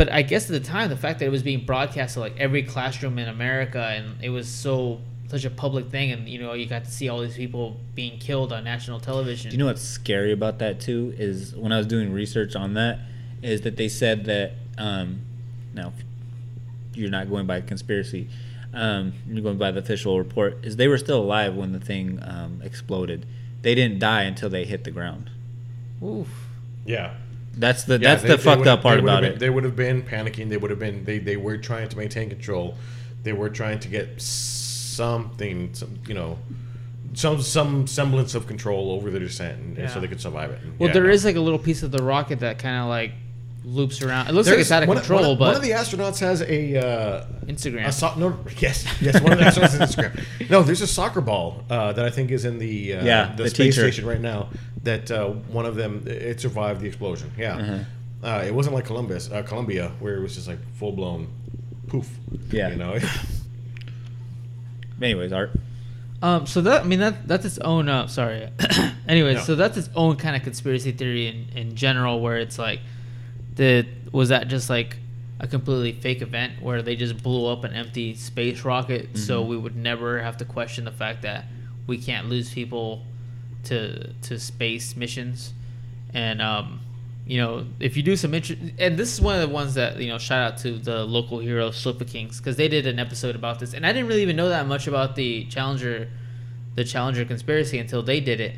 but 0.00 0.10
I 0.10 0.22
guess 0.22 0.46
at 0.46 0.52
the 0.52 0.66
time, 0.66 0.88
the 0.88 0.96
fact 0.96 1.18
that 1.18 1.26
it 1.26 1.30
was 1.30 1.42
being 1.42 1.66
broadcast 1.66 2.14
to 2.14 2.20
like 2.20 2.34
every 2.38 2.62
classroom 2.62 3.18
in 3.18 3.28
America, 3.28 3.78
and 3.94 4.14
it 4.24 4.30
was 4.30 4.48
so 4.48 4.98
such 5.28 5.44
a 5.44 5.50
public 5.50 5.90
thing, 5.90 6.10
and 6.10 6.26
you 6.26 6.40
know 6.40 6.54
you 6.54 6.64
got 6.64 6.86
to 6.86 6.90
see 6.90 7.10
all 7.10 7.20
these 7.20 7.36
people 7.36 7.76
being 7.94 8.18
killed 8.18 8.50
on 8.50 8.64
national 8.64 8.98
television. 8.98 9.50
Do 9.50 9.56
you 9.56 9.58
know 9.58 9.66
what's 9.66 9.82
scary 9.82 10.32
about 10.32 10.58
that 10.60 10.80
too? 10.80 11.12
Is 11.18 11.54
when 11.54 11.70
I 11.70 11.76
was 11.76 11.86
doing 11.86 12.14
research 12.14 12.56
on 12.56 12.72
that, 12.74 13.00
is 13.42 13.60
that 13.60 13.76
they 13.76 13.88
said 13.88 14.24
that 14.24 14.52
um, 14.78 15.20
now 15.74 15.92
you're 16.94 17.10
not 17.10 17.28
going 17.28 17.46
by 17.46 17.60
conspiracy, 17.60 18.30
um, 18.72 19.12
you're 19.28 19.42
going 19.42 19.58
by 19.58 19.70
the 19.70 19.80
official 19.80 20.16
report. 20.16 20.64
Is 20.64 20.76
they 20.76 20.88
were 20.88 20.96
still 20.96 21.20
alive 21.20 21.54
when 21.54 21.72
the 21.72 21.78
thing 21.78 22.20
um, 22.22 22.62
exploded. 22.64 23.26
They 23.60 23.74
didn't 23.74 23.98
die 23.98 24.22
until 24.22 24.48
they 24.48 24.64
hit 24.64 24.84
the 24.84 24.92
ground. 24.92 25.28
Oof. 26.02 26.28
Yeah. 26.86 27.16
That's 27.60 27.84
the 27.84 27.94
Yeah, 27.94 27.98
that's 28.10 28.22
they- 28.22 28.28
the 28.28 28.36
they 28.38 28.42
fucked 28.42 28.66
up 28.66 28.82
part 28.82 28.98
about 28.98 29.20
been- 29.22 29.34
it. 29.34 29.38
They 29.38 29.50
would 29.50 29.64
have 29.64 29.76
been 29.76 30.02
panicking. 30.02 30.48
They 30.48 30.56
would 30.56 30.70
have 30.70 30.80
been. 30.80 31.04
They, 31.04 31.18
they 31.18 31.36
were 31.36 31.58
trying 31.58 31.88
to 31.90 31.96
maintain 31.96 32.28
control. 32.30 32.74
They 33.22 33.32
were 33.34 33.50
trying 33.50 33.78
to 33.80 33.88
get 33.88 34.20
something, 34.20 35.74
some 35.74 35.98
you 36.08 36.14
know, 36.14 36.38
some 37.14 37.40
some 37.42 37.86
semblance 37.86 38.34
of 38.34 38.46
control 38.46 38.92
over 38.92 39.10
the 39.10 39.18
descent, 39.20 39.60
and, 39.60 39.78
and 39.78 39.90
so 39.90 40.00
they 40.00 40.08
could 40.08 40.20
survive 40.20 40.50
it. 40.50 40.60
And 40.62 40.78
Well, 40.78 40.88
yeah, 40.88 40.94
there 40.94 41.04
no. 41.04 41.10
is 41.10 41.24
like 41.24 41.36
a 41.36 41.40
little 41.40 41.58
piece 41.58 41.82
of 41.82 41.90
the 41.90 42.02
rocket 42.02 42.40
that 42.40 42.58
kind 42.58 42.80
of 42.82 42.88
like 42.88 43.12
loops 43.64 44.02
around. 44.02 44.28
It 44.28 44.32
looks 44.32 44.48
like 44.48 44.58
it's 44.58 44.70
out 44.70 44.82
of 44.82 44.88
one, 44.88 44.98
control, 44.98 45.22
one, 45.30 45.38
but 45.38 45.46
one 45.48 45.56
of 45.56 45.62
the 45.62 45.70
astronauts 45.70 46.18
has 46.20 46.40
a 46.42 46.76
uh, 46.78 47.26
Instagram. 47.46 47.86
a 47.86 47.92
so- 47.92 48.14
no, 48.16 48.38
yes, 48.58 48.84
yes. 49.00 49.20
One 49.20 49.32
of 49.32 49.38
the 49.38 49.44
astronauts 49.44 49.78
has 49.78 49.94
Instagram. 49.94 50.24
No, 50.50 50.62
there's 50.62 50.80
a 50.80 50.86
soccer 50.86 51.20
ball 51.20 51.62
uh, 51.70 51.92
that 51.92 52.04
I 52.04 52.10
think 52.10 52.30
is 52.30 52.44
in 52.44 52.58
the 52.58 52.94
uh, 52.94 53.04
Yeah, 53.04 53.34
the, 53.36 53.42
the 53.44 53.50
space 53.50 53.74
teacher. 53.76 53.90
station 53.92 54.06
right 54.06 54.20
now. 54.20 54.48
That 54.84 55.10
uh, 55.10 55.28
one 55.28 55.66
of 55.66 55.76
them 55.76 56.04
it 56.06 56.40
survived 56.40 56.80
the 56.80 56.86
explosion. 56.86 57.30
Yeah, 57.36 57.56
Uh-huh. 57.56 58.28
uh, 58.28 58.44
it 58.46 58.54
wasn't 58.54 58.74
like 58.74 58.86
Columbus, 58.86 59.30
uh, 59.30 59.42
Columbia, 59.42 59.92
where 60.00 60.16
it 60.16 60.20
was 60.22 60.34
just 60.34 60.48
like 60.48 60.58
full 60.76 60.92
blown 60.92 61.28
poof. 61.88 62.08
Yeah. 62.50 62.70
you 62.70 62.76
know. 62.76 62.98
Anyways, 65.02 65.32
Art. 65.32 65.50
Um, 66.22 66.46
so 66.46 66.60
that 66.62 66.82
I 66.82 66.84
mean 66.84 67.00
that 67.00 67.26
that's 67.26 67.46
its 67.46 67.58
own. 67.58 67.88
Uh, 67.88 68.06
sorry. 68.06 68.48
Anyways, 69.08 69.36
No. 69.36 69.42
so 69.42 69.54
that's 69.54 69.76
its 69.78 69.88
own 69.94 70.16
kind 70.16 70.36
of 70.36 70.42
conspiracy 70.42 70.92
theory 70.92 71.28
in, 71.28 71.46
in 71.56 71.74
general, 71.76 72.20
where 72.20 72.36
it's 72.36 72.58
like, 72.58 72.80
the 73.54 73.86
was 74.12 74.30
that 74.30 74.48
just 74.48 74.70
like 74.70 74.96
a 75.38 75.46
completely 75.46 75.92
fake 75.92 76.20
event 76.20 76.60
where 76.60 76.82
they 76.82 76.96
just 76.96 77.22
blew 77.22 77.46
up 77.46 77.64
an 77.64 77.72
empty 77.72 78.14
space 78.14 78.62
rocket, 78.64 79.16
so 79.16 79.42
we 79.42 79.56
would 79.56 79.76
never 79.76 80.20
have 80.20 80.36
to 80.38 80.44
question 80.44 80.84
the 80.84 80.92
fact 80.92 81.22
that 81.22 81.46
we 81.86 81.98
can't 81.98 82.28
lose 82.28 82.52
people 82.52 83.02
to 83.64 84.12
to 84.12 84.38
space 84.38 84.96
missions, 84.96 85.52
and 86.12 86.42
um, 86.42 86.80
you 87.26 87.38
know 87.38 87.64
if 87.78 87.96
you 87.96 88.02
do 88.02 88.16
some 88.16 88.34
interest, 88.34 88.60
and 88.78 88.98
this 88.98 89.12
is 89.12 89.20
one 89.20 89.34
of 89.40 89.48
the 89.48 89.52
ones 89.52 89.74
that 89.74 89.98
you 89.98 90.08
know 90.08 90.18
shout 90.18 90.52
out 90.52 90.58
to 90.58 90.72
the 90.78 91.04
local 91.04 91.38
hero 91.38 91.70
Slipper 91.70 92.04
Kings 92.04 92.38
because 92.38 92.56
they 92.56 92.68
did 92.68 92.86
an 92.86 92.98
episode 92.98 93.34
about 93.34 93.58
this, 93.60 93.72
and 93.74 93.86
I 93.86 93.92
didn't 93.92 94.08
really 94.08 94.22
even 94.22 94.36
know 94.36 94.50
that 94.50 94.66
much 94.66 94.86
about 94.86 95.16
the 95.16 95.44
Challenger, 95.46 96.08
the 96.74 96.84
Challenger 96.84 97.24
conspiracy 97.24 97.78
until 97.78 98.02
they 98.02 98.20
did 98.20 98.40
it, 98.40 98.56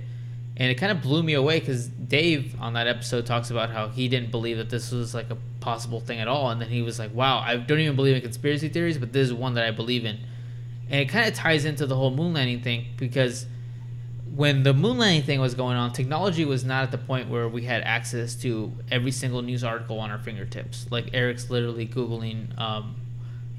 and 0.56 0.70
it 0.70 0.74
kind 0.74 0.92
of 0.92 1.02
blew 1.02 1.22
me 1.22 1.34
away 1.34 1.60
because 1.60 1.88
Dave 1.88 2.54
on 2.60 2.74
that 2.74 2.86
episode 2.86 3.26
talks 3.26 3.50
about 3.50 3.70
how 3.70 3.88
he 3.88 4.08
didn't 4.08 4.30
believe 4.30 4.58
that 4.58 4.70
this 4.70 4.92
was 4.92 5.14
like 5.14 5.30
a 5.30 5.38
possible 5.60 6.00
thing 6.00 6.20
at 6.20 6.28
all, 6.28 6.50
and 6.50 6.60
then 6.60 6.68
he 6.68 6.82
was 6.82 6.98
like, 6.98 7.14
"Wow, 7.14 7.38
I 7.38 7.56
don't 7.56 7.80
even 7.80 7.96
believe 7.96 8.16
in 8.16 8.22
conspiracy 8.22 8.68
theories, 8.68 8.98
but 8.98 9.12
this 9.12 9.28
is 9.28 9.34
one 9.34 9.54
that 9.54 9.64
I 9.64 9.70
believe 9.70 10.04
in," 10.04 10.18
and 10.90 11.00
it 11.00 11.08
kind 11.08 11.28
of 11.28 11.34
ties 11.34 11.64
into 11.64 11.86
the 11.86 11.96
whole 11.96 12.10
moon 12.10 12.34
landing 12.34 12.60
thing 12.60 12.86
because 12.96 13.46
when 14.34 14.62
the 14.62 14.72
moon 14.72 14.98
landing 14.98 15.22
thing 15.22 15.40
was 15.40 15.54
going 15.54 15.76
on, 15.76 15.92
technology 15.92 16.44
was 16.44 16.64
not 16.64 16.84
at 16.84 16.90
the 16.90 16.98
point 16.98 17.28
where 17.28 17.48
we 17.48 17.62
had 17.64 17.82
access 17.82 18.34
to 18.36 18.72
every 18.90 19.10
single 19.10 19.42
news 19.42 19.62
article 19.62 19.98
on 20.00 20.10
our 20.10 20.18
fingertips. 20.18 20.86
Like 20.90 21.10
Eric's 21.12 21.50
literally 21.50 21.86
googling, 21.86 22.58
um, 22.58 22.96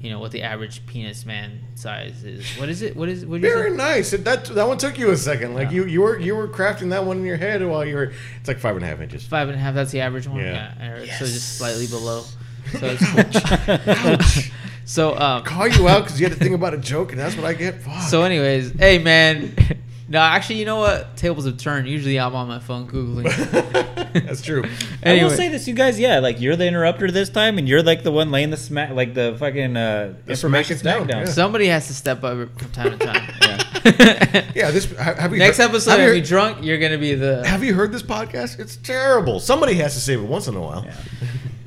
you 0.04 0.10
know, 0.10 0.18
what 0.18 0.32
the 0.32 0.42
average 0.42 0.84
penis 0.86 1.24
man 1.24 1.60
size 1.76 2.22
is. 2.24 2.44
What 2.58 2.68
is 2.68 2.82
it? 2.82 2.94
What 2.94 3.08
is? 3.08 3.24
What 3.24 3.40
did 3.40 3.48
you 3.48 3.54
Very 3.54 3.70
say? 3.70 3.76
nice. 3.76 4.10
That 4.10 4.44
that 4.44 4.68
one 4.68 4.76
took 4.76 4.98
you 4.98 5.10
a 5.10 5.16
second. 5.16 5.54
Like 5.54 5.68
Yeah. 5.70 5.76
you 5.76 5.84
you 5.86 6.02
were 6.02 6.18
you 6.20 6.36
were 6.36 6.46
crafting 6.46 6.90
that 6.90 7.06
one 7.06 7.16
in 7.16 7.24
your 7.24 7.38
head 7.38 7.66
while 7.66 7.86
you 7.86 7.94
were. 7.94 8.12
It's 8.38 8.46
like 8.46 8.58
five 8.58 8.76
and 8.76 8.84
a 8.84 8.88
half 8.88 9.00
inches. 9.00 9.26
Five 9.26 9.48
and 9.48 9.56
a 9.56 9.60
half. 9.60 9.74
That's 9.74 9.90
the 9.92 10.02
average 10.02 10.28
one. 10.28 10.40
Yeah. 10.40 10.74
Yeah. 10.78 10.86
Eric, 10.86 11.10
So 11.12 11.24
just 11.24 11.56
slightly 11.58 11.86
below. 11.86 12.22
So 12.78 12.96
it's 12.98 14.34
cool. 14.34 14.42
so 14.84 15.16
um, 15.18 15.42
Call 15.44 15.68
you 15.68 15.86
out 15.88 16.04
because 16.04 16.18
you 16.20 16.26
had 16.26 16.32
to 16.36 16.38
think 16.42 16.54
about 16.54 16.74
a 16.74 16.78
joke, 16.78 17.12
and 17.12 17.20
that's 17.20 17.36
what 17.36 17.44
I 17.44 17.52
get. 17.54 17.80
Fuck. 17.82 18.02
So, 18.02 18.22
anyways, 18.22 18.72
hey 18.72 18.98
man. 18.98 19.54
No, 20.06 20.18
actually, 20.20 20.56
you 20.56 20.66
know 20.66 20.76
what? 20.78 21.16
Tables 21.16 21.46
have 21.46 21.56
turned. 21.56 21.88
Usually, 21.88 22.20
I'm 22.20 22.34
on 22.34 22.46
my 22.46 22.58
phone 22.58 22.86
googling. 22.86 23.24
that's 24.26 24.42
true. 24.42 24.62
I 25.04 25.22
will 25.22 25.30
say 25.30 25.48
this, 25.48 25.66
you 25.66 25.72
guys. 25.74 25.98
Yeah, 25.98 26.18
like 26.18 26.40
you're 26.40 26.56
the 26.56 26.66
interrupter 26.66 27.10
this 27.10 27.30
time, 27.30 27.56
and 27.56 27.66
you're 27.68 27.82
like 27.82 28.02
the 28.02 28.12
one 28.12 28.30
laying 28.30 28.50
the 28.50 28.56
smack, 28.58 28.90
like 28.90 29.14
the 29.14 29.34
fucking 29.38 29.76
uh, 29.76 30.14
The 30.26 30.32
information 30.32 30.76
smack 30.76 30.96
smack 30.96 30.98
down, 30.98 31.18
down. 31.18 31.26
yeah. 31.26 31.32
Somebody 31.32 31.66
has 31.68 31.86
to 31.86 31.94
step 31.94 32.22
up 32.22 32.36
from 32.58 32.70
time 32.72 32.98
to 32.98 33.04
time. 33.06 33.30
Yeah. 33.84 34.50
Yeah, 34.54 34.70
this 34.70 34.90
ha- 34.96 35.14
have 35.14 35.32
you 35.32 35.38
Next 35.38 35.58
heard- 35.58 35.68
episode, 35.70 35.90
have 35.92 36.00
if 36.00 36.06
you, 36.08 36.12
you're 36.14 36.24
drunk, 36.24 36.58
you're 36.64 36.78
gonna 36.78 36.96
be 36.98 37.14
the. 37.14 37.46
have 37.46 37.62
you 37.62 37.74
heard 37.74 37.92
this 37.92 38.02
podcast? 38.02 38.58
It's 38.58 38.76
terrible. 38.76 39.40
Somebody 39.40 39.74
has 39.74 39.92
to 39.94 40.00
save 40.00 40.20
it 40.20 40.24
once 40.26 40.48
in 40.48 40.54
a 40.54 40.60
while. 40.60 40.86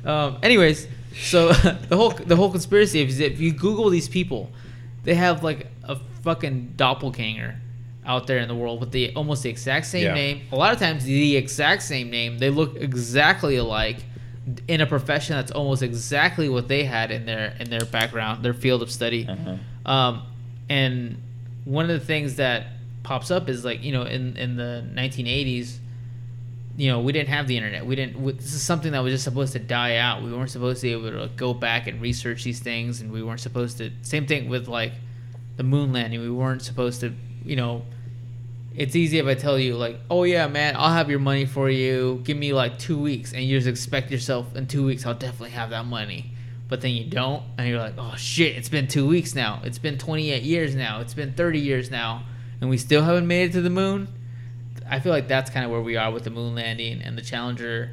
Um, 0.04 0.38
anyways, 0.42 0.88
So 1.20 1.52
the 1.52 1.96
whole 1.96 2.10
the 2.10 2.34
whole 2.36 2.50
conspiracy 2.50 3.02
is 3.02 3.20
if 3.20 3.38
you 3.40 3.52
Google 3.52 3.88
these 3.90 4.08
people, 4.08 4.50
they 5.04 5.14
have 5.14 5.44
like 5.44 5.68
a 5.84 5.96
fucking 6.22 6.72
doppelganger 6.76 7.60
out 8.08 8.26
there 8.26 8.38
in 8.38 8.48
the 8.48 8.54
world 8.54 8.80
with 8.80 8.90
the 8.90 9.14
almost 9.14 9.42
the 9.44 9.50
exact 9.50 9.86
same 9.86 10.04
Yeah. 10.04 10.14
name. 10.14 10.40
A 10.50 10.56
lot 10.56 10.72
of 10.72 10.78
times 10.80 11.04
the 11.04 11.36
exact 11.36 11.82
same 11.82 12.10
name. 12.10 12.38
They 12.38 12.50
look 12.50 12.74
exactly 12.76 13.56
alike 13.56 13.98
in 14.66 14.80
a 14.80 14.86
profession 14.86 15.36
that's 15.36 15.52
almost 15.52 15.82
exactly 15.82 16.48
what 16.48 16.68
they 16.68 16.84
had 16.84 17.10
in 17.10 17.26
their 17.26 17.54
in 17.60 17.68
their 17.70 17.84
background, 17.84 18.42
their 18.42 18.54
field 18.54 18.82
of 18.82 18.90
study. 18.90 19.28
Uh-huh. 19.28 19.90
Um, 19.92 20.22
and 20.70 21.22
one 21.64 21.84
of 21.90 22.00
the 22.00 22.04
things 22.04 22.36
that 22.36 22.66
pops 23.02 23.30
up 23.30 23.48
is 23.48 23.64
like 23.64 23.82
you 23.84 23.92
know 23.92 24.02
in 24.02 24.36
in 24.36 24.56
the 24.56 24.84
1980s 24.94 25.76
you 26.76 26.90
know 26.90 27.00
we 27.00 27.10
didn't 27.12 27.28
have 27.30 27.46
the 27.46 27.56
internet 27.56 27.84
we 27.86 27.96
didn't 27.96 28.20
we, 28.20 28.32
this 28.32 28.52
is 28.52 28.62
something 28.62 28.92
that 28.92 29.00
was 29.02 29.12
just 29.12 29.24
supposed 29.24 29.52
to 29.54 29.58
die 29.58 29.96
out 29.96 30.22
we 30.22 30.30
weren't 30.32 30.50
supposed 30.50 30.80
to 30.80 30.86
be 30.86 30.92
able 30.92 31.10
to 31.10 31.30
go 31.36 31.54
back 31.54 31.86
and 31.86 32.00
research 32.02 32.44
these 32.44 32.60
things 32.60 33.00
and 33.00 33.10
we 33.10 33.22
weren't 33.22 33.40
supposed 33.40 33.78
to 33.78 33.90
same 34.02 34.26
thing 34.26 34.48
with 34.48 34.68
like 34.68 34.92
the 35.56 35.62
moon 35.62 35.90
landing 35.92 36.20
we 36.20 36.30
weren't 36.30 36.60
supposed 36.62 37.00
to 37.00 37.12
you 37.44 37.56
know 37.56 37.82
it's 38.78 38.94
easy 38.94 39.18
if 39.18 39.26
i 39.26 39.34
tell 39.34 39.58
you 39.58 39.76
like 39.76 39.98
oh 40.08 40.22
yeah 40.22 40.46
man 40.46 40.76
i'll 40.76 40.92
have 40.92 41.10
your 41.10 41.18
money 41.18 41.44
for 41.44 41.68
you. 41.68 42.20
Give 42.24 42.36
me 42.36 42.52
like 42.52 42.78
two 42.78 42.98
weeks 42.98 43.32
and 43.32 43.42
you 43.42 43.58
just 43.58 43.68
expect 43.68 44.10
yourself 44.10 44.54
in 44.54 44.66
two 44.66 44.84
weeks 44.86 45.04
i'll 45.04 45.14
definitely 45.14 45.50
have 45.50 45.70
that 45.70 45.84
money. 45.84 46.32
But 46.68 46.82
then 46.82 46.92
you 46.92 47.04
don't 47.04 47.42
and 47.56 47.68
you're 47.68 47.78
like 47.78 47.94
oh 47.98 48.14
shit 48.16 48.56
it's 48.56 48.68
been 48.68 48.88
two 48.88 49.06
weeks 49.06 49.34
now. 49.34 49.60
It's 49.64 49.78
been 49.78 49.98
28 49.98 50.42
years 50.42 50.74
now. 50.74 51.00
It's 51.00 51.14
been 51.14 51.32
30 51.32 51.58
years 51.58 51.90
now 51.90 52.24
and 52.60 52.70
we 52.70 52.78
still 52.78 53.02
haven't 53.02 53.26
made 53.26 53.50
it 53.50 53.52
to 53.52 53.60
the 53.60 53.70
moon. 53.70 54.08
I 54.88 55.00
feel 55.00 55.12
like 55.12 55.28
that's 55.28 55.50
kind 55.50 55.64
of 55.64 55.70
where 55.70 55.82
we 55.82 55.96
are 55.96 56.10
with 56.10 56.24
the 56.24 56.30
moon 56.30 56.54
landing 56.54 57.02
and 57.02 57.18
the 57.18 57.22
Challenger 57.22 57.90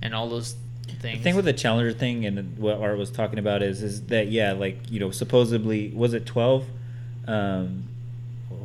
and 0.00 0.14
all 0.14 0.28
those 0.28 0.56
things. 1.00 1.18
The 1.18 1.24
thing 1.24 1.36
with 1.36 1.44
the 1.44 1.52
Challenger 1.52 1.92
thing 1.92 2.24
and 2.24 2.56
what 2.58 2.80
Art 2.80 2.96
was 2.96 3.10
talking 3.10 3.38
about 3.38 3.62
is 3.62 3.82
is 3.82 4.02
that 4.06 4.28
yeah, 4.28 4.52
like 4.52 4.90
you 4.90 5.00
know, 5.00 5.10
supposedly 5.10 5.90
was 5.94 6.14
it 6.14 6.26
twelve? 6.26 6.64
Um, 7.26 7.87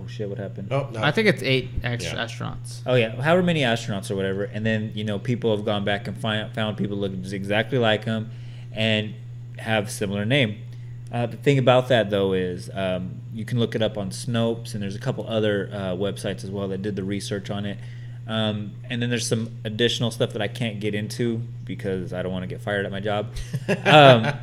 oh 0.03 0.07
shit, 0.07 0.27
what 0.29 0.37
happened? 0.37 0.69
Oh, 0.71 0.89
no. 0.91 1.01
I 1.03 1.11
think 1.11 1.27
it's 1.27 1.41
eight 1.43 1.69
ex- 1.83 2.03
Yeah. 2.05 2.15
astronauts. 2.25 2.81
Oh 2.85 2.95
yeah, 2.95 3.21
however 3.21 3.43
many 3.43 3.61
astronauts 3.61 4.09
or 4.11 4.15
whatever, 4.15 4.43
and 4.43 4.65
then 4.65 4.91
you 4.95 5.03
know 5.03 5.19
people 5.19 5.55
have 5.55 5.65
gone 5.65 5.85
back 5.85 6.07
and 6.07 6.17
find, 6.17 6.53
found 6.53 6.77
people 6.77 6.97
look 6.97 7.11
exactly 7.31 7.77
like 7.77 8.05
them, 8.05 8.31
and 8.71 9.13
have 9.59 9.89
similar 9.91 10.25
name. 10.25 10.57
Uh, 11.11 11.27
the 11.27 11.37
thing 11.37 11.59
about 11.59 11.89
that 11.89 12.09
though 12.09 12.33
is 12.33 12.69
um, 12.73 13.21
you 13.33 13.45
can 13.45 13.59
look 13.59 13.75
it 13.75 13.81
up 13.83 13.97
on 13.97 14.09
Snopes, 14.09 14.73
and 14.73 14.81
there's 14.81 14.95
a 14.95 14.99
couple 14.99 15.27
other 15.27 15.69
uh, 15.71 15.77
websites 15.93 16.43
as 16.43 16.49
well 16.49 16.67
that 16.69 16.81
did 16.81 16.95
the 16.95 17.03
research 17.03 17.49
on 17.49 17.65
it. 17.65 17.77
Um, 18.25 18.71
and 18.89 19.01
then 19.01 19.09
there's 19.09 19.27
some 19.27 19.51
additional 19.65 20.09
stuff 20.09 20.31
that 20.33 20.41
I 20.41 20.47
can't 20.47 20.79
get 20.79 20.95
into 20.95 21.41
because 21.65 22.13
I 22.13 22.23
don't 22.23 22.31
want 22.31 22.43
to 22.43 22.47
get 22.47 22.61
fired 22.61 22.85
at 22.85 22.91
my 22.91 22.99
job. 23.01 23.27
Um, 23.85 24.33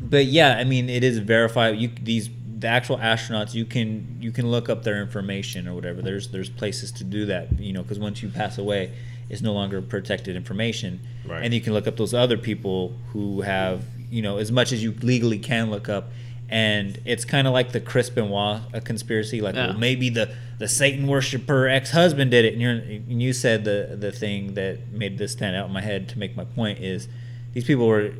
but 0.00 0.26
yeah, 0.26 0.56
I 0.58 0.64
mean, 0.64 0.90
it 0.90 1.04
is 1.04 1.18
verified. 1.18 1.76
You 1.78 1.88
these 2.02 2.28
the 2.62 2.68
actual 2.68 2.96
astronauts, 2.98 3.52
you 3.54 3.64
can 3.66 4.16
you 4.20 4.32
can 4.32 4.50
look 4.50 4.68
up 4.68 4.82
their 4.84 5.00
information 5.02 5.68
or 5.68 5.74
whatever. 5.74 6.00
There's 6.00 6.28
there's 6.28 6.48
places 6.48 6.90
to 6.92 7.04
do 7.04 7.26
that, 7.26 7.58
you 7.60 7.72
know, 7.74 7.82
because 7.82 7.98
once 7.98 8.22
you 8.22 8.28
pass 8.30 8.56
away, 8.58 8.92
it's 9.28 9.42
no 9.42 9.52
longer 9.52 9.82
protected 9.82 10.34
information, 10.36 11.00
Right. 11.26 11.44
and 11.44 11.52
you 11.54 11.60
can 11.60 11.72
look 11.74 11.86
up 11.86 11.96
those 11.96 12.14
other 12.14 12.38
people 12.38 12.92
who 13.12 13.42
have 13.42 13.84
you 14.10 14.22
know 14.22 14.38
as 14.38 14.50
much 14.50 14.72
as 14.72 14.82
you 14.82 14.92
legally 15.02 15.38
can 15.38 15.70
look 15.70 15.88
up. 15.88 16.06
And 16.48 16.98
it's 17.06 17.24
kind 17.24 17.46
of 17.46 17.54
like 17.54 17.72
the 17.72 17.80
Chris 17.80 18.10
Benoit 18.10 18.60
uh, 18.74 18.80
conspiracy, 18.80 19.40
like 19.40 19.54
Yeah. 19.54 19.68
well, 19.68 19.78
maybe 19.78 20.10
the, 20.10 20.34
the 20.58 20.68
Satan 20.68 21.06
worshiper 21.06 21.66
ex 21.66 21.92
husband 21.92 22.30
did 22.30 22.44
it. 22.44 22.52
And, 22.52 22.60
you're, 22.60 22.72
and 22.72 23.22
you 23.22 23.32
said 23.32 23.64
the 23.64 23.96
the 23.98 24.12
thing 24.12 24.52
that 24.54 24.88
made 24.92 25.16
this 25.16 25.32
stand 25.32 25.56
out 25.56 25.66
in 25.68 25.72
my 25.72 25.80
head 25.80 26.10
to 26.10 26.18
make 26.18 26.36
my 26.36 26.44
point 26.44 26.78
is 26.80 27.08
these 27.54 27.64
people 27.64 27.86
were 27.86 28.12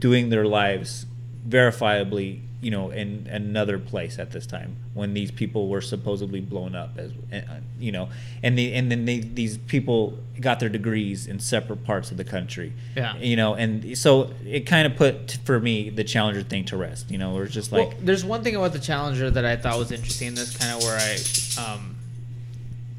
doing 0.00 0.28
their 0.30 0.44
lives 0.44 1.06
verifiably, 1.48 2.40
you 2.62 2.70
know, 2.70 2.90
in 2.90 3.28
another 3.28 3.76
place 3.76 4.20
at 4.20 4.30
this 4.30 4.46
time 4.46 4.76
when 4.94 5.14
these 5.14 5.32
people 5.32 5.68
were 5.68 5.80
supposedly 5.80 6.40
blown 6.40 6.76
up 6.76 6.96
as, 6.96 7.10
uh, 7.32 7.40
you 7.80 7.90
know, 7.90 8.08
and 8.40 8.56
the 8.56 8.72
and 8.72 8.88
then 8.88 9.04
they, 9.04 9.18
these 9.18 9.58
people 9.58 10.16
got 10.40 10.60
their 10.60 10.68
degrees 10.68 11.26
in 11.26 11.40
separate 11.40 11.84
parts 11.84 12.12
of 12.12 12.16
the 12.16 12.24
country. 12.24 12.72
Yeah. 12.96 13.16
You 13.16 13.34
know, 13.34 13.54
and 13.54 13.98
so 13.98 14.30
it 14.46 14.60
kind 14.60 14.86
of 14.86 14.94
put 14.94 15.38
for 15.44 15.58
me 15.58 15.90
the 15.90 16.04
Challenger 16.04 16.42
thing 16.42 16.64
to 16.66 16.76
rest. 16.76 17.10
You 17.10 17.18
know, 17.18 17.34
where 17.34 17.42
it's 17.42 17.52
just 17.52 17.72
like. 17.72 17.88
well, 17.88 17.98
there's 18.00 18.24
one 18.24 18.44
thing 18.44 18.54
about 18.54 18.72
the 18.72 18.78
Challenger 18.78 19.28
that 19.28 19.44
I 19.44 19.56
thought 19.56 19.76
was 19.76 19.90
interesting. 19.90 20.36
That's 20.36 20.56
kind 20.56 20.76
of 20.76 20.84
where 20.84 20.96
I 20.96 21.74
um, 21.74 21.96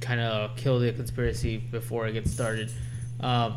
kind 0.01 0.19
of 0.19 0.57
kill 0.57 0.77
the 0.79 0.91
conspiracy 0.91 1.55
before 1.55 2.05
it 2.07 2.11
gets 2.11 2.31
started. 2.31 2.69
Um, 3.21 3.55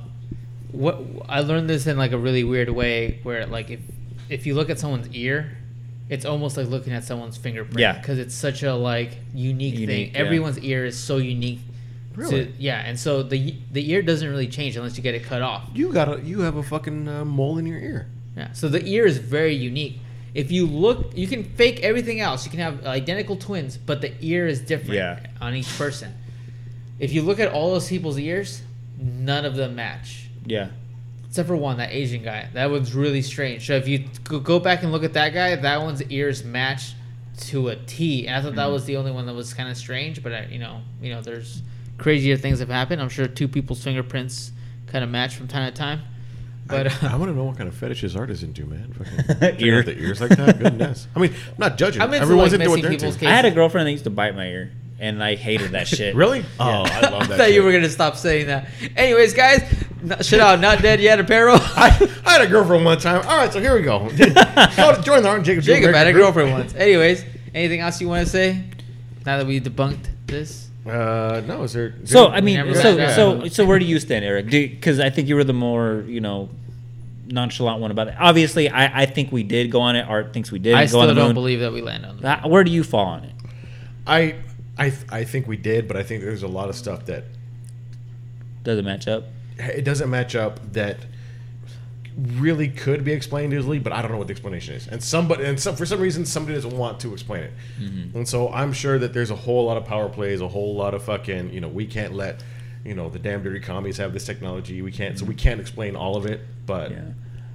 what 0.70 1.02
I 1.28 1.40
learned 1.40 1.68
this 1.68 1.88
in 1.88 1.98
like 1.98 2.12
a 2.12 2.18
really 2.18 2.44
weird 2.44 2.70
way, 2.70 3.18
where 3.24 3.44
like 3.46 3.70
if 3.70 3.80
if 4.28 4.46
you 4.46 4.54
look 4.54 4.70
at 4.70 4.78
someone's 4.78 5.08
ear, 5.08 5.58
it's 6.08 6.24
almost 6.24 6.56
like 6.56 6.68
looking 6.68 6.92
at 6.92 7.04
someone's 7.04 7.36
fingerprint. 7.36 7.78
Yeah. 7.78 7.98
because 7.98 8.18
it's 8.18 8.34
such 8.34 8.62
a 8.62 8.74
like 8.74 9.18
unique, 9.34 9.74
Unique, 9.74 9.88
thing. 9.88 10.10
yeah. 10.14 10.18
Everyone's 10.20 10.58
ear 10.60 10.84
is 10.84 10.96
so 10.98 11.16
unique. 11.16 11.60
Really? 12.14 12.46
To, 12.46 12.52
yeah, 12.58 12.80
and 12.80 12.98
so 12.98 13.22
the 13.22 13.54
the 13.72 13.90
ear 13.90 14.00
doesn't 14.02 14.28
really 14.28 14.48
change 14.48 14.76
unless 14.76 14.96
you 14.96 15.02
get 15.02 15.14
it 15.14 15.24
cut 15.24 15.42
off. 15.42 15.68
You 15.74 15.92
got 15.92 16.08
a 16.08 16.20
you 16.22 16.40
have 16.40 16.56
a 16.56 16.62
fucking 16.62 17.06
uh, 17.08 17.24
mole 17.26 17.58
in 17.58 17.66
your 17.66 17.78
ear. 17.78 18.06
Yeah. 18.36 18.52
So 18.52 18.68
the 18.68 18.82
ear 18.86 19.04
is 19.06 19.18
very 19.18 19.54
unique. 19.54 19.98
If 20.32 20.50
you 20.52 20.66
look, 20.66 21.16
you 21.16 21.26
can 21.26 21.44
fake 21.44 21.80
everything 21.80 22.20
else. 22.20 22.44
You 22.44 22.50
can 22.50 22.60
have 22.60 22.86
identical 22.86 23.36
twins, 23.36 23.76
but 23.76 24.00
the 24.02 24.12
ear 24.20 24.46
is 24.46 24.60
different 24.60 24.94
Yeah. 24.94 25.26
on 25.40 25.54
each 25.54 25.68
person. 25.78 26.12
If 26.98 27.12
you 27.12 27.22
look 27.22 27.38
at 27.40 27.52
all 27.52 27.72
those 27.72 27.88
people's 27.88 28.18
ears, 28.18 28.62
none 28.98 29.44
of 29.44 29.54
them 29.56 29.74
match. 29.76 30.28
yeah. 30.46 30.68
Except 31.28 31.48
for 31.48 31.56
one, 31.56 31.76
that 31.78 31.92
Asian 31.92 32.22
guy. 32.22 32.48
That 32.54 32.70
one's 32.70 32.94
really 32.94 33.22
strange. 33.22 33.66
So 33.66 33.74
if 33.74 33.86
you 33.88 34.04
go- 34.24 34.40
go 34.40 34.58
back 34.58 34.82
and 34.82 34.92
look 34.92 35.04
at 35.04 35.12
that 35.14 35.34
guy, 35.34 35.54
that 35.56 35.80
one's 35.82 36.02
ears 36.04 36.44
match 36.44 36.92
to 37.48 37.68
a 37.68 37.76
T. 37.76 38.26
And 38.26 38.36
I 38.36 38.42
thought 38.42 38.54
that 38.54 38.66
was 38.66 38.84
the 38.86 38.96
only 38.96 39.10
one 39.12 39.26
that 39.26 39.34
was 39.34 39.52
kind 39.52 39.68
of 39.68 39.76
strange. 39.76 40.22
But 40.22 40.32
I, 40.32 40.46
you 40.46 40.58
know, 40.58 40.80
you 41.02 41.10
know, 41.10 41.20
there's 41.20 41.62
crazier 41.98 42.36
things 42.36 42.60
have 42.60 42.68
happened. 42.68 43.02
I'm 43.02 43.08
sure 43.08 43.26
two 43.26 43.48
people's 43.48 43.82
fingerprints 43.82 44.52
kind 44.86 45.04
of 45.04 45.10
match 45.10 45.34
from 45.34 45.48
time 45.48 45.70
to 45.70 45.76
time. 45.76 46.00
But 46.66 46.88
I, 47.02 47.06
uh, 47.08 47.12
I 47.12 47.16
want 47.16 47.30
to 47.30 47.36
know 47.36 47.44
what 47.44 47.56
kind 47.56 47.68
of 47.68 47.74
fetishes 47.76 48.16
art 48.16 48.30
is 48.30 48.42
into, 48.42 48.64
man. 48.66 48.92
Fucking 48.92 49.60
Ear. 49.66 49.74
ear, 49.76 49.82
the 49.82 49.96
ears 49.98 50.20
like 50.20 50.30
that. 50.30 50.58
Goodness. 50.58 51.06
I 51.14 51.20
mean, 51.20 51.32
I'm 51.32 51.54
not 51.58 51.78
judging. 51.78 52.02
I'm 52.02 52.08
into, 52.08 52.22
Everyone's 52.22 52.52
like, 52.52 52.60
into 52.60 52.70
what 52.70 52.76
missing 52.76 52.90
they're 52.90 52.98
people's 52.98 53.14
into. 53.16 53.28
I 53.28 53.32
had 53.32 53.44
a 53.44 53.50
girlfriend 53.52 53.86
that 53.86 53.92
used 53.92 54.04
to 54.04 54.10
bite 54.10 54.34
my 54.34 54.46
ear, 54.46 54.72
and 54.98 55.22
I 55.22 55.34
hated 55.34 55.72
that 55.72 55.86
shit. 55.88 56.14
Really? 56.22 56.44
Oh, 56.58 56.64
I 56.64 56.72
love 56.80 57.10
that. 57.10 57.12
I 57.22 57.26
that. 57.26 57.36
thought 57.38 57.52
you 57.52 57.62
were 57.62 57.72
gonna 57.72 57.88
stop 57.88 58.16
saying 58.16 58.46
that. 58.46 58.68
Anyways, 58.96 59.34
guys, 59.34 59.62
not, 60.02 60.24
shout 60.24 60.40
out, 60.40 60.60
not 60.60 60.80
dead 60.82 61.00
yet, 61.00 61.20
apparel. 61.20 61.56
I, 61.60 62.12
I 62.24 62.32
had 62.32 62.40
a 62.42 62.46
girlfriend 62.46 62.84
one 62.84 62.98
time. 62.98 63.22
All 63.26 63.36
right, 63.36 63.52
so 63.52 63.60
here 63.60 63.74
we 63.74 63.82
go. 63.82 63.98
Go 64.08 65.00
join 65.02 65.22
the 65.22 65.28
Art 65.28 65.36
and 65.38 65.44
Jacob. 65.44 65.64
Jacob 65.64 65.94
had 65.94 66.06
a 66.06 66.12
girlfriend 66.12 66.52
once. 66.52 66.74
Anyways, 66.74 67.24
anything 67.54 67.80
else 67.80 68.00
you 68.00 68.08
want 68.08 68.24
to 68.26 68.30
say? 68.30 68.62
Now 69.24 69.38
that 69.38 69.46
we 69.46 69.60
debunked 69.60 70.06
this, 70.26 70.68
Uh, 70.86 71.42
no, 71.46 71.62
is 71.64 71.72
there? 71.72 71.94
is 72.02 72.10
So 72.10 72.26
there- 72.28 72.36
I 72.36 72.40
mean, 72.40 72.74
so 72.74 72.96
got 72.96 73.14
so 73.16 73.48
so 73.48 73.66
where 73.66 73.78
do 73.78 73.84
you 73.84 73.98
stand, 73.98 74.24
Eric? 74.24 74.46
Because 74.48 75.00
I 75.00 75.10
think 75.10 75.28
you 75.28 75.34
were 75.34 75.44
the 75.44 75.52
more 75.52 76.04
you 76.06 76.20
know 76.20 76.48
nonchalant 77.26 77.80
one 77.80 77.90
about 77.90 78.06
it. 78.08 78.14
Obviously, 78.20 78.68
I, 78.68 79.02
I 79.02 79.06
think 79.06 79.32
we 79.32 79.42
did 79.42 79.70
go 79.72 79.80
on 79.80 79.96
it. 79.96 80.02
Art 80.08 80.32
thinks 80.32 80.52
we 80.52 80.60
did 80.60 80.74
I 80.74 80.82
go 80.84 80.86
still 80.86 81.00
on 81.00 81.08
the 81.08 81.14
don't 81.14 81.24
moon. 81.26 81.34
believe 81.34 81.58
that 81.60 81.72
we 81.72 81.82
land 81.82 82.06
on. 82.06 82.18
The 82.20 82.44
Uh, 82.44 82.48
where 82.48 82.62
do 82.62 82.70
you 82.70 82.84
fall 82.84 83.06
on 83.06 83.24
it? 83.24 83.32
I, 84.06 84.36
I, 84.78 84.90
th- 84.90 85.02
I 85.10 85.24
think 85.24 85.46
we 85.46 85.56
did, 85.56 85.88
but 85.88 85.96
I 85.96 86.02
think 86.02 86.22
there's 86.22 86.42
a 86.42 86.48
lot 86.48 86.68
of 86.68 86.74
stuff 86.76 87.06
that 87.06 87.24
doesn't 88.62 88.84
match 88.84 89.08
up? 89.08 89.24
it 89.58 89.84
doesn't 89.84 90.10
match 90.10 90.34
up 90.36 90.60
that 90.74 90.98
really 92.16 92.68
could 92.68 93.04
be 93.04 93.12
explained 93.12 93.52
easily, 93.52 93.78
but 93.78 93.92
I 93.92 94.00
don't 94.02 94.10
know 94.10 94.18
what 94.18 94.26
the 94.26 94.32
explanation 94.32 94.74
is. 94.74 94.86
And 94.88 95.02
somebody, 95.02 95.44
and 95.44 95.58
some, 95.60 95.76
for 95.76 95.84
some 95.84 96.00
reason, 96.00 96.24
somebody 96.24 96.54
doesn't 96.54 96.76
want 96.76 97.00
to 97.00 97.12
explain 97.12 97.44
it. 97.44 97.52
And 98.14 98.28
so 98.28 98.50
I'm 98.52 98.72
sure 98.72 98.98
that 98.98 99.12
there's 99.12 99.30
a 99.30 99.36
whole 99.36 99.64
lot 99.66 99.76
of 99.76 99.84
power 99.84 100.08
plays, 100.08 100.40
a 100.40 100.48
whole 100.48 100.74
lot 100.74 100.94
of 100.94 101.02
fucking, 101.04 101.52
you 101.52 101.60
know, 101.60 101.68
we 101.68 101.86
can't 101.86 102.14
let, 102.14 102.42
you 102.84 102.94
know, 102.94 103.10
the 103.10 103.18
damn 103.18 103.42
dirty 103.42 103.60
commies 103.60 103.98
have 103.98 104.12
this 104.14 104.24
technology. 104.24 104.80
We 104.80 104.92
can't, 104.92 105.18
so 105.18 105.24
we 105.26 105.34
can't 105.34 105.60
explain 105.60 105.94
all 105.96 106.16
of 106.16 106.26
it. 106.26 106.40
But 106.64 106.90
Yeah. 106.90 107.00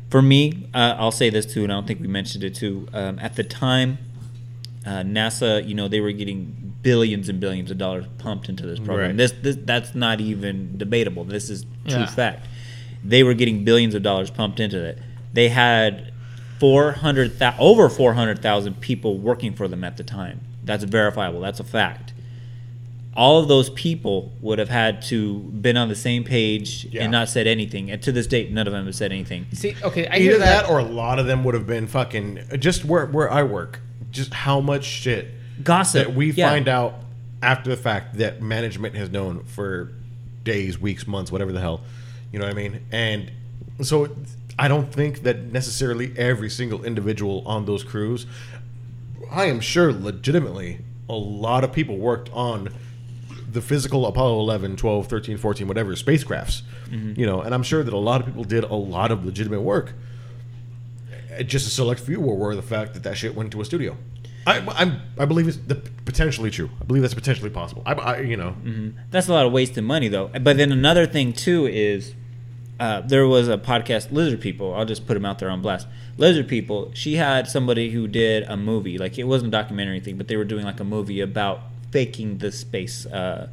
For 0.09 0.21
me, 0.21 0.69
uh, 0.73 0.95
I'll 0.99 1.11
say 1.11 1.29
this 1.29 1.45
too, 1.45 1.63
and 1.63 1.71
I 1.71 1.75
don't 1.75 1.87
think 1.87 2.01
we 2.01 2.07
mentioned 2.07 2.43
it 2.43 2.53
too. 2.53 2.87
Um, 2.93 3.17
at 3.19 3.35
the 3.35 3.43
time, 3.43 3.97
uh, 4.85 5.01
NASA, 5.03 5.65
you 5.67 5.75
know, 5.75 5.87
they 5.87 5.99
were 6.01 6.11
getting 6.11 6.73
billions 6.81 7.29
and 7.29 7.39
billions 7.39 7.69
of 7.71 7.77
dollars 7.77 8.05
pumped 8.17 8.49
into 8.49 8.65
this 8.65 8.79
program. 8.79 9.09
Right. 9.09 9.17
This, 9.17 9.33
this, 9.41 9.57
that's 9.63 9.93
not 9.93 10.19
even 10.19 10.77
debatable. 10.77 11.23
This 11.23 11.49
is 11.49 11.63
true 11.87 11.99
Yeah. 11.99 12.05
fact. 12.07 12.47
They 13.03 13.23
were 13.23 13.33
getting 13.35 13.63
billions 13.63 13.93
of 13.95 14.01
dollars 14.03 14.29
pumped 14.31 14.59
into 14.59 14.83
it. 14.83 14.97
They 15.33 15.49
had 15.49 16.11
four 16.59 16.91
hundred 16.91 17.41
over 17.59 17.89
four 17.89 18.13
hundred 18.13 18.41
thousand 18.41 18.79
people 18.81 19.17
working 19.17 19.53
for 19.53 19.67
them 19.67 19.83
at 19.83 19.97
the 19.97 20.03
time. 20.03 20.41
That's 20.63 20.83
verifiable. 20.83 21.39
That's 21.41 21.59
a 21.59 21.63
fact. 21.63 22.13
All 23.15 23.39
of 23.39 23.47
those 23.49 23.69
people 23.71 24.31
would 24.41 24.57
have 24.59 24.69
had 24.69 25.01
to 25.03 25.39
been 25.39 25.75
on 25.77 25.89
the 25.89 25.95
same 25.95 26.23
page 26.23 26.85
Yeah. 26.91 27.03
and 27.03 27.11
not 27.11 27.27
said 27.29 27.45
anything. 27.45 27.91
And 27.91 28.01
to 28.03 28.11
this 28.11 28.25
date, 28.27 28.51
none 28.51 28.67
of 28.67 28.73
them 28.73 28.85
have 28.85 28.95
said 28.95 29.11
anything. 29.11 29.47
See, 29.51 29.75
okay, 29.83 30.07
I 30.07 30.19
hear 30.19 30.31
either 30.31 30.39
that. 30.39 30.63
that 30.63 30.69
or 30.71 30.79
a 30.79 30.83
lot 30.83 31.19
of 31.19 31.25
them 31.25 31.43
would 31.43 31.53
have 31.53 31.67
been 31.67 31.87
fucking 31.87 32.39
just 32.59 32.85
where 32.85 33.05
where 33.07 33.29
I 33.31 33.43
work. 33.43 33.81
Just 34.11 34.33
how 34.33 34.59
much 34.61 34.83
shit 34.85 35.29
Gossip. 35.63 36.07
that 36.07 36.15
we 36.15 36.31
Yeah. 36.31 36.49
find 36.49 36.67
out 36.67 36.95
after 37.41 37.69
the 37.69 37.77
fact 37.77 38.17
that 38.17 38.41
management 38.41 38.95
has 38.95 39.09
known 39.09 39.43
for 39.45 39.91
days, 40.43 40.79
weeks, 40.79 41.07
months, 41.07 41.31
whatever 41.31 41.51
the 41.51 41.59
hell. 41.59 41.81
You 42.31 42.39
know 42.39 42.45
what 42.45 42.51
I 42.51 42.57
mean? 42.57 42.81
And 42.91 43.31
so 43.81 44.09
I 44.59 44.67
don't 44.67 44.91
think 44.93 45.23
that 45.23 45.51
necessarily 45.51 46.13
every 46.17 46.49
single 46.49 46.83
individual 46.83 47.43
on 47.45 47.65
those 47.65 47.83
crews. 47.83 48.25
I 49.31 49.45
am 49.45 49.59
sure, 49.59 49.91
legitimately, 49.93 50.79
a 51.09 51.13
lot 51.15 51.63
of 51.63 51.71
people 51.71 51.97
worked 51.97 52.29
on 52.33 52.69
the 53.51 53.61
physical 53.61 54.05
Apollo 54.05 54.39
11, 54.39 54.75
12, 54.77 55.07
13, 55.07 55.37
14, 55.37 55.67
whatever 55.67 55.93
spacecrafts. 55.95 56.61
Mm-hmm. 56.89 57.19
You 57.19 57.25
know, 57.25 57.41
and 57.41 57.53
I'm 57.53 57.63
sure 57.63 57.83
that 57.83 57.93
a 57.93 57.97
lot 57.97 58.21
of 58.21 58.27
people 58.27 58.43
did 58.43 58.63
a 58.63 58.75
lot 58.75 59.11
of 59.11 59.25
legitimate 59.25 59.61
work. 59.61 59.93
Uh, 61.39 61.43
Just 61.43 61.67
a 61.67 61.69
select 61.69 61.99
few 62.01 62.19
were 62.19 62.33
aware 62.33 62.51
of 62.51 62.57
the 62.57 62.63
fact 62.63 62.93
that 62.93 63.03
that 63.03 63.17
shit 63.17 63.35
went 63.35 63.51
to 63.51 63.61
a 63.61 63.65
studio. 63.65 63.97
I, 64.47 64.59
I'm, 64.75 65.01
I 65.19 65.25
believe 65.25 65.47
it's 65.47 65.57
the, 65.57 65.75
potentially 65.75 66.49
true. 66.49 66.69
I 66.81 66.83
believe 66.85 67.03
that's 67.03 67.13
potentially 67.13 67.51
possible. 67.51 67.83
I, 67.85 67.93
I 67.93 68.19
you 68.21 68.37
know, 68.37 68.55
That's 69.11 69.27
a 69.27 69.33
lot 69.33 69.45
of 69.45 69.51
wasted 69.51 69.83
money, 69.83 70.07
though. 70.07 70.29
But 70.29 70.57
then 70.57 70.71
another 70.71 71.05
thing 71.05 71.31
too 71.33 71.67
is 71.67 72.15
uh, 72.79 73.01
there 73.01 73.27
was 73.27 73.47
a 73.47 73.57
podcast, 73.59 74.11
Lizard 74.11 74.41
People. 74.41 74.73
I'll 74.73 74.85
just 74.85 75.05
put 75.05 75.13
them 75.13 75.25
out 75.25 75.37
there 75.37 75.49
on 75.51 75.61
blast. 75.61 75.87
Lizard 76.17 76.47
People. 76.47 76.91
She 76.95 77.15
had 77.15 77.47
somebody 77.47 77.91
who 77.91 78.07
did 78.07 78.43
a 78.43 78.57
movie, 78.57 78.97
like 78.97 79.19
it 79.19 79.25
wasn't 79.25 79.53
a 79.53 79.57
documentary 79.57 79.99
thing, 79.99 80.17
but 80.17 80.27
they 80.27 80.37
were 80.37 80.43
doing 80.43 80.65
like 80.65 80.79
a 80.79 80.83
movie 80.83 81.21
about 81.21 81.61
faking 81.91 82.39
the 82.39 82.51
space, 82.51 83.05
uh, 83.05 83.47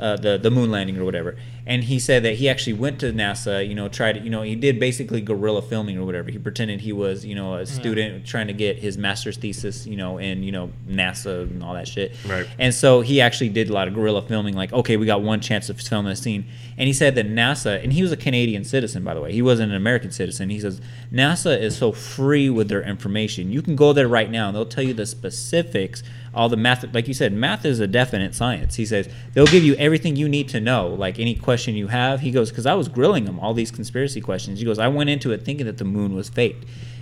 uh, 0.00 0.16
the 0.16 0.38
the 0.38 0.50
moon 0.50 0.72
landing 0.72 0.98
or 0.98 1.04
whatever. 1.04 1.36
And 1.66 1.84
he 1.84 1.98
said 1.98 2.24
that 2.24 2.34
he 2.34 2.48
actually 2.48 2.72
went 2.74 2.98
to 3.00 3.12
NASA. 3.12 3.66
You 3.66 3.74
know, 3.74 3.88
tried. 3.88 4.24
You 4.24 4.30
know, 4.30 4.42
he 4.42 4.56
did 4.56 4.80
basically 4.80 5.20
guerrilla 5.20 5.62
filming 5.62 5.98
or 5.98 6.04
whatever. 6.04 6.30
He 6.30 6.38
pretended 6.38 6.80
he 6.80 6.92
was, 6.92 7.24
you 7.24 7.34
know, 7.34 7.54
a 7.54 7.66
student 7.66 8.26
trying 8.26 8.48
to 8.48 8.52
get 8.52 8.78
his 8.78 8.98
master's 8.98 9.36
thesis, 9.36 9.86
you 9.86 9.96
know, 9.96 10.18
in 10.18 10.42
you 10.42 10.52
know 10.52 10.70
NASA 10.88 11.42
and 11.42 11.62
all 11.62 11.74
that 11.74 11.86
shit. 11.86 12.16
Right. 12.26 12.46
And 12.58 12.74
so 12.74 13.00
he 13.00 13.20
actually 13.20 13.50
did 13.50 13.70
a 13.70 13.72
lot 13.72 13.88
of 13.88 13.94
guerrilla 13.94 14.22
filming, 14.22 14.54
like, 14.54 14.72
okay, 14.72 14.96
we 14.96 15.06
got 15.06 15.22
one 15.22 15.40
chance 15.40 15.68
of 15.68 15.80
filming 15.80 16.12
a 16.12 16.16
scene. 16.16 16.46
And 16.76 16.86
he 16.86 16.92
said 16.92 17.14
that 17.16 17.26
NASA, 17.26 17.82
and 17.82 17.92
he 17.92 18.02
was 18.02 18.12
a 18.12 18.16
Canadian 18.16 18.64
citizen, 18.64 19.04
by 19.04 19.14
the 19.14 19.20
way, 19.20 19.32
he 19.32 19.42
wasn't 19.42 19.70
an 19.70 19.76
American 19.76 20.10
citizen. 20.10 20.50
He 20.50 20.58
says, 20.58 20.80
NASA 21.12 21.60
is 21.60 21.76
so 21.76 21.92
free 21.92 22.48
with 22.50 22.68
their 22.68 22.82
information. 22.82 23.52
You 23.52 23.62
can 23.62 23.76
go 23.76 23.92
there 23.92 24.08
right 24.08 24.30
now, 24.30 24.48
and 24.48 24.56
they'll 24.56 24.66
tell 24.66 24.82
you 24.82 24.94
the 24.94 25.06
specifics, 25.06 26.02
all 26.34 26.48
the 26.48 26.56
math. 26.56 26.82
Like 26.94 27.08
you 27.08 27.14
said, 27.14 27.32
math 27.32 27.64
is 27.64 27.78
a 27.78 27.86
definite 27.86 28.34
science. 28.34 28.76
He 28.76 28.86
says, 28.86 29.08
they'll 29.34 29.46
give 29.46 29.62
you 29.62 29.74
everything 29.74 30.16
you 30.16 30.28
need 30.28 30.48
to 30.48 30.60
know, 30.60 30.88
like 30.88 31.18
any 31.18 31.34
question 31.34 31.51
you 31.56 31.88
have. 31.88 32.20
He 32.20 32.30
goes, 32.30 32.50
because 32.50 32.66
I 32.66 32.74
was 32.74 32.88
grilling 32.88 33.26
him 33.26 33.38
all 33.40 33.54
these 33.54 33.70
conspiracy 33.70 34.20
questions. 34.20 34.58
He 34.58 34.64
goes, 34.64 34.78
I 34.78 34.88
went 34.88 35.10
into 35.10 35.32
it 35.32 35.44
thinking 35.44 35.66
that 35.66 35.78
the 35.78 35.84
moon 35.84 36.14
was 36.14 36.28
fake. 36.28 36.56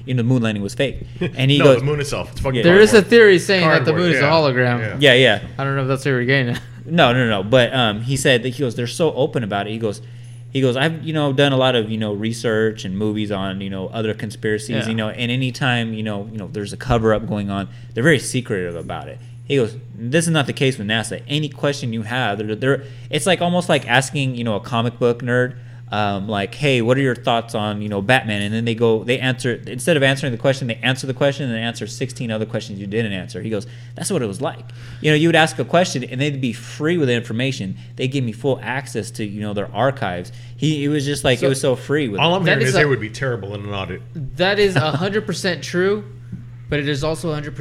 You 0.05 0.14
know, 0.14 0.22
the 0.22 0.28
moon 0.28 0.43
landing 0.43 0.62
was 0.62 0.74
fake. 0.74 1.06
And 1.20 1.51
he 1.51 1.59
no, 1.59 1.64
goes, 1.64 1.78
the 1.78 1.85
moon 1.85 2.01
itself. 2.01 2.32
It's 2.32 2.40
fucking 2.40 2.56
Yeah. 2.56 2.62
There 2.62 2.81
is 2.81 2.94
a 2.94 3.02
theory 3.02 3.39
saying 3.39 3.68
that 3.68 3.85
the 3.85 3.93
Cardboard, 3.93 4.01
moon 4.01 4.10
is 4.12 4.18
a 4.18 4.22
yeah. 4.22 4.31
hologram. 4.31 5.01
Yeah. 5.01 5.14
yeah, 5.14 5.39
yeah. 5.40 5.48
I 5.59 5.64
don't 5.64 5.77
know 5.77 5.82
if 5.82 5.89
that's 5.89 6.05
what 6.05 6.12
we're 6.12 6.24
getting 6.24 6.55
at. 6.55 6.62
No, 6.86 7.12
no, 7.12 7.28
no. 7.28 7.43
But 7.44 7.72
um, 7.72 8.01
he 8.01 8.16
said 8.16 8.43
that 8.43 8.48
he 8.48 8.60
goes, 8.60 8.74
they're 8.74 8.86
so 8.86 9.12
open 9.12 9.44
about 9.44 9.68
it. 9.68 9.70
He 9.70 9.78
goes, 9.78 10.01
he 10.51 10.60
goes, 10.60 10.77
I've 10.77 11.02
you 11.05 11.12
know 11.12 11.32
done 11.32 11.52
a 11.52 11.56
lot 11.56 11.77
of 11.77 11.90
you 11.90 11.97
know 11.98 12.12
research 12.12 12.85
and 12.85 12.98
movies 12.98 13.31
on 13.31 13.60
you 13.60 13.70
know 13.70 13.89
other 13.89 14.12
conspiracies. 14.14 14.70
Yeah. 14.70 14.89
You 14.89 14.94
know, 14.94 15.09
and 15.09 15.31
anytime 15.31 15.94
you 15.94 16.02
know 16.02 16.28
you 16.31 16.39
know 16.39 16.48
there's 16.48 16.72
a 16.72 16.77
cover 16.77 17.14
up 17.14 17.27
going 17.27 17.51
on, 17.51 17.68
they're 17.94 18.02
very 18.02 18.18
secretive 18.18 18.74
about 18.74 19.09
it. 19.09 19.18
He 19.51 19.56
goes, 19.56 19.77
this 19.97 20.27
is 20.27 20.31
not 20.31 20.47
the 20.47 20.52
case 20.52 20.78
with 20.78 20.86
NASA. 20.86 21.24
Any 21.27 21.48
question 21.48 21.93
you 21.93 22.02
have, 22.02 22.39
they're, 22.39 22.55
they're 22.55 22.85
it's 23.10 23.27
like 23.27 23.40
almost 23.43 23.68
like 23.68 23.85
asking 23.89 24.36
you 24.36 24.44
know 24.44 24.55
a 24.55 24.60
comic 24.60 25.01
book 25.01 25.22
nerd. 25.22 25.56
Um, 25.93 26.28
like, 26.28 26.55
hey, 26.55 26.82
what 26.82 26.97
are 26.97 27.01
your 27.01 27.16
thoughts 27.16 27.56
on 27.56 27.82
you 27.82 27.89
know 27.89 28.01
Batman? 28.01 28.43
And 28.43 28.55
then 28.55 28.64
they 28.64 28.77
go, 28.77 29.02
they 29.02 29.18
answer 29.18 29.55
instead 29.66 29.97
of 29.97 30.05
answering 30.05 30.31
the 30.31 30.39
question, 30.39 30.68
they 30.68 30.77
answer 30.77 31.09
the 31.09 31.14
question 31.14 31.47
and 31.47 31.52
they 31.56 31.59
answer 31.62 31.89
16 31.89 32.31
other 32.31 32.47
questions 32.47 32.78
you 32.78 32.86
didn't 32.86 33.10
answer. 33.10 33.43
He 33.43 33.51
goes, 33.51 33.66
that's 33.97 34.09
what 34.09 34.22
it 34.22 34.27
was 34.27 34.40
like. 34.40 34.64
You 35.01 35.10
know, 35.10 35.16
you 35.16 35.27
would 35.27 35.35
ask 35.35 35.59
a 35.59 35.64
question 35.64 36.05
and 36.05 36.20
they'd 36.20 36.40
be 36.40 36.52
free 36.52 36.97
with 36.97 37.09
the 37.09 37.14
information. 37.14 37.77
They 37.97 38.06
give 38.06 38.22
me 38.22 38.31
full 38.31 38.60
access 38.62 39.10
to 39.18 39.24
you 39.24 39.40
know 39.40 39.52
their 39.52 39.74
archives. 39.74 40.31
He 40.56 40.85
it 40.85 40.89
was 40.89 41.05
just 41.05 41.24
like 41.24 41.40
So- 41.40 41.47
it 41.47 41.48
was 41.48 41.60
so 41.60 41.74
free 41.74 42.06
with. 42.06 42.20
All 42.20 42.36
I'm 42.36 42.47
hearing 42.47 42.62
is 42.62 42.68
is 42.68 42.74
a- 42.77 42.78
they 42.78 42.85
would 42.85 43.01
be 43.01 43.10
terrible 43.10 43.56
in 43.56 43.62
an 43.64 43.74
audit. 43.74 44.01
That 44.36 44.60
is 44.60 44.77
hundred 44.77 45.27
percent 45.27 45.64
true, 45.64 46.05
but 46.70 46.78
it 46.78 46.88
is 46.88 47.05
also 47.05 47.32
hundred 47.34 47.55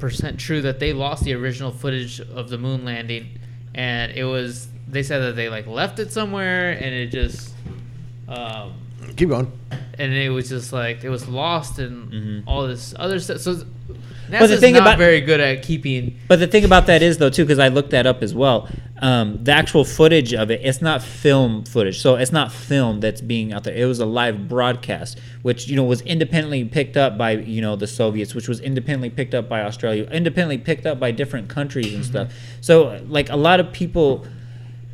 percent 0.00 0.40
true 0.40 0.62
that 0.62 0.80
they 0.80 0.92
lost 0.92 1.22
the 1.24 1.34
original 1.34 1.70
footage 1.70 2.20
of 2.20 2.48
the 2.48 2.58
moon 2.58 2.84
landing, 2.84 3.38
and 3.74 4.10
it 4.12 4.24
was 4.24 4.66
they 4.88 5.04
said 5.04 5.20
that 5.20 5.36
they 5.36 5.48
like 5.48 5.68
left 5.68 6.00
it 6.00 6.10
somewhere, 6.12 6.72
and 6.72 6.92
it 6.92 7.12
just, 7.12 7.54
um, 8.28 8.72
Keep 9.16 9.28
going. 9.28 9.52
and 9.98 10.12
it 10.12 10.30
was 10.30 10.48
just 10.48 10.72
like 10.72 11.04
it 11.04 11.08
was 11.10 11.28
lost 11.28 11.78
and 11.78 12.10
Mhm. 12.12 12.42
all 12.46 12.66
this 12.66 12.92
other 12.98 13.20
stuff. 13.20 13.38
So 13.38 13.64
the 14.30 14.56
thing 14.56 14.74
not 14.74 14.82
about- 14.82 14.98
very 14.98 15.20
good 15.20 15.40
at 15.40 15.62
keeping. 15.62 16.16
But 16.28 16.38
the 16.38 16.46
thing 16.46 16.64
about 16.64 16.86
that 16.86 17.02
is, 17.02 17.18
though, 17.18 17.30
too, 17.30 17.44
because 17.44 17.58
I 17.58 17.68
looked 17.68 17.90
that 17.90 18.06
up 18.06 18.22
as 18.22 18.34
well. 18.34 18.68
Um, 19.02 19.38
the 19.42 19.52
actual 19.52 19.84
footage 19.84 20.34
of 20.34 20.50
it, 20.50 20.60
it's 20.62 20.82
not 20.82 21.02
film 21.02 21.64
footage, 21.64 22.00
so 22.00 22.16
it's 22.16 22.32
not 22.32 22.52
film 22.52 23.00
that's 23.00 23.20
being 23.22 23.52
out 23.52 23.64
there. 23.64 23.74
It 23.74 23.86
was 23.86 23.98
a 23.98 24.04
live 24.06 24.46
broadcast, 24.46 25.18
which 25.42 25.68
you 25.68 25.76
know 25.76 25.84
was 25.84 26.02
independently 26.02 26.64
picked 26.64 26.96
up 26.98 27.16
by 27.16 27.32
you 27.32 27.62
know 27.62 27.76
the 27.76 27.86
Soviets, 27.86 28.34
which 28.34 28.46
was 28.46 28.60
independently 28.60 29.08
picked 29.08 29.34
up 29.34 29.48
by 29.48 29.62
Australia, 29.62 30.04
independently 30.10 30.58
picked 30.58 30.84
up 30.84 31.00
by 31.00 31.12
different 31.12 31.48
countries 31.48 31.94
and 31.94 32.04
stuff. 32.04 32.32
So, 32.60 33.00
like 33.08 33.30
a 33.30 33.36
lot 33.36 33.58
of 33.58 33.72
people 33.72 34.26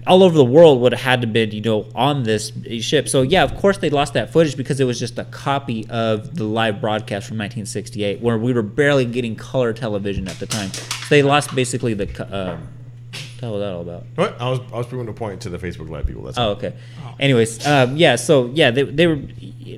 all 0.07 0.23
over 0.23 0.37
the 0.37 0.45
world 0.45 0.81
would 0.81 0.93
have 0.93 1.01
had 1.01 1.21
to 1.23 1.27
been, 1.27 1.51
you 1.51 1.61
know, 1.61 1.87
on 1.95 2.23
this 2.23 2.53
ship. 2.81 3.09
So 3.09 3.23
yeah, 3.23 3.43
of 3.43 3.55
course 3.57 3.79
they 3.79 3.91
lost 3.91 4.13
that 4.15 4.33
footage 4.33 4.57
because 4.57 4.79
it 4.81 4.85
was 4.85 4.99
just 4.99 5.19
a 5.19 5.25
copy 5.25 5.87
of 5.91 6.37
the 6.37 6.45
live 6.45 6.81
broadcast 6.81 7.27
from 7.27 7.39
1968, 7.39 8.21
where 8.21 8.39
we 8.39 8.53
were 8.53 8.63
barely 8.63 9.05
getting 9.05 9.35
color 9.37 9.73
television 9.73 10.29
at 10.29 10.39
the 10.39 10.47
time. 10.47 10.71
So 10.73 11.07
they 11.11 11.23
lost 11.23 11.55
basically 11.55 11.95
the. 11.95 12.07
co- 12.07 12.25
Uh, 12.25 12.59
what 13.41 13.53
was 13.53 13.61
that 13.61 13.73
all 13.73 13.83
about? 13.83 14.05
What? 14.15 14.41
I 14.41 14.49
was 14.51 14.61
I 14.73 14.79
was 14.79 14.87
proving 14.87 15.09
a 15.09 15.13
point 15.13 15.43
to 15.43 15.51
the 15.51 15.59
Facebook 15.59 15.91
Live 15.91 16.07
people. 16.07 16.23
That's 16.23 16.39
Oh, 16.39 16.43
all. 16.43 16.49
okay. 16.53 16.73
Anyways, 17.21 17.67
um, 17.67 17.97
yeah. 17.97 18.17
So 18.17 18.47
yeah, 18.55 18.71
they, 18.71 18.83
they 18.83 19.07
were. 19.07 19.21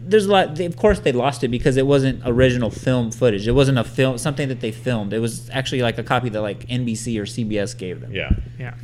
There's 0.01 0.27
a 0.27 0.31
lot. 0.33 0.55
They, 0.55 0.65
of 0.65 0.77
course, 0.77 1.01
they 1.01 1.13
lost 1.13 1.43
it 1.43 1.49
because 1.49 1.77
it 1.77 1.87
wasn't 1.87 2.23
original 2.25 2.71
film 2.71 3.11
footage. 3.11 3.47
It 3.49 3.53
wasn't 3.53 3.79
a 3.79 3.85
film, 3.85 4.17
something 4.19 4.49
that 4.49 4.61
they 4.61 4.71
filmed. 4.71 5.13
It 5.13 5.19
was 5.19 5.51
actually 5.51 5.83
like 5.83 5.99
a 5.99 6.03
copy 6.05 6.29
that 6.31 6.41
like 6.41 6.67
NBC 6.69 7.19
or 7.19 7.25
CBS 7.25 7.77
gave 7.77 8.01
them. 8.01 8.13
Yeah. 8.15 8.31
Yeah. 8.59 8.75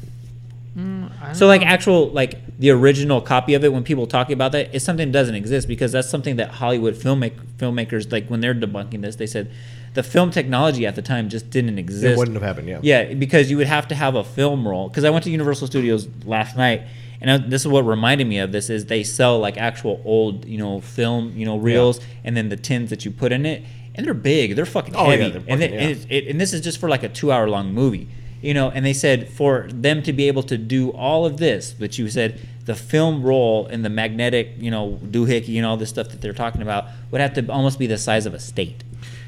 Mm, 0.76 1.36
So 1.36 1.46
like 1.46 1.60
know. 1.60 1.68
actual 1.68 2.08
like 2.10 2.58
the 2.58 2.70
original 2.70 3.20
copy 3.20 3.54
of 3.54 3.62
it 3.64 3.72
when 3.72 3.84
people 3.84 4.06
talk 4.06 4.30
about 4.30 4.52
that 4.52 4.74
is 4.74 4.82
something 4.82 5.08
that 5.12 5.18
doesn't 5.18 5.34
exist 5.36 5.68
because 5.68 5.92
that's 5.92 6.08
something 6.10 6.36
that 6.36 6.50
Hollywood 6.50 6.94
filmmak- 6.94 7.38
filmmakers 7.58 8.10
like 8.10 8.26
when 8.28 8.40
they're 8.40 8.54
debunking 8.54 9.02
this 9.02 9.16
they 9.16 9.26
said 9.26 9.50
the 9.94 10.02
film 10.02 10.32
technology 10.32 10.84
at 10.86 10.96
the 10.96 11.02
time 11.02 11.28
just 11.28 11.50
didn't 11.50 11.78
exist. 11.78 12.04
It 12.04 12.18
wouldn't 12.18 12.34
have 12.34 12.42
happened. 12.42 12.66
Yeah. 12.68 12.80
Yeah, 12.82 13.14
because 13.14 13.48
you 13.48 13.56
would 13.58 13.68
have 13.68 13.86
to 13.88 13.94
have 13.94 14.16
a 14.16 14.24
film 14.24 14.66
roll. 14.66 14.88
Because 14.88 15.04
I 15.04 15.10
went 15.10 15.22
to 15.24 15.30
Universal 15.30 15.68
Studios 15.68 16.08
last 16.24 16.56
night, 16.56 16.82
and 17.20 17.30
I, 17.30 17.36
this 17.38 17.62
is 17.62 17.68
what 17.68 17.82
reminded 17.82 18.26
me 18.26 18.38
of 18.38 18.50
this: 18.50 18.70
is 18.70 18.86
they 18.86 19.04
sell 19.04 19.38
like 19.38 19.56
actual 19.56 20.02
old, 20.04 20.46
you 20.46 20.58
know, 20.58 20.80
film, 20.80 21.32
you 21.36 21.44
know, 21.46 21.56
reels, 21.58 22.00
and 22.24 22.36
then 22.36 22.48
the 22.48 22.56
tins 22.56 22.90
that 22.90 23.04
you 23.04 23.12
put 23.12 23.30
in 23.30 23.46
it, 23.46 23.62
and 23.94 24.04
they're 24.04 24.14
big, 24.14 24.56
they're 24.56 24.66
fucking 24.66 24.96
Oh, 24.96 25.04
yeah, 25.04 25.16
heavy, 25.16 25.30
they're 25.30 25.42
and, 25.46 25.62
it, 25.62 25.66
fucking- 25.70 25.78
and, 25.78 25.90
it's, 25.92 26.06
it, 26.10 26.26
and 26.26 26.40
this 26.40 26.52
is 26.52 26.60
just 26.60 26.80
for 26.80 26.88
like 26.88 27.04
a 27.04 27.08
two-hour-long 27.08 27.72
movie, 27.72 28.08
you 28.44 28.54
know. 28.54 28.70
And 28.70 28.84
they 28.84 28.92
said 28.92 29.28
for 29.28 29.68
them 29.70 30.02
to 30.02 30.12
be 30.12 30.28
able 30.28 30.42
to 30.44 30.58
do 30.58 30.90
all 30.90 31.26
of 31.26 31.38
this, 31.38 31.72
but 31.72 31.98
you 31.98 32.08
said 32.08 32.40
the 32.64 32.74
film 32.74 33.22
roll 33.22 33.66
and 33.66 33.84
the 33.84 33.90
magnetic, 33.90 34.52
you 34.58 34.70
know, 34.70 34.98
doohickey 35.04 35.56
and 35.56 35.66
all 35.66 35.76
this 35.76 35.90
stuff 35.90 36.08
that 36.10 36.20
they're 36.20 36.32
talking 36.32 36.62
about 36.62 36.86
would 37.10 37.20
have 37.20 37.34
to 37.34 37.52
almost 37.52 37.78
be 37.78 37.86
the 37.86 37.98
size 37.98 38.26
of 38.26 38.34
a 38.34 38.40
state. 38.40 38.84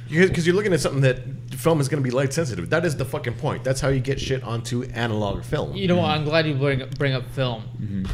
Because 0.09 0.47
you're 0.47 0.55
looking 0.55 0.72
at 0.72 0.80
something 0.80 1.01
that 1.01 1.18
film 1.51 1.80
is 1.80 1.88
going 1.88 2.02
to 2.02 2.09
be 2.09 2.14
light 2.14 2.32
sensitive. 2.32 2.70
That 2.70 2.84
is 2.84 2.97
the 2.97 3.05
fucking 3.05 3.34
point. 3.34 3.64
That's 3.64 3.80
how 3.80 3.88
you 3.88 3.98
get 3.98 4.20
shit 4.20 4.43
onto 4.44 4.84
analog 4.84 5.43
film. 5.43 5.74
You 5.74 5.88
know 5.88 5.97
what? 5.97 6.10
I'm 6.10 6.24
glad 6.24 6.47
you 6.47 6.55
bring 6.55 6.82
up, 6.82 6.97
bring 6.97 7.12
up 7.12 7.26
film. 7.30 7.64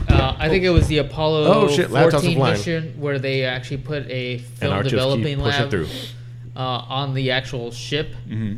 Uh, 0.09 0.35
I 0.39 0.49
think 0.49 0.65
it 0.65 0.71
was 0.71 0.89
the 0.89 0.99
Apollo 0.99 1.53
Oh, 1.53 1.69
shit, 1.69 1.91
14 1.91 2.39
mission 2.39 2.95
where 2.99 3.19
they 3.19 3.45
actually 3.45 3.79
put 3.79 4.09
a 4.11 4.39
film 4.39 4.73
our 4.73 4.83
just 4.83 4.95
keep 4.95 4.99
developing 4.99 5.39
lab 5.39 5.75
uh, 6.57 6.61
on 6.61 7.15
the 7.15 7.31
actual 7.31 7.71
ship. 7.71 8.15
Mm-hmm. 8.27 8.57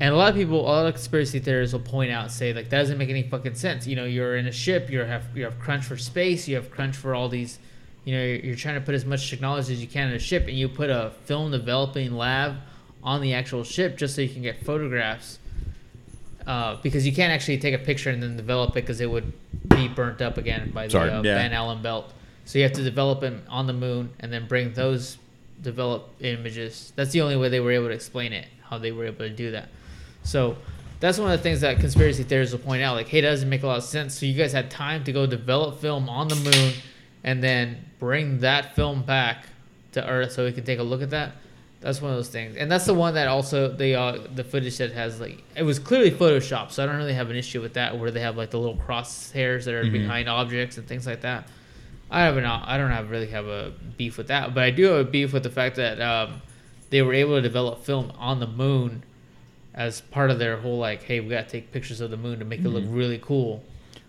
And 0.00 0.12
a 0.12 0.16
lot 0.16 0.30
of 0.30 0.34
people, 0.34 0.60
a 0.60 0.66
lot 0.66 0.86
of 0.86 0.94
conspiracy 0.94 1.38
theorists 1.38 1.72
will 1.72 1.80
point 1.80 2.10
out, 2.10 2.32
say 2.32 2.52
like 2.52 2.68
that 2.70 2.78
doesn't 2.78 2.98
make 2.98 3.10
any 3.10 3.22
fucking 3.22 3.54
sense. 3.54 3.86
You 3.86 3.94
know, 3.96 4.04
you're 4.04 4.36
in 4.36 4.46
a 4.46 4.52
ship, 4.52 4.90
you 4.90 5.00
have 5.00 5.24
you 5.36 5.44
have 5.44 5.58
crunch 5.60 5.84
for 5.84 5.96
space, 5.96 6.48
you 6.48 6.56
have 6.56 6.70
crunch 6.70 6.96
for 6.96 7.14
all 7.14 7.28
these. 7.28 7.58
You 8.04 8.14
know, 8.16 8.22
you're, 8.24 8.36
you're 8.36 8.56
trying 8.56 8.74
to 8.74 8.80
put 8.80 8.94
as 8.94 9.04
much 9.06 9.30
technology 9.30 9.72
as 9.72 9.80
you 9.80 9.86
can 9.86 10.08
in 10.08 10.14
a 10.14 10.18
ship, 10.18 10.46
and 10.48 10.56
you 10.58 10.68
put 10.68 10.90
a 10.90 11.12
film 11.24 11.52
developing 11.52 12.12
lab 12.16 12.56
on 13.02 13.20
the 13.20 13.34
actual 13.34 13.62
ship 13.64 13.96
just 13.96 14.14
so 14.16 14.22
you 14.22 14.28
can 14.28 14.42
get 14.42 14.64
photographs. 14.64 15.38
Uh, 16.46 16.76
because 16.82 17.06
you 17.06 17.12
can't 17.14 17.32
actually 17.32 17.56
take 17.56 17.72
a 17.72 17.78
picture 17.78 18.10
and 18.10 18.22
then 18.22 18.36
develop 18.36 18.70
it 18.72 18.82
because 18.82 19.00
it 19.00 19.10
would 19.10 19.32
be 19.68 19.88
burnt 19.88 20.20
up 20.20 20.36
again 20.36 20.70
by 20.74 20.86
the 20.86 20.90
uh, 21.00 21.22
Yeah. 21.22 21.36
Van 21.36 21.54
Allen 21.54 21.80
belt. 21.80 22.12
So 22.44 22.58
you 22.58 22.64
have 22.64 22.74
to 22.74 22.82
develop 22.82 23.22
it 23.22 23.32
on 23.48 23.66
the 23.66 23.72
moon 23.72 24.10
and 24.20 24.30
then 24.30 24.46
bring 24.46 24.74
those 24.74 25.16
developed 25.62 26.20
images. 26.22 26.92
That's 26.96 27.12
the 27.12 27.22
only 27.22 27.36
way 27.38 27.48
they 27.48 27.60
were 27.60 27.72
able 27.72 27.88
to 27.88 27.94
explain 27.94 28.34
it, 28.34 28.46
how 28.68 28.76
they 28.76 28.92
were 28.92 29.06
able 29.06 29.20
to 29.20 29.30
do 29.30 29.52
that. 29.52 29.68
So 30.24 30.56
that's 31.00 31.18
one 31.18 31.30
of 31.30 31.38
the 31.38 31.42
things 31.42 31.60
that 31.60 31.78
conspiracy 31.78 32.24
theorists 32.24 32.52
will 32.52 32.64
point 32.64 32.82
out. 32.82 32.96
Like, 32.96 33.08
hey, 33.08 33.20
that 33.20 33.30
doesn't 33.30 33.48
make 33.48 33.62
a 33.62 33.66
lot 33.66 33.78
of 33.78 33.84
sense. 33.84 34.18
So 34.18 34.26
you 34.26 34.34
guys 34.34 34.52
had 34.52 34.70
time 34.70 35.04
to 35.04 35.12
go 35.12 35.26
develop 35.26 35.80
film 35.80 36.08
on 36.08 36.28
the 36.28 36.36
moon 36.36 36.72
and 37.22 37.42
then 37.42 37.84
bring 37.98 38.40
that 38.40 38.74
film 38.74 39.02
back 39.02 39.46
to 39.92 40.06
Earth 40.06 40.32
so 40.32 40.44
we 40.44 40.52
can 40.52 40.64
take 40.64 40.78
a 40.78 40.82
look 40.82 41.02
at 41.02 41.10
that. 41.10 41.32
That's 41.80 42.00
one 42.00 42.12
of 42.12 42.16
those 42.16 42.30
things, 42.30 42.56
and 42.56 42.72
that's 42.72 42.86
the 42.86 42.94
one 42.94 43.12
that 43.12 43.28
also 43.28 43.70
they 43.70 43.94
uh, 43.94 44.16
the 44.34 44.42
footage 44.42 44.78
that 44.78 44.92
has 44.92 45.20
like 45.20 45.44
it 45.54 45.64
was 45.64 45.78
clearly 45.78 46.10
photoshopped, 46.10 46.70
so 46.70 46.82
I 46.82 46.86
don't 46.86 46.96
really 46.96 47.12
have 47.12 47.28
an 47.28 47.36
issue 47.36 47.60
with 47.60 47.74
that 47.74 47.98
where 47.98 48.10
they 48.10 48.20
have 48.20 48.38
like 48.38 48.50
the 48.50 48.58
little 48.58 48.78
crosshairs 48.78 49.64
that 49.64 49.74
are 49.74 49.84
behind 49.90 50.26
objects 50.26 50.78
and 50.78 50.88
things 50.88 51.06
like 51.06 51.20
that. 51.20 51.46
I 52.10 52.22
have 52.22 52.38
an 52.38 52.46
I 52.46 52.78
don't 52.78 52.90
have 52.90 53.10
really 53.10 53.26
have 53.26 53.46
a 53.46 53.74
beef 53.98 54.16
with 54.16 54.28
that, 54.28 54.54
but 54.54 54.64
I 54.64 54.70
do 54.70 54.84
have 54.84 55.06
a 55.06 55.10
beef 55.10 55.34
with 55.34 55.42
the 55.42 55.50
fact 55.50 55.76
that 55.76 56.00
um, 56.00 56.40
they 56.88 57.02
were 57.02 57.12
able 57.12 57.36
to 57.36 57.42
develop 57.42 57.84
film 57.84 58.12
on 58.18 58.40
the 58.40 58.46
moon 58.46 59.02
as 59.74 60.00
part 60.00 60.30
of 60.30 60.38
their 60.38 60.56
whole 60.56 60.78
like, 60.78 61.02
hey, 61.02 61.20
we 61.20 61.28
gotta 61.30 61.48
take 61.48 61.72
pictures 61.72 62.00
of 62.00 62.10
the 62.10 62.16
moon 62.16 62.38
to 62.38 62.44
make 62.44 62.60
it 62.60 62.68
look 62.68 62.84
really 62.86 63.18
cool. 63.18 63.62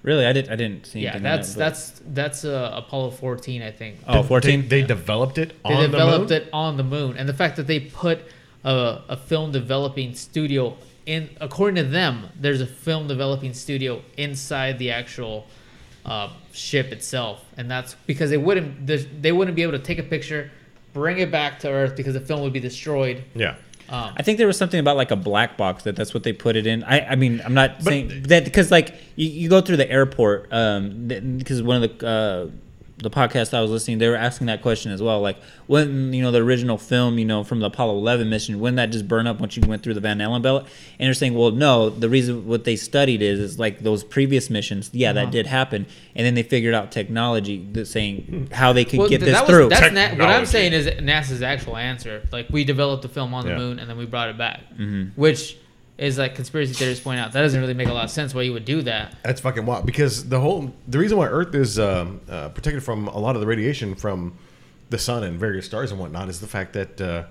Really, 0.03 0.25
I 0.27 0.33
didn't. 0.33 0.51
I 0.51 0.55
didn't 0.55 0.85
see. 0.85 0.99
Yeah, 0.99 1.17
that's 1.17 1.55
that, 1.55 1.59
that's 1.59 2.01
that's 2.05 2.45
uh, 2.45 2.71
Apollo 2.75 3.11
14, 3.11 3.63
I 3.63 3.71
think. 3.71 3.97
Oh, 4.07 4.21
They, 4.21 4.27
14? 4.27 4.67
they 4.67 4.83
developed 4.83 5.39
it 5.39 5.55
They 5.63 5.81
developed 5.81 6.29
the 6.29 6.35
moon. 6.39 6.43
it 6.47 6.49
on 6.53 6.77
the 6.77 6.83
moon, 6.83 7.17
and 7.17 7.27
the 7.27 7.33
fact 7.33 7.55
that 7.55 7.65
they 7.65 7.79
put 7.79 8.19
a, 8.63 9.01
a 9.09 9.17
film 9.17 9.51
developing 9.51 10.13
studio 10.13 10.77
in, 11.07 11.29
according 11.41 11.75
to 11.83 11.89
them, 11.89 12.29
there's 12.39 12.61
a 12.61 12.67
film 12.67 13.07
developing 13.07 13.53
studio 13.55 14.01
inside 14.17 14.77
the 14.77 14.91
actual 14.91 15.47
uh, 16.05 16.29
ship 16.51 16.91
itself, 16.91 17.43
and 17.57 17.69
that's 17.69 17.95
because 18.05 18.29
they 18.29 18.37
wouldn't 18.37 18.85
they 18.85 19.31
wouldn't 19.31 19.55
be 19.55 19.63
able 19.63 19.71
to 19.73 19.79
take 19.79 19.97
a 19.97 20.03
picture, 20.03 20.51
bring 20.93 21.17
it 21.17 21.31
back 21.31 21.57
to 21.61 21.67
Earth 21.69 21.95
because 21.95 22.13
the 22.13 22.21
film 22.21 22.41
would 22.41 22.53
be 22.53 22.59
destroyed. 22.59 23.23
Yeah. 23.33 23.55
Um, 23.89 24.13
I 24.17 24.23
think 24.23 24.37
there 24.37 24.47
was 24.47 24.57
something 24.57 24.79
about 24.79 24.97
like 24.97 25.11
a 25.11 25.15
black 25.15 25.57
box 25.57 25.83
that 25.83 25.95
that's 25.95 26.13
what 26.13 26.23
they 26.23 26.33
put 26.33 26.55
it 26.55 26.65
in. 26.65 26.83
I, 26.83 27.11
I 27.11 27.15
mean, 27.15 27.41
I'm 27.45 27.53
not 27.53 27.83
saying 27.83 28.23
that 28.23 28.43
because 28.43 28.71
like 28.71 28.95
you, 29.15 29.29
you 29.29 29.49
go 29.49 29.61
through 29.61 29.77
the 29.77 29.89
airport 29.89 30.47
um 30.51 31.07
because 31.07 31.61
one 31.61 31.83
of 31.83 31.99
the 31.99 32.07
uh, 32.07 32.49
the 32.97 33.09
podcast 33.09 33.53
I 33.53 33.59
was 33.61 33.71
listening, 33.71 33.97
they 33.97 34.07
were 34.07 34.15
asking 34.15 34.47
that 34.47 34.61
question 34.61 34.89
as 34.91 35.01
well. 35.01 35.19
Like 35.19 35.37
when 35.67 36.13
you 36.13 36.21
know 36.21 36.31
the 36.31 36.41
original 36.41 36.77
film, 36.77 37.19
you 37.19 37.25
know 37.25 37.43
from 37.43 37.59
the 37.59 37.65
Apollo 37.65 37.97
11 37.97 38.29
mission, 38.29 38.57
wouldn't 38.61 38.77
that 38.77 38.91
just 38.91 39.05
burn 39.07 39.27
up 39.27 39.39
once 39.41 39.57
you 39.57 39.63
went 39.67 39.83
through 39.83 39.95
the 39.95 39.99
Van 39.99 40.21
Allen 40.21 40.41
belt? 40.41 40.63
And 40.97 41.07
they're 41.07 41.13
saying, 41.13 41.33
well, 41.33 41.51
no. 41.51 41.89
The 41.89 42.07
reason 42.07 42.47
what 42.47 42.63
they 42.63 42.77
studied 42.77 43.21
is 43.21 43.39
is 43.39 43.59
like 43.59 43.79
those 43.79 44.03
previous 44.03 44.49
missions. 44.49 44.89
Yeah, 44.93 45.11
that 45.11 45.31
did 45.31 45.45
happen, 45.45 45.85
and 46.15 46.25
then 46.25 46.35
they 46.35 46.43
figured 46.43 46.73
out 46.73 46.91
technology 46.93 47.67
that 47.73 47.87
saying 47.87 48.47
how 48.53 48.71
they 48.71 48.85
could 48.85 48.99
well, 48.99 49.09
get 49.09 49.19
th- 49.19 49.29
this 49.31 49.39
that 49.41 49.47
through. 49.47 49.67
That's 49.69 49.93
na- 49.93 50.11
what 50.25 50.29
I'm 50.33 50.45
saying 50.45 50.71
is 50.71 50.87
NASA's 50.87 51.41
actual 51.41 51.75
answer. 51.75 52.25
Like 52.31 52.47
we 52.49 52.63
developed 52.63 53.01
the 53.01 53.09
film 53.09 53.33
on 53.33 53.43
the 53.43 53.51
Yeah. 53.51 53.57
moon 53.57 53.79
and 53.79 53.89
then 53.89 53.97
we 53.97 54.05
brought 54.05 54.29
it 54.29 54.37
back, 54.37 54.61
Mm-hmm. 54.77 55.19
which 55.19 55.57
is 55.97 56.17
like 56.17 56.35
conspiracy 56.35 56.73
theorists 56.73 57.03
point 57.03 57.19
out 57.19 57.31
that 57.31 57.41
doesn't 57.41 57.59
really 57.61 57.73
make 57.73 57.87
a 57.87 57.93
lot 57.93 58.03
of 58.03 58.11
sense 58.11 58.33
why 58.33 58.41
you 58.41 58.51
would 58.53 58.65
do 58.65 58.81
that. 58.81 59.15
That's 59.23 59.39
fucking 59.41 59.65
wild 59.65 59.85
because 59.85 60.27
the 60.27 60.39
whole 60.39 60.73
the 60.87 60.99
reason 60.99 61.17
why 61.17 61.27
Earth 61.27 61.55
is 61.55 61.79
um, 61.79 62.19
uh, 62.29 62.49
protected 62.49 62.83
from 62.83 63.07
a 63.07 63.17
lot 63.17 63.35
of 63.35 63.41
the 63.41 63.47
radiation 63.47 63.95
from 63.95 64.37
the 64.89 64.97
sun 64.97 65.23
and 65.23 65.39
various 65.39 65.65
stars 65.65 65.91
and 65.91 65.99
whatnot 65.99 66.29
is 66.29 66.41
the 66.41 66.47
fact 66.47 66.73
that 66.73 66.99
uh, 67.01 67.23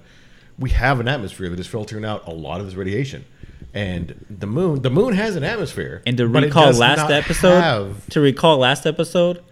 we 0.59 0.71
have 0.71 0.99
an 1.01 1.09
atmosphere 1.09 1.49
that 1.51 1.61
is 1.61 1.67
filtering 1.67 2.05
out 2.05 2.27
a 2.27 2.31
lot 2.31 2.61
of 2.61 2.67
this 2.67 2.75
radiation, 2.75 3.25
and 3.75 4.25
the 4.31 4.47
moon 4.47 4.83
the 4.83 4.91
moon 4.91 5.13
has 5.15 5.37
an 5.37 5.45
atmosphere. 5.45 6.03
And 6.07 6.17
to 6.17 6.29
but 6.29 6.43
it 6.43 6.47
recall 6.47 6.67
does 6.67 6.79
last 6.79 6.97
not 6.99 7.11
episode, 7.13 7.61
have- 7.61 8.09
to 8.11 8.21
recall 8.21 8.59
last 8.59 8.87
episode, 8.87 9.43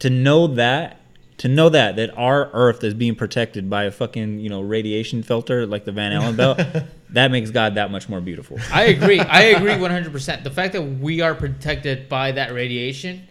to 0.00 0.10
know 0.10 0.46
that, 0.48 0.97
to 1.38 1.48
know 1.48 1.68
that 1.68 1.96
that 1.96 2.16
our 2.16 2.50
Earth 2.52 2.82
is 2.84 2.94
being 2.94 3.14
protected 3.14 3.70
by 3.70 3.84
a 3.84 3.90
fucking 3.90 4.40
you 4.40 4.48
know 4.50 4.60
radiation 4.60 5.22
filter 5.22 5.66
like 5.66 5.84
the 5.84 5.92
Van 5.92 6.12
Allen 6.12 6.36
belt, 6.36 6.60
that 7.10 7.30
makes 7.30 7.50
God 7.50 7.74
that 7.76 7.90
much 7.90 8.08
more 8.08 8.20
beautiful. 8.20 8.58
I 8.72 8.84
agree. 8.84 9.20
I 9.20 9.42
agree 9.42 9.72
100%. 9.72 10.42
The 10.44 10.50
fact 10.50 10.72
that 10.74 10.82
we 10.82 11.20
are 11.20 11.34
protected 11.34 12.08
by 12.08 12.32
that 12.32 12.52
radiation, 12.52 13.26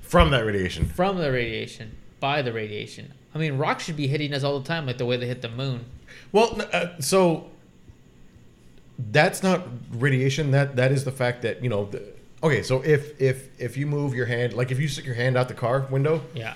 from 0.00 0.30
that 0.30 0.44
radiation. 0.44 0.86
from 0.86 1.18
the 1.18 1.32
radiation, 1.32 1.96
by 2.20 2.42
the 2.42 2.52
radiation. 2.52 3.12
I 3.34 3.38
mean, 3.38 3.58
rocks 3.58 3.84
should 3.84 3.96
be 3.96 4.06
hitting 4.06 4.32
us 4.32 4.44
all 4.44 4.60
the 4.60 4.66
time, 4.68 4.86
like 4.86 4.98
the 4.98 5.06
way 5.06 5.16
they 5.16 5.26
hit 5.26 5.42
the 5.42 5.48
moon. 5.48 5.86
Well, 6.30 6.60
uh, 6.72 7.00
so 7.00 7.50
that's 9.10 9.42
not 9.42 9.66
radiation. 9.92 10.50
That 10.52 10.76
that 10.76 10.92
is 10.92 11.04
the 11.04 11.10
fact 11.12 11.42
that 11.42 11.62
you 11.62 11.68
know. 11.68 11.86
The, 11.86 12.02
okay, 12.42 12.62
so 12.62 12.82
if 12.82 13.20
if 13.20 13.48
if 13.60 13.76
you 13.76 13.86
move 13.86 14.14
your 14.14 14.26
hand, 14.26 14.52
like 14.52 14.70
if 14.70 14.78
you 14.78 14.88
stick 14.88 15.04
your 15.06 15.14
hand 15.16 15.36
out 15.36 15.48
the 15.48 15.54
car 15.54 15.80
window, 15.90 16.20
Yeah. 16.34 16.54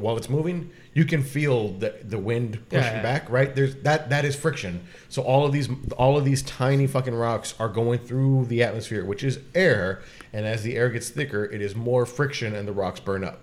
While 0.00 0.16
it's 0.16 0.28
moving, 0.28 0.70
you 0.94 1.04
can 1.04 1.22
feel 1.22 1.68
the 1.72 1.94
the 2.02 2.18
wind 2.18 2.54
pushing 2.68 2.84
Yeah, 2.84 2.92
yeah. 2.96 3.02
back, 3.02 3.28
right? 3.30 3.54
There's 3.54 3.74
that 3.82 4.10
that 4.10 4.24
is 4.24 4.34
friction. 4.36 4.82
So 5.08 5.22
all 5.22 5.44
of 5.46 5.52
these 5.52 5.68
all 5.96 6.16
of 6.16 6.24
these 6.24 6.42
tiny 6.42 6.86
fucking 6.86 7.14
rocks 7.14 7.54
are 7.58 7.68
going 7.68 7.98
through 8.00 8.46
the 8.46 8.62
atmosphere, 8.62 9.04
which 9.04 9.22
is 9.24 9.38
air, 9.54 10.02
and 10.32 10.46
as 10.46 10.62
the 10.62 10.76
air 10.76 10.88
gets 10.90 11.08
thicker, 11.10 11.44
it 11.44 11.60
is 11.60 11.74
more 11.74 12.06
friction 12.06 12.54
and 12.54 12.66
the 12.68 12.72
rocks 12.72 13.00
burn 13.00 13.24
up. 13.24 13.40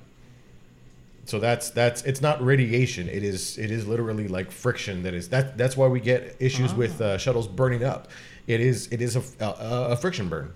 So 1.26 1.40
that's 1.40 1.72
that's 1.72 2.04
it's 2.04 2.22
not 2.22 2.44
radiation. 2.44 3.10
It 3.10 3.24
is 3.24 3.58
it 3.58 3.72
is 3.72 3.88
literally 3.88 4.28
like 4.28 4.52
friction 4.52 5.04
that 5.04 5.14
is 5.16 5.30
that 5.30 5.58
that's 5.58 5.76
why 5.76 5.88
we 5.88 6.00
get 6.00 6.36
issues 6.40 6.74
with 6.74 7.02
uh, 7.02 7.18
shuttles 7.18 7.48
burning 7.48 7.84
up. 7.84 8.10
It 8.46 8.62
is 8.62 8.88
it 8.92 9.02
is 9.02 9.16
a, 9.16 9.24
a, 9.44 9.92
a 9.94 9.98
friction 9.98 10.30
burn. 10.30 10.54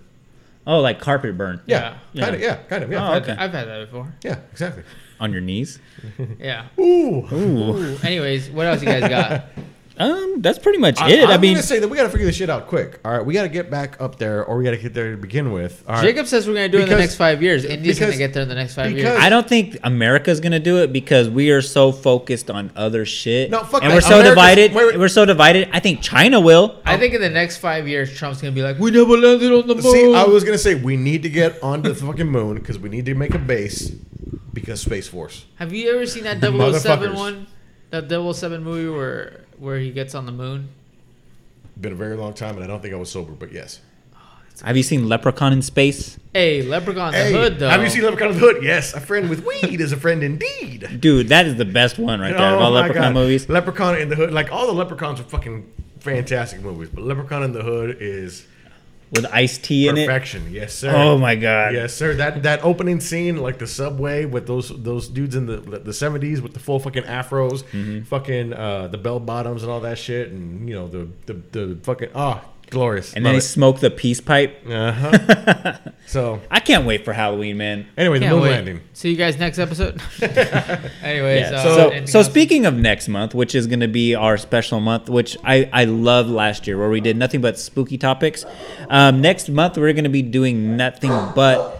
Oh, 0.66 0.78
like 0.80 1.00
carpet 1.00 1.36
burn. 1.36 1.60
Yeah, 1.66 1.96
Yeah. 2.12 2.22
kind 2.24 2.34
of. 2.36 2.40
Yeah, 2.40 2.56
kind 2.68 2.84
of. 2.84 2.92
Yeah, 2.92 3.08
Oh, 3.08 3.12
I've, 3.14 3.22
okay. 3.22 3.32
I've 3.32 3.50
had 3.50 3.66
that 3.66 3.86
before. 3.86 4.12
yeah, 4.22 4.38
exactly. 4.52 4.84
On 5.20 5.32
your 5.32 5.42
knees. 5.42 5.78
Yeah. 6.38 6.66
Ooh. 6.78 7.26
Ooh. 7.32 7.98
Anyways, 8.02 8.50
what 8.50 8.66
else 8.66 8.80
you 8.80 8.86
guys 8.88 9.08
got? 9.08 9.44
Um, 10.00 10.40
that's 10.40 10.58
pretty 10.58 10.78
much 10.78 10.98
I, 11.00 11.10
it. 11.10 11.28
I, 11.28 11.34
I'm 11.34 11.40
mean, 11.40 11.54
gonna 11.54 11.62
say 11.62 11.78
that 11.78 11.86
we 11.88 11.96
gotta 11.96 12.08
figure 12.08 12.26
this 12.26 12.36
shit 12.36 12.48
out 12.48 12.66
quick. 12.66 12.98
All 13.04 13.12
right, 13.12 13.24
we 13.24 13.34
gotta 13.34 13.48
get 13.50 13.70
back 13.70 14.00
up 14.00 14.16
there, 14.18 14.44
or 14.44 14.56
we 14.56 14.64
gotta 14.64 14.78
get 14.78 14.94
there 14.94 15.10
to 15.10 15.16
begin 15.16 15.52
with. 15.52 15.84
All 15.86 15.96
right. 15.96 16.02
Jacob 16.02 16.26
says 16.26 16.48
we're 16.48 16.54
going 16.54 16.70
to 16.70 16.76
do 16.76 16.78
it 16.78 16.84
in 16.84 16.88
the 16.88 16.94
Because- 16.96 17.10
next 17.10 17.14
five 17.16 17.42
years. 17.42 17.64
India's 17.64 17.98
going 17.98 18.10
to 18.12 18.16
because- 18.16 18.28
get 18.28 18.32
there 18.34 18.42
in 18.44 18.48
the 18.48 18.54
next 18.54 18.74
five 18.74 18.86
because- 18.94 19.02
years. 19.12 19.18
I 19.20 19.28
don't 19.28 19.46
think 19.48 19.76
America's 19.84 20.40
gonna 20.40 20.58
do 20.58 20.78
it 20.78 20.92
because 20.92 21.28
we 21.28 21.50
are 21.50 21.60
so 21.62 21.92
focused 21.92 22.50
on 22.50 22.72
other 22.76 23.04
shit. 23.04 23.50
No, 23.50 23.62
fuck 23.62 23.82
and 23.82 23.90
that. 23.90 23.94
we're 23.94 24.00
so 24.00 24.14
America's- 24.20 24.30
divided. 24.30 24.74
wait, 24.74 24.86
wait. 24.86 24.98
We're 24.98 25.08
so 25.08 25.24
divided. 25.26 25.68
I 25.72 25.80
think 25.80 26.00
China 26.00 26.40
will. 26.40 26.76
I 26.86 26.96
think 26.96 27.12
in 27.14 27.20
the 27.20 27.28
next 27.28 27.58
five 27.58 27.86
years, 27.86 28.16
Trump's 28.16 28.40
going 28.40 28.54
to 28.54 28.58
be 28.58 28.62
like, 28.62 28.78
we 28.78 28.90
never 28.90 29.16
landed 29.18 29.52
on 29.52 29.66
the 29.66 29.74
moon. 29.74 29.82
See, 29.92 30.14
I 30.14 30.24
was 30.24 30.44
gonna 30.44 30.56
say 30.58 30.74
we 30.76 30.96
need 30.96 31.22
to 31.24 31.28
get 31.28 31.62
onto 31.62 31.90
the 31.90 31.94
fucking 31.94 32.26
moon 32.28 32.56
because 32.56 32.78
we 32.78 32.88
need 32.88 33.04
to 33.06 33.14
make 33.14 33.34
a 33.34 33.38
base 33.38 33.90
because 34.52 34.80
Space 34.80 35.08
Force. 35.08 35.44
Have 35.56 35.72
you 35.74 35.92
ever 35.94 36.06
seen 36.06 36.24
that 36.24 36.40
007 36.40 36.58
Motherfuckers. 36.58 37.14
one? 37.16 37.46
That 37.90 38.08
007 38.08 38.62
movie 38.62 38.88
where 38.88 39.40
where 39.60 39.78
he 39.78 39.90
gets 39.90 40.14
on 40.14 40.26
the 40.26 40.32
moon? 40.32 40.68
Been 41.80 41.92
a 41.92 41.96
very 41.96 42.16
long 42.16 42.34
time, 42.34 42.56
and 42.56 42.64
I 42.64 42.66
don't 42.66 42.80
think 42.82 42.92
I 42.94 42.96
was 42.96 43.10
sober, 43.10 43.32
but 43.32 43.52
yes. 43.52 43.80
Have 44.64 44.76
you 44.76 44.82
seen 44.82 45.08
Leprechaun 45.08 45.54
in 45.54 45.62
Space? 45.62 46.18
Hey, 46.34 46.60
Leprechaun 46.62 47.14
in 47.14 47.18
the 47.20 47.24
Hey, 47.24 47.32
Hood 47.32 47.58
though. 47.58 47.68
have 47.70 47.82
you 47.82 47.88
seen 47.88 48.02
Leprechaun 48.02 48.28
in 48.28 48.34
the 48.34 48.40
Hood? 48.40 48.62
Yes, 48.62 48.92
a 48.92 49.00
friend 49.00 49.30
with 49.30 49.46
weed 49.46 49.80
is 49.80 49.92
a 49.92 49.96
friend 49.96 50.22
indeed. 50.22 51.00
Dude, 51.00 51.28
that 51.28 51.46
is 51.46 51.56
the 51.56 51.64
best 51.64 51.98
one 51.98 52.20
right 52.20 52.36
there 52.36 52.54
of 52.54 52.60
Oh 52.60 52.64
all 52.64 52.70
my 52.72 52.80
Leprechaun 52.82 53.14
God. 53.14 53.14
movies. 53.14 53.48
Leprechaun 53.48 53.96
in 53.96 54.10
the 54.10 54.16
Hood, 54.16 54.32
like 54.32 54.52
all 54.52 54.66
the 54.66 54.74
Leprechauns 54.74 55.18
are 55.18 55.22
fucking 55.24 55.70
fantastic 56.00 56.60
movies, 56.60 56.90
but 56.92 57.04
Leprechaun 57.04 57.42
in 57.42 57.52
the 57.52 57.62
Hood 57.62 57.96
is 58.00 58.46
With 59.12 59.26
Ice-T 59.26 59.88
in 59.88 59.98
it. 59.98 60.06
perfection. 60.06 60.52
Yes, 60.52 60.72
sir. 60.72 60.92
Oh 60.94 61.18
my 61.18 61.34
god. 61.34 61.74
Yes, 61.74 61.92
sir. 61.94 62.14
That 62.14 62.44
that 62.44 62.62
opening 62.64 63.00
scene, 63.00 63.38
like 63.38 63.58
the 63.58 63.66
subway 63.66 64.24
with 64.24 64.46
those 64.46 64.68
those 64.82 65.08
dudes 65.08 65.34
in 65.34 65.46
the 65.46 65.56
the 65.56 65.92
seventies 65.92 66.40
with 66.40 66.54
the 66.54 66.60
full 66.60 66.78
fucking 66.78 67.02
afros, 67.02 67.64
Mm-hmm. 67.64 68.02
fucking 68.04 68.52
uh, 68.52 68.86
the 68.88 68.98
bell 68.98 69.18
bottoms 69.18 69.62
and 69.64 69.72
all 69.72 69.80
that 69.80 69.98
shit, 69.98 70.30
and 70.30 70.68
you 70.68 70.74
know 70.76 70.86
the 70.86 71.08
the, 71.26 71.34
the 71.50 71.78
fucking 71.82 72.10
ah 72.14 72.44
glorious. 72.70 73.12
And 73.14 73.24
then 73.26 73.32
he 73.34 73.38
Love 73.38 73.44
smoked 73.44 73.80
the 73.80 73.90
peace 73.90 74.20
pipe. 74.20 74.64
uh-huh. 74.68 75.74
so 76.06 76.40
I 76.50 76.60
can't 76.60 76.86
wait 76.86 77.04
for 77.04 77.12
Halloween, 77.12 77.56
man. 77.56 77.86
anyway, 77.98 78.18
the 78.18 78.26
Can't 78.26 78.34
moon 78.36 78.44
wait. 78.44 78.50
landing. 78.52 78.80
See 78.94 79.10
you 79.10 79.16
guys 79.16 79.38
next 79.38 79.58
episode. 79.58 80.00
Anyways, 81.02 81.50
Yeah. 81.50 81.56
uh, 81.56 81.62
So, 81.62 81.88
anything 81.88 82.06
so 82.06 82.18
else? 82.20 82.28
speaking 82.28 82.66
of 82.66 82.74
next 82.74 83.08
month, 83.08 83.34
which 83.34 83.54
is 83.54 83.66
going 83.66 83.80
to 83.80 83.88
be 83.88 84.14
our 84.14 84.36
special 84.36 84.80
month, 84.80 85.08
which 85.08 85.36
I 85.44 85.68
I 85.72 85.84
loved 85.84 86.30
last 86.30 86.66
year, 86.66 86.78
where 86.78 86.88
we 86.90 87.00
did 87.00 87.16
nothing 87.16 87.40
but 87.40 87.58
spooky 87.58 87.98
topics. 87.98 88.44
Um, 88.88 89.20
next 89.20 89.48
month 89.48 89.76
we're 89.76 89.92
going 89.92 90.04
to 90.04 90.10
be 90.10 90.22
doing 90.22 90.76
nothing 90.76 91.10
but. 91.34 91.76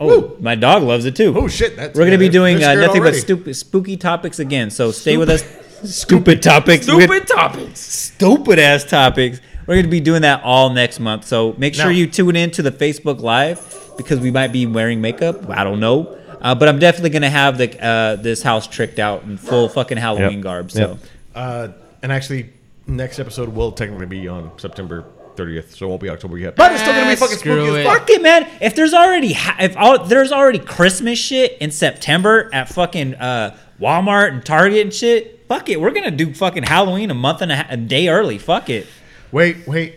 Oh, 0.00 0.36
my 0.38 0.54
dog 0.54 0.84
loves 0.84 1.06
it 1.06 1.16
too. 1.16 1.34
Oh 1.36 1.48
shit! 1.48 1.74
That's 1.76 1.96
We're 1.98 2.04
going 2.06 2.12
to 2.12 2.18
be 2.18 2.28
doing 2.28 2.62
uh, 2.62 2.74
nothing 2.74 3.00
already. 3.00 3.16
but 3.16 3.20
stupid, 3.20 3.54
spooky 3.56 3.96
topics 3.96 4.38
again. 4.38 4.70
So 4.70 4.92
stay 4.92 5.16
with 5.16 5.28
us. 5.28 5.42
Stupid 5.82 6.40
topics. 6.40 6.84
stupid 6.86 7.26
topics. 7.26 7.80
stupid 7.80 8.60
ass 8.60 8.84
topics. 8.84 9.40
We're 9.68 9.74
going 9.74 9.84
to 9.84 9.90
be 9.90 10.00
doing 10.00 10.22
that 10.22 10.42
all 10.42 10.70
next 10.70 10.98
month. 10.98 11.26
So 11.26 11.54
make 11.58 11.74
sure 11.74 11.84
Now- 11.86 11.90
you 11.90 12.06
tune 12.06 12.34
in 12.36 12.50
to 12.52 12.62
the 12.62 12.72
Facebook 12.72 13.20
Live 13.20 13.92
because 13.96 14.18
we 14.18 14.30
might 14.30 14.48
be 14.50 14.64
wearing 14.66 15.00
makeup. 15.00 15.48
I 15.50 15.62
don't 15.62 15.78
know. 15.78 16.16
Uh, 16.40 16.54
but 16.54 16.68
I'm 16.68 16.78
definitely 16.78 17.10
going 17.10 17.22
to 17.22 17.30
have 17.30 17.58
the 17.58 17.84
uh, 17.84 18.16
this 18.16 18.42
house 18.42 18.66
tricked 18.66 18.98
out 18.98 19.24
in 19.24 19.36
full 19.36 19.68
fucking 19.68 19.98
Halloween 19.98 20.34
Yep. 20.38 20.40
garb. 20.42 20.70
So 20.70 20.80
Yep. 20.80 20.98
Uh, 21.34 21.68
and 22.02 22.10
actually, 22.10 22.50
next 22.86 23.18
episode 23.18 23.48
will 23.50 23.72
technically 23.72 24.06
be 24.06 24.26
on 24.26 24.52
September 24.56 25.04
30th, 25.36 25.76
so 25.76 25.86
it 25.86 25.88
won't 25.90 26.00
be 26.00 26.08
October 26.08 26.38
yet. 26.38 26.56
But 26.56 26.72
it's 26.72 26.80
still 26.80 26.94
gonna 26.94 27.06
be 27.06 27.12
Ah, 27.12 27.16
fucking 27.16 27.36
screw 27.38 27.64
spooky 27.66 27.80
it. 27.80 27.84
fuck. 27.84 27.98
fuck 28.00 28.10
it, 28.10 28.22
man. 28.22 28.46
If 28.60 28.74
there's 28.74 28.94
already 28.94 29.34
ha- 29.34 29.56
if 29.60 29.76
all, 29.76 30.04
there's 30.04 30.32
already 30.32 30.58
Christmas 30.58 31.18
shit 31.18 31.56
in 31.60 31.70
September 31.70 32.48
at 32.52 32.68
fucking 32.68 33.14
uh, 33.16 33.56
Walmart 33.80 34.32
and 34.32 34.44
Target 34.44 34.80
and 34.80 34.92
shit, 34.94 35.44
fuck 35.48 35.68
it. 35.68 35.80
We're 35.80 35.90
gonna 35.92 36.10
do 36.10 36.32
fucking 36.34 36.64
Halloween 36.64 37.10
a 37.10 37.14
month 37.14 37.42
and 37.42 37.52
a, 37.52 37.56
ha- 37.56 37.66
a 37.70 37.76
day 37.76 38.08
early. 38.08 38.38
Fuck 38.38 38.68
it. 38.70 38.86
Wait, 39.32 39.66
wait. 39.66 39.96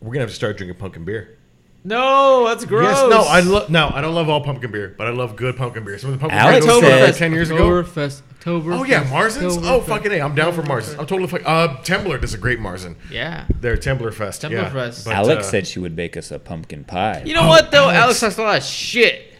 We're 0.00 0.12
gonna 0.12 0.20
have 0.20 0.30
to 0.30 0.34
start 0.34 0.56
drinking 0.58 0.78
pumpkin 0.78 1.04
beer. 1.04 1.38
No, 1.86 2.46
that's 2.48 2.64
gross. 2.64 2.88
Yes, 2.88 3.10
no, 3.10 3.22
I 3.22 3.40
love. 3.40 3.68
No, 3.68 3.90
I 3.92 4.00
don't 4.00 4.14
love 4.14 4.28
all 4.28 4.42
pumpkin 4.42 4.70
beer, 4.70 4.94
but 4.96 5.06
I 5.06 5.10
love 5.10 5.36
good 5.36 5.56
pumpkin 5.56 5.84
beer. 5.84 5.98
Some 5.98 6.10
of 6.10 6.16
the 6.16 6.20
pumpkin 6.20 6.38
Alex 6.38 6.64
beer 6.64 6.76
I 6.76 6.80
said- 6.80 7.04
like 7.04 7.16
ten 7.16 7.32
years 7.32 7.50
ago. 7.50 7.68
Oktoberfest. 7.68 8.22
October. 8.30 8.72
Oh 8.72 8.84
yeah, 8.84 9.04
Marzens. 9.04 9.58
Oh 9.62 9.80
fucking 9.80 10.12
a, 10.12 10.20
I'm 10.20 10.34
down 10.34 10.52
for 10.52 10.62
Marzens. 10.62 10.98
I'm 10.98 11.06
totally 11.06 11.28
fuck. 11.28 11.42
Uh, 11.46 11.76
Temblor 11.82 12.20
does 12.20 12.34
a 12.34 12.38
great 12.38 12.58
Marzen. 12.58 12.96
Yeah. 13.10 13.46
They're 13.60 13.78
Temblor 13.78 14.12
Fest. 14.12 14.42
Temblor 14.42 14.50
yeah. 14.50 14.70
Fest. 14.70 15.06
Alex 15.06 15.46
uh, 15.46 15.50
said 15.50 15.66
she 15.66 15.78
would 15.78 15.96
bake 15.96 16.14
us 16.16 16.30
a 16.30 16.38
pumpkin 16.38 16.84
pie. 16.84 17.22
You 17.24 17.32
know 17.32 17.48
what 17.48 17.70
though? 17.70 17.88
Alex. 17.88 17.96
Alex 17.98 18.20
talks 18.20 18.38
a 18.38 18.42
lot 18.42 18.58
of 18.58 18.64
shit. 18.64 19.32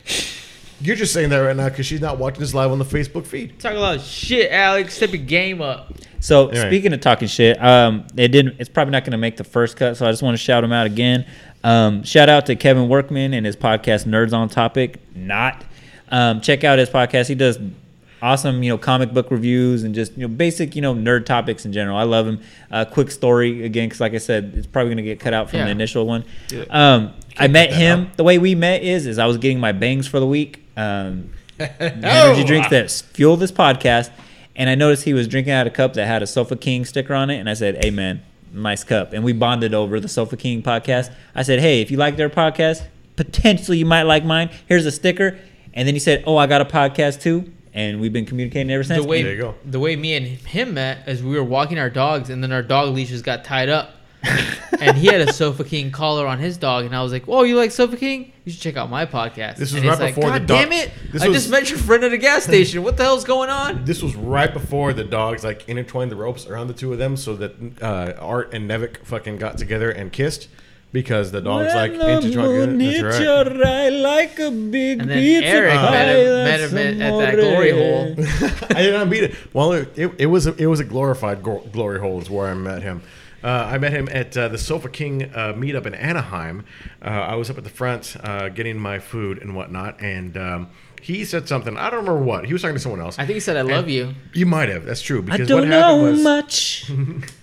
You're 0.80 0.96
just 0.96 1.12
saying 1.12 1.30
that 1.30 1.38
right 1.38 1.54
now 1.54 1.68
because 1.68 1.86
she's 1.86 2.00
not 2.00 2.18
watching 2.18 2.40
this 2.40 2.54
live 2.54 2.70
on 2.70 2.78
the 2.78 2.84
Facebook 2.84 3.26
feed. 3.26 3.58
Talk 3.60 3.72
a 3.72 3.78
lot 3.78 3.96
of 3.96 4.02
shit, 4.02 4.50
Alex. 4.50 4.94
Step 4.94 5.12
your 5.12 5.22
game 5.22 5.60
up. 5.60 5.92
So 6.24 6.48
Anyway. 6.48 6.68
speaking 6.68 6.92
of 6.94 7.00
talking 7.02 7.28
shit, 7.28 7.62
um, 7.62 8.06
it 8.16 8.28
didn't. 8.28 8.56
It's 8.58 8.70
probably 8.70 8.92
not 8.92 9.04
going 9.04 9.12
to 9.12 9.18
make 9.18 9.36
the 9.36 9.44
first 9.44 9.76
cut. 9.76 9.96
So 9.98 10.06
I 10.06 10.10
just 10.10 10.22
want 10.22 10.34
to 10.36 10.42
shout 10.42 10.64
him 10.64 10.72
out 10.72 10.86
again. 10.86 11.26
Um, 11.62 12.02
shout 12.02 12.30
out 12.30 12.46
to 12.46 12.56
Kevin 12.56 12.88
Workman 12.88 13.34
and 13.34 13.44
his 13.44 13.56
podcast 13.56 14.06
Nerds 14.06 14.32
on 14.32 14.48
Topic. 14.48 15.00
Not 15.14 15.62
um, 16.08 16.40
check 16.40 16.64
out 16.64 16.78
his 16.78 16.88
podcast. 16.88 17.28
He 17.28 17.34
does 17.34 17.58
awesome, 18.22 18.62
you 18.62 18.70
know, 18.70 18.78
comic 18.78 19.12
book 19.12 19.30
reviews 19.30 19.82
and 19.82 19.94
just 19.94 20.12
you 20.16 20.22
know 20.26 20.28
basic, 20.28 20.74
you 20.74 20.80
know, 20.80 20.94
nerd 20.94 21.26
topics 21.26 21.66
in 21.66 21.74
general. 21.74 21.96
I 21.98 22.04
love 22.04 22.26
him. 22.26 22.40
Uh, 22.70 22.86
quick 22.86 23.10
story 23.10 23.62
again, 23.66 23.88
because 23.88 24.00
like 24.00 24.14
I 24.14 24.18
said, 24.18 24.54
it's 24.56 24.66
probably 24.66 24.88
going 24.94 25.04
to 25.04 25.10
get 25.10 25.20
cut 25.20 25.34
out 25.34 25.50
from 25.50 25.58
Yeah. 25.58 25.64
the 25.66 25.70
initial 25.72 26.06
one. 26.06 26.24
Um, 26.70 27.12
I 27.36 27.48
met 27.48 27.70
him. 27.70 28.06
out. 28.06 28.16
The 28.16 28.24
way 28.24 28.38
we 28.38 28.54
met 28.54 28.82
is 28.82 29.06
is 29.06 29.18
I 29.18 29.26
was 29.26 29.36
getting 29.36 29.60
my 29.60 29.72
bangs 29.72 30.06
for 30.06 30.20
the 30.20 30.26
week. 30.26 30.62
Um, 30.74 31.32
energy 31.58 32.44
drinks 32.44 32.70
that 32.70 32.90
fuel 32.90 33.36
this 33.36 33.52
podcast. 33.52 34.10
And 34.56 34.70
I 34.70 34.74
noticed 34.74 35.04
he 35.04 35.14
was 35.14 35.26
drinking 35.28 35.52
out 35.52 35.66
of 35.66 35.72
a 35.72 35.76
cup 35.76 35.94
that 35.94 36.06
had 36.06 36.22
a 36.22 36.26
Sofa 36.26 36.56
King 36.56 36.84
sticker 36.84 37.14
on 37.14 37.30
it. 37.30 37.38
And 37.38 37.50
I 37.50 37.54
said, 37.54 37.82
Hey, 37.84 37.90
man, 37.90 38.22
nice 38.52 38.84
cup. 38.84 39.12
And 39.12 39.24
we 39.24 39.32
bonded 39.32 39.74
over 39.74 39.98
the 40.00 40.08
Sofa 40.08 40.36
King 40.36 40.62
podcast. 40.62 41.12
I 41.34 41.42
said, 41.42 41.60
Hey, 41.60 41.80
if 41.80 41.90
you 41.90 41.96
like 41.96 42.16
their 42.16 42.30
podcast, 42.30 42.82
potentially 43.16 43.78
you 43.78 43.86
might 43.86 44.04
like 44.04 44.24
mine. 44.24 44.50
Here's 44.66 44.86
a 44.86 44.92
sticker. 44.92 45.38
And 45.72 45.88
then 45.88 45.94
he 45.94 45.98
said, 46.00 46.22
Oh, 46.26 46.36
I 46.36 46.46
got 46.46 46.60
a 46.60 46.64
podcast 46.64 47.20
too. 47.20 47.50
And 47.72 48.00
we've 48.00 48.12
been 48.12 48.26
communicating 48.26 48.70
ever 48.70 48.84
since. 48.84 49.02
The 49.02 49.08
way 49.08 49.22
There 49.24 49.32
you 49.32 49.38
go. 49.40 49.54
the 49.64 49.80
way 49.80 49.96
me 49.96 50.14
and 50.14 50.24
him 50.24 50.74
met 50.74 51.08
is 51.08 51.24
we 51.24 51.34
were 51.36 51.42
walking 51.42 51.76
our 51.80 51.90
dogs, 51.90 52.30
and 52.30 52.40
then 52.40 52.52
our 52.52 52.62
dog 52.62 52.94
leashes 52.94 53.20
got 53.20 53.42
tied 53.42 53.68
up, 53.68 53.90
and 54.80 54.96
he 54.96 55.06
had 55.06 55.20
a 55.20 55.32
Sofa 55.32 55.64
King 55.64 55.90
collar 55.90 56.26
on 56.26 56.38
his 56.38 56.56
dog, 56.56 56.84
and 56.84 56.94
I 56.96 57.02
was 57.02 57.12
like, 57.12 57.24
"Oh, 57.28 57.42
you 57.42 57.56
like 57.56 57.70
Sofa 57.70 57.96
King? 57.96 58.32
You 58.44 58.52
should 58.52 58.60
check 58.60 58.76
out 58.76 58.90
my 58.90 59.06
podcast." 59.06 59.56
This 59.56 59.72
was 59.72 59.74
and 59.74 59.84
he's 59.84 59.90
right 59.90 60.00
like, 60.00 60.14
before 60.14 60.30
the 60.32 60.38
God 60.40 60.46
dog- 60.46 60.58
damn 60.62 60.72
it! 60.72 60.90
this 61.12 61.22
I 61.22 61.28
was- 61.28 61.36
just 61.38 61.50
met 61.50 61.68
your 61.70 61.78
friend 61.78 62.04
at 62.04 62.12
a 62.12 62.18
gas 62.18 62.44
station. 62.50 62.82
What 62.82 62.96
the 62.96 63.02
hell's 63.04 63.24
going 63.24 63.50
on? 63.50 63.84
This 63.84 64.02
was 64.02 64.14
right 64.16 64.52
before 64.52 64.92
the 64.92 65.04
dogs 65.04 65.44
like 65.44 65.68
intertwined 65.68 66.10
the 66.10 66.16
ropes 66.16 66.46
around 66.46 66.68
the 66.68 66.74
two 66.74 66.92
of 66.92 66.98
them, 66.98 67.16
so 67.16 67.36
that 67.36 67.54
uh, 67.82 68.14
Art 68.20 68.54
and 68.54 68.68
Nevik 68.70 69.04
fucking 69.04 69.36
got 69.36 69.58
together 69.58 69.90
and 69.90 70.12
kissed 70.12 70.48
because 70.92 71.32
the 71.32 71.40
dogs 71.40 71.74
like 71.74 71.92
intertwined. 71.92 72.80
That's 72.80 73.20
right. 73.20 73.58
right 73.58 73.88
like 73.90 74.38
a 74.38 74.50
big 74.50 75.00
And 75.00 75.10
then 75.10 75.18
pizza 75.18 75.44
Eric 75.46 75.72
pie, 75.74 75.90
met 75.90 76.16
him, 76.16 76.44
met 76.44 76.60
him 76.60 77.02
at, 77.02 77.12
at 77.12 77.18
that 77.18 77.34
glory 77.34 77.70
hole. 77.72 78.14
I 78.76 78.82
did 78.82 78.94
not 78.94 79.08
meet 79.08 79.24
it. 79.24 79.34
Well, 79.52 79.72
it, 79.72 79.98
it, 79.98 80.12
it 80.18 80.26
was 80.26 80.46
a, 80.46 80.54
it 80.54 80.66
was 80.66 80.78
a 80.80 80.84
glorified 80.84 81.42
glo- 81.42 81.66
glory 81.72 81.98
hole 81.98 82.20
is 82.20 82.30
where 82.30 82.46
I 82.46 82.54
met 82.54 82.82
him. 82.82 83.02
Uh, 83.44 83.68
I 83.70 83.76
met 83.78 83.92
him 83.92 84.08
at 84.10 84.34
uh, 84.36 84.48
the 84.48 84.56
Sofa 84.56 84.88
King 84.88 85.24
uh, 85.24 85.52
meetup 85.52 85.84
in 85.84 85.94
Anaheim. 85.94 86.64
Uh, 87.04 87.08
I 87.08 87.34
was 87.34 87.50
up 87.50 87.58
at 87.58 87.64
the 87.64 87.70
front 87.70 88.16
uh, 88.24 88.48
getting 88.48 88.78
my 88.78 88.98
food 88.98 89.38
and 89.42 89.54
whatnot, 89.54 90.00
and 90.00 90.34
um, 90.38 90.70
he 91.02 91.26
said 91.26 91.46
something. 91.46 91.76
I 91.76 91.90
don't 91.90 92.00
remember 92.00 92.22
what. 92.24 92.46
He 92.46 92.54
was 92.54 92.62
talking 92.62 92.76
to 92.76 92.80
someone 92.80 93.02
else. 93.02 93.18
I 93.18 93.26
think 93.26 93.34
he 93.34 93.40
said, 93.40 93.58
"I 93.58 93.62
love 93.62 93.88
you." 93.90 94.14
You 94.32 94.46
might 94.46 94.70
have. 94.70 94.86
That's 94.86 95.02
true. 95.02 95.22
I 95.30 95.36
don't 95.36 95.60
what 95.60 95.68
know 95.68 95.98
was, 96.04 96.22
much, 96.22 96.90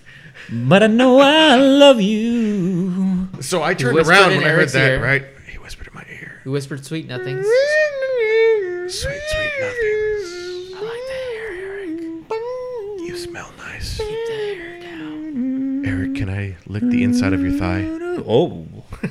but 0.52 0.82
I 0.82 0.88
know 0.88 1.20
I 1.20 1.54
love 1.56 2.00
you. 2.00 3.28
so 3.40 3.62
I 3.62 3.74
turned 3.74 3.96
around 3.98 4.30
when 4.30 4.42
I 4.44 4.48
heard 4.48 4.68
that. 4.70 4.90
ear. 4.90 5.02
Right? 5.02 5.24
He 5.48 5.58
whispered 5.58 5.86
in 5.86 5.94
my 5.94 6.04
ear. 6.10 6.40
He 6.42 6.48
whispered 6.48 6.84
sweet 6.84 7.06
nothings. 7.06 7.46
Sweet, 8.88 9.20
sweet 9.30 9.52
nothings. 9.60 10.74
I 10.74 10.80
like 10.82 11.06
the 11.06 11.14
hair, 11.30 11.52
Eric. 11.52 13.08
You 13.08 13.16
smell 13.16 13.52
nice. 13.56 13.98
Keep 13.98 14.08
the 14.08 14.32
hair 14.32 14.80
down. 14.80 15.86
Eric, 15.86 16.10
can 16.22 16.32
I 16.32 16.56
lick 16.66 16.84
the 16.84 17.02
inside 17.02 17.32
of 17.32 17.40
your 17.42 17.52
thigh? 17.52 17.98
Oh, 18.24 18.66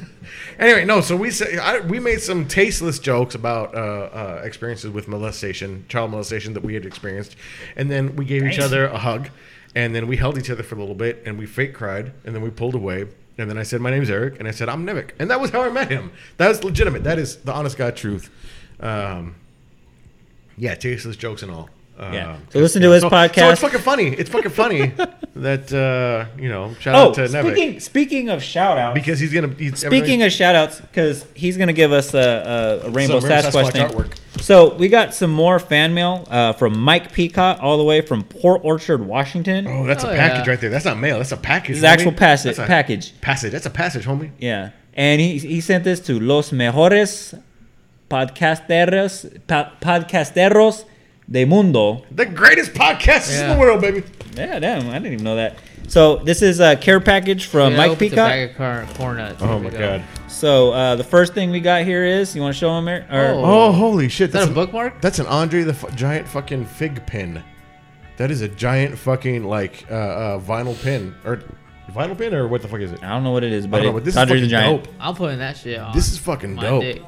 Anyway, 0.60 0.86
no. 0.86 1.02
So 1.02 1.18
we 1.18 1.32
said 1.32 1.58
I, 1.58 1.80
we 1.80 2.00
made 2.00 2.22
some 2.22 2.48
tasteless 2.48 3.00
jokes 3.00 3.34
about 3.34 3.74
uh, 3.74 3.78
uh, 3.80 4.42
experiences 4.46 4.92
with 4.92 5.08
molestation, 5.08 5.86
child 5.90 6.12
molestation 6.12 6.54
that 6.54 6.64
we 6.64 6.76
had 6.76 6.86
experienced, 6.86 7.36
and 7.76 7.90
then 7.90 8.16
we 8.16 8.26
gave 8.26 8.44
each 8.44 8.60
other 8.60 8.86
a 8.86 9.00
hug, 9.00 9.30
and 9.76 9.96
then 9.96 10.08
we 10.08 10.18
held 10.18 10.38
each 10.38 10.52
other 10.52 10.62
for 10.62 10.76
a 10.76 10.78
little 10.78 10.94
bit, 10.96 11.24
and 11.26 11.40
we 11.40 11.48
fake 11.48 11.74
cried, 11.74 12.14
and 12.24 12.36
then 12.36 12.44
we 12.44 12.52
pulled 12.52 12.76
away, 12.76 13.08
and 13.40 13.50
then 13.50 13.58
I 13.58 13.64
said, 13.64 13.82
"My 13.82 13.90
name's 13.90 14.12
Eric," 14.12 14.38
and 14.38 14.48
I 14.48 14.52
said, 14.52 14.70
"I'm 14.70 14.86
Nivik, 14.86 15.12
and 15.20 15.32
that 15.32 15.42
was 15.42 15.50
how 15.50 15.64
I 15.64 15.70
met 15.70 15.90
him. 15.90 16.12
That 16.38 16.48
was 16.48 16.64
legitimate. 16.64 17.04
That 17.04 17.18
is 17.18 17.38
the 17.38 17.54
honest 17.54 17.78
God 17.78 17.96
truth. 17.96 18.30
Um, 18.80 19.36
yeah, 20.58 20.76
tasteless 20.76 21.18
jokes 21.18 21.42
and 21.42 21.52
all. 21.52 21.70
Yeah. 22.02 22.38
So 22.50 22.60
listen 22.60 22.82
to 22.82 22.92
his 22.92 23.02
so, 23.02 23.10
So 23.10 23.16
podcast. 23.16 23.52
it's 23.52 23.62
fucking 23.62 23.80
funny. 23.82 24.08
It's 24.08 24.30
fucking 24.30 24.52
funny 24.52 24.88
that 25.36 25.72
uh, 25.72 26.26
you 26.42 26.50
know. 26.50 26.74
Shout 26.80 26.96
oh! 26.96 27.10
out 27.10 27.14
to 27.16 27.22
Nevik 27.22 27.52
Speaking 27.54 27.80
speaking 27.80 28.30
of 28.30 28.42
shout 28.42 28.78
outs, 28.78 28.94
because 28.96 29.20
he's 29.20 29.32
gonna. 29.32 29.50
He's, 29.50 29.80
Speaking 29.80 30.24
of 30.24 30.32
shout 30.32 30.56
outs, 30.56 30.82
because 30.82 31.26
he's 31.36 31.58
going 31.58 31.68
to 31.68 31.74
give 31.74 31.92
us 31.92 32.14
a, 32.14 32.82
a, 32.84 32.88
a 32.88 32.90
Rainbow 32.90 33.20
Some 33.20 33.30
Rainbow 33.30 33.50
Sasquatch, 33.50 33.70
Sasquatch 33.70 33.72
thing. 33.74 33.88
artwork. 33.90 34.42
So 34.42 34.74
we 34.76 34.88
got 34.88 35.14
some 35.14 35.30
more 35.32 35.60
fan 35.60 35.94
mail 35.94 36.26
uh, 36.32 36.54
from 36.54 36.80
Mike 36.80 37.12
Peacock, 37.14 37.60
all 37.62 37.78
the 37.78 37.84
way 37.84 38.02
from 38.02 38.24
Port 38.24 38.62
Orchard, 38.64 39.06
Washington. 39.06 39.68
Oh, 39.68 39.86
that's 39.86 40.04
Oh, 40.04 40.10
a 40.10 40.16
package 40.16 40.46
yeah. 40.48 40.52
right 40.52 40.60
there. 40.62 40.70
That's 40.72 40.86
not 40.86 40.98
mail. 40.98 41.18
That's 41.18 41.32
a 41.32 41.38
package. 41.38 41.70
This 41.76 41.78
is 41.80 41.84
actual 41.84 42.12
homie. 42.14 42.18
passage. 42.18 42.56
That's 42.56 42.66
a 42.66 42.68
package. 42.68 43.22
Passage. 43.22 43.52
That's 43.52 43.66
a 43.68 43.70
passage, 43.70 44.06
homie. 44.06 44.32
Yeah. 44.40 44.72
And 44.96 45.22
he, 45.22 45.38
he 45.38 45.62
sent 45.62 45.84
this 45.84 46.00
to 46.02 46.20
Los 46.20 46.52
Mejores 46.52 47.40
Podcasteros, 48.10 49.46
pa- 49.48 49.72
podcasteros 49.82 50.86
de 51.32 51.46
Mundo. 51.46 52.04
The 52.12 52.26
greatest 52.26 52.74
podcast 52.74 53.42
in 53.42 53.50
the 53.50 53.58
world, 53.58 53.82
baby. 53.82 54.04
Yeah, 54.36 54.60
damn. 54.60 54.90
I 54.90 54.94
didn't 55.00 55.14
even 55.14 55.24
know 55.24 55.36
that. 55.38 55.58
So 55.88 56.18
this 56.18 56.42
is 56.42 56.60
a 56.60 56.76
care 56.76 57.00
package 57.00 57.46
from 57.48 57.72
Dude, 57.72 57.80
I 57.80 57.82
Mike 57.88 57.92
opened 57.92 58.08
a 58.08 58.10
Peacock. 58.12 58.30
bag 58.30 58.50
of 58.52 58.56
car- 58.56 58.88
corn 58.96 59.18
nuts. 59.18 59.42
Oh 59.42 59.60
my 59.60 59.70
go. 59.70 59.78
god. 59.80 60.04
So 60.28 60.72
uh, 60.72 60.96
the 60.96 61.04
first 61.04 61.34
thing 61.34 61.52
we 61.52 61.60
got 61.60 61.84
here 61.84 62.06
is 62.06 62.34
you 62.36 62.42
want 62.42 62.54
to 62.56 62.60
show 62.60 62.78
him, 62.78 62.88
Eric? 62.88 63.06
Or, 63.12 63.18
Oh. 63.40 63.44
Oh, 63.44 63.72
holy 63.74 64.08
shit! 64.08 64.30
Is 64.30 64.34
that 64.34 64.40
That's 64.40 64.46
a 64.46 64.50
an, 64.50 64.56
bookmark? 64.56 65.02
That's 65.02 65.20
an 65.20 65.26
Andre 65.28 65.64
the 65.64 65.72
f- 65.74 65.94
giant 65.96 66.28
fucking 66.28 66.66
fig 66.66 67.06
pin. 67.06 67.44
That 68.18 68.32
is 68.32 68.42
a 68.42 68.48
giant 68.48 68.98
fucking 68.98 69.44
like 69.44 69.86
uh, 69.92 69.94
uh, 69.96 70.40
vinyl 70.40 70.82
pin 70.82 71.14
or 71.26 71.42
vinyl 71.92 72.18
pin 72.18 72.34
or 72.34 72.48
what 72.48 72.62
the 72.62 72.68
fuck 72.70 72.80
is 72.80 72.92
it? 72.94 73.04
I 73.04 73.10
don't 73.10 73.24
know 73.24 73.32
what 73.32 73.44
it 73.44 73.52
is, 73.52 73.68
but, 73.68 73.82
I 73.82 73.84
don't 73.84 73.88
know, 73.94 74.00
but 74.00 74.06
this 74.06 74.16
it's 74.16 74.18
is 74.18 74.22
Andre 74.22 74.36
fucking 74.38 74.44
the 74.44 74.50
Giant. 74.50 74.84
dope. 74.86 74.94
I'm 75.00 75.16
putting 75.16 75.40
that 75.40 75.58
shit 75.58 75.78
on. 75.80 75.94
This 75.94 76.10
is 76.12 76.18
fucking 76.20 76.56
my 76.56 76.62
dope. 76.62 76.82
dick. 76.84 77.02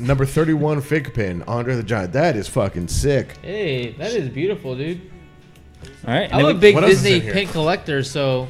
Number 0.00 0.24
thirty-one 0.24 0.80
fig 0.80 1.12
pin, 1.14 1.42
Andre 1.46 1.76
the 1.76 1.82
Giant. 1.82 2.12
That 2.14 2.34
is 2.36 2.48
fucking 2.48 2.88
sick. 2.88 3.36
Hey, 3.42 3.92
that 3.92 4.12
is 4.12 4.28
beautiful, 4.28 4.74
dude. 4.76 5.00
All 6.06 6.14
right. 6.14 6.32
I'm 6.32 6.44
a 6.46 6.54
big 6.54 6.74
what 6.74 6.84
else 6.84 6.94
is 6.94 7.02
Disney 7.02 7.16
in 7.16 7.22
here? 7.22 7.32
pin 7.34 7.48
collector, 7.48 8.02
so 8.02 8.48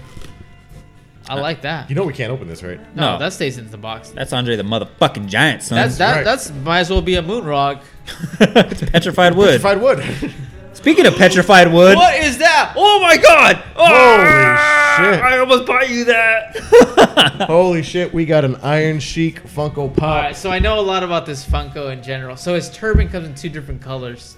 I 1.29 1.35
uh, 1.37 1.41
like 1.41 1.63
that. 1.63 1.89
You 1.91 1.97
know 1.97 2.05
we 2.05 2.13
can't 2.13 2.31
open 2.33 2.49
this, 2.49 2.63
right? 2.63 2.79
no, 2.95 3.13
No. 3.15 3.19
that 3.19 3.33
stays 3.33 3.59
in 3.59 3.71
the 3.71 3.77
box. 3.77 4.11
That's 4.11 4.33
Andre 4.33 4.57
the 4.57 4.63
motherfucking 4.63 5.27
Giant, 5.27 5.63
son. 5.63 5.77
That's 5.77 5.99
that. 5.99 6.17
right. 6.17 6.25
That's 6.25 6.51
might 6.51 6.81
as 6.81 6.91
well 6.91 7.03
be 7.03 7.17
a 7.17 7.23
moon 7.23 7.45
rock. 7.45 7.83
it's 8.41 8.83
petrified 8.91 9.35
wood. 9.35 9.61
Petrified 9.61 9.81
wood. 9.81 10.35
Speaking 10.81 11.05
of 11.07 11.15
petrified 11.17 11.71
wood, 11.73 11.95
What 11.97 12.15
is 12.25 12.39
that? 12.39 12.73
Oh 12.77 13.01
my 13.01 13.17
god! 13.19 13.63
Ah! 13.77 14.97
Holy 14.99 15.13
shit. 15.15 15.23
I 15.25 15.39
almost 15.39 15.67
bought 15.67 15.91
you 15.91 16.05
that. 16.07 16.57
Holy 17.47 17.83
shit! 17.83 18.13
We 18.15 18.25
got 18.25 18.45
an 18.47 18.57
Iron 18.57 18.99
Sheik 18.99 19.43
Funko 19.45 19.95
Pop. 19.95 20.23
right, 20.23 20.37
so 20.37 20.51
I 20.51 20.59
know 20.59 20.79
a 20.79 20.81
lot 20.81 21.03
about 21.03 21.27
this 21.27 21.45
Funko 21.47 21.93
in 21.93 22.03
general. 22.03 22.35
So 22.37 22.55
his 22.55 22.71
turban 22.71 23.09
comes 23.11 23.27
in 23.29 23.35
two 23.35 23.51
different 23.51 23.83
colors. 23.83 24.37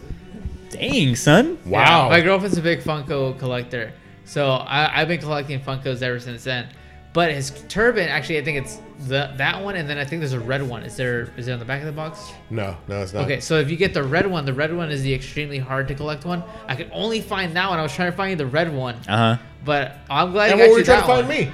dang 0.71 1.15
son. 1.15 1.59
Wow. 1.65 2.05
Yeah, 2.05 2.09
my 2.09 2.21
girlfriend's 2.21 2.59
a 2.59 2.63
big 2.63 2.81
Funko 2.81 3.39
collector, 3.39 3.93
so 4.25 4.51
I, 4.51 5.01
I've 5.01 5.09
been 5.09 5.21
collecting 5.21 5.61
Funkos 5.61 6.03
ever 6.03 6.19
since 6.19 6.43
then. 6.43 6.69
But 7.13 7.31
his 7.33 7.51
turban, 7.69 8.09
actually, 8.09 8.39
I 8.39 8.45
think 8.45 8.59
it's 8.65 8.79
the 9.07 9.33
that 9.37 9.63
one, 9.63 9.77
and 9.77 9.89
then 9.89 9.99
I 9.99 10.05
think 10.05 10.21
there's 10.21 10.33
a 10.33 10.41
red 10.41 10.63
one. 10.63 10.83
Is 10.83 10.97
there? 10.97 11.31
Is 11.37 11.47
it 11.49 11.53
on 11.53 11.59
the 11.59 11.65
back 11.65 11.81
of 11.81 11.87
the 11.87 11.93
box? 11.93 12.33
No, 12.49 12.75
no, 12.89 13.03
it's 13.03 13.13
not. 13.13 13.25
Okay, 13.25 13.39
so 13.41 13.59
if 13.59 13.71
you 13.71 13.77
get 13.77 13.93
the 13.93 14.03
red 14.03 14.27
one, 14.27 14.47
the 14.47 14.55
red 14.55 14.75
one 14.75 14.91
is 14.91 15.03
the 15.03 15.13
extremely 15.13 15.59
hard 15.59 15.89
to 15.89 15.95
collect 15.95 16.25
one. 16.25 16.43
I 16.69 16.75
could 16.75 16.89
only 16.93 17.21
find 17.21 17.55
that 17.55 17.69
one. 17.69 17.79
I 17.79 17.83
was 17.83 17.95
trying 17.95 18.11
to 18.11 18.17
find 18.17 18.31
you 18.31 18.37
the 18.37 18.47
red 18.47 18.73
one, 18.75 18.95
Uh 19.09 19.37
huh. 19.37 19.43
but 19.65 19.99
I'm 20.09 20.33
glad 20.33 20.53
And 20.53 20.61
I 20.61 20.65
what 20.65 20.69
got 20.69 20.71
were 20.71 20.73
you 20.73 20.79
you 20.79 20.85
trying 20.85 21.01
to 21.01 21.07
find 21.07 21.29
one. 21.29 21.37
me? 21.37 21.53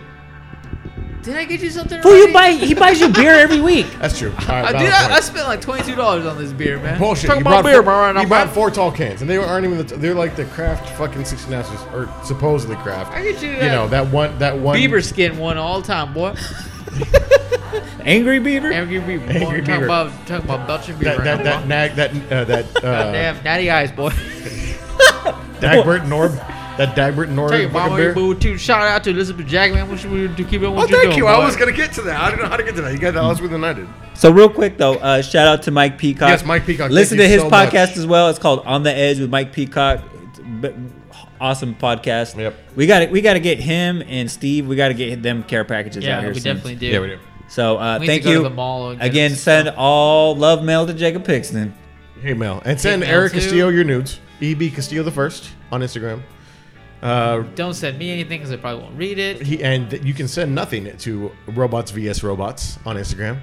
Did 1.29 1.37
I 1.37 1.45
get 1.45 1.61
you 1.61 1.69
something? 1.69 2.01
Fool, 2.01 2.17
you 2.17 2.33
buy 2.33 2.53
he 2.53 2.73
buys 2.73 2.99
you 3.01 3.11
beer 3.13 3.35
every 3.35 3.61
week. 3.61 3.87
That's 4.01 4.19
true. 4.19 4.31
All 4.31 4.37
right, 4.49 4.65
I, 4.65 4.73
valid 4.73 4.79
dude, 4.79 4.89
I, 4.95 5.01
point. 5.03 5.13
I 5.13 5.21
spent 5.21 5.47
like 5.47 5.61
twenty 5.61 5.83
two 5.85 5.95
dollars 5.95 6.25
on 6.25 6.39
this 6.39 6.55
beer, 6.55 6.79
man. 6.79 6.99
Bullshit. 6.99 7.27
Talking 7.27 7.41
you 7.41 7.43
about 7.43 7.51
brought 7.51 7.65
beer, 7.65 7.75
four, 7.75 7.83
bro. 7.83 8.09
and 8.09 8.17
You 8.17 8.23
I'm 8.23 8.29
bought 8.31 8.47
like, 8.47 8.55
four 8.55 8.71
tall 8.71 8.91
cans, 8.91 9.21
and 9.21 9.29
they 9.29 9.37
aren't 9.37 9.67
even. 9.67 9.87
The, 9.87 9.97
they're 9.99 10.15
like 10.15 10.37
the 10.37 10.47
craft 10.47 10.89
fucking 10.97 11.27
sixteen 11.27 11.53
ounces, 11.53 11.79
or 11.93 12.09
supposedly 12.25 12.77
craft. 12.77 13.13
I 13.13 13.23
get 13.23 13.43
you 13.43 13.51
You 13.51 13.57
that 13.57 13.73
know 13.73 13.89
that 13.89 14.07
one. 14.11 14.39
That 14.39 14.59
one. 14.59 14.75
Beaver 14.75 15.03
skin 15.03 15.37
one 15.37 15.59
all 15.59 15.83
time, 15.83 16.15
boy. 16.15 16.35
Angry 18.01 18.39
Beaver. 18.39 18.73
Angry 18.73 18.99
Beaver. 18.99 19.27
boy. 19.27 19.33
Angry 19.33 19.61
talking 19.61 19.65
Beaver. 19.67 19.85
about 19.85 20.27
talking 20.27 20.47
about 20.47 20.67
Belgian 20.67 20.97
beaver. 20.99 21.23
That 21.23 21.45
that 21.45 21.45
that 21.45 21.67
nag 21.69 21.95
that 21.97 22.11
uh, 22.33 22.45
that 22.45 22.65
uh, 22.79 22.81
Goddamn, 22.81 23.45
natty 23.45 23.71
eyes, 23.71 23.93
boy. 23.93 24.09
Dagbert 25.61 26.07
Norb. 26.07 26.33
That 26.79 26.97
Dagbert 26.97 27.29
Norb. 27.35 27.51
Tell 27.51 27.61
you, 27.61 27.69
fucking 27.69 27.73
mama, 27.91 27.97
beer. 27.97 28.15
boo, 28.15 28.35
too. 28.35 28.57
Shout 28.57 28.83
out 28.83 29.05
to 29.05 29.11
Elizabeth 29.11 29.47
Jackman. 29.47 29.89
What 29.89 29.99
should 29.99 30.11
we 30.11 30.29
do? 30.29 30.45
Keep 30.45 30.63
it. 30.63 30.67
Oh, 30.67 30.71
What 30.71 30.89
thank 30.89 31.03
doing, 31.05 31.19
you. 31.19 31.27
I 31.27 31.45
was 31.45 31.57
gonna 31.57 31.73
get 31.73 31.93
to 31.95 32.03
that. 32.03 32.21
I 32.21 32.31
don't 32.31 32.41
know 32.41 32.47
how 32.49 32.57
to 32.57 32.63
get 32.63 32.77
to 32.77 32.83
that. 32.83 32.93
You 32.93 32.99
got 32.99 33.15
that 33.15 33.23
less 33.25 33.41
than 33.41 33.65
I 33.65 33.73
did. 33.73 33.89
So 34.15 34.31
real 34.31 34.49
quick 34.49 34.79
though, 34.79 34.95
uh, 34.95 35.21
shout 35.21 35.47
out 35.47 35.63
to 35.65 35.71
Mike 35.71 35.99
Peacock. 35.99 36.29
Yes, 36.29 36.45
Mike 36.45 36.65
Peacock, 36.65 36.91
Listen 36.91 37.19
thank 37.19 37.27
to 37.27 37.33
his 37.33 37.43
so 37.43 37.51
much. 37.51 37.71
podcast 37.71 37.97
as 37.97 38.07
well. 38.07 38.29
It's 38.31 38.39
called 38.39 38.61
On 38.65 38.83
the 38.83 38.93
Edge 38.95 39.19
with 39.21 39.29
Mike 39.31 39.53
Peacock. 39.53 40.03
It's 40.31 40.39
a 40.39 40.43
b- 40.43 40.75
awesome 41.41 41.75
podcast. 41.75 42.37
Yep. 42.37 42.55
We 42.77 42.87
got 42.87 43.01
to 43.01 43.07
we 43.09 43.21
got 43.21 43.35
to 43.35 43.41
get 43.41 43.59
him 43.61 44.03
and 44.07 44.31
Steve. 44.31 44.67
We 44.67 44.77
got 44.77 44.89
to 44.89 44.95
get 44.95 45.23
them 45.23 45.43
care 45.43 45.65
packages 45.65 46.07
out 46.07 46.23
here. 46.23 46.33
we 46.33 46.39
soon. 46.41 46.55
definitely 46.57 46.77
do. 46.77 46.87
Yeah, 46.87 47.01
we 47.01 47.07
do. 47.09 47.19
So 47.49 47.79
uh, 47.79 47.95
We 47.99 48.01
need 48.01 48.07
thank 48.07 48.23
to 48.23 48.25
go 48.29 48.31
you 48.33 48.37
to 48.39 48.43
the 48.45 48.55
mall 48.55 48.91
again. 48.91 49.31
Send 49.35 49.67
stuff. 49.69 49.75
all 49.79 50.37
love 50.37 50.63
mail 50.63 50.87
to 50.87 50.95
Jacob 50.95 51.25
Pixton. 51.25 51.73
Hey, 52.23 52.35
Mel. 52.35 52.61
And 52.65 52.81
send 52.81 53.03
Eric 53.05 53.33
too. 53.33 53.39
Castillo 53.41 53.69
your 53.69 53.85
nudes. 53.85 54.21
EB 54.43 54.73
Castillo 54.73 55.03
the 55.03 55.11
first 55.11 55.51
on 55.73 55.81
Instagram. 55.81 56.23
Uh, 57.03 57.43
Don't 57.55 57.75
send 57.75 57.99
me 57.99 58.11
anything 58.11 58.41
because 58.41 58.53
I 58.53 58.57
probably 58.57 58.83
won't 58.83 58.97
read 58.99 59.19
it. 59.19 59.41
he 59.41 59.63
and 59.63 59.93
you 60.05 60.15
can 60.15 60.27
send 60.27 60.55
nothing 60.55 60.97
to 60.99 61.31
robots 61.49 61.91
vs 61.93 62.23
robots 62.25 62.79
on 62.85 62.97
Instagram. 62.97 63.39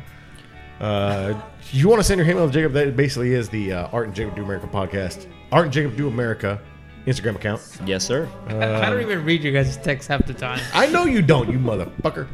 Uh, 0.81 1.33
you 1.71 1.87
want 1.87 1.99
to 1.99 2.03
send 2.03 2.17
your 2.19 2.25
hate 2.25 2.35
mail 2.35 2.47
to 2.47 2.53
Jacob? 2.53 2.73
That 2.73 2.95
basically 2.97 3.33
is 3.33 3.47
the 3.47 3.71
uh, 3.71 3.87
Art 3.93 4.07
and 4.07 4.15
Jacob 4.15 4.35
Do 4.35 4.43
America 4.43 4.67
podcast. 4.67 5.27
Art 5.51 5.65
and 5.65 5.73
Jacob 5.73 5.95
Do 5.95 6.07
America 6.09 6.59
Instagram 7.07 7.35
account. 7.35 7.61
Yes, 7.85 8.03
sir. 8.03 8.27
I 8.47 8.55
I 8.85 8.89
don't 8.89 9.01
even 9.01 9.23
read 9.23 9.41
your 9.41 9.53
guys' 9.53 9.77
texts 9.77 10.07
half 10.09 10.25
the 10.25 10.33
time. 10.33 10.59
I 10.73 10.87
know 10.87 11.05
you 11.05 11.21
don't, 11.21 11.49
you 11.49 11.57
motherfucker. 11.59 12.27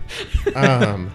Um, 0.56 1.12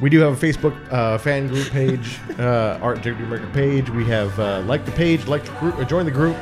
we 0.00 0.08
do 0.08 0.20
have 0.20 0.40
a 0.40 0.46
Facebook 0.46 0.76
uh, 0.92 1.18
fan 1.18 1.48
group 1.48 1.68
page, 1.70 2.18
uh, 2.38 2.78
Art 2.80 2.96
and 2.98 3.04
Jacob 3.04 3.18
Do 3.18 3.24
America 3.24 3.50
page. 3.52 3.90
We 3.90 4.04
have 4.04 4.38
uh, 4.38 4.60
like 4.66 4.84
the 4.86 4.92
page, 4.92 5.26
like 5.26 5.44
the 5.44 5.52
group, 5.52 5.78
uh, 5.78 5.84
join 5.84 6.04
the 6.04 6.12
group. 6.12 6.36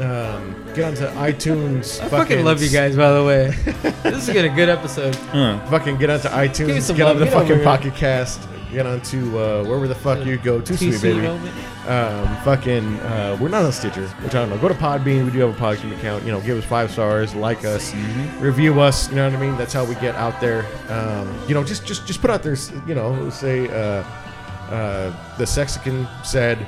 Um, 0.00 0.54
get 0.74 0.84
onto 0.84 1.06
iTunes. 1.18 2.00
I 2.00 2.08
fucking 2.08 2.44
love 2.44 2.62
you 2.62 2.70
guys, 2.70 2.96
by 2.96 3.10
the 3.12 3.24
way. 3.24 3.48
this 4.04 4.28
is 4.28 4.34
gonna 4.34 4.42
be 4.42 4.48
a 4.48 4.54
good 4.54 4.68
episode. 4.68 5.16
Uh, 5.32 5.58
Fucking 5.66 5.96
get 5.98 6.08
onto 6.10 6.28
Give 6.28 6.32
iTunes. 6.32 6.96
Get 6.96 7.04
love. 7.04 7.16
onto 7.16 7.18
the 7.20 7.24
Get 7.24 7.34
over 7.34 7.40
fucking 7.40 7.56
here. 7.56 7.64
Pocket 7.64 7.94
Cast. 7.94 8.48
Get 8.70 8.86
onto 8.86 9.38
uh, 9.38 9.64
wherever 9.64 9.88
the 9.88 9.94
fuck 9.94 10.24
you 10.26 10.36
go. 10.36 10.60
Too 10.60 10.76
sweet, 10.76 11.00
baby. 11.00 11.26
Um, 11.26 12.36
fucking, 12.44 12.96
uh, 13.00 13.38
we're 13.40 13.48
not 13.48 13.64
on 13.64 13.72
Stitcher, 13.72 14.06
which 14.06 14.34
I 14.34 14.40
don't 14.40 14.50
know. 14.50 14.58
Go 14.58 14.68
to 14.68 14.74
Podbean. 14.74 15.24
We 15.24 15.30
do 15.30 15.38
have 15.38 15.56
a 15.56 15.58
Podbean 15.58 15.96
account. 15.96 16.22
You 16.22 16.32
know, 16.32 16.40
give 16.42 16.58
us 16.58 16.64
five 16.66 16.90
stars, 16.90 17.34
like 17.34 17.64
us, 17.64 17.94
review 18.40 18.78
us. 18.78 19.08
You 19.08 19.16
know 19.16 19.24
what 19.30 19.38
I 19.38 19.40
mean? 19.40 19.56
That's 19.56 19.72
how 19.72 19.86
we 19.86 19.94
get 19.94 20.14
out 20.16 20.38
there. 20.38 20.66
Um, 20.90 21.34
you 21.48 21.54
know, 21.54 21.64
just 21.64 21.86
just 21.86 22.06
just 22.06 22.20
put 22.20 22.30
out 22.30 22.42
there. 22.42 22.56
You 22.86 22.94
know, 22.94 23.30
say 23.30 23.68
uh, 23.68 24.04
uh, 24.70 25.36
the 25.38 25.44
Sexican 25.44 26.06
said 26.24 26.58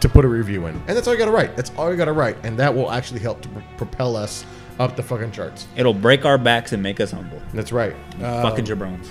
to 0.00 0.08
put 0.08 0.24
a 0.24 0.28
review 0.28 0.66
in, 0.66 0.74
and 0.86 0.96
that's 0.96 1.06
all 1.06 1.12
you 1.14 1.18
got 1.18 1.26
to 1.26 1.30
write. 1.30 1.56
That's 1.56 1.70
all 1.76 1.90
you 1.90 1.96
got 1.96 2.06
to 2.06 2.12
write, 2.12 2.36
and 2.44 2.58
that 2.58 2.74
will 2.74 2.90
actually 2.90 3.20
help 3.20 3.40
to 3.42 3.48
pr- 3.48 3.60
propel 3.76 4.16
us 4.16 4.44
up 4.78 4.96
the 4.96 5.02
fucking 5.02 5.30
charts. 5.32 5.66
it'll 5.76 5.92
break 5.94 6.24
our 6.24 6.38
backs 6.38 6.72
and 6.72 6.82
make 6.82 7.00
us 7.00 7.10
humble. 7.10 7.40
That's 7.52 7.70
right. 7.72 7.94
Uh, 8.22 8.40
Fucking 8.42 8.64
jabrones. 8.64 9.08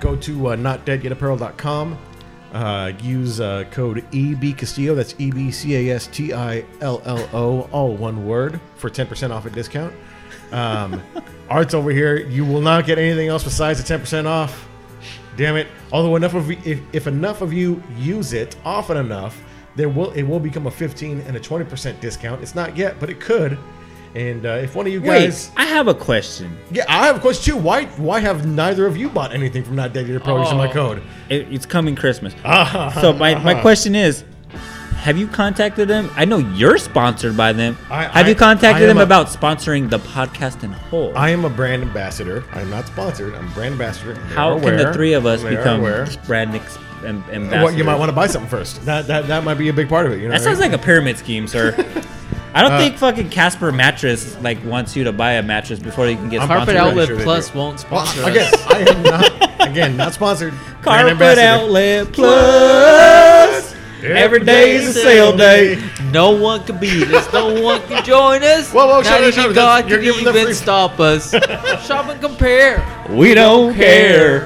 go 0.00 0.14
to 0.16 0.48
uh, 0.50 0.56
notdeadyetapparel.com. 0.56 1.98
Uh, 2.52 2.92
use 3.02 3.40
uh, 3.40 3.64
code 3.72 4.04
EB 4.14 4.56
Castillo. 4.56 4.94
That's 4.94 5.16
E 5.18 5.32
B 5.32 5.50
C 5.50 5.74
A 5.90 5.96
S 5.96 6.06
T 6.06 6.32
I 6.32 6.64
L 6.80 7.02
L 7.04 7.28
O, 7.32 7.62
all 7.72 7.96
one 7.96 8.24
word, 8.24 8.60
for 8.76 8.88
10% 8.88 9.30
off 9.32 9.44
a 9.46 9.50
discount. 9.50 9.92
Um, 10.52 11.02
Art's 11.50 11.74
over 11.74 11.90
here. 11.90 12.16
You 12.16 12.44
will 12.44 12.60
not 12.60 12.86
get 12.86 12.96
anything 12.96 13.26
else 13.26 13.42
besides 13.42 13.82
the 13.82 13.98
10% 13.98 14.26
off. 14.26 14.68
Damn 15.36 15.56
it. 15.56 15.66
Although 15.92 16.14
enough 16.14 16.34
of 16.34 16.48
you, 16.48 16.58
if, 16.64 16.80
if 16.92 17.06
enough 17.08 17.40
of 17.42 17.52
you 17.52 17.82
use 17.98 18.32
it 18.32 18.54
often 18.64 18.96
enough, 18.96 19.42
there 19.76 19.88
will 19.88 20.10
it 20.12 20.22
will 20.22 20.40
become 20.40 20.66
a 20.66 20.70
15 20.70 21.20
and 21.22 21.36
a 21.36 21.40
20% 21.40 22.00
discount. 22.00 22.42
It's 22.42 22.54
not 22.54 22.76
yet, 22.76 22.98
but 23.00 23.10
it 23.10 23.20
could. 23.20 23.58
And 24.14 24.46
uh, 24.46 24.50
if 24.50 24.76
one 24.76 24.86
of 24.86 24.92
you 24.92 25.00
guys, 25.00 25.50
Wait, 25.56 25.60
I 25.60 25.64
have 25.66 25.88
a 25.88 25.94
question. 25.94 26.56
yeah, 26.70 26.84
I 26.88 27.06
have 27.06 27.16
a 27.16 27.20
question 27.20 27.54
too. 27.56 27.60
Why 27.60 27.86
why 27.96 28.20
have 28.20 28.46
neither 28.46 28.86
of 28.86 28.96
you 28.96 29.08
bought 29.08 29.34
anything 29.34 29.64
from 29.64 29.74
Not 29.74 29.92
Dead 29.92 30.06
Yet 30.06 30.22
Pro 30.22 30.40
using 30.40 30.56
my 30.56 30.68
Oh. 30.70 30.72
code? 30.72 31.02
It, 31.28 31.52
it's 31.52 31.66
coming 31.66 31.96
Christmas. 31.96 32.32
so 33.00 33.12
my, 33.12 33.34
my 33.42 33.60
question 33.60 33.96
is, 33.96 34.22
have 34.98 35.18
you 35.18 35.26
contacted 35.26 35.88
them? 35.88 36.08
I 36.14 36.24
know 36.24 36.38
you're 36.38 36.78
sponsored 36.78 37.36
by 37.36 37.52
them. 37.52 37.76
I- 37.90 38.04
have 38.04 38.26
I- 38.26 38.28
you 38.28 38.34
contacted 38.36 38.88
them 38.88 38.98
a- 38.98 39.02
about 39.02 39.26
sponsoring 39.26 39.90
the 39.90 39.98
podcast 39.98 40.62
in 40.62 40.70
whole? 40.72 41.12
I 41.18 41.30
am 41.30 41.44
a 41.44 41.50
brand 41.50 41.82
ambassador. 41.82 42.44
I'm 42.52 42.70
not 42.70 42.86
sponsored. 42.86 43.34
I'm 43.34 43.48
a 43.48 43.50
brand 43.50 43.72
ambassador. 43.72 44.14
How 44.14 44.60
can 44.60 44.76
the 44.76 44.92
three 44.92 45.14
of 45.14 45.26
us 45.26 45.42
become 45.42 45.80
brand 46.26 46.54
ex- 46.54 46.78
am- 47.04 47.24
ambassadors? 47.30 47.62
Well, 47.64 47.74
you 47.74 47.84
might 47.84 47.98
want 47.98 48.08
to 48.08 48.14
buy 48.14 48.26
something 48.26 48.48
first. 48.50 48.84
That, 48.84 49.06
that 49.06 49.26
that 49.28 49.44
might 49.44 49.54
be 49.54 49.68
a 49.68 49.72
big 49.72 49.88
part 49.88 50.06
of 50.06 50.12
it. 50.12 50.16
You 50.20 50.28
know 50.28 50.32
That 50.34 50.42
sounds 50.42 50.58
like 50.60 50.72
a 50.72 50.78
pyramid 50.78 51.18
scheme, 51.18 51.46
sir. 51.46 51.74
I 52.54 52.62
Uh, 52.64 52.68
don't 52.68 52.78
think 52.78 52.96
fucking 52.98 53.30
Casper 53.30 53.72
Mattress 53.72 54.36
like 54.40 54.64
wants 54.64 54.94
you 54.94 55.02
to 55.04 55.12
buy 55.12 55.32
a 55.32 55.42
mattress 55.42 55.80
before 55.80 56.06
you 56.08 56.14
can 56.16 56.28
get 56.28 56.40
I'm 56.40 56.46
sponsored. 56.46 56.76
Carpet 56.76 56.92
pretty 56.94 57.00
Outlet 57.00 57.08
sure 57.08 57.20
Plus 57.24 57.50
do. 57.50 57.58
won't 57.58 57.90
well, 57.90 58.06
sponsor 58.06 58.30
again, 58.30 58.54
us. 58.54 58.66
I 58.68 58.78
am 58.78 59.02
not 59.02 59.60
again 59.68 59.96
not 59.96 60.14
sponsored. 60.14 60.54
Brand 60.82 61.18
Carpet. 61.18 61.38
Outlet 61.38 62.12
Plus. 62.12 63.74
Every 64.04 64.44
day 64.44 64.72
is 64.76 64.88
a 64.88 64.92
sale 65.00 65.34
day. 65.36 65.82
No 66.12 66.30
one 66.30 66.62
can 66.64 66.78
beat 66.78 67.08
us. 67.08 67.32
No 67.32 67.60
one 67.62 67.80
can 67.88 68.04
join 68.04 68.42
us. 68.42 68.70
Whoa, 68.70 68.86
whoa, 68.86 69.00
Not 69.00 69.22
even. 69.22 69.54
God 69.54 69.88
You're 69.88 69.98
can 70.02 70.22
giving 70.24 70.42
even 70.42 70.54
stop 70.54 71.00
us. 71.00 71.30
Shop 71.86 72.06
and 72.08 72.20
compare. 72.20 72.84
We 73.08 73.32
don't 73.34 73.74
care. 73.74 74.44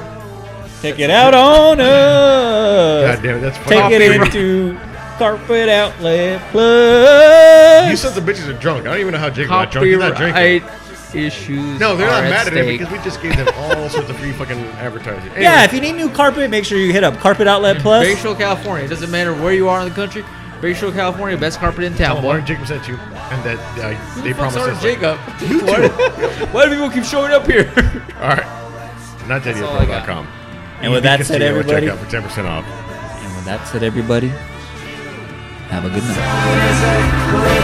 Take 0.80 0.98
it 1.00 1.10
out 1.10 1.34
on 1.34 1.80
us. 1.80 3.16
God 3.16 3.22
damn 3.22 3.36
it, 3.36 3.40
that's 3.40 3.58
Take 3.68 3.90
it 3.92 4.00
into 4.02 4.78
Carpet 5.18 5.68
Outlet 5.68 6.40
Plus. 6.52 7.90
You 7.90 7.96
sons 7.96 8.16
of 8.16 8.24
bitches 8.24 8.48
are 8.48 8.58
drunk. 8.58 8.86
I 8.86 8.92
don't 8.92 9.00
even 9.00 9.12
know 9.12 9.18
how 9.18 9.30
Jake 9.30 9.48
got 9.48 9.70
drunk. 9.72 9.86
He's 9.88 9.98
not 9.98 10.16
drinking. 10.16 10.68
Issues. 11.14 11.80
No, 11.80 11.96
they're 11.96 12.06
not 12.06 12.22
are 12.24 12.28
mad 12.28 12.46
at 12.48 12.52
him 12.52 12.66
because 12.66 12.90
we 12.92 12.98
just 12.98 13.22
gave 13.22 13.34
them 13.34 13.48
all 13.56 13.88
sorts 13.88 14.10
of 14.10 14.16
free 14.18 14.30
fucking 14.32 14.58
advertising. 14.76 15.32
yeah, 15.40 15.64
if 15.64 15.72
you 15.72 15.80
need 15.80 15.92
new 15.92 16.10
carpet, 16.10 16.50
make 16.50 16.66
sure 16.66 16.76
you 16.76 16.92
hit 16.92 17.02
up 17.02 17.16
Carpet 17.18 17.48
Outlet 17.48 17.78
Plus. 17.78 18.06
Bayshore, 18.06 18.36
California. 18.36 18.84
It 18.84 18.88
doesn't 18.88 19.10
matter 19.10 19.32
where 19.32 19.54
you 19.54 19.70
are 19.70 19.80
in 19.80 19.88
the 19.88 19.94
country. 19.94 20.22
Bayshore, 20.60 20.92
California, 20.92 21.38
best 21.38 21.60
carpet 21.60 21.84
in 21.84 21.94
town. 21.94 22.16
them 22.16 22.22
boy. 22.22 22.28
Warren 22.28 22.44
Jacob 22.44 22.66
sent 22.66 22.86
you, 22.86 22.96
and 22.96 23.42
that 23.42 23.58
uh, 23.78 23.94
Who 23.94 24.20
they 24.22 24.28
the 24.32 24.34
promised 24.34 24.58
Sergeant 24.58 24.76
us. 24.76 24.82
Jacob? 24.82 25.18
why, 25.66 26.46
why 26.52 26.64
do 26.66 26.72
people 26.72 26.90
keep 26.90 27.04
showing 27.04 27.32
up 27.32 27.46
here? 27.46 27.72
All 28.20 28.28
right, 28.28 29.26
not 29.26 29.42
all 29.62 29.78
I 29.78 29.86
got. 29.86 30.04
com. 30.06 30.28
And 30.80 30.92
with 30.92 31.02
that 31.02 31.24
said, 31.26 31.42
everybody, 31.42 31.86
check 31.86 31.98
out 31.98 32.04
for 32.04 32.10
ten 32.10 32.22
percent 32.22 32.46
off. 32.46 32.64
and 32.64 33.36
with 33.36 33.44
that 33.46 33.66
said, 33.66 33.82
everybody, 33.82 34.28
have 35.68 35.84
a 35.84 35.88
good 35.90 36.02
night. 36.04 37.58